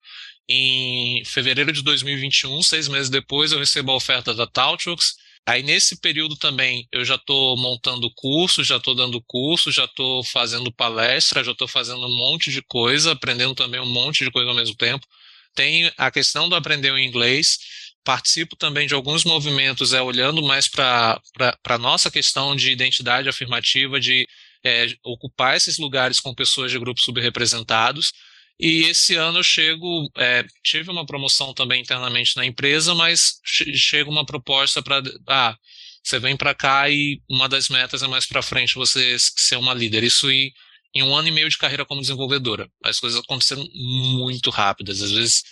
Em 0.48 1.24
fevereiro 1.26 1.72
de 1.72 1.84
2021, 1.84 2.64
seis 2.64 2.88
meses 2.88 3.10
depois, 3.10 3.52
eu 3.52 3.60
recebo 3.60 3.92
a 3.92 3.96
oferta 3.96 4.34
da 4.34 4.48
Taltworks 4.48 5.14
Aí 5.50 5.64
nesse 5.64 6.00
período 6.00 6.36
também 6.36 6.88
eu 6.92 7.04
já 7.04 7.16
estou 7.16 7.58
montando 7.58 8.08
curso, 8.14 8.64
já 8.64 8.78
estou 8.78 8.94
dando 8.94 9.20
curso, 9.20 9.72
já 9.72 9.86
estou 9.86 10.24
fazendo 10.24 10.72
palestra, 10.72 11.44
já 11.44 11.54
estou 11.54 11.68
fazendo 11.68 12.06
um 12.06 12.16
monte 12.16 12.52
de 12.52 12.62
coisa, 12.62 13.14
aprendendo 13.14 13.56
também 13.56 13.80
um 13.80 13.92
monte 13.92 14.24
de 14.24 14.30
coisa 14.30 14.48
ao 14.48 14.56
mesmo 14.56 14.76
tempo. 14.76 15.08
Tem 15.56 15.92
a 15.98 16.12
questão 16.12 16.48
do 16.48 16.56
aprender 16.56 16.92
o 16.92 17.00
inglês, 17.00 17.58
participo 18.04 18.56
também 18.56 18.86
de 18.86 18.94
alguns 18.94 19.24
movimentos, 19.24 19.92
é 19.92 20.00
olhando 20.00 20.44
mais 20.44 20.68
para 20.68 21.20
a 21.66 21.78
nossa 21.80 22.12
questão 22.12 22.56
de 22.56 22.70
identidade 22.70 23.28
afirmativa, 23.28 24.00
de 24.00 24.28
é, 24.64 24.86
ocupar 25.04 25.58
esses 25.58 25.80
lugares 25.80 26.20
com 26.20 26.32
pessoas 26.32 26.72
de 26.72 26.78
grupos 26.78 27.04
subrepresentados. 27.04 28.12
E 28.60 28.84
esse 28.84 29.16
ano 29.16 29.40
eu 29.40 29.44
chego, 29.44 30.12
é, 30.18 30.46
tive 30.64 30.92
uma 30.92 31.06
promoção 31.06 31.54
também 31.54 31.82
internamente 31.82 32.36
na 32.36 32.46
empresa, 32.46 32.94
mas 32.94 33.40
chega 33.46 34.10
uma 34.10 34.26
proposta 34.26 34.84
para, 34.84 35.02
ah, 35.30 35.56
você 36.04 36.20
vem 36.20 36.36
para 36.36 36.54
cá 36.54 36.90
e 36.90 37.22
uma 37.30 37.48
das 37.48 37.70
metas 37.70 38.04
é 38.04 38.08
mais 38.08 38.26
para 38.26 38.42
frente 38.42 38.76
você 38.76 39.16
ser 39.20 39.56
uma 39.56 39.74
líder. 39.74 40.04
Isso 40.04 40.30
em, 40.30 40.52
em 40.94 41.04
um 41.04 41.16
ano 41.16 41.30
e 41.30 41.32
meio 41.32 41.50
de 41.50 41.58
carreira 41.58 41.86
como 41.86 42.02
desenvolvedora. 42.02 42.70
As 42.84 43.00
coisas 43.00 43.22
aconteceram 43.22 43.66
muito 43.74 44.50
rápidas. 44.50 45.02
Às 45.02 45.12
vezes, 45.12 45.44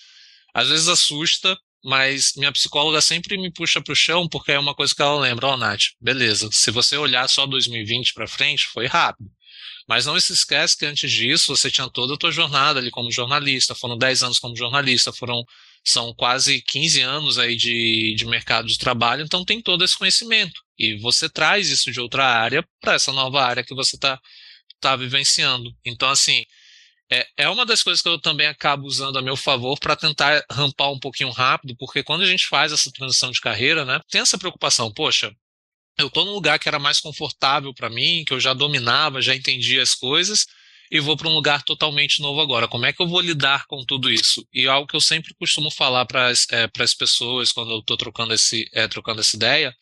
às 0.53 0.68
vezes 0.68 0.88
assusta, 0.89 1.58
mas 1.86 2.34
minha 2.36 2.51
psicóloga 2.51 2.99
sempre 3.01 3.38
me 3.38 3.51
puxa 3.51 3.82
para 3.82 3.93
o 3.93 3.95
chão 3.95 4.28
porque 4.28 4.51
é 4.51 4.60
uma 4.60 4.76
coisa 4.76 4.93
que 4.93 5.01
ela 5.01 5.20
lembra, 5.20 5.47
ó, 5.47 5.53
oh, 5.53 5.58
Nath, 5.58 5.84
beleza, 6.01 6.49
se 6.51 6.72
você 6.72 6.97
olhar 6.97 7.30
só 7.30 7.45
2020 7.45 8.14
para 8.14 8.28
frente, 8.28 8.68
foi 8.68 8.86
rápido. 8.86 9.30
Mas 9.88 10.06
não 10.06 10.20
se 10.20 10.34
esquece 10.34 10.78
que 10.78 10.86
antes 10.86 11.10
disso 11.10 11.56
você 11.56 11.72
tinha 11.72 11.90
toda 11.90 12.16
a 12.16 12.18
tua 12.18 12.32
jornada 12.32 12.80
ali 12.80 12.92
como 12.92 13.12
jornalista, 13.12 13.74
foram 13.74 13.98
10 13.98 14.24
anos 14.24 14.40
como 14.40 14.56
jornalista, 14.56 15.14
foram 15.14 15.44
são 15.84 16.14
quase 16.14 16.62
15 16.62 17.02
anos 17.02 17.40
aí 17.40 17.56
de, 17.56 18.14
de 18.16 18.26
mercado 18.26 18.68
de 18.68 18.78
trabalho, 18.78 19.24
então 19.24 19.46
tem 19.46 19.62
todo 19.62 19.86
esse 19.86 19.98
conhecimento. 19.98 20.62
E 20.78 20.98
você 20.98 21.30
traz 21.30 21.70
isso 21.70 21.92
de 21.92 22.02
outra 22.02 22.26
área 22.26 22.62
para 22.82 22.96
essa 22.96 23.14
nova 23.14 23.42
área 23.42 23.64
que 23.64 23.74
você 23.74 23.96
está 23.96 24.20
tá 24.82 24.96
vivenciando. 24.98 25.72
Então, 25.86 26.10
assim, 26.10 26.44
é, 27.10 27.26
é 27.38 27.50
uma 27.50 27.66
das 27.66 27.82
coisas 27.82 28.02
que 28.02 28.10
eu 28.10 28.20
também 28.20 28.48
acabo 28.48 28.86
usando 28.86 29.18
a 29.18 29.22
meu 29.22 29.38
favor 29.38 29.80
para 29.80 29.96
tentar 29.96 30.44
rampar 30.52 30.92
um 30.92 31.00
pouquinho 31.00 31.30
rápido, 31.30 31.76
porque 31.78 32.04
quando 32.04 32.24
a 32.24 32.28
gente 32.28 32.48
faz 32.48 32.74
essa 32.74 32.92
transição 32.92 33.32
de 33.32 33.40
carreira, 33.40 33.86
né, 33.86 34.02
tem 34.10 34.20
essa 34.22 34.38
preocupação, 34.38 34.92
poxa, 34.94 35.34
eu 35.98 36.08
estou 36.08 36.26
num 36.26 36.34
lugar 36.34 36.60
que 36.60 36.68
era 36.68 36.80
mais 36.80 37.00
confortável 37.00 37.74
para 37.74 37.89
mim, 37.89 38.24
que 38.26 38.34
eu 38.34 38.39
já 38.39 38.54
dominava, 38.54 39.22
já 39.22 39.36
entendia 39.36 39.82
as 39.82 39.95
coisas, 39.95 40.45
e 40.91 41.00
vou 41.00 41.18
para 41.18 41.28
um 41.28 41.34
lugar 41.34 41.64
totalmente 41.64 42.22
novo 42.22 42.39
agora. 42.39 42.68
Como 42.68 42.86
é 42.86 42.93
que 42.93 43.02
eu 43.02 43.08
vou 43.08 43.20
lidar 43.20 43.66
com 43.68 43.84
tudo 43.86 44.10
isso? 44.10 44.48
E 44.54 44.68
algo 44.68 44.88
que 44.88 44.95
eu 44.95 45.02
sempre 45.02 45.34
costumo 45.36 45.70
falar 45.70 46.06
para 46.06 46.28
as 46.28 46.45
é, 46.52 46.68
pessoas 46.98 47.52
quando 47.52 47.72
eu 47.72 47.80
estou 47.80 47.98
trocando, 47.98 48.34
é, 48.74 48.88
trocando 48.88 49.22
essa 49.22 49.36
ideia 49.36 49.76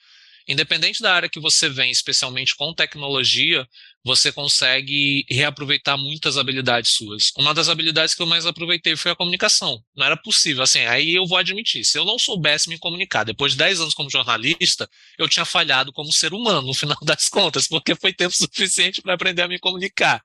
Independente 0.47 1.01
da 1.01 1.13
área 1.13 1.29
que 1.29 1.39
você 1.39 1.67
vem, 1.67 1.89
especialmente 1.89 2.55
com 2.55 2.73
tecnologia, 2.73 3.67
você 4.03 4.31
consegue 4.31 5.25
reaproveitar 5.27 5.97
muitas 5.97 6.37
habilidades 6.37 6.91
suas. 6.91 7.31
Uma 7.35 7.53
das 7.53 7.67
habilidades 7.67 8.13
que 8.13 8.21
eu 8.21 8.27
mais 8.27 8.45
aproveitei 8.45 8.95
foi 8.95 9.11
a 9.11 9.15
comunicação. 9.15 9.83
Não 9.95 10.05
era 10.05 10.15
possível, 10.15 10.61
assim, 10.61 10.81
aí 10.81 11.15
eu 11.15 11.25
vou 11.25 11.39
admitir, 11.39 11.83
se 11.83 11.97
eu 11.97 12.05
não 12.05 12.19
soubesse 12.19 12.69
me 12.69 12.77
comunicar, 12.77 13.23
depois 13.23 13.53
de 13.53 13.57
10 13.57 13.81
anos 13.81 13.93
como 13.95 14.09
jornalista, 14.09 14.87
eu 15.17 15.27
tinha 15.27 15.45
falhado 15.45 15.91
como 15.91 16.13
ser 16.13 16.33
humano, 16.33 16.61
no 16.67 16.73
final 16.75 16.97
das 17.01 17.27
contas, 17.27 17.67
porque 17.67 17.95
foi 17.95 18.13
tempo 18.13 18.33
suficiente 18.37 19.01
para 19.01 19.15
aprender 19.15 19.41
a 19.41 19.47
me 19.47 19.57
comunicar. 19.57 20.21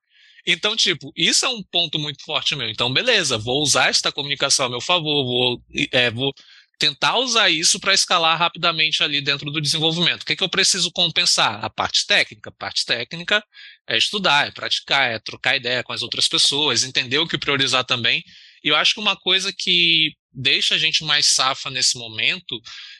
Então, 0.46 0.74
tipo, 0.74 1.12
isso 1.16 1.44
é 1.44 1.48
um 1.48 1.62
ponto 1.62 1.98
muito 1.98 2.24
forte 2.24 2.56
meu. 2.56 2.68
Então, 2.68 2.92
beleza, 2.92 3.36
vou 3.38 3.62
usar 3.62 3.88
esta 3.88 4.10
comunicação 4.10 4.66
a 4.66 4.70
meu 4.70 4.80
favor, 4.80 5.24
vou, 5.24 5.62
é, 5.92 6.10
vou 6.10 6.32
tentar 6.80 7.18
usar 7.18 7.50
isso 7.50 7.78
para 7.78 7.92
escalar 7.92 8.38
rapidamente 8.38 9.02
ali 9.02 9.20
dentro 9.20 9.50
do 9.50 9.60
desenvolvimento. 9.60 10.22
O 10.22 10.24
que, 10.24 10.32
é 10.32 10.36
que 10.36 10.42
eu 10.42 10.48
preciso 10.48 10.90
compensar? 10.90 11.62
A 11.62 11.68
parte 11.68 12.06
técnica. 12.06 12.48
A 12.48 12.52
parte 12.52 12.86
técnica 12.86 13.44
é 13.86 13.98
estudar, 13.98 14.48
é 14.48 14.50
praticar, 14.50 15.10
é 15.12 15.18
trocar 15.18 15.56
ideia 15.56 15.84
com 15.84 15.92
as 15.92 16.00
outras 16.00 16.26
pessoas, 16.26 16.82
entender 16.82 17.18
o 17.18 17.28
que 17.28 17.36
priorizar 17.36 17.84
também. 17.84 18.24
E 18.64 18.68
eu 18.68 18.76
acho 18.76 18.94
que 18.94 19.00
uma 19.00 19.14
coisa 19.14 19.52
que 19.52 20.12
deixa 20.32 20.74
a 20.74 20.78
gente 20.78 21.04
mais 21.04 21.26
safa 21.26 21.68
nesse 21.70 21.98
momento 21.98 22.58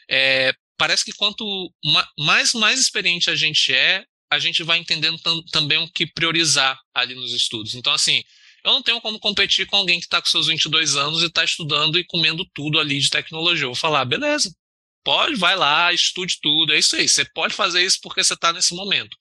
é 0.09 0.53
parece 0.76 1.05
que 1.05 1.12
quanto 1.12 1.72
mais 2.18 2.53
mais 2.55 2.81
experiente 2.81 3.31
a 3.31 3.37
gente 3.37 3.72
é, 3.72 4.05
a 4.31 4.39
gente 4.39 4.62
vai 4.62 4.78
entendendo 4.78 5.18
também 5.51 5.78
o 5.78 5.91
que 5.91 6.07
priorizar 6.07 6.78
ali 6.95 7.14
nos 7.14 7.33
estudos. 7.33 7.74
Então, 7.74 7.93
assim, 7.93 8.22
eu 8.64 8.72
não 8.72 8.82
tenho 8.82 9.00
como 9.00 9.18
competir 9.18 9.66
com 9.66 9.76
alguém 9.76 9.98
que 9.98 10.06
está 10.06 10.20
com 10.20 10.28
seus 10.28 10.46
22 10.46 10.96
anos 10.96 11.22
e 11.22 11.26
está 11.26 11.44
estudando 11.44 11.98
e 11.98 12.04
comendo 12.04 12.44
tudo 12.54 12.78
ali 12.78 12.98
de 12.98 13.11
tecnologia. 13.11 13.64
Eu 13.64 13.70
vou 13.70 13.76
falar, 13.76 14.04
beleza, 14.04 14.54
pode, 15.04 15.36
vai 15.36 15.56
lá, 15.56 15.92
estude 15.92 16.38
tudo, 16.40 16.72
é 16.72 16.78
isso 16.78 16.96
aí. 16.96 17.08
Você 17.08 17.24
pode 17.24 17.54
fazer 17.54 17.82
isso 17.82 17.98
porque 18.02 18.22
você 18.22 18.34
está 18.34 18.52
nesse 18.52 18.74
momento. 18.74 19.16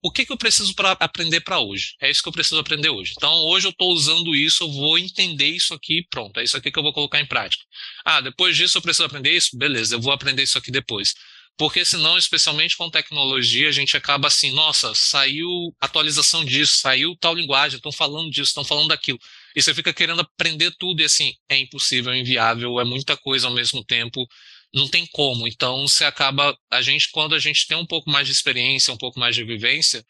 O 0.00 0.12
que, 0.12 0.24
que 0.24 0.32
eu 0.32 0.36
preciso 0.36 0.74
para 0.74 0.92
aprender 0.92 1.40
para 1.40 1.58
hoje? 1.58 1.94
É 2.00 2.08
isso 2.08 2.22
que 2.22 2.28
eu 2.28 2.32
preciso 2.32 2.60
aprender 2.60 2.88
hoje. 2.88 3.14
Então, 3.16 3.32
hoje 3.46 3.66
eu 3.66 3.70
estou 3.70 3.92
usando 3.92 4.34
isso, 4.34 4.62
eu 4.62 4.72
vou 4.72 4.96
entender 4.96 5.48
isso 5.48 5.74
aqui 5.74 6.06
pronto. 6.08 6.38
É 6.38 6.44
isso 6.44 6.56
aqui 6.56 6.70
que 6.70 6.78
eu 6.78 6.82
vou 6.84 6.92
colocar 6.92 7.20
em 7.20 7.26
prática. 7.26 7.64
Ah, 8.04 8.20
depois 8.20 8.56
disso 8.56 8.78
eu 8.78 8.82
preciso 8.82 9.04
aprender 9.04 9.32
isso? 9.32 9.58
Beleza, 9.58 9.96
eu 9.96 10.00
vou 10.00 10.12
aprender 10.12 10.44
isso 10.44 10.56
aqui 10.56 10.70
depois. 10.70 11.14
Porque 11.58 11.84
senão, 11.84 12.16
especialmente 12.16 12.76
com 12.76 12.88
tecnologia, 12.88 13.68
a 13.68 13.72
gente 13.72 13.96
acaba 13.96 14.28
assim, 14.28 14.52
nossa, 14.52 14.94
saiu 14.94 15.74
atualização 15.80 16.44
disso, 16.44 16.78
saiu 16.78 17.16
tal 17.16 17.34
linguagem, 17.34 17.78
estão 17.78 17.90
falando 17.90 18.30
disso, 18.30 18.50
estão 18.50 18.64
falando 18.64 18.88
daquilo. 18.88 19.18
E 19.56 19.60
você 19.60 19.74
fica 19.74 19.92
querendo 19.92 20.20
aprender 20.20 20.72
tudo 20.78 21.02
e 21.02 21.04
assim, 21.04 21.34
é 21.48 21.58
impossível, 21.58 22.12
é 22.12 22.18
inviável, 22.18 22.78
é 22.78 22.84
muita 22.84 23.16
coisa 23.16 23.48
ao 23.48 23.52
mesmo 23.52 23.84
tempo, 23.84 24.24
não 24.72 24.86
tem 24.86 25.04
como. 25.08 25.48
Então 25.48 25.88
você 25.88 26.04
acaba, 26.04 26.56
a 26.70 26.80
gente, 26.80 27.10
quando 27.10 27.34
a 27.34 27.40
gente 27.40 27.66
tem 27.66 27.76
um 27.76 27.86
pouco 27.86 28.08
mais 28.08 28.28
de 28.28 28.32
experiência, 28.32 28.94
um 28.94 28.98
pouco 28.98 29.18
mais 29.18 29.34
de 29.34 29.42
vivência, 29.42 30.04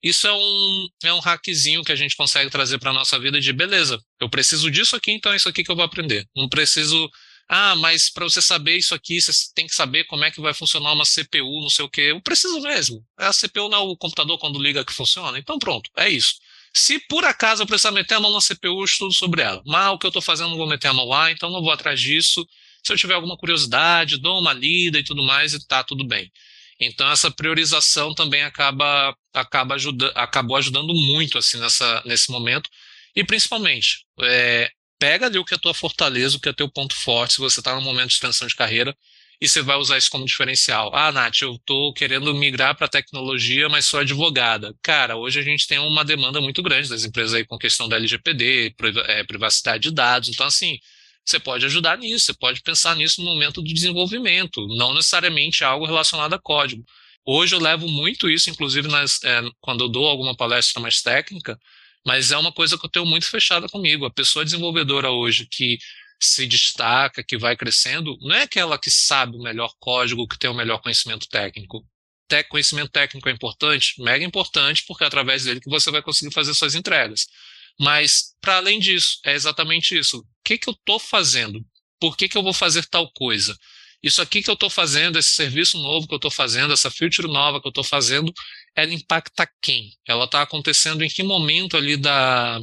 isso 0.00 0.28
é 0.28 0.32
um, 0.32 0.86
é 1.02 1.12
um 1.12 1.18
hackzinho 1.18 1.82
que 1.82 1.90
a 1.90 1.96
gente 1.96 2.14
consegue 2.14 2.48
trazer 2.48 2.78
para 2.78 2.90
a 2.90 2.94
nossa 2.94 3.18
vida 3.18 3.40
de 3.40 3.52
beleza, 3.52 4.00
eu 4.20 4.28
preciso 4.28 4.70
disso 4.70 4.94
aqui, 4.94 5.10
então 5.10 5.32
é 5.32 5.36
isso 5.36 5.48
aqui 5.48 5.64
que 5.64 5.70
eu 5.70 5.76
vou 5.76 5.84
aprender. 5.84 6.28
Não 6.36 6.48
preciso. 6.48 7.10
Ah, 7.48 7.76
mas 7.76 8.08
para 8.10 8.24
você 8.24 8.40
saber 8.40 8.76
isso 8.76 8.94
aqui, 8.94 9.20
você 9.20 9.32
tem 9.54 9.66
que 9.66 9.74
saber 9.74 10.04
como 10.04 10.24
é 10.24 10.30
que 10.30 10.40
vai 10.40 10.54
funcionar 10.54 10.92
uma 10.92 11.04
CPU, 11.04 11.60
não 11.60 11.68
sei 11.68 11.84
o 11.84 11.88
quê. 11.90 12.12
Eu 12.12 12.20
preciso 12.22 12.60
mesmo. 12.60 13.04
A 13.16 13.32
CPU 13.32 13.68
não 13.68 13.78
é 13.78 13.80
o 13.80 13.96
computador 13.96 14.38
quando 14.38 14.62
liga 14.62 14.84
que 14.84 14.92
funciona. 14.92 15.38
Então 15.38 15.58
pronto, 15.58 15.90
é 15.96 16.08
isso. 16.08 16.34
Se 16.74 16.98
por 17.00 17.24
acaso 17.24 17.62
eu 17.62 17.66
precisar 17.66 17.90
meter 17.90 18.14
a 18.14 18.20
mão 18.20 18.32
na 18.32 18.40
CPU, 18.40 18.80
eu 18.80 18.84
estudo 18.84 19.12
sobre 19.12 19.42
ela. 19.42 19.62
Mas 19.66 19.92
o 19.92 19.98
que 19.98 20.06
eu 20.06 20.08
estou 20.08 20.22
fazendo 20.22 20.50
não 20.50 20.56
vou 20.56 20.66
meter 20.66 20.88
a 20.88 20.94
mão 20.94 21.06
lá, 21.06 21.30
então 21.30 21.50
não 21.50 21.60
vou 21.60 21.70
atrás 21.70 22.00
disso. 22.00 22.46
Se 22.82 22.92
eu 22.92 22.96
tiver 22.96 23.14
alguma 23.14 23.36
curiosidade, 23.36 24.18
dou 24.18 24.40
uma 24.40 24.52
lida 24.52 24.98
e 24.98 25.04
tudo 25.04 25.22
mais, 25.22 25.52
e 25.52 25.66
tá 25.66 25.84
tudo 25.84 26.06
bem. 26.06 26.30
Então 26.80 27.10
essa 27.10 27.30
priorização 27.30 28.14
também 28.14 28.42
acaba, 28.42 29.14
acaba 29.32 29.74
ajuda, 29.74 30.08
acabou 30.14 30.56
ajudando 30.56 30.94
muito 30.94 31.38
assim 31.38 31.58
nessa, 31.58 32.02
nesse 32.04 32.30
momento. 32.30 32.68
E 33.14 33.22
principalmente, 33.24 34.06
é, 34.22 34.70
pega 35.02 35.26
ali 35.26 35.36
o 35.36 35.44
que 35.44 35.52
é 35.52 35.56
a 35.56 35.60
tua 35.60 35.74
fortaleza, 35.74 36.36
o 36.36 36.40
que 36.40 36.48
é 36.48 36.52
teu 36.52 36.68
ponto 36.68 36.94
forte, 36.94 37.34
se 37.34 37.40
você 37.40 37.58
está 37.58 37.74
num 37.74 37.80
momento 37.80 38.06
de 38.06 38.14
extensão 38.14 38.46
de 38.46 38.54
carreira, 38.54 38.96
e 39.40 39.48
você 39.48 39.60
vai 39.60 39.76
usar 39.76 39.98
isso 39.98 40.08
como 40.08 40.24
diferencial. 40.24 40.94
Ah, 40.94 41.10
Nath, 41.10 41.42
eu 41.42 41.54
estou 41.56 41.92
querendo 41.92 42.32
migrar 42.32 42.76
para 42.76 42.86
tecnologia, 42.86 43.68
mas 43.68 43.84
sou 43.84 43.98
advogada. 43.98 44.72
Cara, 44.80 45.16
hoje 45.16 45.40
a 45.40 45.42
gente 45.42 45.66
tem 45.66 45.80
uma 45.80 46.04
demanda 46.04 46.40
muito 46.40 46.62
grande 46.62 46.88
das 46.88 47.04
empresas 47.04 47.34
aí 47.34 47.44
com 47.44 47.58
questão 47.58 47.88
da 47.88 47.96
LGPD, 47.96 48.76
é, 49.08 49.24
privacidade 49.24 49.82
de 49.82 49.90
dados. 49.92 50.28
Então, 50.28 50.46
assim, 50.46 50.78
você 51.24 51.40
pode 51.40 51.66
ajudar 51.66 51.98
nisso, 51.98 52.26
você 52.26 52.34
pode 52.34 52.62
pensar 52.62 52.94
nisso 52.94 53.20
no 53.20 53.26
momento 53.26 53.60
do 53.60 53.74
desenvolvimento, 53.74 54.64
não 54.76 54.94
necessariamente 54.94 55.64
algo 55.64 55.84
relacionado 55.84 56.34
a 56.34 56.38
código. 56.38 56.84
Hoje 57.26 57.56
eu 57.56 57.58
levo 57.58 57.88
muito 57.88 58.30
isso, 58.30 58.50
inclusive 58.50 58.86
nas, 58.86 59.18
é, 59.24 59.42
quando 59.60 59.82
eu 59.82 59.88
dou 59.88 60.06
alguma 60.06 60.36
palestra 60.36 60.80
mais 60.80 61.02
técnica, 61.02 61.58
mas 62.06 62.32
é 62.32 62.36
uma 62.36 62.52
coisa 62.52 62.78
que 62.78 62.84
eu 62.84 62.90
tenho 62.90 63.06
muito 63.06 63.26
fechada 63.26 63.68
comigo. 63.68 64.04
A 64.04 64.10
pessoa 64.10 64.44
desenvolvedora 64.44 65.10
hoje 65.10 65.46
que 65.46 65.78
se 66.20 66.46
destaca, 66.46 67.22
que 67.22 67.36
vai 67.36 67.56
crescendo, 67.56 68.16
não 68.20 68.34
é 68.34 68.42
aquela 68.42 68.78
que 68.78 68.90
sabe 68.90 69.36
o 69.36 69.42
melhor 69.42 69.74
código, 69.80 70.26
que 70.26 70.38
tem 70.38 70.50
o 70.50 70.54
melhor 70.54 70.80
conhecimento 70.80 71.28
técnico. 71.28 71.84
Te 72.28 72.44
conhecimento 72.44 72.90
técnico 72.90 73.28
é 73.28 73.32
importante, 73.32 74.00
mega 74.00 74.24
importante, 74.24 74.84
porque 74.86 75.04
é 75.04 75.06
através 75.06 75.44
dele 75.44 75.60
que 75.60 75.68
você 75.68 75.90
vai 75.90 76.00
conseguir 76.02 76.32
fazer 76.32 76.54
suas 76.54 76.74
entregas. 76.74 77.26
Mas, 77.78 78.34
para 78.40 78.56
além 78.56 78.78
disso, 78.78 79.18
é 79.24 79.34
exatamente 79.34 79.98
isso. 79.98 80.18
O 80.18 80.26
que, 80.44 80.58
que 80.58 80.68
eu 80.68 80.74
estou 80.74 80.98
fazendo? 80.98 81.64
Por 82.00 82.16
que, 82.16 82.28
que 82.28 82.36
eu 82.36 82.42
vou 82.42 82.52
fazer 82.52 82.86
tal 82.86 83.10
coisa? 83.12 83.56
Isso 84.02 84.20
aqui 84.20 84.42
que 84.42 84.50
eu 84.50 84.54
estou 84.54 84.68
fazendo, 84.68 85.18
esse 85.18 85.30
serviço 85.30 85.78
novo 85.78 86.08
que 86.08 86.14
eu 86.14 86.16
estou 86.16 86.30
fazendo, 86.30 86.72
essa 86.72 86.90
feature 86.90 87.28
nova 87.28 87.60
que 87.60 87.66
eu 87.68 87.70
estou 87.70 87.84
fazendo, 87.84 88.32
ela 88.74 88.92
impacta 88.92 89.48
quem? 89.60 89.92
Ela 90.06 90.24
está 90.24 90.42
acontecendo 90.42 91.02
em 91.02 91.08
que 91.08 91.22
momento 91.22 91.76
ali 91.76 91.96
da, 91.96 92.60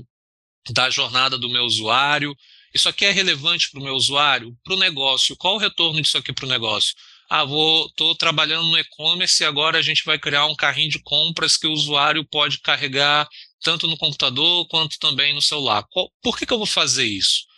da 0.72 0.89
jornada 0.89 1.38
do 1.38 1.49
meu 1.49 1.64
usuário? 1.64 2.36
Isso 2.74 2.89
aqui 2.89 3.05
é 3.05 3.12
relevante 3.12 3.70
para 3.72 3.80
o 3.80 3.84
meu 3.84 3.93
usuário? 3.95 4.55
Para 4.64 4.76
o 4.76 4.80
negócio? 4.80 5.36
Qual 5.38 5.55
o 5.55 5.60
retorno 5.60 6.01
disso 6.01 6.18
aqui 6.18 6.34
para 6.34 6.45
o 6.45 6.49
negócio? 6.49 6.93
Ah, 7.30 7.45
vou, 7.45 7.86
estou 7.88 8.16
trabalhando 8.16 8.68
no 8.68 8.78
e-commerce 8.78 9.43
e 9.43 9.45
agora 9.45 9.78
a 9.78 9.82
gente 9.82 10.03
vai 10.03 10.18
criar 10.18 10.45
um 10.47 10.55
carrinho 10.55 10.89
de 10.89 10.99
compras 11.03 11.57
que 11.57 11.68
o 11.68 11.72
usuário 11.72 12.26
pode 12.28 12.60
carregar 12.60 13.28
tanto 13.62 13.88
no 13.88 13.97
computador 13.97 14.68
quanto 14.68 14.97
também 14.99 15.34
no 15.34 15.41
celular. 15.41 15.84
Qual, 15.91 16.12
por 16.24 16.38
que, 16.38 16.45
que 16.45 16.53
eu 16.53 16.57
vou 16.57 16.66
fazer 16.66 17.05
isso? 17.05 17.49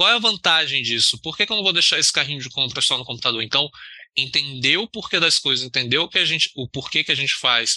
Qual 0.00 0.08
é 0.08 0.14
a 0.14 0.18
vantagem 0.18 0.82
disso? 0.82 1.20
Por 1.20 1.36
que, 1.36 1.44
que 1.44 1.52
eu 1.52 1.56
não 1.56 1.62
vou 1.62 1.74
deixar 1.74 1.98
esse 1.98 2.10
carrinho 2.10 2.40
de 2.40 2.48
compra 2.48 2.80
só 2.80 2.96
no 2.96 3.04
computador? 3.04 3.42
Então, 3.42 3.68
entender 4.16 4.78
o 4.78 4.88
porquê 4.88 5.20
das 5.20 5.38
coisas, 5.38 5.62
entender 5.62 5.98
o, 5.98 6.08
que 6.08 6.18
a 6.18 6.24
gente, 6.24 6.50
o 6.56 6.66
porquê 6.66 7.04
que 7.04 7.12
a 7.12 7.14
gente 7.14 7.34
faz, 7.34 7.76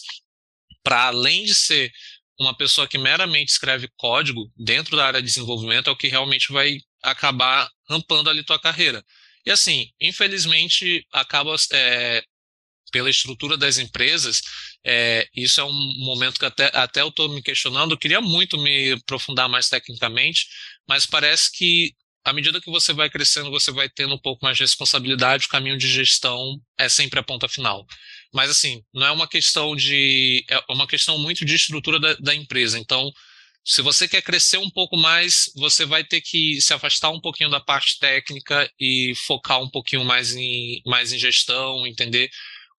para 0.81 1.07
além 1.07 1.43
de 1.43 1.53
ser 1.53 1.91
uma 2.39 2.55
pessoa 2.55 2.87
que 2.87 2.97
meramente 2.97 3.51
escreve 3.51 3.89
código 3.97 4.49
dentro 4.55 4.95
da 4.95 5.05
área 5.05 5.21
de 5.21 5.27
desenvolvimento, 5.27 5.89
é 5.89 5.91
o 5.91 5.97
que 5.97 6.07
realmente 6.07 6.49
vai 6.53 6.79
acabar 7.03 7.69
rampando 7.89 8.29
ali 8.29 8.41
tua 8.41 8.57
carreira. 8.57 9.03
E 9.45 9.51
assim, 9.51 9.91
infelizmente, 9.99 11.05
acaba 11.11 11.53
é, 11.73 12.23
pela 12.89 13.09
estrutura 13.09 13.57
das 13.57 13.77
empresas, 13.77 14.41
é, 14.81 15.27
isso 15.35 15.59
é 15.59 15.63
um 15.65 15.73
momento 16.05 16.39
que 16.39 16.45
até, 16.45 16.71
até 16.73 17.01
eu 17.01 17.09
estou 17.09 17.27
me 17.27 17.43
questionando, 17.43 17.91
eu 17.91 17.97
queria 17.97 18.21
muito 18.21 18.57
me 18.57 18.93
aprofundar 18.93 19.49
mais 19.49 19.67
tecnicamente, 19.67 20.47
mas 20.87 21.05
parece 21.05 21.51
que 21.51 21.93
à 22.23 22.33
medida 22.33 22.61
que 22.61 22.71
você 22.71 22.93
vai 22.93 23.09
crescendo, 23.09 23.51
você 23.51 23.71
vai 23.71 23.89
tendo 23.89 24.15
um 24.15 24.19
pouco 24.19 24.43
mais 24.43 24.57
de 24.57 24.63
responsabilidade, 24.63 25.45
o 25.45 25.49
caminho 25.49 25.77
de 25.77 25.87
gestão 25.87 26.59
é 26.77 26.87
sempre 26.87 27.19
a 27.19 27.23
ponta 27.23 27.47
final. 27.47 27.85
Mas 28.33 28.49
assim, 28.49 28.81
não 28.93 29.05
é 29.07 29.11
uma 29.11 29.27
questão 29.27 29.75
de. 29.75 30.45
É 30.49 30.59
uma 30.69 30.87
questão 30.87 31.17
muito 31.19 31.45
de 31.45 31.55
estrutura 31.55 31.99
da, 31.99 32.13
da 32.15 32.35
empresa. 32.35 32.79
Então, 32.79 33.11
se 33.65 33.81
você 33.81 34.07
quer 34.07 34.21
crescer 34.21 34.57
um 34.57 34.69
pouco 34.69 34.97
mais, 34.97 35.51
você 35.55 35.85
vai 35.85 36.03
ter 36.03 36.21
que 36.21 36.59
se 36.61 36.73
afastar 36.73 37.09
um 37.11 37.21
pouquinho 37.21 37.49
da 37.49 37.59
parte 37.59 37.97
técnica 37.99 38.69
e 38.79 39.13
focar 39.25 39.61
um 39.61 39.69
pouquinho 39.69 40.03
mais 40.03 40.35
em, 40.35 40.81
mais 40.85 41.13
em 41.13 41.17
gestão, 41.19 41.87
entender 41.87 42.29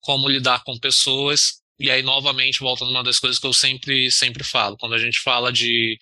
como 0.00 0.28
lidar 0.28 0.62
com 0.64 0.78
pessoas. 0.78 1.62
E 1.78 1.90
aí, 1.90 2.02
novamente, 2.02 2.60
volta 2.60 2.84
numa 2.84 3.02
das 3.02 3.18
coisas 3.18 3.38
que 3.38 3.46
eu 3.46 3.52
sempre, 3.52 4.10
sempre 4.10 4.44
falo. 4.44 4.76
Quando 4.76 4.94
a 4.94 4.98
gente 4.98 5.18
fala 5.20 5.52
de, 5.52 5.98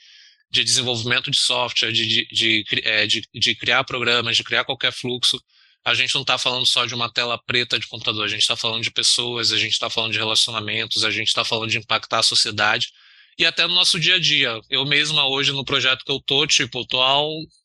de 0.52 0.62
desenvolvimento 0.62 1.30
de 1.30 1.38
software, 1.38 1.92
de, 1.92 2.26
de, 2.26 2.64
é, 2.84 3.06
de, 3.06 3.22
de 3.34 3.54
criar 3.54 3.84
programas, 3.84 4.36
de 4.36 4.44
criar 4.44 4.64
qualquer 4.64 4.92
fluxo, 4.92 5.42
a 5.84 5.94
gente 5.94 6.14
não 6.14 6.20
está 6.20 6.36
falando 6.38 6.66
só 6.66 6.84
de 6.84 6.94
uma 6.94 7.10
tela 7.10 7.42
preta 7.44 7.78
de 7.78 7.86
computador, 7.88 8.24
a 8.24 8.28
gente 8.28 8.42
está 8.42 8.54
falando 8.54 8.82
de 8.82 8.90
pessoas, 8.90 9.50
a 9.50 9.58
gente 9.58 9.72
está 9.72 9.88
falando 9.88 10.12
de 10.12 10.18
relacionamentos, 10.18 11.04
a 11.04 11.10
gente 11.10 11.28
está 11.28 11.44
falando 11.44 11.70
de 11.70 11.78
impactar 11.78 12.18
a 12.20 12.22
sociedade 12.22 12.88
e 13.38 13.46
até 13.46 13.66
no 13.66 13.74
nosso 13.74 13.98
dia 13.98 14.16
a 14.16 14.20
dia. 14.20 14.60
Eu 14.68 14.84
mesma 14.84 15.26
hoje 15.26 15.52
no 15.52 15.64
projeto 15.64 16.04
que 16.04 16.12
eu 16.12 16.20
tô, 16.20 16.46
tipo, 16.46 16.80
eu 16.80 16.86
tô 16.86 17.00
há 17.00 17.18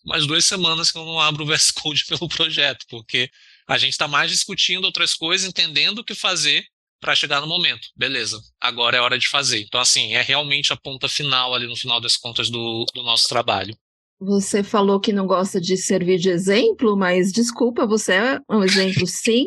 umas 0.05 0.25
duas 0.25 0.45
semanas 0.45 0.89
que 0.89 0.97
eu 0.97 1.05
não 1.05 1.19
abro 1.19 1.43
o 1.43 1.45
VS 1.47 1.71
Code 1.71 2.05
pelo 2.05 2.29
projeto, 2.29 2.85
porque 2.89 3.29
a 3.67 3.77
gente 3.77 3.91
está 3.91 4.07
mais 4.07 4.31
discutindo 4.31 4.85
outras 4.85 5.13
coisas, 5.13 5.47
entendendo 5.47 5.99
o 5.99 6.03
que 6.03 6.15
fazer 6.15 6.65
para 6.99 7.15
chegar 7.15 7.41
no 7.41 7.47
momento. 7.47 7.87
Beleza, 7.95 8.39
agora 8.59 8.97
é 8.97 9.01
hora 9.01 9.17
de 9.17 9.27
fazer. 9.27 9.61
Então, 9.61 9.79
assim, 9.79 10.15
é 10.15 10.21
realmente 10.21 10.73
a 10.73 10.77
ponta 10.77 11.07
final 11.07 11.53
ali 11.53 11.67
no 11.67 11.75
final 11.75 12.01
das 12.01 12.17
contas 12.17 12.49
do, 12.49 12.85
do 12.93 13.03
nosso 13.03 13.27
trabalho. 13.27 13.75
Você 14.19 14.63
falou 14.63 14.99
que 14.99 15.13
não 15.13 15.27
gosta 15.27 15.61
de 15.61 15.77
servir 15.77 16.17
de 16.17 16.29
exemplo, 16.29 16.97
mas 16.97 17.31
desculpa, 17.31 17.85
você 17.85 18.13
é 18.13 18.39
um 18.49 18.63
exemplo 18.63 19.05
sim. 19.05 19.45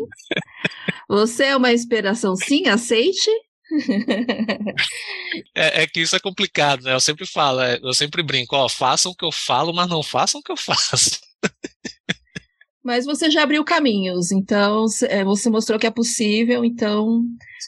Você 1.08 1.46
é 1.46 1.56
uma 1.56 1.72
inspiração 1.72 2.36
sim, 2.36 2.68
aceite. 2.68 3.30
É, 5.54 5.82
é, 5.82 5.86
que 5.86 6.00
isso 6.00 6.16
é 6.16 6.20
complicado, 6.20 6.82
né? 6.82 6.92
Eu 6.92 7.00
sempre 7.00 7.24
falo, 7.24 7.60
é, 7.60 7.78
eu 7.80 7.94
sempre 7.94 8.20
brinco, 8.20 8.56
ó, 8.56 8.68
façam 8.68 9.12
o 9.12 9.14
que 9.14 9.24
eu 9.24 9.30
falo, 9.30 9.72
mas 9.72 9.88
não 9.88 10.02
façam 10.02 10.40
o 10.40 10.42
que 10.42 10.50
eu 10.50 10.56
faço. 10.58 11.20
Mas 12.82 13.04
você 13.04 13.30
já 13.30 13.42
abriu 13.42 13.62
caminhos, 13.62 14.32
então 14.32 14.86
é, 15.08 15.22
você 15.22 15.50
mostrou 15.50 15.78
que 15.78 15.86
é 15.86 15.90
possível, 15.90 16.64
então 16.64 17.22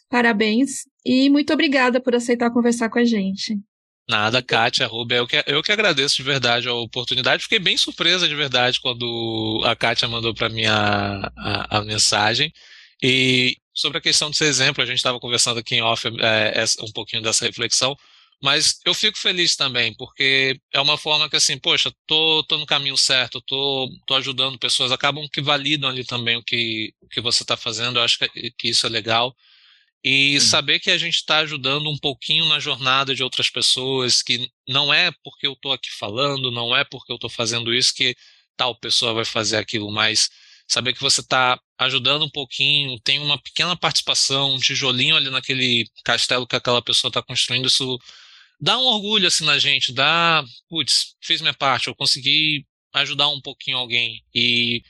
parabéns 0.08 0.86
e 1.04 1.28
muito 1.28 1.52
obrigada 1.52 2.00
por 2.00 2.14
aceitar 2.14 2.50
conversar 2.50 2.88
com 2.88 2.98
a 2.98 3.04
gente. 3.04 3.58
Nada, 4.08 4.42
Kátia, 4.42 4.86
Rubia, 4.86 5.18
eu 5.18 5.26
que, 5.26 5.42
eu 5.46 5.62
que 5.62 5.70
agradeço 5.70 6.16
de 6.16 6.22
verdade 6.22 6.68
a 6.68 6.74
oportunidade. 6.74 7.44
Fiquei 7.44 7.58
bem 7.58 7.76
surpresa 7.76 8.28
de 8.28 8.34
verdade 8.34 8.80
quando 8.80 9.62
a 9.64 9.76
Kátia 9.76 10.08
mandou 10.08 10.34
para 10.34 10.48
mim 10.48 10.64
a, 10.64 11.32
a, 11.36 11.78
a, 11.78 11.84
mensagem. 11.84 12.52
E 13.02 13.56
sobre 13.72 13.98
a 13.98 14.00
questão 14.00 14.30
desse 14.30 14.44
exemplo, 14.44 14.82
a 14.82 14.86
gente 14.86 14.96
estava 14.96 15.20
conversando 15.20 15.60
aqui 15.60 15.76
em 15.76 15.82
off 15.82 16.08
é, 16.20 16.64
um 16.82 16.92
pouquinho 16.92 17.22
dessa 17.22 17.44
reflexão. 17.44 17.96
Mas 18.42 18.80
eu 18.84 18.92
fico 18.92 19.16
feliz 19.18 19.54
também, 19.56 19.94
porque 19.94 20.58
é 20.72 20.80
uma 20.80 20.98
forma 20.98 21.30
que 21.30 21.36
assim, 21.36 21.58
poxa, 21.58 21.92
tô, 22.06 22.44
tô 22.48 22.58
no 22.58 22.66
caminho 22.66 22.96
certo, 22.96 23.40
tô, 23.42 23.88
tô 24.06 24.14
ajudando 24.14 24.58
pessoas, 24.58 24.90
acabam 24.90 25.28
que 25.32 25.40
validam 25.40 25.88
ali 25.88 26.04
também 26.04 26.36
o 26.36 26.42
que, 26.42 26.92
o 27.00 27.08
que 27.08 27.20
você 27.20 27.44
está 27.44 27.56
fazendo, 27.56 27.98
eu 27.98 28.02
acho 28.02 28.18
que, 28.18 28.50
que 28.58 28.68
isso 28.68 28.84
é 28.86 28.90
legal. 28.90 29.34
E 30.04 30.40
saber 30.40 30.80
que 30.80 30.90
a 30.90 30.98
gente 30.98 31.14
está 31.16 31.38
ajudando 31.38 31.88
um 31.88 31.96
pouquinho 31.98 32.46
na 32.46 32.58
jornada 32.58 33.14
de 33.14 33.22
outras 33.22 33.48
pessoas, 33.48 34.22
que 34.22 34.50
não 34.68 34.92
é 34.92 35.12
porque 35.22 35.46
eu 35.46 35.52
estou 35.52 35.72
aqui 35.72 35.90
falando, 35.92 36.50
não 36.50 36.76
é 36.76 36.84
porque 36.84 37.12
eu 37.12 37.16
estou 37.16 37.30
fazendo 37.30 37.72
isso 37.72 37.94
que 37.94 38.14
tal 38.56 38.74
pessoa 38.78 39.14
vai 39.14 39.24
fazer 39.24 39.56
aquilo, 39.58 39.90
mas 39.92 40.28
saber 40.68 40.92
que 40.94 41.00
você 41.00 41.20
está 41.20 41.60
ajudando 41.78 42.24
um 42.24 42.30
pouquinho, 42.30 42.98
tem 43.00 43.20
uma 43.20 43.40
pequena 43.40 43.76
participação, 43.76 44.54
um 44.54 44.58
tijolinho 44.58 45.16
ali 45.16 45.30
naquele 45.30 45.84
castelo 46.04 46.46
que 46.46 46.56
aquela 46.56 46.82
pessoa 46.82 47.08
está 47.08 47.22
construindo, 47.22 47.66
isso 47.68 47.98
dá 48.62 48.78
um 48.78 48.84
orgulho 48.84 49.26
assim 49.26 49.44
na 49.44 49.58
gente, 49.58 49.92
dá, 49.92 50.44
putz, 50.68 51.16
fiz 51.20 51.40
minha 51.40 51.54
parte, 51.54 51.88
eu 51.88 51.96
consegui 51.96 52.64
ajudar 52.94 53.28
um 53.28 53.40
pouquinho 53.40 53.76
alguém. 53.76 54.22
E 54.34 54.82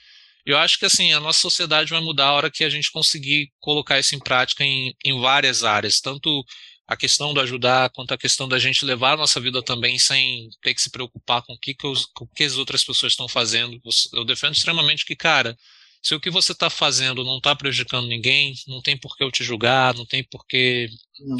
eu 0.46 0.58
acho 0.58 0.78
que 0.78 0.86
assim, 0.86 1.12
a 1.12 1.20
nossa 1.20 1.40
sociedade 1.40 1.90
vai 1.90 2.00
mudar 2.00 2.26
a 2.26 2.32
hora 2.34 2.50
que 2.50 2.64
a 2.64 2.70
gente 2.70 2.92
conseguir 2.92 3.50
colocar 3.60 3.98
isso 3.98 4.14
em 4.14 4.18
prática 4.18 4.64
em, 4.64 4.94
em 5.04 5.18
várias 5.20 5.64
áreas, 5.64 6.00
tanto 6.00 6.44
a 6.86 6.96
questão 6.96 7.32
do 7.32 7.40
ajudar, 7.40 7.90
quanto 7.90 8.12
a 8.12 8.18
questão 8.18 8.46
da 8.48 8.58
gente 8.58 8.84
levar 8.84 9.14
a 9.14 9.16
nossa 9.16 9.40
vida 9.40 9.62
também 9.62 9.98
sem 9.98 10.50
ter 10.62 10.74
que 10.74 10.82
se 10.82 10.90
preocupar 10.90 11.42
com 11.42 11.54
o 11.54 11.58
que, 11.58 11.74
que, 11.74 11.86
os, 11.86 12.06
com 12.06 12.26
que 12.26 12.44
as 12.44 12.56
outras 12.56 12.84
pessoas 12.84 13.12
estão 13.12 13.28
fazendo. 13.28 13.80
Eu 14.12 14.24
defendo 14.24 14.54
extremamente 14.54 15.06
que, 15.06 15.16
cara, 15.16 15.56
Se 16.02 16.14
o 16.14 16.20
que 16.20 16.30
você 16.30 16.52
está 16.52 16.68
fazendo 16.68 17.24
não 17.24 17.38
está 17.38 17.54
prejudicando 17.54 18.08
ninguém, 18.08 18.54
não 18.66 18.82
tem 18.82 18.96
por 18.98 19.16
que 19.16 19.22
eu 19.22 19.30
te 19.30 19.44
julgar, 19.44 19.94
não 19.94 20.04
tem 20.04 20.24
por 20.24 20.44
que 20.46 20.88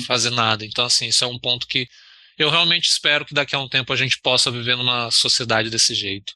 fazer 0.07 0.30
nada. 0.30 0.64
Então, 0.64 0.85
assim, 0.85 1.09
isso 1.09 1.24
é 1.24 1.26
um 1.26 1.39
ponto 1.39 1.66
que 1.66 1.89
eu 2.39 2.51
realmente 2.51 2.89
espero 2.89 3.24
que 3.24 3.35
daqui 3.35 3.55
a 3.55 3.61
um 3.61 3.68
tempo 3.68 3.93
a 3.93 3.97
gente 3.97 4.20
possa 4.20 4.51
viver 4.51 4.76
numa 4.76 5.11
sociedade 5.11 5.70
desse 5.70 5.95
jeito. 5.95 6.35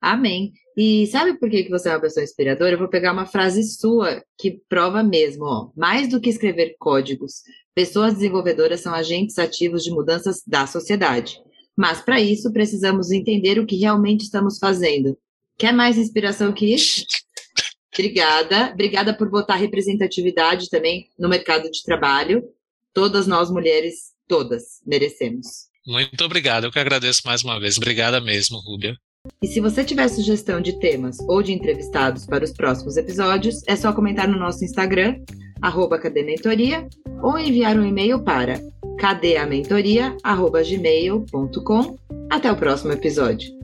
Amém. 0.00 0.52
E 0.76 1.08
sabe 1.08 1.36
por 1.38 1.50
que, 1.50 1.64
que 1.64 1.70
você 1.70 1.88
é 1.88 1.92
uma 1.92 2.00
pessoa 2.00 2.22
inspiradora? 2.22 2.72
Eu 2.72 2.78
vou 2.78 2.88
pegar 2.88 3.12
uma 3.12 3.26
frase 3.26 3.64
sua 3.64 4.22
que 4.38 4.60
prova 4.68 5.02
mesmo, 5.02 5.44
ó. 5.44 5.70
Mais 5.76 6.08
do 6.08 6.20
que 6.20 6.30
escrever 6.30 6.76
códigos, 6.78 7.42
pessoas 7.74 8.14
desenvolvedoras 8.14 8.80
são 8.80 8.94
agentes 8.94 9.38
ativos 9.38 9.82
de 9.82 9.90
mudanças 9.90 10.40
da 10.46 10.66
sociedade. 10.68 11.40
Mas 11.76 12.00
para 12.00 12.20
isso 12.20 12.52
precisamos 12.52 13.10
entender 13.10 13.58
o 13.58 13.66
que 13.66 13.76
realmente 13.76 14.22
estamos 14.22 14.58
fazendo. 14.58 15.18
Quer 15.58 15.72
mais 15.72 15.98
inspiração 15.98 16.52
que 16.52 16.72
isso? 16.72 17.04
Obrigada. 17.92 18.70
Obrigada 18.72 19.16
por 19.16 19.28
botar 19.28 19.56
representatividade 19.56 20.68
também 20.68 21.08
no 21.18 21.28
mercado 21.28 21.68
de 21.68 21.82
trabalho. 21.82 22.44
Todas 22.94 23.26
nós 23.26 23.50
mulheres, 23.50 24.12
todas, 24.28 24.80
merecemos. 24.86 25.68
Muito 25.86 26.22
obrigado. 26.24 26.64
Eu 26.64 26.70
que 26.70 26.78
agradeço 26.78 27.22
mais 27.24 27.42
uma 27.42 27.58
vez. 27.58 27.78
Obrigada 27.78 28.20
mesmo, 28.20 28.58
Rúbia. 28.58 28.94
E 29.42 29.46
se 29.46 29.60
você 29.60 29.84
tiver 29.84 30.08
sugestão 30.08 30.60
de 30.60 30.78
temas 30.78 31.18
ou 31.20 31.42
de 31.42 31.52
entrevistados 31.52 32.26
para 32.26 32.44
os 32.44 32.52
próximos 32.52 32.96
episódios, 32.96 33.62
é 33.66 33.74
só 33.74 33.92
comentar 33.92 34.28
no 34.28 34.38
nosso 34.38 34.64
Instagram, 34.64 35.16
arroba 35.60 35.98
cadementoria, 35.98 36.88
ou 37.22 37.36
enviar 37.38 37.76
um 37.78 37.86
e-mail 37.86 38.22
para 38.22 38.60
cadeamentoria.gmail.com. 38.98 41.96
Até 42.30 42.52
o 42.52 42.56
próximo 42.56 42.92
episódio. 42.92 43.58